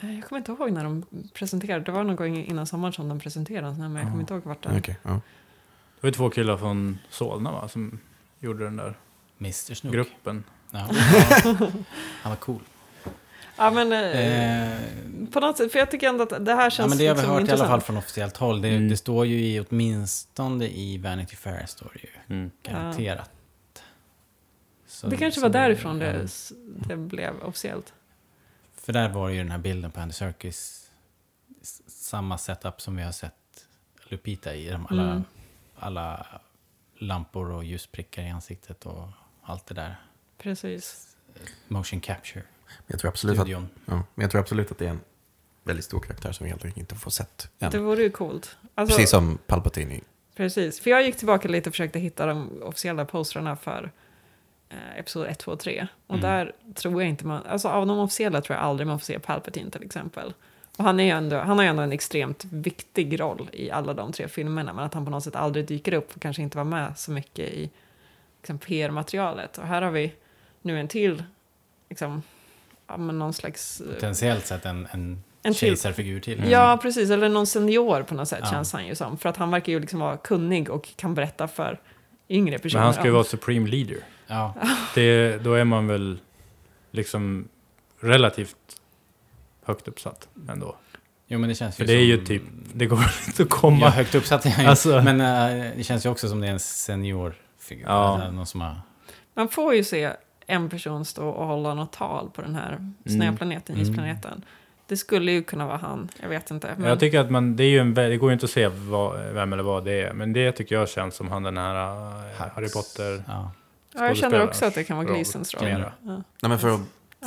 Eh, 0.00 0.14
Jag 0.14 0.24
kommer 0.28 0.38
inte 0.38 0.52
ihåg 0.52 0.72
när 0.72 0.84
de 0.84 1.04
presenterade, 1.34 1.84
det 1.84 1.92
var 1.92 2.04
någon 2.04 2.16
gång 2.16 2.36
innan 2.36 2.66
sommaren 2.66 2.92
som 2.92 3.08
de 3.08 3.20
presenterade 3.20 3.66
den, 3.66 3.80
här, 3.80 3.88
men 3.88 3.96
jag 3.96 4.06
kommer 4.10 4.20
inte 4.20 4.34
ihåg 4.34 4.44
vart 4.44 4.62
den... 4.62 4.78
Okej, 4.78 4.96
ja. 5.02 5.20
Det 6.00 6.06
var 6.06 6.10
två 6.10 6.30
killar 6.30 6.56
från 6.56 6.98
Solna 7.10 7.52
va, 7.52 7.68
som 7.68 7.98
gjorde 8.40 8.64
den 8.64 8.76
där 8.76 8.94
Mr 9.40 9.74
Snook. 9.74 9.94
gruppen. 9.94 10.44
Ja. 10.70 10.78
Han 12.22 12.30
var 12.30 12.36
cool. 12.36 12.60
Ja 13.56 13.70
men 13.70 13.92
eh, 13.92 14.72
Eh, 14.72 14.78
på 15.32 15.40
något 15.40 15.56
sätt, 15.56 15.72
för 15.72 15.78
jag 15.78 15.90
tycker 15.90 16.08
ändå 16.08 16.22
att 16.22 16.44
det 16.44 16.54
här 16.54 16.70
känns 16.70 16.78
ja, 16.78 16.88
men 16.88 16.98
det 16.98 17.06
har 17.06 17.14
vi 17.14 17.20
liksom 17.20 17.34
hört 17.34 17.48
i 17.48 17.52
alla 17.52 17.66
fall 17.66 17.80
från 17.80 17.96
officiellt 17.96 18.36
håll. 18.36 18.62
Det, 18.62 18.68
Mm. 18.68 18.88
det 18.88 18.96
står 18.96 19.26
ju 19.26 19.40
i, 19.46 19.60
åtminstone 19.60 20.66
i 20.68 20.98
Vanity 20.98 21.36
Fair, 21.36 21.66
står 21.66 21.90
det 21.94 22.00
ju. 22.02 22.36
Mm. 22.36 22.50
Garanterat. 22.62 23.30
Så- 24.86 25.06
Det 25.06 25.16
kanske 25.16 25.40
var 25.40 25.48
därifrån 25.48 25.98
det, 25.98 26.26
det 26.88 26.96
blev 26.96 27.42
officiellt. 27.42 27.92
För 28.74 28.92
där 28.92 29.08
var 29.08 29.28
ju 29.28 29.38
den 29.38 29.50
här 29.50 29.58
bilden 29.58 29.90
på 29.90 30.00
Andy 30.00 30.12
Serkis. 30.14 30.90
Samma 31.86 32.38
setup 32.38 32.80
som 32.80 32.96
vi 32.96 33.02
har 33.02 33.12
sett 33.12 33.34
Lupita 34.04 34.54
i. 34.54 34.68
De 34.70 34.86
alla, 34.90 35.02
Mm. 35.02 35.24
alla 35.78 36.26
lampor 36.98 37.50
och 37.50 37.64
ljusprickar 37.64 38.22
i 38.22 38.28
ansiktet 38.30 38.86
och 38.86 39.08
allt 39.48 39.66
det 39.66 39.74
där. 39.74 39.96
Precis. 40.38 41.16
Motion 41.68 42.00
capture. 42.00 42.42
Jag 42.86 43.00
tror, 43.00 43.08
absolut 43.08 43.38
att, 43.38 43.44
Studion. 43.46 43.68
ja, 43.86 43.92
men 44.14 44.22
jag 44.22 44.30
tror 44.30 44.40
absolut 44.40 44.70
att 44.70 44.78
det 44.78 44.86
är 44.86 44.90
en 44.90 45.00
väldigt 45.64 45.84
stor 45.84 46.00
karaktär 46.00 46.32
som 46.32 46.44
vi 46.44 46.50
helt 46.50 46.64
enkelt 46.64 46.78
inte 46.80 46.94
får 46.94 47.10
sett 47.10 47.48
än. 47.58 47.70
Det 47.70 47.78
vore 47.78 48.02
ju 48.02 48.10
coolt. 48.10 48.56
Alltså, 48.74 48.96
Precis 48.96 49.10
som 49.10 49.38
Palpatine. 49.46 50.00
Precis, 50.36 50.80
för 50.80 50.90
jag 50.90 51.02
gick 51.02 51.16
tillbaka 51.16 51.48
lite 51.48 51.68
och 51.68 51.74
försökte 51.74 51.98
hitta 51.98 52.26
de 52.26 52.62
officiella 52.62 53.04
postrarna 53.04 53.56
för 53.56 53.90
eh, 54.68 54.98
episod 54.98 55.26
1, 55.26 55.38
2 55.38 55.52
och 55.52 55.60
3. 55.60 55.86
Och 56.06 56.14
Mm. 56.18 56.30
där 56.30 56.52
tror 56.74 57.02
jag 57.02 57.08
inte 57.08 57.26
man, 57.26 57.42
alltså 57.46 57.68
av 57.68 57.86
de 57.86 57.98
officiella 57.98 58.40
tror 58.40 58.56
jag 58.56 58.64
aldrig 58.64 58.86
man 58.86 58.98
får 58.98 59.04
se 59.04 59.18
Palpatine 59.18 59.70
till 59.70 59.82
exempel. 59.82 60.34
Och 60.76 60.84
han, 60.84 61.00
är 61.00 61.04
ju 61.04 61.10
ändå, 61.10 61.36
han 61.38 61.56
har 61.58 61.62
ju 61.64 61.68
ändå 61.70 61.82
en 61.82 61.92
extremt 61.92 62.44
viktig 62.44 63.20
roll 63.20 63.50
i 63.52 63.70
alla 63.70 63.94
de 63.94 64.12
tre 64.12 64.28
filmerna, 64.28 64.72
men 64.72 64.84
att 64.84 64.94
han 64.94 65.04
på 65.04 65.10
något 65.10 65.24
sätt 65.24 65.36
aldrig 65.36 65.66
dyker 65.66 65.92
upp 65.92 66.16
och 66.16 66.22
kanske 66.22 66.42
inte 66.42 66.56
var 66.56 66.64
med 66.64 66.98
så 66.98 67.10
mycket 67.10 67.48
i 67.48 67.70
liksom, 68.48 68.58
PR-materialet. 68.58 69.58
Och 69.58 69.66
här 69.66 69.82
har 69.82 69.90
vi 69.90 70.12
nu 70.62 70.80
en 70.80 70.88
till, 70.88 71.22
liksom, 71.90 72.22
ja, 72.86 72.96
men 72.96 73.18
någon 73.18 73.32
slags... 73.32 73.80
eh, 73.80 73.94
Potentiellt 73.94 74.46
sett 74.46 74.64
en, 74.66 74.88
en, 74.90 75.22
En 75.42 75.52
till. 75.52 75.54
kejsarfigur 75.60 76.20
till. 76.20 76.50
Ja, 76.50 76.78
precis. 76.82 77.10
Eller 77.10 77.28
någon 77.28 77.46
senior 77.46 78.02
på 78.02 78.14
något 78.14 78.28
sätt 78.28 78.38
Ja. 78.42 78.50
känns 78.50 78.72
han 78.72 78.86
ju 78.86 78.94
som. 78.94 79.18
För 79.18 79.28
att 79.28 79.36
han 79.36 79.50
verkar 79.50 79.72
ju 79.72 79.80
liksom 79.80 80.00
vara 80.00 80.16
kunnig 80.16 80.70
och 80.70 80.88
kan 80.96 81.14
berätta 81.14 81.48
för 81.48 81.80
yngre 82.28 82.58
personer. 82.58 82.80
Men 82.80 82.84
han 82.84 82.94
ska 82.94 83.04
ju 83.04 83.10
vara 83.10 83.24
Supreme 83.24 83.68
Leader. 83.68 83.98
Ja. 84.26 84.54
Det, 84.94 85.38
då 85.44 85.54
är 85.54 85.64
man 85.64 85.86
väl 85.86 86.18
liksom 86.90 87.48
relativt 88.00 88.56
högt 89.64 89.88
uppsatt 89.88 90.28
ändå. 90.48 90.76
Jo, 91.26 91.38
men 91.38 91.48
det 91.48 91.54
känns 91.54 91.74
ju 91.74 91.76
För 91.76 91.84
det 91.92 91.92
är 91.98 92.04
ju 92.04 92.16
som- 92.16 92.26
typ, 92.26 92.42
det 92.74 92.86
går 92.86 92.98
inte 93.26 93.42
att 93.42 93.48
komma. 93.50 93.78
Ja, 93.80 93.88
högt 93.90 94.14
uppsatt 94.14 94.46
är 94.46 94.50
han 94.50 94.64
ju. 94.64 94.70
Alltså- 94.70 95.02
Men 95.02 95.20
eh, 95.20 95.70
det 95.76 95.84
känns 95.84 96.06
ju 96.06 96.10
också 96.10 96.28
som 96.28 96.40
det 96.40 96.46
är 96.46 96.50
en 96.52 96.58
seniorfigur. 97.68 97.86
Ja. 97.86 98.30
Någon 98.30 98.46
som 98.46 98.60
har... 98.60 98.76
Man 99.34 99.48
får 99.48 99.74
ju 99.74 99.84
se 99.84 100.12
en 100.46 100.68
person 100.68 101.04
stå 101.04 101.28
och 101.28 101.46
hålla 101.46 101.74
något 101.74 101.92
tal 101.92 102.30
på 102.30 102.42
den 102.42 102.54
här 102.54 102.92
snöplaneten, 103.06 103.76
Mm. 103.76 103.88
isplaneten. 103.88 104.44
Det 104.86 104.96
skulle 104.96 105.32
ju 105.32 105.42
kunna 105.42 105.66
vara 105.66 105.76
han, 105.76 106.08
jag 106.22 106.28
vet 106.28 106.50
inte. 106.50 106.74
Men 106.76 106.88
Jag 106.88 107.00
tycker 107.00 107.20
att 107.20 107.30
man, 107.30 107.56
det 107.56 107.64
är 107.64 107.68
ju 107.68 107.78
en, 107.78 107.94
det 107.94 108.16
går 108.16 108.30
ju 108.30 108.32
inte 108.32 108.44
att 108.44 108.50
se 108.50 108.68
vad, 108.68 109.32
vem 109.32 109.52
eller 109.52 109.62
vad 109.62 109.84
det 109.84 110.02
är. 110.02 110.12
Men 110.12 110.32
det 110.32 110.52
tycker 110.52 110.74
jag 110.74 110.88
känns 110.88 111.14
som 111.14 111.28
han 111.30 111.42
den 111.42 111.56
här 111.56 111.74
äh, 111.74 112.48
Harry 112.54 112.68
Potter. 112.72 113.22
Ja. 113.26 113.50
ja, 113.94 114.06
jag 114.06 114.16
känner 114.16 114.44
också 114.44 114.66
att 114.66 114.74
det 114.74 114.84
kan 114.84 114.96
vara 114.96 115.06
Gleesons 115.06 115.54
roll. 115.54 115.68
Ja. 115.70 115.92
Nej, 116.02 116.48
men 116.48 116.58
för 116.58 116.74
att 116.74 116.80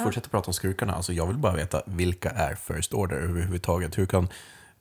fortsätta 0.03 0.29
prata 0.29 0.47
om 0.47 0.53
skurkarna, 0.53 0.93
alltså 0.93 1.13
jag 1.13 1.27
vill 1.27 1.37
bara 1.37 1.53
veta 1.55 1.81
vilka 1.85 2.29
är 2.29 2.55
First 2.55 2.93
Order 2.93 3.15
överhuvudtaget? 3.15 3.97
Hur 3.97 4.05
kan, 4.05 4.27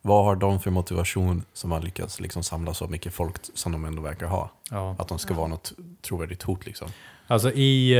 vad 0.01 0.25
har 0.25 0.35
de 0.35 0.59
för 0.59 0.71
motivation 0.71 1.43
som 1.53 1.71
har 1.71 1.81
lyckats 1.81 2.19
liksom 2.19 2.43
samla 2.43 2.73
så 2.73 2.87
mycket 2.87 3.13
folk 3.13 3.35
som 3.53 3.71
de 3.71 3.85
ändå 3.85 4.01
verkar 4.01 4.27
ha? 4.27 4.51
Ja. 4.69 4.95
Att 4.99 5.07
de 5.07 5.19
ska 5.19 5.33
vara 5.33 5.47
något 5.47 5.73
trovärdigt 6.01 6.43
hot 6.43 6.65
liksom. 6.65 6.87
Alltså 7.27 7.51
i 7.51 7.93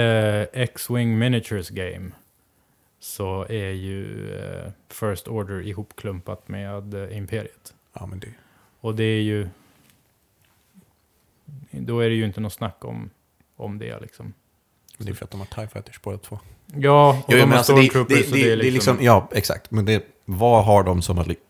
eh, 0.54 0.62
X-Wing 0.62 1.18
Miniatures 1.20 1.70
Game 1.70 2.12
så 3.00 3.46
är 3.50 3.72
ju 3.72 4.32
eh, 4.36 4.72
First 4.90 5.28
Order 5.28 5.62
ihopklumpat 5.68 6.48
med 6.48 6.94
eh, 6.94 7.18
Imperiet. 7.18 7.74
Ja, 7.94 8.06
men 8.06 8.20
det, 8.20 8.28
Och 8.82 8.96
det 8.96 9.04
är 9.04 9.22
ju... 9.22 9.48
Då 11.72 12.00
är 12.00 12.10
det 12.10 12.16
ju 12.16 12.26
inte 12.26 12.42
något 12.42 12.54
snack 12.54 12.86
om, 12.86 13.10
om 13.56 13.80
det 13.80 14.00
liksom. 14.00 14.34
det 14.98 15.10
är 15.10 15.14
för 15.14 15.26
att 15.26 15.32
de 15.32 15.40
har 15.40 15.48
TIE 15.48 15.68
Fighters 15.68 16.02
båda 16.02 16.18
två. 16.18 16.40
Ja, 16.66 17.10
och 17.10 17.34
Jo, 17.34 17.38
de 17.38 17.40
men 17.40 17.50
har 17.50 17.58
alltså, 17.58 17.76
det, 17.76 17.82
det, 17.82 17.90
Stormtroopers 17.90 18.18
det, 18.18 18.30
så 18.30 18.36
det 18.36 18.52
är 18.52 18.72
liksom... 18.72 18.98
Ja, 19.02 19.30
exakt. 19.32 19.72
Men 19.72 19.86
det, 19.86 20.06
vad 20.26 20.66
har 20.66 20.84
de 20.84 21.02
som 21.02 21.18
har 21.18 21.26
lyckats, 21.26 21.46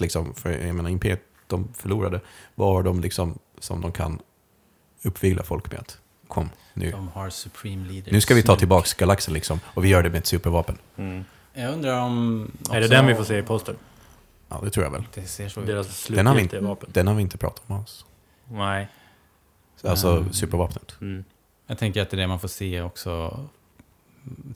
liksom, 0.00 0.34
för 0.34 0.50
jag 0.66 0.74
menar 0.74 0.90
Imperiet, 0.90 1.22
de 1.46 1.68
förlorade. 1.74 2.20
Vad 2.54 2.72
har 2.74 2.82
de 2.82 3.00
liksom 3.00 3.38
som 3.58 3.80
de 3.80 3.92
kan 3.92 4.20
uppvigla 5.02 5.42
folk 5.42 5.70
med? 5.70 5.80
Att, 5.80 5.98
kom, 6.28 6.50
nu, 6.74 6.90
De 6.90 7.08
har 7.08 7.30
Supreme 7.30 7.88
Leader. 7.88 8.12
nu 8.12 8.20
ska 8.20 8.34
vi 8.34 8.42
ta 8.42 8.56
tillbaka 8.56 8.88
galaxen 8.98 9.34
liksom. 9.34 9.60
Och 9.66 9.84
vi 9.84 9.88
gör 9.88 10.02
det 10.02 10.10
med 10.10 10.18
ett 10.18 10.26
supervapen. 10.26 10.78
Mm. 10.96 11.24
Jag 11.54 11.72
undrar 11.72 12.00
om... 12.02 12.50
Är 12.70 12.74
det 12.74 12.78
också- 12.86 12.94
den 12.94 13.06
vi 13.06 13.14
får 13.14 13.24
se 13.24 13.38
i 13.38 13.42
poster? 13.42 13.76
Ja, 14.48 14.60
det 14.64 14.70
tror 14.70 14.84
jag 14.84 14.90
väl. 14.90 15.04
Det 15.14 15.22
ser 15.26 15.48
så. 15.48 15.60
Deras 15.60 16.06
Den 16.06 16.26
har 16.26 16.34
vi 16.34 16.42
inte, 16.42 16.60
vapen? 16.60 16.88
den 16.92 17.06
har 17.06 17.14
vi 17.14 17.22
inte 17.22 17.38
pratat 17.38 17.62
om 17.66 17.76
alls. 17.76 18.04
Nej. 18.50 18.88
Alltså 19.84 20.16
Mm. 20.16 20.32
supervapnet. 20.32 20.96
Mm. 21.00 21.24
Jag 21.66 21.78
tänker 21.78 22.02
att 22.02 22.10
det 22.10 22.14
är 22.16 22.20
det 22.20 22.26
man 22.26 22.40
får 22.40 22.48
se 22.48 22.82
också. 22.82 23.40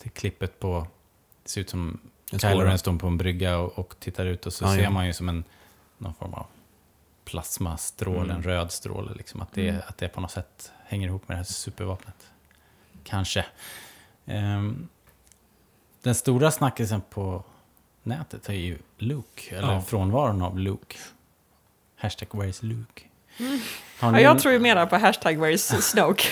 Det 0.03 0.09
klippet 0.09 0.61
på... 0.61 0.87
Det 1.43 1.49
ser 1.51 1.61
ut 1.61 1.71
som 1.71 1.99
Kylo. 2.31 2.61
Ren 2.61 2.79
står 2.79 2.99
på 2.99 3.07
en 3.07 3.19
brygga 3.19 3.59
och, 3.59 3.79
och 3.79 3.95
tittar 4.01 4.27
ut 4.27 4.47
och 4.47 4.53
så 4.53 4.65
Ja, 4.65 4.75
ser 4.75 4.83
ja. 4.83 4.91
man 4.91 5.07
ju 5.07 5.13
som 5.13 5.29
en 5.29 5.45
någon 5.99 6.15
form 6.15 6.35
av 6.35 6.47
plasmastråle, 7.25 8.19
Mm. 8.21 8.37
en 8.37 8.43
röd 8.43 8.73
stråle. 8.73 9.15
Liksom, 9.15 9.43
att, 9.43 9.53
det, 9.53 9.69
Mm. 9.69 9.83
att 9.89 9.99
det 9.99 10.09
på 10.09 10.21
något 10.21 10.31
sätt 10.31 10.73
hänger 10.85 11.09
ihop 11.09 11.29
med 11.29 11.35
det 11.35 11.39
här 11.39 11.45
supervapnet. 11.45 12.31
Kanske. 13.05 13.47
Ehm, 14.27 14.89
den 16.03 16.15
stora 16.15 16.51
snackisen 16.51 17.01
på 17.11 17.45
nätet 18.03 18.49
är 18.49 18.53
ju 18.55 18.79
Luke, 18.99 19.57
eller 19.57 19.73
Ja. 19.75 19.83
frånvaron 19.83 20.43
av 20.43 20.59
Luke. 20.59 20.97
Hashtag 21.97 22.29
where 22.39 22.49
is 22.49 22.63
Luke? 22.63 23.03
Ja, 24.01 24.21
jag 24.21 24.39
tror 24.39 24.53
ju 24.53 24.61
mera 24.61 24.87
på 24.87 24.97
hashtag 24.97 25.37
where's 25.37 25.81
Snoke. 25.81 26.23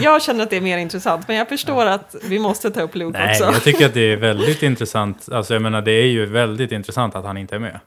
jag 0.00 0.22
känner 0.22 0.42
att 0.42 0.50
det 0.50 0.56
är 0.56 0.60
mer 0.60 0.78
intressant, 0.78 1.28
men 1.28 1.36
jag 1.36 1.48
förstår 1.48 1.86
att 1.86 2.14
vi 2.24 2.38
måste 2.38 2.70
ta 2.70 2.80
upp 2.80 2.94
Luke 2.94 3.18
Nej, 3.18 3.30
också. 3.30 3.44
jag 3.44 3.62
tycker 3.62 3.86
att 3.86 3.94
det 3.94 4.12
är 4.12 4.16
väldigt 4.30 4.62
intressant. 4.62 5.28
Alltså 5.32 5.52
jag 5.52 5.62
menar, 5.62 5.82
det 5.82 5.92
är 5.92 6.06
ju 6.06 6.26
väldigt 6.26 6.72
intressant 6.72 7.14
att 7.14 7.24
han 7.24 7.36
inte 7.36 7.54
är 7.54 7.58
med. 7.58 7.80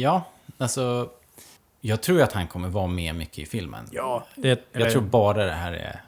Ja, 0.00 0.30
alltså... 0.58 1.08
Jag 1.80 2.02
tror 2.02 2.22
att 2.22 2.32
han 2.32 2.46
kommer 2.46 2.68
vara 2.68 2.86
med 2.86 3.14
mycket 3.14 3.38
i 3.38 3.46
filmen. 3.46 3.88
Ja, 3.90 4.26
det 4.34 4.68
Jag 4.72 4.90
tror 4.90 5.02
bara 5.02 5.44
det 5.44 5.52
här 5.52 5.72
är 5.72 6.00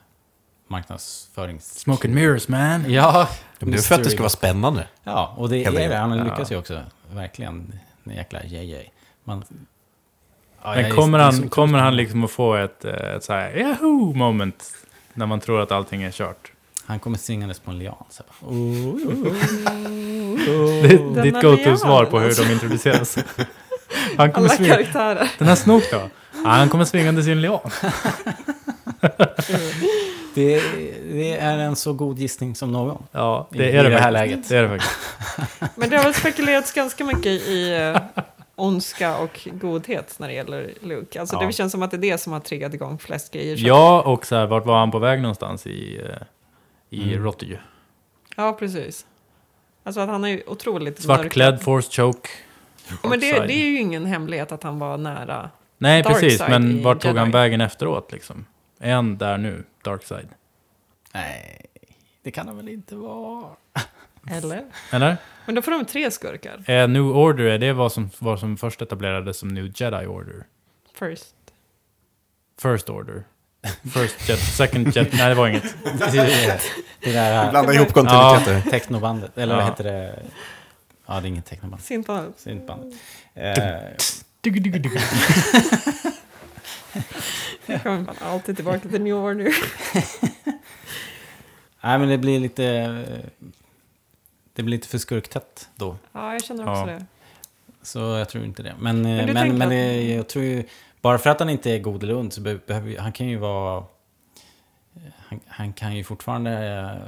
marknadsförings... 0.69 1.79
Smoke 1.79 2.09
and 2.09 2.15
mirrors 2.15 2.49
man. 2.49 2.93
Ja, 2.93 3.29
det 3.59 3.77
är 3.77 3.79
för 3.79 3.95
att 3.95 4.05
det 4.05 4.11
ska 4.11 4.19
vara 4.19 4.29
spännande. 4.29 4.89
Ja, 5.05 5.35
och 5.37 5.49
det 5.49 5.65
Helt 5.65 5.79
är 5.79 5.89
det. 5.89 5.97
Han 5.97 6.25
lyckas 6.25 6.53
ju 6.53 6.57
också. 6.57 6.81
Verkligen. 7.11 7.81
Den 8.05 8.17
jäkla 8.17 8.45
JJ. 8.45 8.93
Man... 9.25 9.45
Ja, 10.63 10.75
Men 10.75 10.91
kommer 10.97 11.19
han, 11.19 11.49
kommer 11.49 11.79
han 11.79 11.97
liksom 11.97 12.25
att 12.25 12.31
få 12.31 12.55
ett, 12.55 12.85
eh, 12.85 12.93
ett 13.17 13.25
så 13.25 13.33
här 13.33 13.57
yahoo 13.59 14.13
moment 14.15 14.73
när 15.15 15.27
man 15.27 15.41
tror 15.41 15.61
att 15.61 15.73
allting 15.73 16.03
är 16.03 16.11
kört? 16.11 16.53
Han 16.87 16.99
kommer 16.99 17.19
svingandes 17.19 17.59
på 17.61 17.71
en 17.71 17.79
lian. 17.79 17.95
Så 18.11 18.23
bara, 18.41 18.51
Det 20.83 20.95
är 20.95 21.15
Den 21.15 21.25
ditt 21.25 21.43
go-to-svar 21.43 22.05
på 22.05 22.19
hur 22.21 22.35
de 22.47 22.53
introduceras. 22.53 23.19
Han 24.17 24.33
kommer 24.33 24.49
Alla 24.49 24.57
svinga, 24.57 24.75
karaktärer. 24.75 25.31
den 25.39 25.49
här 25.49 25.55
Snoke 25.55 25.87
då? 25.93 26.11
Ja, 26.45 26.51
han 26.51 26.69
kommer 26.69 26.85
svingande 26.85 27.23
i 27.23 27.31
en 27.31 27.41
lian. 27.41 27.61
det, 30.35 30.63
det 31.13 31.33
är 31.39 31.59
en 31.59 31.77
så 31.77 31.93
god 31.93 32.19
gissning 32.19 32.55
som 32.55 32.73
någon. 32.73 33.03
Ja, 33.13 33.49
det 33.51 33.77
är 33.77 33.85
det, 33.85 33.91
det 33.91 33.99
här 33.99 34.11
läget. 34.11 34.49
Det 34.49 34.57
är 34.57 34.63
det 34.63 34.69
faktiskt. 34.69 34.95
Men 35.77 35.91
det 35.91 35.97
har 35.97 36.05
väl 36.05 36.15
spekulerats 36.15 36.73
ganska 36.73 37.05
mycket 37.05 37.27
i 37.27 37.73
eh, 37.73 38.01
ondska 38.57 39.19
och 39.19 39.49
godhet 39.53 40.19
när 40.19 40.29
det 40.29 40.35
gäller 40.35 40.73
Luke. 40.81 41.21
Alltså 41.21 41.37
Ja. 41.37 41.47
det 41.47 41.53
känns 41.53 41.73
som 41.73 41.83
att 41.83 41.91
det 41.91 41.97
är 41.97 41.99
det 42.13 42.19
som 42.19 42.33
har 42.33 42.41
triggat 42.41 42.75
igång 42.75 42.99
flest 42.99 43.33
grejer. 43.33 43.57
Ja, 43.59 44.03
och 44.03 44.27
så 44.27 44.37
här, 44.37 44.47
vart 44.47 44.67
var 44.67 44.79
han 44.79 44.91
på 44.91 44.99
väg 44.99 45.21
någonstans 45.23 45.67
i, 45.67 46.01
eh, 46.05 46.17
i 46.91 47.13
Mm. 47.13 47.25
Rotterdam? 47.25 47.59
ja, 48.37 48.53
precis. 48.53 49.07
Alltså 49.85 50.01
att 50.01 50.09
han 50.09 50.25
är 50.25 50.51
otroligt 50.51 51.03
Svartklädd, 51.03 51.55
mörk. 51.55 51.63
force 51.63 52.03
choke. 52.03 52.29
Ja, 53.03 53.09
men 53.09 53.21
det, 53.21 53.33
det 53.33 53.53
är 53.55 53.67
ju 53.67 53.79
ingen 53.81 54.07
hemlighet 54.07 54.53
att 54.53 54.63
han 54.63 54.79
var 54.79 54.99
nära. 54.99 55.51
Nej, 55.79 56.03
Dark 56.03 56.13
precis. 56.15 56.39
side 56.39 56.51
Men 56.51 56.83
vart 56.83 57.01
tog 57.01 57.17
han 57.17 57.27
Jedi. 57.27 57.39
vägen 57.39 57.61
efteråt 57.61 58.13
liksom? 58.13 58.47
Är 58.81 58.95
han 58.95 59.19
där 59.19 59.39
nu? 59.39 59.65
Dark 59.85 60.03
side? 60.03 60.29
Nej, 61.15 61.61
det 62.23 62.31
kan 62.31 62.47
han 62.47 62.57
väl 62.57 62.69
inte 62.69 62.97
vara. 62.97 63.47
Eller? 64.31 64.65
Eller? 64.91 65.17
Men 65.47 65.55
då 65.55 65.63
får 65.63 65.71
de 65.73 65.85
tre 65.85 66.11
skurkar. 66.11 66.65
Är 66.67 66.87
New 66.89 67.03
Order, 67.03 67.45
är 67.45 67.59
det 67.59 67.73
vad 67.73 67.93
som, 67.93 68.11
vad 68.19 68.41
som 68.41 68.57
först 68.57 68.83
etablerades 68.83 69.39
som 69.39 69.49
New 69.49 69.73
Jedi 69.75 70.07
Order? 70.07 70.45
First. 70.99 71.35
First 72.63 72.89
Order? 72.89 73.25
First 73.95 74.29
Jet, 74.29 74.39
Second 74.39 74.97
Jet, 74.97 75.13
nej 75.13 75.29
det 75.29 75.35
var 75.35 75.49
inget. 75.49 75.63
Det, 76.13 76.19
är- 76.19 76.63
det 77.01 77.13
där 77.13 77.51
Blanda 77.51 77.75
ihop 77.75 77.89
Ja. 77.89 77.93
kontinuiteter. 77.95 78.71
technobandet, 78.71 79.39
eller 79.39 79.55
vad 79.55 79.65
Ja. 79.65 79.69
heter 79.69 79.85
det? 79.85 80.23
Ja, 81.07 81.21
det 81.21 81.27
är 81.27 81.29
inget 81.29 81.47
technoband. 81.47 81.83
Syntband. 81.83 82.33
Syntband. 82.37 82.95
Eh, 83.35 83.55
digga. 84.41 84.91
Jag 87.67 87.83
kommer 87.83 88.01
bara 88.03 88.17
alltid 88.21 88.57
tillbaka 88.57 88.89
till 88.89 89.03
New 89.03 89.15
Order. 89.17 89.55
nej, 91.81 91.99
men 91.99 92.09
det 92.09 92.19
blir 92.19 92.41
lite... 92.41 93.05
Det 94.57 94.63
blir 94.63 94.77
lite 94.77 94.89
för 94.89 94.99
skurktätt 94.99 95.69
då. 95.77 95.97
Ja, 96.13 96.33
jag 96.33 96.45
känner 96.45 96.63
också 96.71 96.91
Ja. 96.91 96.99
det. 96.99 97.07
Så 97.83 97.99
jag 97.99 98.29
tror 98.29 98.45
inte 98.45 98.63
det. 98.63 98.75
Men, 98.81 99.03
Men 99.03 99.17
men, 99.17 99.27
du 99.27 99.33
men, 99.33 99.49
men 99.59 99.63
att- 99.63 99.71
det, 99.71 100.03
jag 100.15 100.29
tror 100.29 100.45
ju... 100.45 100.65
Bara 101.01 101.19
för 101.19 101.31
att 101.31 101.41
han 101.41 101.51
inte 101.51 101.71
är 101.71 101.79
god 101.79 102.03
eller 102.03 102.17
ond 102.17 102.33
så 102.33 102.41
be- 102.41 102.59
behöver 102.67 102.91
ju- 102.91 102.99
han 102.99 103.13
kan 103.13 103.27
ju 103.29 103.37
vara... 103.37 103.85
Han, 105.17 105.41
han 105.47 105.73
kan 105.73 105.97
ju 105.97 106.05
fortfarande 106.05 106.51
eh, 106.53 107.03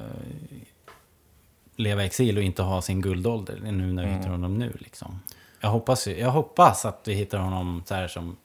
leva 1.77 2.03
i 2.03 2.07
exil 2.07 2.37
och 2.37 2.43
inte 2.43 2.63
ha 2.63 2.83
sin 2.83 3.01
guldålder 3.01 3.59
nu 3.63 3.73
när 3.93 4.03
vi 4.03 4.09
Mm. 4.09 4.19
hittar 4.19 4.31
honom 4.31 4.59
nu. 4.59 4.77
Liksom. 4.81 5.21
Jag, 5.61 5.69
hoppas, 5.69 6.09
ju- 6.09 6.19
jag 6.19 6.31
hoppas 6.31 6.85
att 6.85 7.01
vi 7.05 7.15
hittar 7.15 7.39
honom 7.39 7.83
så 7.87 7.95
här 7.95 8.09
som, 8.09 8.37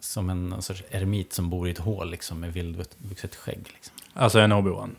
som 0.00 0.30
en 0.30 0.62
sorts 0.62 0.82
eremit 0.90 1.32
som 1.32 1.50
bor 1.50 1.68
i 1.68 1.70
ett 1.70 1.78
hål 1.78 2.10
liksom, 2.10 2.40
med 2.40 2.52
vildvuxet 2.52 3.34
skägg. 3.36 3.70
Liksom. 3.74 3.96
Alltså 4.14 4.38
en 4.40 4.52
Obi-Wan. 4.52 4.90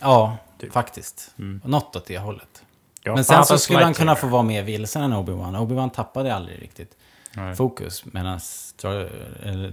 Ja, 0.00 0.36
Typ. 0.58 0.72
faktiskt. 0.72 1.34
Mm. 1.38 1.60
Något 1.64 1.96
åt 1.96 2.06
det 2.06 2.18
hållet. 2.18 2.62
Ja, 3.02 3.14
Men 3.14 3.24
sen 3.24 3.44
så 3.44 3.58
skulle 3.58 3.78
han 3.84 3.94
kunna 3.94 4.16
få 4.16 4.26
vara 4.26 4.42
mer 4.42 4.62
vilsen 4.62 5.02
än 5.02 5.12
Obi-Wan. 5.12 5.56
Obi-Wan 5.56 5.90
tappade 5.90 6.34
aldrig 6.34 6.62
riktigt 6.62 6.96
Nej. 7.32 7.54
fokus. 7.54 8.04
Medan 8.04 8.40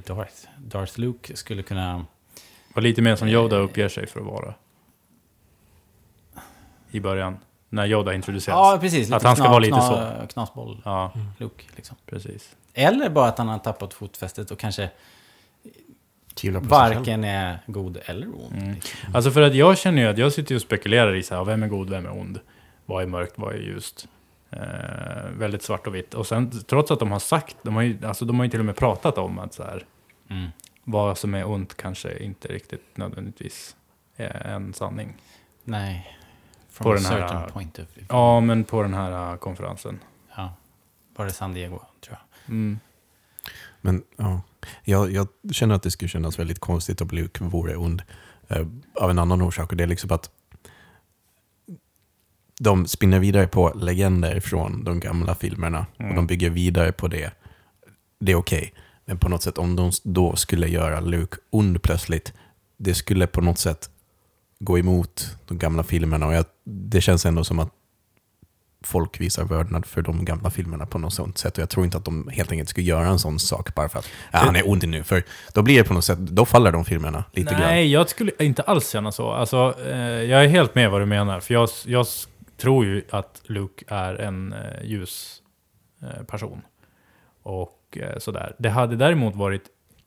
Darth, 0.05 0.33
Darth 0.57 0.99
Luke 0.99 1.35
skulle 1.37 1.63
kunna... 1.63 2.05
Var 2.73 2.81
lite 2.81 3.01
mer 3.01 3.15
som 3.15 3.27
Yoda 3.27 3.55
uppger 3.57 3.89
sig 3.89 4.07
för 4.07 4.19
att 4.19 4.25
vara. 4.25 4.53
I 6.91 6.99
början. 6.99 7.37
När 7.69 7.85
Yoda 7.87 8.13
introduceras. 8.13 8.55
Ja, 8.55 8.77
precis. 8.81 9.11
Att 9.11 9.23
han 9.23 9.35
ska 9.35 9.45
kna- 9.45 9.49
vara 9.49 9.59
lite 9.59 9.75
kna- 9.77 10.27
Knasboll 10.27 10.81
Ja, 10.85 11.11
Luke, 11.37 11.63
liksom. 11.75 11.97
precis. 12.05 12.55
Eller 12.73 13.09
bara 13.09 13.27
att 13.27 13.37
han 13.37 13.47
har 13.47 13.59
tappat 13.59 13.93
fotfästet 13.93 14.51
och 14.51 14.59
kanske 14.59 14.89
Tvivlar 16.45 16.59
på 16.61 16.69
sig 16.69 16.77
själv. 16.77 16.95
varken 16.97 17.23
är 17.23 17.59
god 17.67 17.97
eller 18.05 18.27
ond. 18.27 18.53
Mm. 18.63 18.75
Alltså 19.13 19.31
för 19.31 19.41
att 19.41 19.55
jag 19.55 19.77
känner 19.77 20.01
ju 20.01 20.07
att 20.07 20.17
jag 20.17 20.33
sitter 20.33 20.55
och 20.55 20.61
spekulerar 20.61 21.15
i 21.15 21.23
så 21.23 21.35
här, 21.35 21.43
vem 21.45 21.63
är 21.63 21.67
god, 21.67 21.89
vem 21.89 22.05
är 22.05 22.11
ond? 22.19 22.39
Vad 22.85 23.03
är 23.03 23.07
mörkt, 23.07 23.33
vad 23.35 23.53
är 23.53 23.59
ljust? 23.59 24.07
Eh, 24.51 24.59
väldigt 25.37 25.63
svart 25.63 25.87
och 25.87 25.95
vitt. 25.95 26.13
Och 26.13 26.27
sen, 26.27 26.51
trots 26.67 26.91
att 26.91 26.99
de 26.99 27.11
har 27.11 27.19
sagt, 27.19 27.57
de 27.63 27.75
har 27.75 27.81
ju, 27.81 28.05
alltså, 28.05 28.25
de 28.25 28.37
har 28.39 28.45
ju 28.45 28.51
till 28.51 28.59
och 28.59 28.65
med 28.65 28.75
pratat 28.75 29.17
om 29.17 29.39
att 29.39 29.53
så 29.53 29.63
här, 29.63 29.85
Mm. 30.29 30.49
vad 30.83 31.17
som 31.17 31.33
är 31.33 31.47
ont 31.47 31.77
kanske 31.77 32.17
inte 32.19 32.47
riktigt 32.47 32.97
nödvändigtvis 32.97 33.75
är 34.15 34.47
en 34.47 34.73
sanning. 34.73 35.13
Nej. 35.63 36.17
From 36.69 36.83
På 36.83 36.91
a 36.91 36.95
den 36.95 37.05
här- 37.05 37.27
certain 37.27 37.51
point 37.51 37.79
of 37.79 37.85
view. 37.93 38.05
Ja, 38.09 38.39
men 38.39 38.63
på 38.63 38.81
den 38.81 38.93
här 38.93 39.31
eh, 39.31 39.37
konferensen. 39.37 39.99
Ja. 40.35 40.53
Var 41.15 41.25
det 41.25 41.31
San 41.31 41.53
Diego, 41.53 41.79
tror 42.01 42.17
jag. 42.17 42.49
Mm. 42.49 42.79
Men 43.81 44.03
ja, 44.17 44.41
jag, 44.83 45.11
jag 45.11 45.27
känner 45.51 45.75
att 45.75 45.83
det 45.83 45.91
skulle 45.91 46.09
kännas 46.09 46.39
väldigt 46.39 46.59
konstigt 46.59 47.01
om 47.01 47.09
Luke 47.11 47.43
vore 47.43 47.75
ond 47.75 48.01
eh, 48.47 48.67
av 49.01 49.09
en 49.09 49.19
annan 49.19 49.41
orsak. 49.41 49.71
Och 49.71 49.77
det 49.77 49.83
är 49.83 49.87
liksom 49.87 50.11
att 50.11 50.29
de 52.59 52.87
spinner 52.87 53.19
vidare 53.19 53.47
på 53.47 53.73
legender 53.75 54.39
från 54.39 54.83
de 54.83 54.99
gamla 54.99 55.35
filmerna 55.35 55.85
och 55.95 56.01
Mm. 56.01 56.15
de 56.15 56.27
bygger 56.27 56.49
vidare 56.49 56.91
på 56.91 57.07
det. 57.07 57.31
Det 58.19 58.31
är 58.31 58.35
okej. 58.35 58.73
Men 59.05 59.19
på 59.19 59.29
något 59.29 59.43
sätt 59.43 59.57
om 59.57 59.75
de 59.75 59.91
då 60.03 60.35
skulle 60.35 60.67
göra 60.67 60.99
Luke 60.99 61.37
ond 61.49 61.83
plötsligt, 61.83 62.33
det 62.77 62.93
skulle 62.93 63.27
på 63.27 63.41
något 63.41 63.57
sätt 63.59 63.89
gå 64.59 64.79
emot 64.79 65.37
de 65.47 65.57
gamla 65.57 65.83
filmerna. 65.83 66.25
Och 66.27 66.33
jag, 66.33 66.45
det 66.63 67.01
känns 67.01 67.25
ändå 67.25 67.43
som 67.43 67.59
att 67.59 67.69
folk 68.85 69.21
visar 69.21 69.43
vördnad 69.43 69.85
för 69.85 70.01
de 70.01 70.25
gamla 70.25 70.49
filmerna 70.49 70.85
på 70.85 70.97
något 70.97 71.13
sånt 71.13 71.37
sätt. 71.37 71.57
Och 71.57 71.61
jag 71.61 71.69
tror 71.69 71.85
inte 71.85 71.97
att 71.97 72.05
de 72.05 72.29
helt 72.31 72.51
enkelt 72.51 72.69
skulle 72.69 72.87
göra 72.87 73.07
en 73.07 73.19
sån 73.19 73.39
sak 73.39 73.75
bara 73.75 73.89
för 73.89 73.99
att 73.99 74.09
ja, 74.31 74.39
han 74.39 74.55
är 74.55 74.69
ond 74.69 74.87
nu. 74.87 75.03
För 75.03 75.23
då 75.53 75.61
blir 75.61 75.77
det 75.77 75.83
på 75.83 75.93
något 75.93 76.05
sätt, 76.05 76.19
då 76.19 76.45
faller 76.45 76.71
de 76.71 76.85
filmerna 76.85 77.23
lite 77.31 77.51
grann. 77.51 77.61
Nej, 77.61 77.91
jag 77.91 78.09
skulle 78.09 78.31
inte 78.39 78.61
alls 78.61 78.89
känna 78.89 79.11
så. 79.11 79.31
Alltså, 79.31 79.75
eh, 79.85 79.97
jag 79.99 80.43
är 80.43 80.47
helt 80.47 80.75
med 80.75 80.91
vad 80.91 81.01
du 81.01 81.05
menar. 81.05 81.39
För 81.39 81.53
jag, 81.53 81.69
jag 81.85 82.07
tror 82.57 82.85
ju 82.85 83.03
att 83.09 83.41
Luke 83.45 83.85
är 83.87 84.15
en 84.15 84.53
eh, 84.53 84.83
ljus 84.83 85.41
eh, 86.01 86.23
person. 86.23 86.61
Och 87.43 87.97
eh, 88.01 88.17
sådär. 88.17 88.55
Det 88.59 88.69
hade 88.69 88.95
däremot 88.95 89.35
varit 89.35 89.63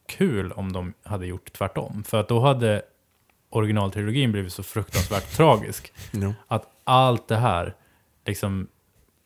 kul 0.07 0.51
om 0.51 0.73
de 0.73 0.93
hade 1.03 1.25
gjort 1.25 1.53
tvärtom. 1.53 2.03
För 2.07 2.19
att 2.19 2.27
då 2.27 2.39
hade 2.39 2.81
originaltrilogin 3.49 4.31
blivit 4.31 4.53
så 4.53 4.63
fruktansvärt 4.63 5.31
tragisk. 5.35 5.93
Ja. 6.11 6.33
Att 6.47 6.65
allt 6.83 7.27
det 7.27 7.37
här, 7.37 7.75
liksom 8.25 8.67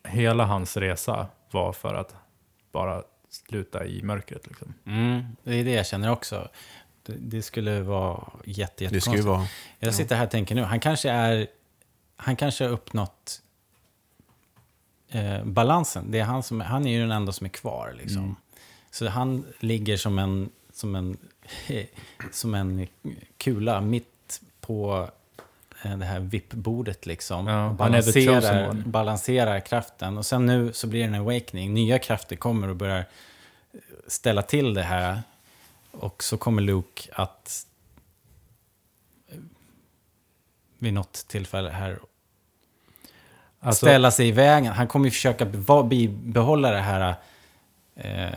hela 0.03 0.45
hans 0.45 0.77
resa 0.77 1.27
var 1.51 1.73
för 1.73 1.93
att 1.93 2.15
bara 2.71 3.03
sluta 3.29 3.85
i 3.85 4.03
mörkret. 4.03 4.47
Liksom. 4.47 4.73
Mm, 4.85 5.23
det 5.43 5.55
är 5.55 5.63
det 5.63 5.71
jag 5.71 5.85
känner 5.85 6.11
också. 6.11 6.49
Det, 7.03 7.13
det 7.13 7.41
skulle 7.41 7.81
vara 7.81 8.23
jätte, 8.45 8.87
Det 8.87 9.01
skulle 9.01 9.17
ju 9.17 9.23
vara... 9.23 9.47
Jag 9.79 9.93
sitter 9.93 10.15
här 10.15 10.25
och 10.25 10.31
tänker 10.31 10.55
nu, 10.55 10.61
han 10.61 10.79
kanske 10.79 11.09
är... 11.09 11.47
Han 12.15 12.35
kanske 12.35 12.63
har 12.63 12.71
uppnått 12.71 13.41
eh, 15.09 15.45
balansen. 15.45 16.11
Det 16.11 16.19
är 16.19 16.23
han, 16.23 16.43
som, 16.43 16.61
han 16.61 16.87
är 16.87 16.91
ju 16.91 16.99
den 16.99 17.11
enda 17.11 17.31
som 17.31 17.45
är 17.45 17.49
kvar. 17.49 17.95
Liksom. 17.97 18.35
Så 18.91 19.07
han 19.07 19.45
ligger 19.59 19.97
som 19.97 20.19
en, 20.19 20.49
som 20.73 20.95
en, 20.95 21.17
som 22.31 22.53
en 22.53 22.87
kula 23.37 23.81
mitt 23.81 24.41
på 24.61 25.09
det 25.89 26.05
här 26.05 26.19
vippbordet 26.19 27.05
liksom. 27.05 27.47
Ja, 27.47 27.69
balanserar, 27.77 28.73
balanserar 28.73 29.59
kraften. 29.59 30.17
Och 30.17 30.25
sen 30.25 30.45
nu 30.45 30.73
så 30.73 30.87
blir 30.87 30.99
det 30.99 31.05
en 31.07 31.15
awakening. 31.15 31.73
Nya 31.73 31.99
krafter 31.99 32.35
kommer 32.35 32.67
och 32.67 32.75
börjar 32.75 33.05
ställa 34.07 34.41
till 34.41 34.73
det 34.73 34.83
här. 34.83 35.21
Och 35.91 36.23
så 36.23 36.37
kommer 36.37 36.61
Luke 36.61 37.09
att 37.13 37.65
eh, 39.31 39.37
vid 40.79 40.93
något 40.93 41.13
tillfälle 41.27 41.69
här 41.69 41.99
Alltså, 43.59 43.85
ställa 43.85 44.11
sig 44.11 44.27
i 44.27 44.31
vägen. 44.31 44.73
Han 44.73 44.87
kommer 44.87 45.05
ju 45.05 45.11
försöka 45.11 45.45
bibehålla 45.89 46.71
det 46.71 46.79
här 46.81 47.15
eh, 47.95 48.29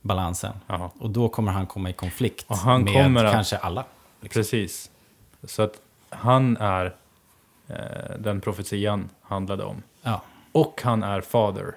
balansen. 0.00 0.52
ja. 0.66 0.90
Och 0.98 1.10
då 1.10 1.28
kommer 1.28 1.52
han 1.52 1.66
komma 1.66 1.90
i 1.90 1.92
konflikt 1.92 2.48
med 2.48 2.58
kommer 2.94 3.24
att- 3.24 3.32
kanske 3.32 3.56
alla. 3.56 3.84
liksom. 4.20 4.40
Precis. 4.42 4.90
Så 5.44 5.62
att 5.62 5.80
han 6.20 6.56
är 6.56 6.94
eh, 7.68 7.76
den 8.18 8.40
profetian 8.40 9.08
handlade 9.22 9.64
om. 9.64 9.82
Ja. 10.02 10.22
Och 10.52 10.80
han 10.84 11.02
är 11.02 11.20
father. 11.20 11.74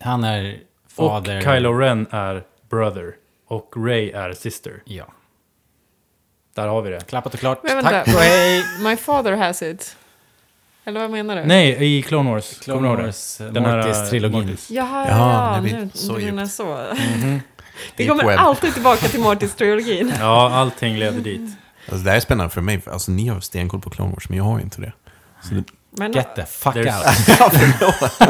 Han 0.00 0.24
är 0.24 0.58
fader. 0.88 1.36
Och 1.36 1.42
Kylo 1.42 1.72
Ren 1.72 2.06
är 2.10 2.42
brother. 2.70 3.14
Och 3.46 3.72
Ray 3.76 4.10
är 4.10 4.32
sister. 4.32 4.82
Ja. 4.84 5.06
Där 6.54 6.68
har 6.68 6.82
vi 6.82 6.90
det. 6.90 7.00
Klappat 7.08 7.34
och 7.34 7.40
klart. 7.40 7.60
Men 7.62 7.74
vänta, 7.76 7.90
Tack 7.90 8.06
och 8.06 8.20
hej! 8.20 8.62
My 8.84 8.96
father 8.96 9.32
has 9.32 9.62
it. 9.62 9.96
Eller 10.84 11.00
vad 11.00 11.10
menar 11.10 11.36
du? 11.36 11.42
Nej, 11.44 11.96
i 11.98 12.02
Clone 12.02 12.30
Wars. 12.30 12.58
Clone? 12.58 12.88
Wars, 12.88 13.40
eh, 13.40 13.52
Den 13.52 13.64
här, 13.64 13.76
Mortis-trilogin. 13.76 14.46
Mortis. 14.46 14.70
Jaha, 14.70 15.06
ja, 15.08 15.60
det 15.62 15.78
nu, 15.78 15.90
så 15.94 16.16
du 16.16 16.24
menar 16.24 16.46
så. 16.46 16.86
Vi 17.96 18.06
Deep 18.06 18.08
kommer 18.08 18.36
alltid 18.36 18.74
tillbaka 18.74 19.08
till 19.08 19.20
Mortis-trilogin. 19.20 20.12
Ja, 20.20 20.50
allting 20.54 20.96
leder 20.96 21.20
dit. 21.20 21.50
Alltså, 21.88 22.04
det 22.04 22.10
här 22.10 22.16
är 22.16 22.20
spännande 22.20 22.54
för 22.54 22.60
mig. 22.60 22.80
Alltså, 22.86 23.10
ni 23.10 23.28
har 23.28 23.40
stenkoll 23.40 23.80
på 23.80 23.90
Clone 23.90 24.12
Wars, 24.12 24.28
men 24.28 24.38
jag 24.38 24.44
har 24.44 24.58
ju 24.58 24.64
inte 24.64 24.80
det. 24.80 24.92
Så 25.42 25.54
det 25.54 25.64
Men, 25.98 26.12
Get 26.12 26.34
the 26.36 26.44
fuck 26.46 26.76
out. 26.76 26.84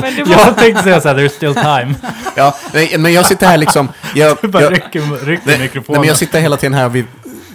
men 0.00 0.16
det 0.16 0.24
var, 0.24 0.36
Jag 0.36 0.56
tänkte 0.58 0.82
säga 0.82 1.00
såhär, 1.00 1.14
there's 1.16 1.28
still 1.28 1.54
time. 1.54 1.94
ja, 2.36 2.54
men, 2.72 3.02
men 3.02 3.12
jag 3.12 3.26
sitter 3.26 3.46
här 3.46 3.56
liksom... 3.58 3.88
Jag, 4.14 4.38
Du 4.42 4.48
bara 4.48 4.62
jag, 4.62 4.72
rycker, 4.72 5.00
rycker 5.00 5.26
nej, 5.26 5.40
nej, 5.46 5.58
mikrofonen. 5.58 6.00
men 6.00 6.08
jag 6.08 6.16
sitter 6.16 6.40
hela 6.40 6.56
tiden 6.56 6.74
här 6.74 6.86
och 6.86 6.94
vi 6.96 7.04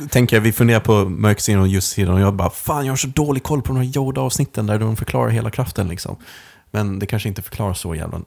tänker, 0.09 0.39
vi 0.39 0.51
funderar 0.51 0.79
på 0.79 0.93
mörksidan 1.05 1.61
och 1.61 1.67
ljussidan 1.67 2.13
och 2.15 2.21
jag 2.21 2.33
bara, 2.33 2.49
fan 2.49 2.85
jag 2.85 2.91
har 2.91 2.97
så 2.97 3.07
dålig 3.07 3.43
koll 3.43 3.61
på 3.61 3.67
de 3.67 3.77
här 3.77 3.97
Yoda-avsnitten 3.97 4.65
där 4.67 4.79
de 4.79 4.95
förklarar 4.95 5.29
hela 5.29 5.49
kraften 5.51 5.87
liksom. 5.87 6.17
Men 6.71 6.99
det 6.99 7.05
kanske 7.05 7.29
inte 7.29 7.41
förklaras 7.41 7.79
så 7.79 7.95
jävla... 7.95 8.21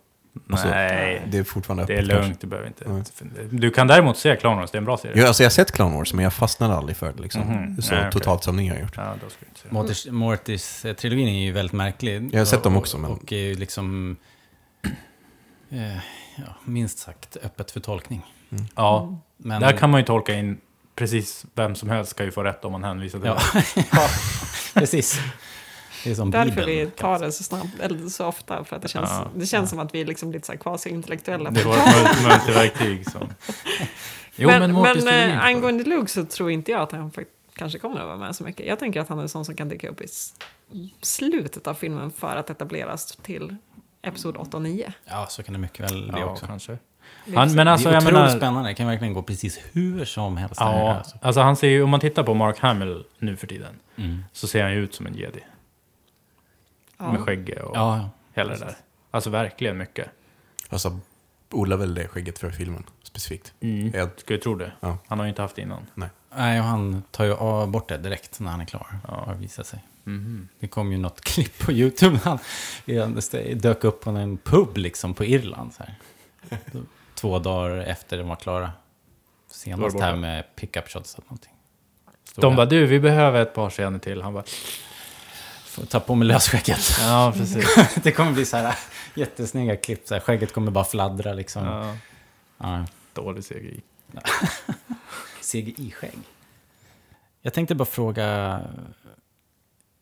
Alltså, 0.50 0.68
Nej, 0.68 1.22
Det 1.30 1.38
är 1.38 1.44
fortfarande 1.44 1.84
det 1.84 1.92
är 1.92 1.96
öppet 1.98 2.10
kanske. 2.10 2.26
lugnt. 2.28 2.40
Du 2.40 2.46
behöver 2.46 2.68
inte... 2.68 2.84
Nej. 2.88 3.48
Du 3.50 3.70
kan 3.70 3.86
däremot 3.86 4.18
se 4.18 4.36
Clone 4.36 4.56
Wars, 4.60 4.70
det 4.70 4.76
är 4.76 4.80
en 4.80 4.84
bra 4.84 4.96
serie. 4.96 5.14
Jo, 5.16 5.26
alltså 5.26 5.42
jag 5.42 5.46
har 5.50 5.52
sett 5.52 5.72
Clone 5.72 5.96
Wars, 5.96 6.12
men 6.12 6.22
jag 6.22 6.32
fastnade 6.32 6.74
aldrig 6.74 6.96
för 6.96 7.12
det 7.12 7.22
liksom. 7.22 7.42
Mhm. 7.42 7.82
Så 7.82 7.94
Nej, 7.94 8.12
totalt 8.12 8.44
som 8.44 8.56
ni 8.56 8.68
har 8.68 8.76
gjort. 8.76 8.92
Ja. 8.96 9.14
Mortis, 9.70 10.06
Mortis-trilogin 10.10 11.28
är 11.28 11.44
ju 11.44 11.52
väldigt 11.52 11.72
märklig. 11.72 12.30
Jag 12.32 12.40
har 12.40 12.44
sett 12.44 12.62
dem 12.62 12.76
också, 12.76 12.98
men- 12.98 13.10
Och 13.10 13.32
är 13.32 13.36
ju 13.36 13.54
liksom... 13.54 14.16
Eh, 15.70 15.96
ja, 16.36 16.56
minst 16.64 16.98
sagt 16.98 17.36
öppet 17.42 17.70
för 17.70 17.80
tolkning. 17.80 18.22
Ja, 18.76 19.18
Men, 19.36 19.60
där 19.60 19.72
kan 19.72 19.90
man 19.90 20.00
ju 20.00 20.06
tolka 20.06 20.34
in 20.34 20.58
precis 20.94 21.46
vem 21.54 21.74
som 21.74 21.90
helst 21.90 22.10
ska 22.10 22.24
ju 22.24 22.30
få 22.30 22.42
rätt 22.42 22.64
om 22.64 22.72
man 22.72 22.84
hänvisar 22.84 23.18
till 23.18 23.26
Ja, 23.28 23.38
det. 23.54 23.84
ja 23.92 24.08
precis. 24.74 25.20
Det 26.04 26.10
är 26.10 26.14
som 26.14 26.30
därför 26.30 26.50
Bibeln. 26.50 26.66
vi 26.66 26.86
tar 26.86 27.18
det 27.18 27.32
så 27.32 27.42
snabbt, 27.44 27.80
eller 27.80 28.08
så 28.08 28.26
ofta, 28.26 28.64
för 28.64 28.76
att 28.76 28.82
det 28.82 28.88
känns, 28.88 29.10
Ja. 29.10 29.30
det 29.36 29.46
känns 29.46 29.70
som 29.70 29.78
att 29.78 29.94
vi 29.94 30.00
är 30.00 30.04
liksom 30.06 30.32
lite 30.32 30.46
så 30.46 30.52
här 30.52 30.58
quasi-intellektuella. 30.58 31.50
Det 31.50 31.64
var 31.64 31.76
ett 31.76 31.84
mul- 31.86 32.22
multiverktyg 32.28 33.10
som... 33.10 33.28
Jo, 34.38 34.48
men 34.48 34.72
men, 34.72 35.04
men, 35.04 35.30
eh, 35.30 35.44
angående 35.44 35.84
Luke 35.84 36.08
så 36.12 36.24
tror 36.24 36.50
inte 36.50 36.70
jag 36.70 36.80
att 36.80 36.92
han 36.92 37.12
kanske 37.54 37.78
kommer 37.78 38.00
att 38.00 38.06
vara 38.06 38.16
med 38.16 38.36
så 38.36 38.44
mycket. 38.44 38.66
Jag 38.66 38.78
tänker 38.78 39.00
att 39.00 39.08
han 39.08 39.18
är 39.18 39.22
en 39.22 39.28
sån 39.28 39.44
som 39.44 39.54
kan 39.56 39.68
dyka 39.68 39.88
upp 39.88 40.00
i 40.00 40.06
slutet 41.02 41.66
av 41.66 41.74
filmen 41.74 42.10
för 42.10 42.36
att 42.36 42.50
etableras 42.50 43.16
till 43.22 43.56
Episod 44.02 44.36
8 44.36 44.56
och 44.56 44.62
9. 44.62 44.92
Ja, 45.04 45.26
så 45.28 45.42
kan 45.42 45.52
det 45.52 45.58
mycket 45.58 45.80
väl 45.90 46.08
bli 46.12 46.20
Ja, 46.20 46.26
också. 46.26 46.46
kanske. 46.46 46.78
Han, 47.34 47.54
men 47.54 47.68
alltså, 47.68 47.88
det 47.88 47.92
är 47.92 47.94
jag 47.94 48.02
otroligt 48.02 48.14
menar... 48.24 48.36
spännande. 48.36 48.70
Det 48.70 48.74
kan 48.74 48.86
verkligen 48.86 49.14
gå 49.14 49.22
precis 49.22 49.60
hur 49.72 50.04
som 50.04 50.36
helst. 50.36 50.58
det 50.58 50.64
här, 50.64 50.78
Ja, 50.84 50.94
alltså. 50.96 51.16
alltså 51.22 51.40
han 51.40 51.56
ser 51.56 51.68
ju, 51.68 51.82
om 51.82 51.90
man 51.90 52.00
tittar 52.00 52.22
på 52.22 52.34
Mark 52.34 52.58
Hamill 52.58 53.04
nu 53.18 53.36
för 53.36 53.46
tiden, 53.46 53.74
Mm. 53.98 54.24
så 54.32 54.46
ser 54.46 54.62
han 54.62 54.72
ju 54.72 54.78
ut 54.84 54.94
som 54.94 55.06
en 55.06 55.14
jedi. 55.14 55.40
Ja. 56.98 57.12
Med 57.12 57.20
skägg 57.20 57.58
och 57.64 57.76
Ja, 57.76 58.10
hela 58.34 58.52
det 58.52 58.58
där. 58.58 58.76
Alltså 59.10 59.30
verkligen 59.30 59.78
mycket. 59.78 60.08
Alltså, 60.68 60.98
odlar 61.50 61.76
väl 61.76 61.94
det 61.94 62.08
skägget 62.08 62.38
för 62.38 62.50
filmen 62.50 62.84
specifikt. 63.02 63.52
Mm. 63.60 63.90
Jag, 63.94 64.08
Ska 64.16 64.34
ju 64.34 64.40
tro 64.40 64.54
det. 64.54 64.72
Ja. 64.80 64.98
Han 65.06 65.18
har 65.18 65.26
ju 65.26 65.28
inte 65.28 65.42
haft 65.42 65.56
det 65.56 65.62
innan. 65.62 65.86
Nej, 66.34 66.60
och 66.60 66.66
han 66.66 67.02
tar 67.10 67.24
ju 67.24 67.34
av 67.34 67.68
bort 67.68 67.88
det 67.88 67.98
direkt 67.98 68.40
när 68.40 68.50
han 68.50 68.60
är 68.60 68.64
klar. 68.64 68.98
Ja. 69.08 69.24
Har 69.26 69.34
visat 69.34 69.66
sig. 69.66 69.84
Mhm. 70.04 70.48
Det 70.60 70.68
kom 70.68 70.92
ju 70.92 70.98
något 70.98 71.20
klipp 71.24 71.58
på 71.58 71.72
YouTube 71.72 72.20
när 72.24 72.30
han 73.00 73.60
dök 73.60 73.84
upp 73.84 74.00
på 74.00 74.10
en 74.10 74.38
pub 74.38 74.76
liksom 74.76 75.14
på 75.14 75.24
Irland. 75.24 75.74
Så 75.74 75.82
här. 75.82 75.94
Två 77.14 77.38
dagar 77.38 77.76
efter 77.76 78.18
de 78.18 78.28
var 78.28 78.36
klara. 78.36 78.72
Senast 79.50 80.00
här 80.00 80.16
med 80.16 80.44
pickup 80.56 80.88
shots 80.88 81.14
eller 81.14 81.24
någonting. 81.24 81.52
Stod 82.24 82.44
De 82.44 82.56
bara, 82.56 82.66
du, 82.66 82.86
vi 82.86 83.00
behöver 83.00 83.42
ett 83.42 83.54
par 83.54 83.70
scener 83.70 83.98
till. 83.98 84.22
Han 84.22 84.34
bara, 84.34 84.44
ta 85.88 86.00
på 86.00 86.14
mig 86.14 86.28
lösskägget. 86.28 86.96
ja 87.00 87.32
precis. 87.36 87.64
det 88.02 88.12
kommer 88.12 88.32
bli 88.32 88.44
så 88.44 88.56
här 88.56 88.78
jättesnygga 89.14 89.76
klipp. 89.76 90.08
Så 90.08 90.14
här. 90.14 90.20
Skägget 90.20 90.52
kommer 90.52 90.70
bara 90.70 90.84
fladdra 90.84 91.32
liksom. 91.32 91.64
Ja. 91.64 91.96
Ja, 92.58 92.86
dålig 93.12 93.44
CGI. 93.44 93.80
CGI-skägg. 95.42 96.18
Jag 97.42 97.52
tänkte 97.52 97.74
bara 97.74 97.84
fråga, 97.84 98.60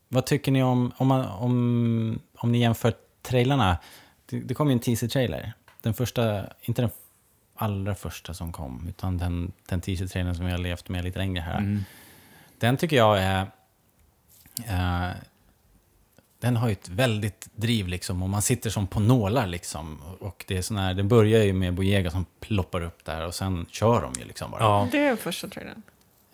vad 0.08 0.26
tycker 0.26 0.52
ni 0.52 0.62
om, 0.62 0.92
om, 0.96 1.06
man, 1.06 1.24
om, 1.26 2.20
om 2.36 2.52
ni 2.52 2.58
jämför 2.58 2.94
trailarna? 3.22 3.78
Det, 4.26 4.40
det 4.40 4.54
kom 4.54 4.68
ju 4.68 4.72
en 4.72 4.80
teaser-trailer. 4.80 5.52
Den 5.82 5.94
första, 5.94 6.44
inte 6.60 6.82
den 6.82 6.90
allra 7.54 7.94
första 7.94 8.34
som 8.34 8.52
kom, 8.52 8.86
utan 8.88 9.18
den, 9.18 9.52
den 9.68 9.80
teaser-trailern 9.80 10.34
som 10.34 10.44
vi 10.46 10.50
har 10.50 10.58
levt 10.58 10.88
med 10.88 11.04
lite 11.04 11.18
längre 11.18 11.40
här. 11.40 11.58
Mm. 11.58 11.84
Den 12.58 12.76
tycker 12.76 12.96
jag 12.96 13.18
är... 13.18 13.40
eh, 14.66 15.10
den 16.45 16.57
har 16.57 16.68
ju 16.68 16.72
ett 16.72 16.88
väldigt 16.88 17.49
driv 17.55 17.88
liksom 17.88 18.22
och 18.22 18.28
man 18.28 18.42
sitter 18.42 18.70
som 18.70 18.86
på 18.86 19.01
nålar 19.01 19.47
liksom. 19.47 19.99
Och 20.20 20.45
det 20.49 20.57
är 20.57 20.62
sån 20.62 20.76
här, 20.76 20.95
den 20.95 21.09
börjar 21.09 21.45
ju 21.45 21.53
med 21.53 21.74
Boyega 21.74 22.11
som 22.11 22.26
ploppar 22.40 22.80
upp 22.80 23.05
där 23.05 23.26
och 23.26 23.34
sen 23.34 23.66
kör 23.70 24.03
de 24.03 24.12
ju 24.20 24.24
liksom 24.26 24.51
bara. 24.51 24.62
Ja, 24.62 24.88
Det 24.92 24.99
är 24.99 25.16
första 25.16 25.49
trailern. 25.49 25.82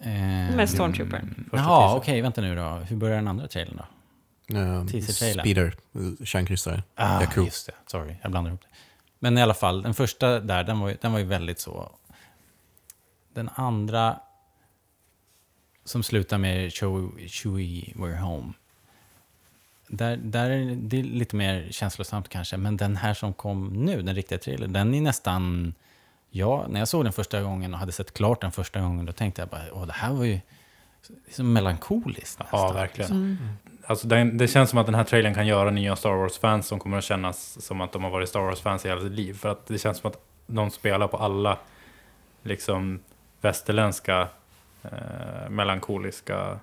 Eh, 0.03 0.57
Med 0.57 0.71
Stormtrooper. 0.71 1.23
Jaha, 1.53 1.81
teasern. 1.81 1.97
okej, 1.99 2.21
vänta 2.21 2.41
nu 2.41 2.57
då. 2.57 2.63
Hur 2.63 2.97
börjar 2.97 3.17
den 3.17 3.29
andra 3.29 3.49
trailern 3.49 3.77
då? 3.77 3.85
Uh, 4.59 4.87
Teaser-trailern. 4.87 5.41
Speeder, 5.45 5.75
uh, 5.97 6.13
kärnkryssare. 6.25 6.83
Ah, 6.95 7.21
Jakku. 7.21 7.45
just 7.45 7.67
det. 7.67 7.73
Sorry, 7.87 8.15
jag 8.23 8.31
blandar 8.31 8.51
ihop 8.51 8.61
det. 8.63 8.69
Men 9.19 9.39
i 9.39 9.43
alla 9.43 9.55
fall, 9.55 9.83
den 9.83 9.95
första 9.95 10.41
där, 10.41 10.65
den 10.65 10.81
var, 10.81 10.89
ju- 10.89 10.97
den 11.01 11.13
var 11.13 11.19
ju 11.19 11.25
väldigt 11.25 11.59
så... 11.61 11.93
Den 13.35 13.51
andra, 13.55 14.21
som 15.85 16.03
slutar 16.03 16.39
med 16.39 16.73
Chewie, 16.73 17.29
Chewie 17.29 17.93
We're 17.97 18.19
Home. 18.21 18.53
Där, 19.93 20.17
där 20.17 20.51
är 20.51 20.77
det 20.77 21.03
lite 21.03 21.37
mer 21.37 21.69
känslosamt 21.71 22.29
kanske, 22.29 22.57
men 22.57 22.77
den 22.77 22.97
här 22.97 23.15
som 23.15 23.33
kom 23.33 23.69
nu, 23.69 24.03
den 24.03 24.15
riktiga 24.15 24.39
trailern, 24.39 24.73
den 24.73 24.95
är 24.95 25.01
nästan... 25.01 25.75
Ja, 26.31 26.67
när 26.69 26.81
jag 26.81 26.89
såg 26.89 27.05
den 27.05 27.13
första 27.13 27.43
gången 27.43 27.75
och 27.75 27.81
hade 27.81 27.93
sett 27.93 28.15
klart 28.15 28.41
den 28.41 28.53
första 28.53 28.81
gången, 28.81 29.07
då 29.07 29.13
tänkte 29.13 29.43
jag 29.43 29.49
bara, 29.49 29.63
åh, 29.73 29.87
det 29.87 29.93
här 29.93 30.13
var 30.13 30.25
ju 30.25 30.41
liksom 31.27 31.53
melankoliskt 31.53 32.37
Ja, 32.39 32.45
nästan. 32.45 32.75
verkligen. 32.75 33.39
Alltså, 33.87 34.09
den, 34.09 34.39
det 34.39 34.49
känns 34.49 34.71
som 34.71 34.79
att 34.79 34.87
den 34.87 34.95
här 34.95 35.05
trailern 35.05 35.35
kan 35.35 35.47
göra 35.47 35.71
nya 35.71 35.97
Star 35.97 36.11
Wars-fans 36.15 36.67
som 36.67 36.79
kommer 36.79 36.99
att 36.99 37.05
kännas 37.05 37.67
som 37.67 37.81
att 37.81 37.93
de 37.93 38.05
har 38.05 38.11
varit 38.11 38.29
Star 38.29 38.41
Wars-fans 38.41 38.85
i 38.85 38.89
hela 38.89 39.01
sitt 39.01 39.13
liv. 39.13 39.35
För 39.35 39.49
att 39.49 39.67
det 39.67 39.79
känns 39.79 39.99
som 39.99 40.11
att 40.11 40.19
de 40.47 40.71
spelar 40.71 41.09
på 41.09 41.17
alla 41.17 41.59
liksom 42.43 43.01
västerländska 43.41 44.29
eh, 44.83 45.49
melankoliska 45.51 46.59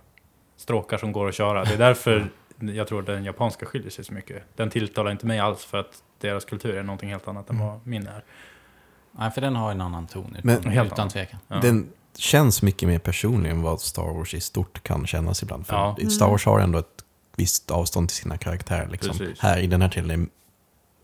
stråkar 0.57 0.97
som 0.97 1.11
går 1.11 1.28
att 1.30 1.36
köra. 1.36 1.63
Det 1.63 1.73
är 1.73 1.78
därför 1.78 2.30
jag 2.60 2.88
tror 2.88 2.99
att 2.99 3.05
den 3.05 3.24
japanska 3.24 3.66
skiljer 3.66 3.89
sig 3.89 4.05
så 4.05 4.14
mycket. 4.14 4.43
Den 4.55 4.70
tilltalar 4.70 5.12
inte 5.12 5.26
mig 5.26 5.39
alls 5.39 5.66
för 5.66 5.78
att 5.78 6.03
deras 6.20 6.45
kultur 6.45 6.76
är 6.76 6.84
någonting 6.84 7.10
helt 7.10 7.28
annat 7.28 7.49
än 7.49 7.60
vad 7.60 7.88
min 7.88 8.08
är. 8.08 8.24
Nej, 9.12 9.32
för 9.32 9.41
den 9.41 9.55
har 9.55 9.72
en 9.72 9.82
annan 9.82 10.08
ton, 10.08 10.38
Men- 10.43 10.58
utan, 10.60 10.72
Helt 10.72 10.88
utan 10.88 10.99
annan. 10.99 11.10
tvekan. 11.10 11.39
Ja. 11.47 11.60
Den 11.62 11.89
känns 12.18 12.62
mycket 12.62 12.88
mer 12.89 12.99
personlig 12.99 13.49
än 13.51 13.62
vad 13.62 13.82
Star 13.82 14.14
Wars 14.14 14.34
i 14.34 14.39
stort 14.41 14.84
kan 14.84 15.08
kännas 15.08 15.43
ibland. 15.43 15.68
För 15.68 15.76
Ja. 15.76 16.10
Star 16.10 16.28
Wars 16.30 16.45
har 16.45 16.60
ändå 16.60 16.80
ett 16.80 17.03
visst 17.36 17.72
avstånd 17.72 18.10
till 18.10 18.18
sina 18.18 18.38
karaktärer. 18.38 18.88
Liksom. 18.89 19.18
Precis. 19.18 19.39
Här 19.39 19.58
i 19.60 19.68
den 19.68 19.82
här 19.82 19.89
trailern 19.89 20.22
är 20.22 20.28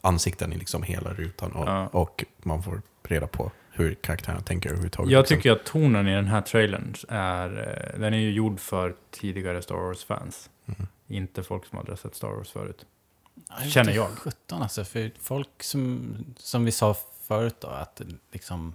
ansikten 0.01 0.53
i 0.53 0.57
liksom 0.57 0.83
hela 0.83 1.13
rutan 1.13 1.51
och, 1.51 1.67
Ja. 1.67 1.87
och 1.87 2.25
man 2.43 2.63
får 2.63 2.81
reda 3.03 3.27
på 3.27 3.51
hur 3.71 3.93
karaktärerna 3.93 4.41
tänker 4.41 4.69
överhuvudtaget. 4.69 5.11
Jag 5.11 5.19
liksom. 5.19 5.37
tycker 5.37 5.51
att 5.51 5.65
tonen 5.65 6.07
i 6.07 6.15
den 6.15 6.27
här 6.27 6.41
trailern 6.41 6.93
är, 7.09 7.49
eh, 7.93 7.99
den 7.99 8.13
är 8.13 8.17
ju 8.17 8.31
gjord 8.31 8.59
för 8.59 8.95
tidigare 9.11 9.61
Star 9.61 9.75
Wars-fans. 9.75 10.49
Mm. 10.67 10.87
Inte 11.13 11.43
folk 11.43 11.65
som 11.65 11.77
aldrig 11.79 11.91
har 11.91 11.97
sett 11.97 12.15
Star 12.15 12.27
Wars 12.31 12.51
förut. 12.51 12.85
Ja, 13.49 13.55
Känner 13.69 13.91
jag. 13.93 14.09
inte 14.09 14.21
17 14.21 14.61
alltså, 14.61 14.83
för 14.85 15.11
folk 15.19 15.63
som, 15.63 16.15
som 16.37 16.65
vi 16.65 16.71
sa 16.71 16.95
förut 17.21 17.55
då, 17.59 17.67
att 17.67 18.01
liksom... 18.31 18.73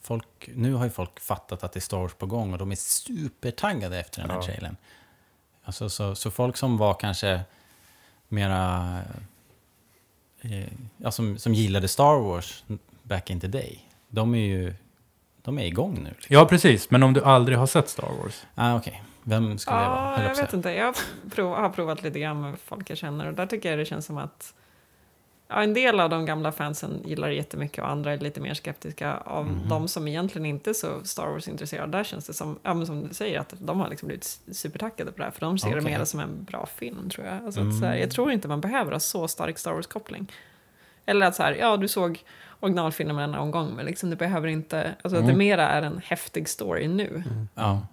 Folk, 0.00 0.50
nu 0.54 0.72
har 0.74 0.84
ju 0.84 0.90
folk 0.90 1.20
fattat 1.20 1.64
att 1.64 1.72
det 1.72 1.78
är 1.78 1.80
Star 1.80 1.98
Wars 1.98 2.14
på 2.14 2.26
gång 2.26 2.52
och 2.52 2.58
de 2.58 2.72
är 2.72 2.76
supertaggade 2.76 4.00
efter 4.00 4.20
den 4.20 4.30
här 4.30 4.36
Ja. 4.36 4.42
trailern. 4.42 4.76
Alltså, 5.64 5.88
så, 5.90 6.14
så 6.14 6.30
folk 6.30 6.56
som 6.56 6.76
var 6.78 6.94
kanske 6.94 7.40
mera... 8.28 9.00
Eh, 10.40 10.68
ja, 10.96 11.10
som, 11.10 11.38
som 11.38 11.54
gillade 11.54 11.88
Star 11.88 12.18
Wars 12.18 12.64
back 13.02 13.30
in 13.30 13.40
the 13.40 13.46
day, 13.48 13.88
de 14.08 14.34
är 14.34 14.38
ju 14.38 14.74
de 15.44 15.58
är 15.58 15.64
igång 15.66 15.94
nu. 16.02 16.08
Liksom. 16.10 16.34
Ja, 16.36 16.44
precis. 16.46 16.90
Men 16.90 17.02
om 17.02 17.12
du 17.12 17.22
aldrig 17.22 17.58
har 17.58 17.66
sett 17.66 17.88
Star 17.88 18.08
Wars. 18.22 18.42
Ah, 18.54 18.76
Okej, 18.76 19.02
vem 19.22 19.58
skulle 19.58 19.76
det 19.76 19.82
vara? 19.88 20.22
Jag 20.28 20.36
vet 20.36 20.52
inte. 20.52 20.70
Jag 20.70 20.86
har, 20.86 20.96
prov, 21.30 21.54
har 21.56 21.68
provat 21.68 22.02
lite 22.02 22.20
grann 22.20 22.40
med 22.40 22.54
folk 22.64 22.90
jag 22.90 22.98
känner 22.98 23.26
och 23.26 23.34
där 23.34 23.46
tycker 23.46 23.70
jag 23.70 23.78
det 23.78 23.84
känns 23.84 24.06
som 24.06 24.18
att 24.18 24.54
ja, 25.48 25.62
en 25.62 25.74
del 25.74 26.00
av 26.00 26.10
de 26.10 26.26
gamla 26.26 26.52
fansen 26.52 27.02
gillar 27.04 27.28
det 27.28 27.34
jättemycket 27.34 27.84
och 27.84 27.90
andra 27.90 28.12
är 28.12 28.18
lite 28.18 28.40
mer 28.40 28.54
skeptiska. 28.54 29.16
Av 29.16 29.46
Mhm. 29.46 29.68
de 29.68 29.88
som 29.88 30.08
egentligen 30.08 30.46
inte 30.46 30.70
är 30.70 30.74
så 30.74 31.04
Star 31.04 31.26
Wars-intresserade, 31.26 31.92
där 31.98 32.04
känns 32.04 32.26
det 32.26 32.34
som, 32.34 32.58
ja, 32.62 32.74
men 32.74 32.86
som 32.86 33.08
du 33.08 33.14
säger, 33.14 33.40
att 33.40 33.54
de 33.58 33.80
har 33.80 33.88
liksom 33.88 34.06
blivit 34.06 34.38
supertackade 34.52 35.12
på 35.12 35.18
det 35.18 35.24
här. 35.24 35.30
För 35.30 35.40
de 35.40 35.58
ser 35.58 35.70
det 35.70 35.80
Okej. 35.80 35.98
mer 35.98 36.04
som 36.04 36.20
en 36.20 36.44
bra 36.44 36.66
film, 36.66 37.10
tror 37.10 37.26
jag. 37.26 37.44
Alltså, 37.44 37.60
Mm. 37.60 37.72
att, 37.72 37.80
så 37.80 37.86
här, 37.86 37.94
jag 37.96 38.10
tror 38.10 38.32
inte 38.32 38.48
man 38.48 38.60
behöver 38.60 38.92
ha 38.92 39.00
så 39.00 39.28
stark 39.28 39.58
Star 39.58 39.72
Wars-koppling. 39.72 40.32
Eller 41.06 41.26
att 41.26 41.34
så 41.34 41.42
här, 41.42 41.52
ja, 41.54 41.76
du 41.76 41.88
såg 41.88 42.18
originalfilmen 42.64 43.18
en 43.18 43.34
omgång, 43.34 43.74
men 43.74 43.86
liksom, 43.86 44.10
du 44.10 44.16
behöver 44.16 44.48
inte, 44.48 44.94
alltså 45.02 45.18
att 45.18 45.24
det 45.26 45.32
Mm. 45.32 45.38
mera 45.38 45.68
är 45.68 45.82
en 45.82 46.00
häftig 46.04 46.48
story 46.48 46.88
nu. 46.88 47.22
Ja. 47.54 47.86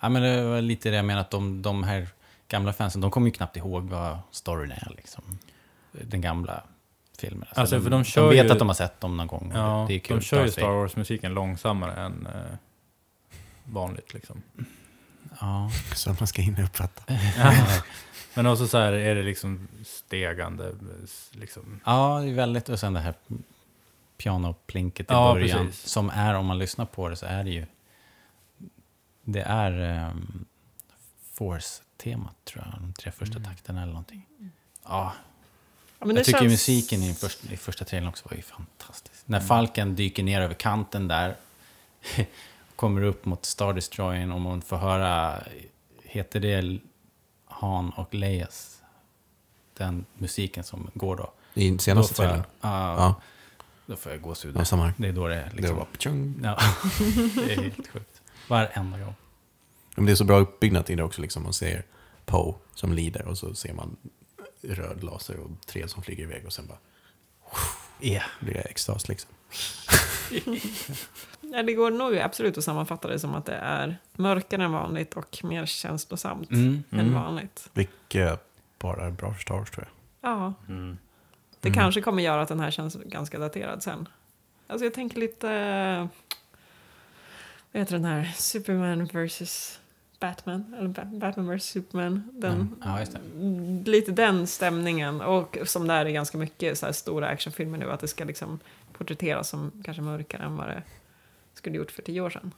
ja, 0.00 0.08
men 0.08 0.22
det 0.22 0.42
var 0.44 0.60
lite 0.60 0.90
det 0.90 0.96
jag 0.96 1.04
menade, 1.04 1.20
att 1.20 1.30
de, 1.30 1.62
de 1.62 1.82
här 1.82 2.08
gamla 2.48 2.72
fansen, 2.72 3.00
de 3.00 3.10
kommer 3.10 3.26
ju 3.26 3.32
knappt 3.32 3.56
ihåg 3.56 3.88
vad 3.88 4.18
storyn 4.30 4.70
är, 4.72 4.92
liksom. 4.96 5.38
Den 5.92 6.20
gamla 6.20 6.62
filmen. 7.18 7.48
Alltså, 7.54 7.80
för 7.80 7.90
de 7.90 7.96
de 7.96 8.04
kör 8.04 8.28
vet 8.28 8.46
ju- 8.46 8.50
att 8.52 8.58
de 8.58 8.68
har 8.68 8.74
sett 8.74 9.00
dem 9.00 9.16
någon 9.16 9.26
gång. 9.26 9.52
Ja, 9.54 9.84
det 9.88 9.94
är 9.94 9.98
kul. 9.98 10.16
de 10.18 10.22
kör 10.24 10.44
ju 10.44 10.50
Star. 10.50 10.68
Wars-musiken 10.70 11.34
långsammare 11.34 11.92
än 12.02 12.26
eh, 12.26 12.56
vanligt. 13.64 14.14
Liksom. 14.14 14.42
Ja. 15.40 15.70
Så 15.94 16.10
att 16.10 16.20
man 16.20 16.26
ska 16.26 16.42
hinna 16.42 16.62
uppfatta. 16.64 17.14
Men 18.34 18.46
också 18.46 18.66
så 18.68 18.78
här 18.78 18.92
är 18.92 19.14
det 19.14 19.22
liksom 19.22 19.68
stegande. 19.86 20.72
Liksom. 21.32 21.80
ja, 21.86 22.20
det 22.20 22.30
är 22.30 22.34
väldigt, 22.34 22.68
och 22.68 22.78
sen 22.78 22.92
det 22.92 23.00
här 23.00 23.14
pianoplinket 24.18 25.10
i 25.10 25.14
Ja, 25.14 25.32
början. 25.34 25.66
precis. 25.66 25.86
Som 25.90 26.10
är, 26.10 26.34
om 26.34 26.46
man 26.46 26.58
lyssnar 26.58 26.84
på 26.86 27.08
det, 27.08 27.16
så 27.16 27.26
är 27.26 27.44
det 27.44 27.50
ju... 27.50 27.66
Det 29.24 29.40
är 29.42 30.04
um, 30.10 30.44
Force-temat, 31.32 32.34
tror 32.44 32.64
jag. 32.72 32.80
De 32.80 32.92
tre 32.92 33.10
första 33.12 33.40
takterna 33.40 33.82
eller 33.82 33.92
någonting. 33.92 34.26
Ja, 34.84 35.12
Ja, 36.00 36.06
men 36.06 36.14
det 36.14 36.18
jag 36.18 36.26
tycker 36.26 36.38
känns- 36.38 36.50
musiken 36.52 37.02
i, 37.02 37.14
första, 37.14 37.52
i 37.52 37.56
första 37.56 37.84
trailern 37.84 38.08
också 38.08 38.28
var 38.28 38.36
ju 38.36 38.42
fantastisk. 38.42 39.22
När 39.24 39.40
Falken 39.40 39.96
dyker 39.96 40.22
ner 40.22 40.40
över 40.40 40.54
kanten 40.54 41.08
där, 41.08 41.36
kommer 42.76 43.02
upp 43.02 43.24
mot 43.24 43.44
Star 43.44 43.72
Destroyern 43.72 44.32
och 44.32 44.40
man 44.40 44.62
får 44.62 44.76
höra, 44.76 45.42
heter 46.04 46.40
det 46.40 46.78
Han 47.44 47.90
och 47.90 48.14
Leias? 48.14 48.82
Den 49.76 50.04
musiken 50.14 50.64
som 50.64 50.90
går 50.94 51.16
då. 51.16 51.32
I 51.54 51.78
senaste 51.78 52.14
trailern. 52.14 52.42
ja, 52.60 52.94
Ja, 52.98 53.20
Då 53.88 53.96
får 53.96 54.12
jag 54.12 54.20
gåshud. 54.20 54.56
ja, 54.58 54.64
samma 54.64 54.84
här. 54.84 54.92
Det 54.96 55.08
är 55.08 55.12
då 55.12 55.28
det 55.28 55.34
är 55.34 55.50
Det 55.50 55.56
liksom... 55.56 55.76
var 55.76 55.84
ptjong. 55.84 56.40
Ja, 56.42 56.58
det 57.34 57.52
är 57.52 57.62
helt 57.62 57.88
sjukt. 57.88 58.22
Varenda 58.48 58.98
gång. 58.98 59.14
Men 59.96 60.06
det 60.06 60.12
är 60.12 60.16
så 60.16 60.24
bra 60.24 60.38
uppbyggnad 60.38 60.90
i 60.90 60.94
det 60.94 61.02
också. 61.02 61.20
Liksom. 61.22 61.42
Man 61.42 61.52
ser 61.52 61.84
Poe 62.26 62.54
som 62.74 62.92
lider 62.92 63.24
och 63.26 63.38
så 63.38 63.54
ser 63.54 63.72
man 63.74 63.96
röd 64.62 65.04
laser 65.04 65.40
och 65.40 65.50
tre 65.66 65.88
som 65.88 66.02
flyger 66.02 66.22
iväg 66.22 66.46
och 66.46 66.52
sen 66.52 66.66
bara 66.66 66.78
Ja. 68.00 68.22
blir 68.40 68.54
det 68.54 68.60
extas 68.60 69.08
liksom. 69.08 69.30
Ja, 71.40 71.62
det 71.62 71.72
går 71.74 71.90
nog 71.90 72.18
absolut 72.18 72.58
att 72.58 72.64
sammanfatta 72.64 73.08
det 73.08 73.18
som 73.18 73.34
att 73.34 73.46
det 73.46 73.54
är 73.54 73.96
mörkare 74.16 74.64
än 74.64 74.72
vanligt 74.72 75.14
och 75.14 75.38
mer 75.44 75.66
känslosamt 75.66 76.50
Mm. 76.50 76.82
än 76.90 77.00
Mm. 77.00 77.14
vanligt. 77.14 77.70
Vilket 77.74 78.40
bara 78.78 79.06
är 79.06 79.10
bra 79.10 79.34
för 79.34 79.40
Star 79.40 79.54
Wars 79.58 79.70
tror 79.70 79.86
jag. 80.20 80.30
Ja, 80.32 80.54
Mm. 80.68 80.98
Det 81.60 81.68
Mm. 81.68 81.78
kanske 81.78 82.00
kommer 82.00 82.22
göra 82.22 82.42
att 82.42 82.48
den 82.48 82.60
här 82.60 82.70
känns 82.70 82.96
ganska 83.04 83.38
daterad 83.38 83.82
sen. 83.82 84.08
Alltså 84.66 84.84
jag 84.84 84.94
tänker 84.94 85.20
lite... 85.20 85.48
Vad 87.72 87.80
heter 87.80 87.92
den 87.92 88.04
här? 88.04 88.32
Superman 88.36 89.06
vs. 89.06 89.80
Batman? 90.20 90.74
Eller 90.78 90.88
Ba- 90.88 91.04
Batman 91.18 91.56
vs. 91.56 91.64
Superman. 91.64 92.28
Den, 92.32 92.52
Mm. 92.52 92.74
Ja, 92.84 93.00
just 93.00 93.12
det. 93.12 93.90
Lite 93.90 94.12
den 94.12 94.46
stämningen. 94.46 95.20
Och 95.20 95.58
som 95.64 95.86
det 95.86 95.94
är 95.94 96.06
i 96.06 96.12
ganska 96.12 96.38
mycket 96.38 96.78
så 96.78 96.86
här 96.86 96.92
stora 96.92 97.28
actionfilmer 97.28 97.78
nu. 97.78 97.90
Att 97.90 98.00
det 98.00 98.08
ska 98.08 98.24
liksom 98.24 98.58
porträtteras 98.92 99.48
som 99.48 99.72
kanske 99.84 100.02
mörkare 100.02 100.42
än 100.42 100.56
vad 100.56 100.68
det 100.68 100.82
skulle 101.54 101.76
gjort 101.76 101.90
för 101.90 102.02
tio 102.02 102.20
år 102.20 102.30
sedan. 102.30 102.52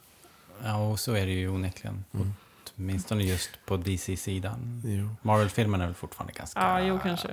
Ja, 0.63 0.87
och 0.91 0.99
så 0.99 1.11
är 1.13 1.25
det 1.25 1.31
ju 1.31 1.49
onekligen. 1.49 2.03
Mm. 2.13 2.33
Åtminstone 2.77 3.23
just 3.23 3.49
på 3.65 3.77
DC-sidan. 3.77 4.81
Marvel-filmen 5.21 5.81
är 5.81 5.85
väl 5.85 5.95
fortfarande 5.95 6.33
ganska... 6.33 6.59
Ja, 6.59 6.81
jo, 6.81 6.99
kanske. 7.03 7.29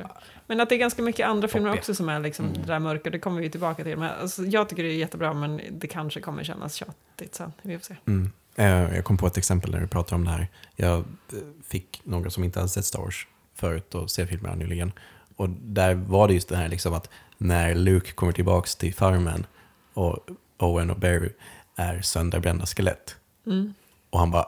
Men 0.46 0.60
att 0.60 0.68
det 0.68 0.74
är 0.74 0.78
ganska 0.78 1.02
mycket 1.02 1.26
andra 1.26 1.48
filmer 1.48 1.72
också 1.72 1.94
som 1.94 2.08
är 2.08 2.20
liksom 2.20 2.46
Mm. 2.46 2.60
det 2.60 2.66
där 2.66 2.78
mörka, 2.78 3.10
det 3.10 3.18
kommer 3.18 3.40
vi 3.40 3.50
tillbaka 3.50 3.84
till. 3.84 3.96
Men 3.96 4.10
alltså, 4.20 4.42
jag 4.44 4.68
tycker 4.68 4.82
det 4.82 4.88
är 4.88 4.94
jättebra, 4.96 5.32
men 5.34 5.60
det 5.70 5.86
kanske 5.86 6.20
kommer 6.20 6.44
kännas 6.44 6.74
tjatigt 6.74 7.34
sen. 7.34 7.52
Vi 7.62 7.78
får 7.78 7.84
se. 7.84 7.96
Mm. 8.06 8.32
Eh, 8.56 8.94
Jag 8.96 9.04
kom 9.04 9.16
på 9.16 9.26
ett 9.26 9.36
exempel 9.36 9.70
när 9.70 9.80
du 9.80 9.86
pratade 9.86 10.14
om 10.14 10.24
det 10.24 10.30
här. 10.30 10.48
Jag 10.76 10.98
eh, 10.98 11.04
fick 11.66 12.00
några 12.04 12.30
som 12.30 12.44
inte 12.44 12.58
hade 12.58 12.68
sett 12.68 12.84
Star 12.84 12.98
Wars 13.00 13.26
förut 13.54 13.94
och 13.94 14.10
se 14.10 14.26
filmerna 14.26 14.54
nyligen. 14.54 14.92
Och 15.36 15.48
där 15.50 15.94
var 15.94 16.28
det 16.28 16.34
just 16.34 16.48
det 16.48 16.56
här 16.56 16.68
liksom 16.68 16.94
att 16.94 17.10
när 17.38 17.74
Luke 17.74 18.12
kommer 18.12 18.32
tillbaks 18.32 18.76
till 18.76 18.94
farmen 18.94 19.46
och 19.94 20.28
Owen 20.58 20.90
och 20.90 20.96
Barry 20.98 21.32
är 21.76 22.00
sönderbrända 22.02 22.66
skelett. 22.66 23.16
Mm. 23.46 23.74
Och 24.10 24.18
han 24.18 24.30
bara 24.30 24.46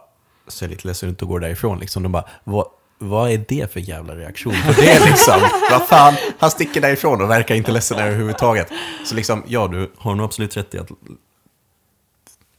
ser 0.49 0.69
lite 0.69 0.89
ledsen 0.89 1.09
ut 1.11 1.23
och 1.23 1.29
går 1.29 1.41
därifrån. 1.41 1.79
Liksom. 1.79 2.03
De 2.03 2.13
bara, 2.13 2.25
vad, 2.45 2.67
vad 2.99 3.31
är 3.31 3.45
det 3.49 3.73
för 3.73 3.81
jävla 3.81 4.17
reaktion 4.17 4.55
på 4.67 4.73
det 4.73 5.05
liksom? 5.07 5.41
vad 5.71 5.83
fan, 5.89 6.15
han 6.39 6.51
sticker 6.51 6.81
därifrån 6.81 7.23
och 7.23 7.31
verkar 7.31 7.55
inte 7.55 7.73
ledsen 7.73 7.99
överhuvudtaget. 7.99 8.69
Så 9.05 9.15
liksom, 9.15 9.43
ja, 9.47 9.69
du 9.69 9.91
har 9.99 10.15
nog 10.15 10.25
absolut 10.25 10.57
rätt 10.57 10.75
i 10.75 10.79
att 10.79 10.89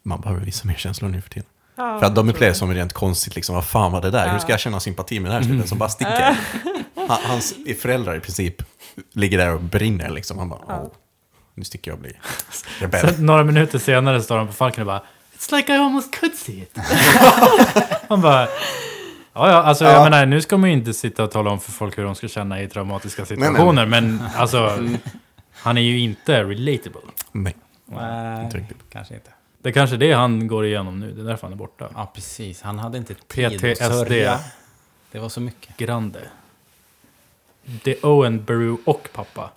man 0.04 0.22
behöver 0.22 0.42
visa 0.46 0.68
mer 0.68 0.76
känslor 0.76 1.10
nu 1.10 1.22
för 1.22 1.30
tiden. 1.30 1.50
Ja, 1.76 2.00
För 2.00 2.06
att 2.06 2.16
de 2.16 2.28
jag 2.28 2.34
upplever 2.34 2.50
det 2.50 2.54
det. 2.56 2.60
som 2.60 2.74
rent 2.74 2.94
konstigt, 2.94 3.36
liksom, 3.36 3.56
vad 3.56 3.66
fan 3.66 3.92
var 3.92 4.02
det 4.02 4.12
där? 4.12 4.32
Hur 4.32 4.40
ska 4.40 4.52
jag 4.52 4.60
känna 4.60 4.80
sympati 4.80 5.20
med 5.20 5.32
den 5.32 5.38
här 5.38 5.44
snubben 5.50 5.68
som 5.68 5.78
bara 5.78 5.90
sticker? 5.90 6.38
Han, 6.96 7.18
hans 7.24 7.54
föräldrar 7.82 8.16
i 8.16 8.20
princip 8.20 8.64
ligger 9.14 9.38
där 9.38 9.54
och 9.54 9.62
brinner 9.62 10.10
liksom. 10.10 10.38
Han 10.40 10.50
bara, 10.50 10.60
Ja. 10.68 10.92
nu 11.56 11.64
sticker 11.64 11.92
jag 11.92 11.96
och 11.96 12.02
blir 12.02 12.20
rebell. 12.80 13.14
Sen, 13.16 13.26
några 13.26 13.44
minuter 13.44 13.80
senare 13.80 14.22
står 14.22 14.38
han 14.38 14.48
på 14.48 14.54
Falken 14.54 14.82
och 14.82 14.88
bara 14.88 15.04
It's 15.42 15.52
like 15.56 15.74
I 15.74 15.76
almost 15.76 16.20
could 16.20 16.36
see 16.36 16.62
it. 16.62 16.78
Han 18.10 18.22
bara 18.22 18.48
Ja, 19.34 19.50
ja, 19.50 19.64
alltså 19.64 19.86
jag 19.86 19.94
Ja. 19.94 20.04
menar, 20.04 20.26
nu 20.26 20.42
ska 20.42 20.58
man 20.58 20.70
ju 20.70 20.76
inte 20.76 20.94
sitta 20.94 21.24
och 21.24 21.32
tala 21.32 21.52
om 21.52 21.60
för 21.60 21.72
folk 21.72 21.98
hur 21.98 22.04
de 22.04 22.16
ska 22.16 22.28
känna 22.28 22.62
i 22.62 22.68
traumatiska 22.68 23.22
nej. 23.22 23.28
situationer, 23.28 23.86
men 23.86 24.24
alltså, 24.36 24.78
han 25.54 25.78
är 25.78 25.82
ju 25.82 26.00
inte 26.00 26.44
relatable. 26.44 27.02
Nej, 27.32 27.56
Nej, 27.86 28.46
inte 28.46 28.58
riktigt. 28.58 28.78
kanske 28.90 29.14
inte. 29.14 29.30
Det 29.62 29.70
är 29.70 29.74
kanske 29.74 29.98
det 29.98 30.14
han 30.14 30.48
går 30.48 30.66
igenom 30.66 31.00
nu, 31.00 31.12
det 31.12 31.22
är 31.22 31.26
därför 31.26 31.44
han 31.48 31.54
är 31.54 31.58
borta. 31.58 31.90
Ja, 31.96 32.12
precis. 32.16 32.62
Han 32.62 32.80
hade 32.80 32.98
inte 32.98 33.14
tid 33.14 33.46
att 33.46 33.54
PTSD. 33.54 33.84
sörja. 33.84 34.40
Det 35.12 35.20
var 35.20 35.30
så 35.30 35.42
mycket. 35.42 35.78
Grande. 35.78 36.20
Det 37.64 37.92
är 37.92 38.06
Owen, 38.06 38.44
Beru 38.44 38.78
och 38.86 39.10
pappa. 39.14 39.50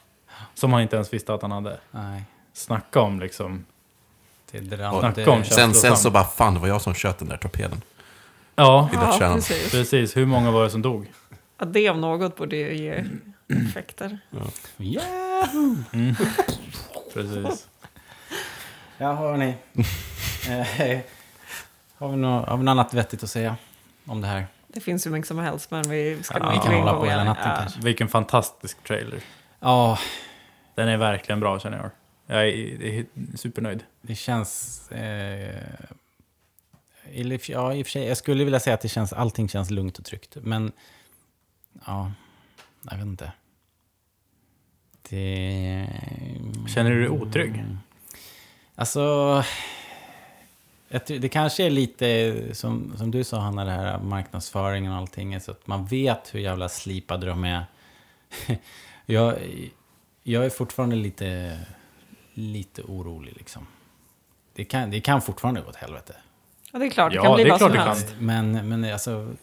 Som 0.54 0.72
han 0.72 0.82
inte 0.82 0.96
ens 0.96 1.12
visste 1.12 1.34
att 1.34 1.42
han 1.42 1.50
hade. 1.52 1.78
Nej, 1.90 2.24
Snacka 2.52 3.00
om 3.00 3.20
liksom... 3.20 3.64
det 4.60 4.76
Snacka 4.76 4.82
drannade. 5.00 5.26
om 5.30 5.44
Sen, 5.44 5.74
sen 5.74 5.96
så 5.96 6.10
bara, 6.10 6.24
fan 6.24 6.54
det 6.54 6.60
var 6.60 6.68
jag 6.68 6.82
som 6.82 6.94
sköt 6.94 7.18
den 7.18 7.28
där 7.28 7.36
torpeden. 7.36 7.82
Ja, 8.56 8.88
Ja, 8.92 9.16
precis. 9.34 9.70
precis. 9.70 10.16
Hur 10.16 10.26
många 10.26 10.50
var 10.50 10.64
det 10.64 10.70
som 10.70 10.82
dog? 10.82 11.12
Ja, 11.58 11.64
det 11.66 11.90
om 11.90 12.00
något 12.00 12.36
borde 12.36 12.56
ju 12.56 12.76
ge 12.76 13.04
effekter. 13.68 14.18
Yahoo! 14.78 15.76
Mm. 15.92 16.14
Precis. 17.14 17.68
Ja, 18.98 19.12
hörni. 19.14 19.54
Eh, 20.48 20.98
har, 21.98 22.08
vi 22.08 22.16
något, 22.16 22.48
har 22.48 22.56
vi 22.56 22.64
något 22.64 22.70
annat 22.72 22.94
vettigt 22.94 23.22
att 23.22 23.30
säga 23.30 23.56
om 24.06 24.20
det 24.20 24.26
här? 24.26 24.46
Det 24.68 24.80
finns 24.80 25.06
hur 25.06 25.10
mycket 25.10 25.28
som 25.28 25.38
helst, 25.38 25.70
men 25.70 25.90
vi 25.90 26.22
ska 26.22 26.38
Ja, 26.38 26.50
vi 26.50 26.58
kan 26.58 26.74
hålla 26.74 26.94
på 26.94 27.04
hela 27.04 27.18
det. 27.18 27.24
natten 27.24 27.50
Ja. 27.50 27.56
kanske. 27.56 27.80
Vilken 27.80 28.08
fantastisk 28.08 28.84
trailer. 28.84 29.20
Ja, 29.60 29.98
Den 30.74 30.88
är 30.88 30.96
verkligen 30.96 31.40
bra 31.40 31.58
känner 31.60 31.76
jag. 31.78 31.90
Jag 32.26 32.48
är, 32.48 32.82
är 32.82 33.06
supernöjd. 33.34 33.84
det 34.02 34.14
känns... 34.14 34.90
Eh, 34.90 35.64
eller, 37.12 37.50
ja, 37.50 37.74
i 37.74 37.82
och 37.82 37.86
för 37.86 37.90
sig, 37.90 38.04
jag 38.06 38.16
skulle 38.16 38.44
vilja 38.44 38.60
säga 38.60 38.74
att 38.74 38.80
det 38.80 38.88
känns, 38.88 39.12
allting 39.12 39.48
känns 39.48 39.70
lugnt 39.70 39.98
och 39.98 40.04
tryggt. 40.04 40.36
Men, 40.42 40.72
ja, 41.86 42.12
jag 42.90 42.96
vet 42.96 43.06
inte. 43.06 43.32
Det... 45.08 45.88
Känner 46.68 46.90
du 46.90 47.00
dig 47.00 47.08
otrygg? 47.08 47.64
Alltså, 48.74 49.44
det 51.06 51.28
kanske 51.28 51.64
är 51.64 51.70
lite 51.70 52.34
som, 52.52 52.94
som 52.96 53.10
du 53.10 53.24
sa 53.24 53.40
Hanna, 53.40 53.64
det 53.64 53.70
här 53.70 53.98
marknadsföringen 53.98 54.92
och 54.92 54.98
allting. 54.98 55.40
Så 55.40 55.50
att 55.50 55.66
man 55.66 55.86
vet 55.86 56.34
hur 56.34 56.40
jävla 56.40 56.68
slipade 56.68 57.26
de 57.26 57.44
är. 57.44 57.64
jag, 59.06 59.38
jag 60.22 60.44
är 60.44 60.50
fortfarande 60.50 60.96
lite, 60.96 61.58
lite 62.34 62.82
orolig 62.82 63.32
liksom. 63.36 63.66
Det 64.54 64.64
kan, 64.64 64.90
det 64.90 65.00
kan 65.00 65.22
fortfarande 65.22 65.60
gå 65.60 65.68
åt 65.68 65.76
helvete. 65.76 66.14
Ja, 66.72 66.78
det 66.78 66.86
är 66.86 66.90
klart. 66.90 67.12
Det 67.12 67.16
Ja, 67.16 67.22
kan 67.22 67.34
bli 67.34 67.44
det 67.44 67.48
är 67.48 67.50
vad 67.50 67.58
klart 67.60 67.70
som 67.70 67.78
det 67.78 67.84
kan. 67.84 67.88
helst. 67.88 68.14
Men, 68.18 68.68
men 68.68 68.92
alltså, 68.92 69.34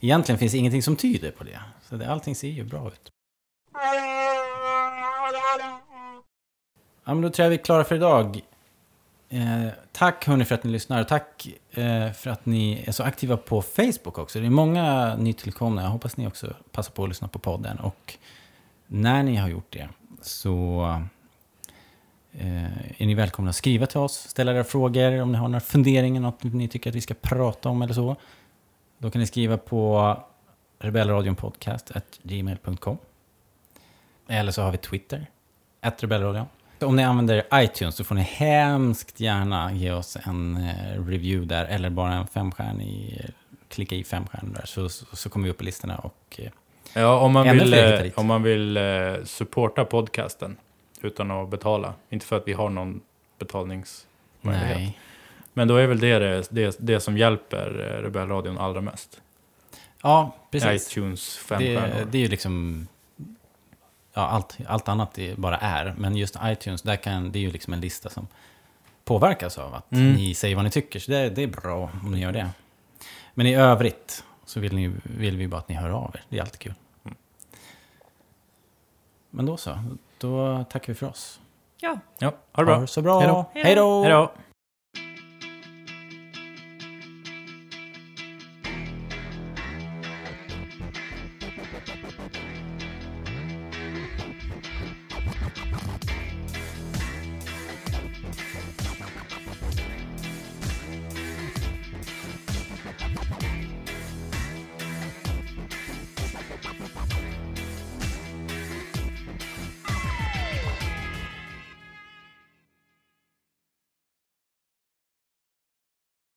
egentligen 0.00 0.38
finns 0.38 0.54
ingenting 0.54 0.82
som 0.82 0.96
tyder 0.96 1.30
på 1.30 1.44
det. 1.44 1.60
Så 1.88 1.96
det, 1.96 2.10
allting 2.12 2.34
ser 2.34 2.48
ju 2.48 2.64
bra 2.64 2.88
ut. 2.88 3.10
Ja, 7.04 7.14
men 7.14 7.20
då 7.20 7.30
tror 7.30 7.44
jag 7.44 7.50
vi 7.50 7.56
är 7.56 7.64
klara 7.64 7.84
för 7.84 7.94
idag. 7.94 8.40
Eh, 9.28 9.66
tack 9.92 10.26
hörni 10.26 10.44
för 10.44 10.54
att 10.54 10.64
ni 10.64 10.70
lyssnar. 10.70 11.04
Tack 11.04 11.48
eh, 11.70 12.12
för 12.12 12.30
att 12.30 12.46
ni 12.46 12.84
är 12.86 12.92
så 12.92 13.02
aktiva 13.02 13.36
på 13.36 13.62
Facebook 13.62 14.18
också. 14.18 14.40
Det 14.40 14.46
är 14.46 14.50
många 14.50 15.16
nytillkomna. 15.16 15.82
Jag 15.82 15.88
hoppas 15.88 16.16
ni 16.16 16.26
också 16.26 16.54
passar 16.72 16.92
på 16.92 17.02
att 17.02 17.08
lyssna 17.08 17.28
på 17.28 17.38
podden. 17.38 17.78
Och 17.78 18.14
när 18.86 19.22
ni 19.22 19.36
har 19.36 19.48
gjort 19.48 19.72
det 19.72 19.88
så 20.22 21.02
är 22.38 23.06
ni 23.06 23.14
välkomna 23.14 23.50
att 23.50 23.56
skriva 23.56 23.86
till 23.86 23.98
oss. 23.98 24.12
Ställa 24.12 24.54
era 24.54 24.64
frågor 24.64 25.20
om 25.20 25.32
ni 25.32 25.38
har 25.38 25.48
några 25.48 25.60
funderingar, 25.60 26.20
något 26.20 26.42
ni 26.42 26.68
tycker 26.68 26.90
att 26.90 26.96
vi 26.96 27.00
ska 27.00 27.14
prata 27.14 27.68
om 27.68 27.82
eller 27.82 27.94
så. 27.94 28.16
Då 28.98 29.10
kan 29.10 29.20
ni 29.20 29.26
skriva 29.26 29.58
på 29.58 30.16
rebellradionpodcast.gmail.com 30.78 32.98
Eller 34.28 34.52
så 34.52 34.62
har 34.62 34.72
vi 34.72 34.78
Twitter, 34.78 35.26
att 35.80 36.02
rebellradion. 36.02 36.46
Om 36.80 36.96
ni 36.96 37.04
använder 37.04 37.44
iTunes 37.54 37.96
så 37.96 38.04
får 38.04 38.14
ni 38.14 38.22
hemskt 38.22 39.20
gärna 39.20 39.72
ge 39.72 39.92
oss 39.92 40.16
en 40.24 40.56
eh, 40.56 41.04
review 41.06 41.54
där 41.54 41.64
eller 41.64 41.90
bara 41.90 42.12
en 42.12 42.26
femstjärnig, 42.26 43.20
klicka 43.68 43.94
i 43.94 44.04
fem 44.04 44.26
stjärnor 44.26 44.54
där 44.54 44.66
så, 44.66 44.88
så, 44.88 45.16
så 45.16 45.30
kommer 45.30 45.44
vi 45.44 45.50
upp 45.50 45.58
på 45.58 45.64
listorna 45.64 45.98
och 45.98 46.38
eh, 46.38 46.50
Ja, 46.94 47.18
om 47.18 47.32
man 47.32 47.58
vill, 47.58 47.74
eh, 47.74 48.00
om 48.14 48.26
man 48.26 48.42
vill 48.42 48.76
eh, 48.76 48.82
supporta 49.24 49.84
podcasten 49.84 50.56
utan 51.04 51.30
att 51.30 51.48
betala. 51.48 51.94
Inte 52.10 52.26
för 52.26 52.36
att 52.36 52.48
vi 52.48 52.52
har 52.52 52.70
någon 52.70 53.00
betalningsmöjlighet. 53.38 54.76
nej. 54.76 54.98
Men 55.52 55.68
då 55.68 55.76
är 55.76 55.86
väl 55.86 55.98
det 56.00 56.18
det, 56.18 56.48
det, 56.50 56.76
det 56.80 57.00
som 57.00 57.18
hjälper 57.18 57.80
eh, 57.98 58.02
Rebellradion 58.02 58.58
allra 58.58 58.80
mest. 58.80 59.20
Ja, 60.02 60.36
precis. 60.50 60.90
iTunes 60.92 61.36
fem 61.36 61.58
Det, 61.62 61.80
stjärnor. 61.80 62.06
det 62.10 62.18
är 62.18 62.22
ju 62.22 62.28
liksom... 62.28 62.86
Ja, 64.16 64.22
allt, 64.26 64.58
allt 64.66 64.88
annat 64.88 65.18
är 65.18 65.34
bara 65.36 65.56
är. 65.58 65.94
Men 65.98 66.16
just 66.16 66.36
iTunes, 66.44 66.82
där 66.82 66.96
kan, 66.96 67.32
det 67.32 67.38
är 67.38 67.40
ju 67.40 67.50
liksom 67.50 67.72
en 67.72 67.80
lista 67.80 68.10
som 68.10 68.26
påverkas 69.04 69.58
av 69.58 69.74
att 69.74 69.92
Mm. 69.92 70.12
ni 70.12 70.34
säger 70.34 70.56
vad 70.56 70.64
ni 70.64 70.70
tycker. 70.70 71.00
Så 71.00 71.10
det, 71.10 71.30
det 71.30 71.42
är 71.42 71.46
bra 71.46 71.90
om 72.02 72.12
ni 72.12 72.20
gör 72.20 72.32
det. 72.32 72.50
Men 73.34 73.46
i 73.46 73.54
övrigt 73.54 74.24
så 74.44 74.60
vill, 74.60 74.74
ni, 74.74 74.92
vill 75.04 75.36
vi 75.36 75.48
bara 75.48 75.58
att 75.58 75.68
ni 75.68 75.74
hör 75.74 75.90
av 75.90 76.10
er. 76.14 76.22
Det 76.28 76.38
är 76.38 76.42
alltid 76.42 76.58
kul. 76.60 76.74
Men 79.30 79.46
då 79.46 79.56
så. 79.56 79.78
Då 80.24 80.64
tackar 80.70 80.86
vi 80.92 80.94
för 80.94 81.06
oss. 81.06 81.40
Ja. 81.80 81.98
Ja, 82.18 82.32
ha 82.52 82.62
det 82.62 82.66
bra. 82.66 82.74
Ha 82.74 82.80
det 82.80 82.86
så 82.86 83.02
bra. 83.02 83.20
Hej 83.20 83.28
då. 83.28 83.46
Hej 83.54 83.74
då. 83.74 84.02
Hej 84.02 84.12
då. 84.12 84.32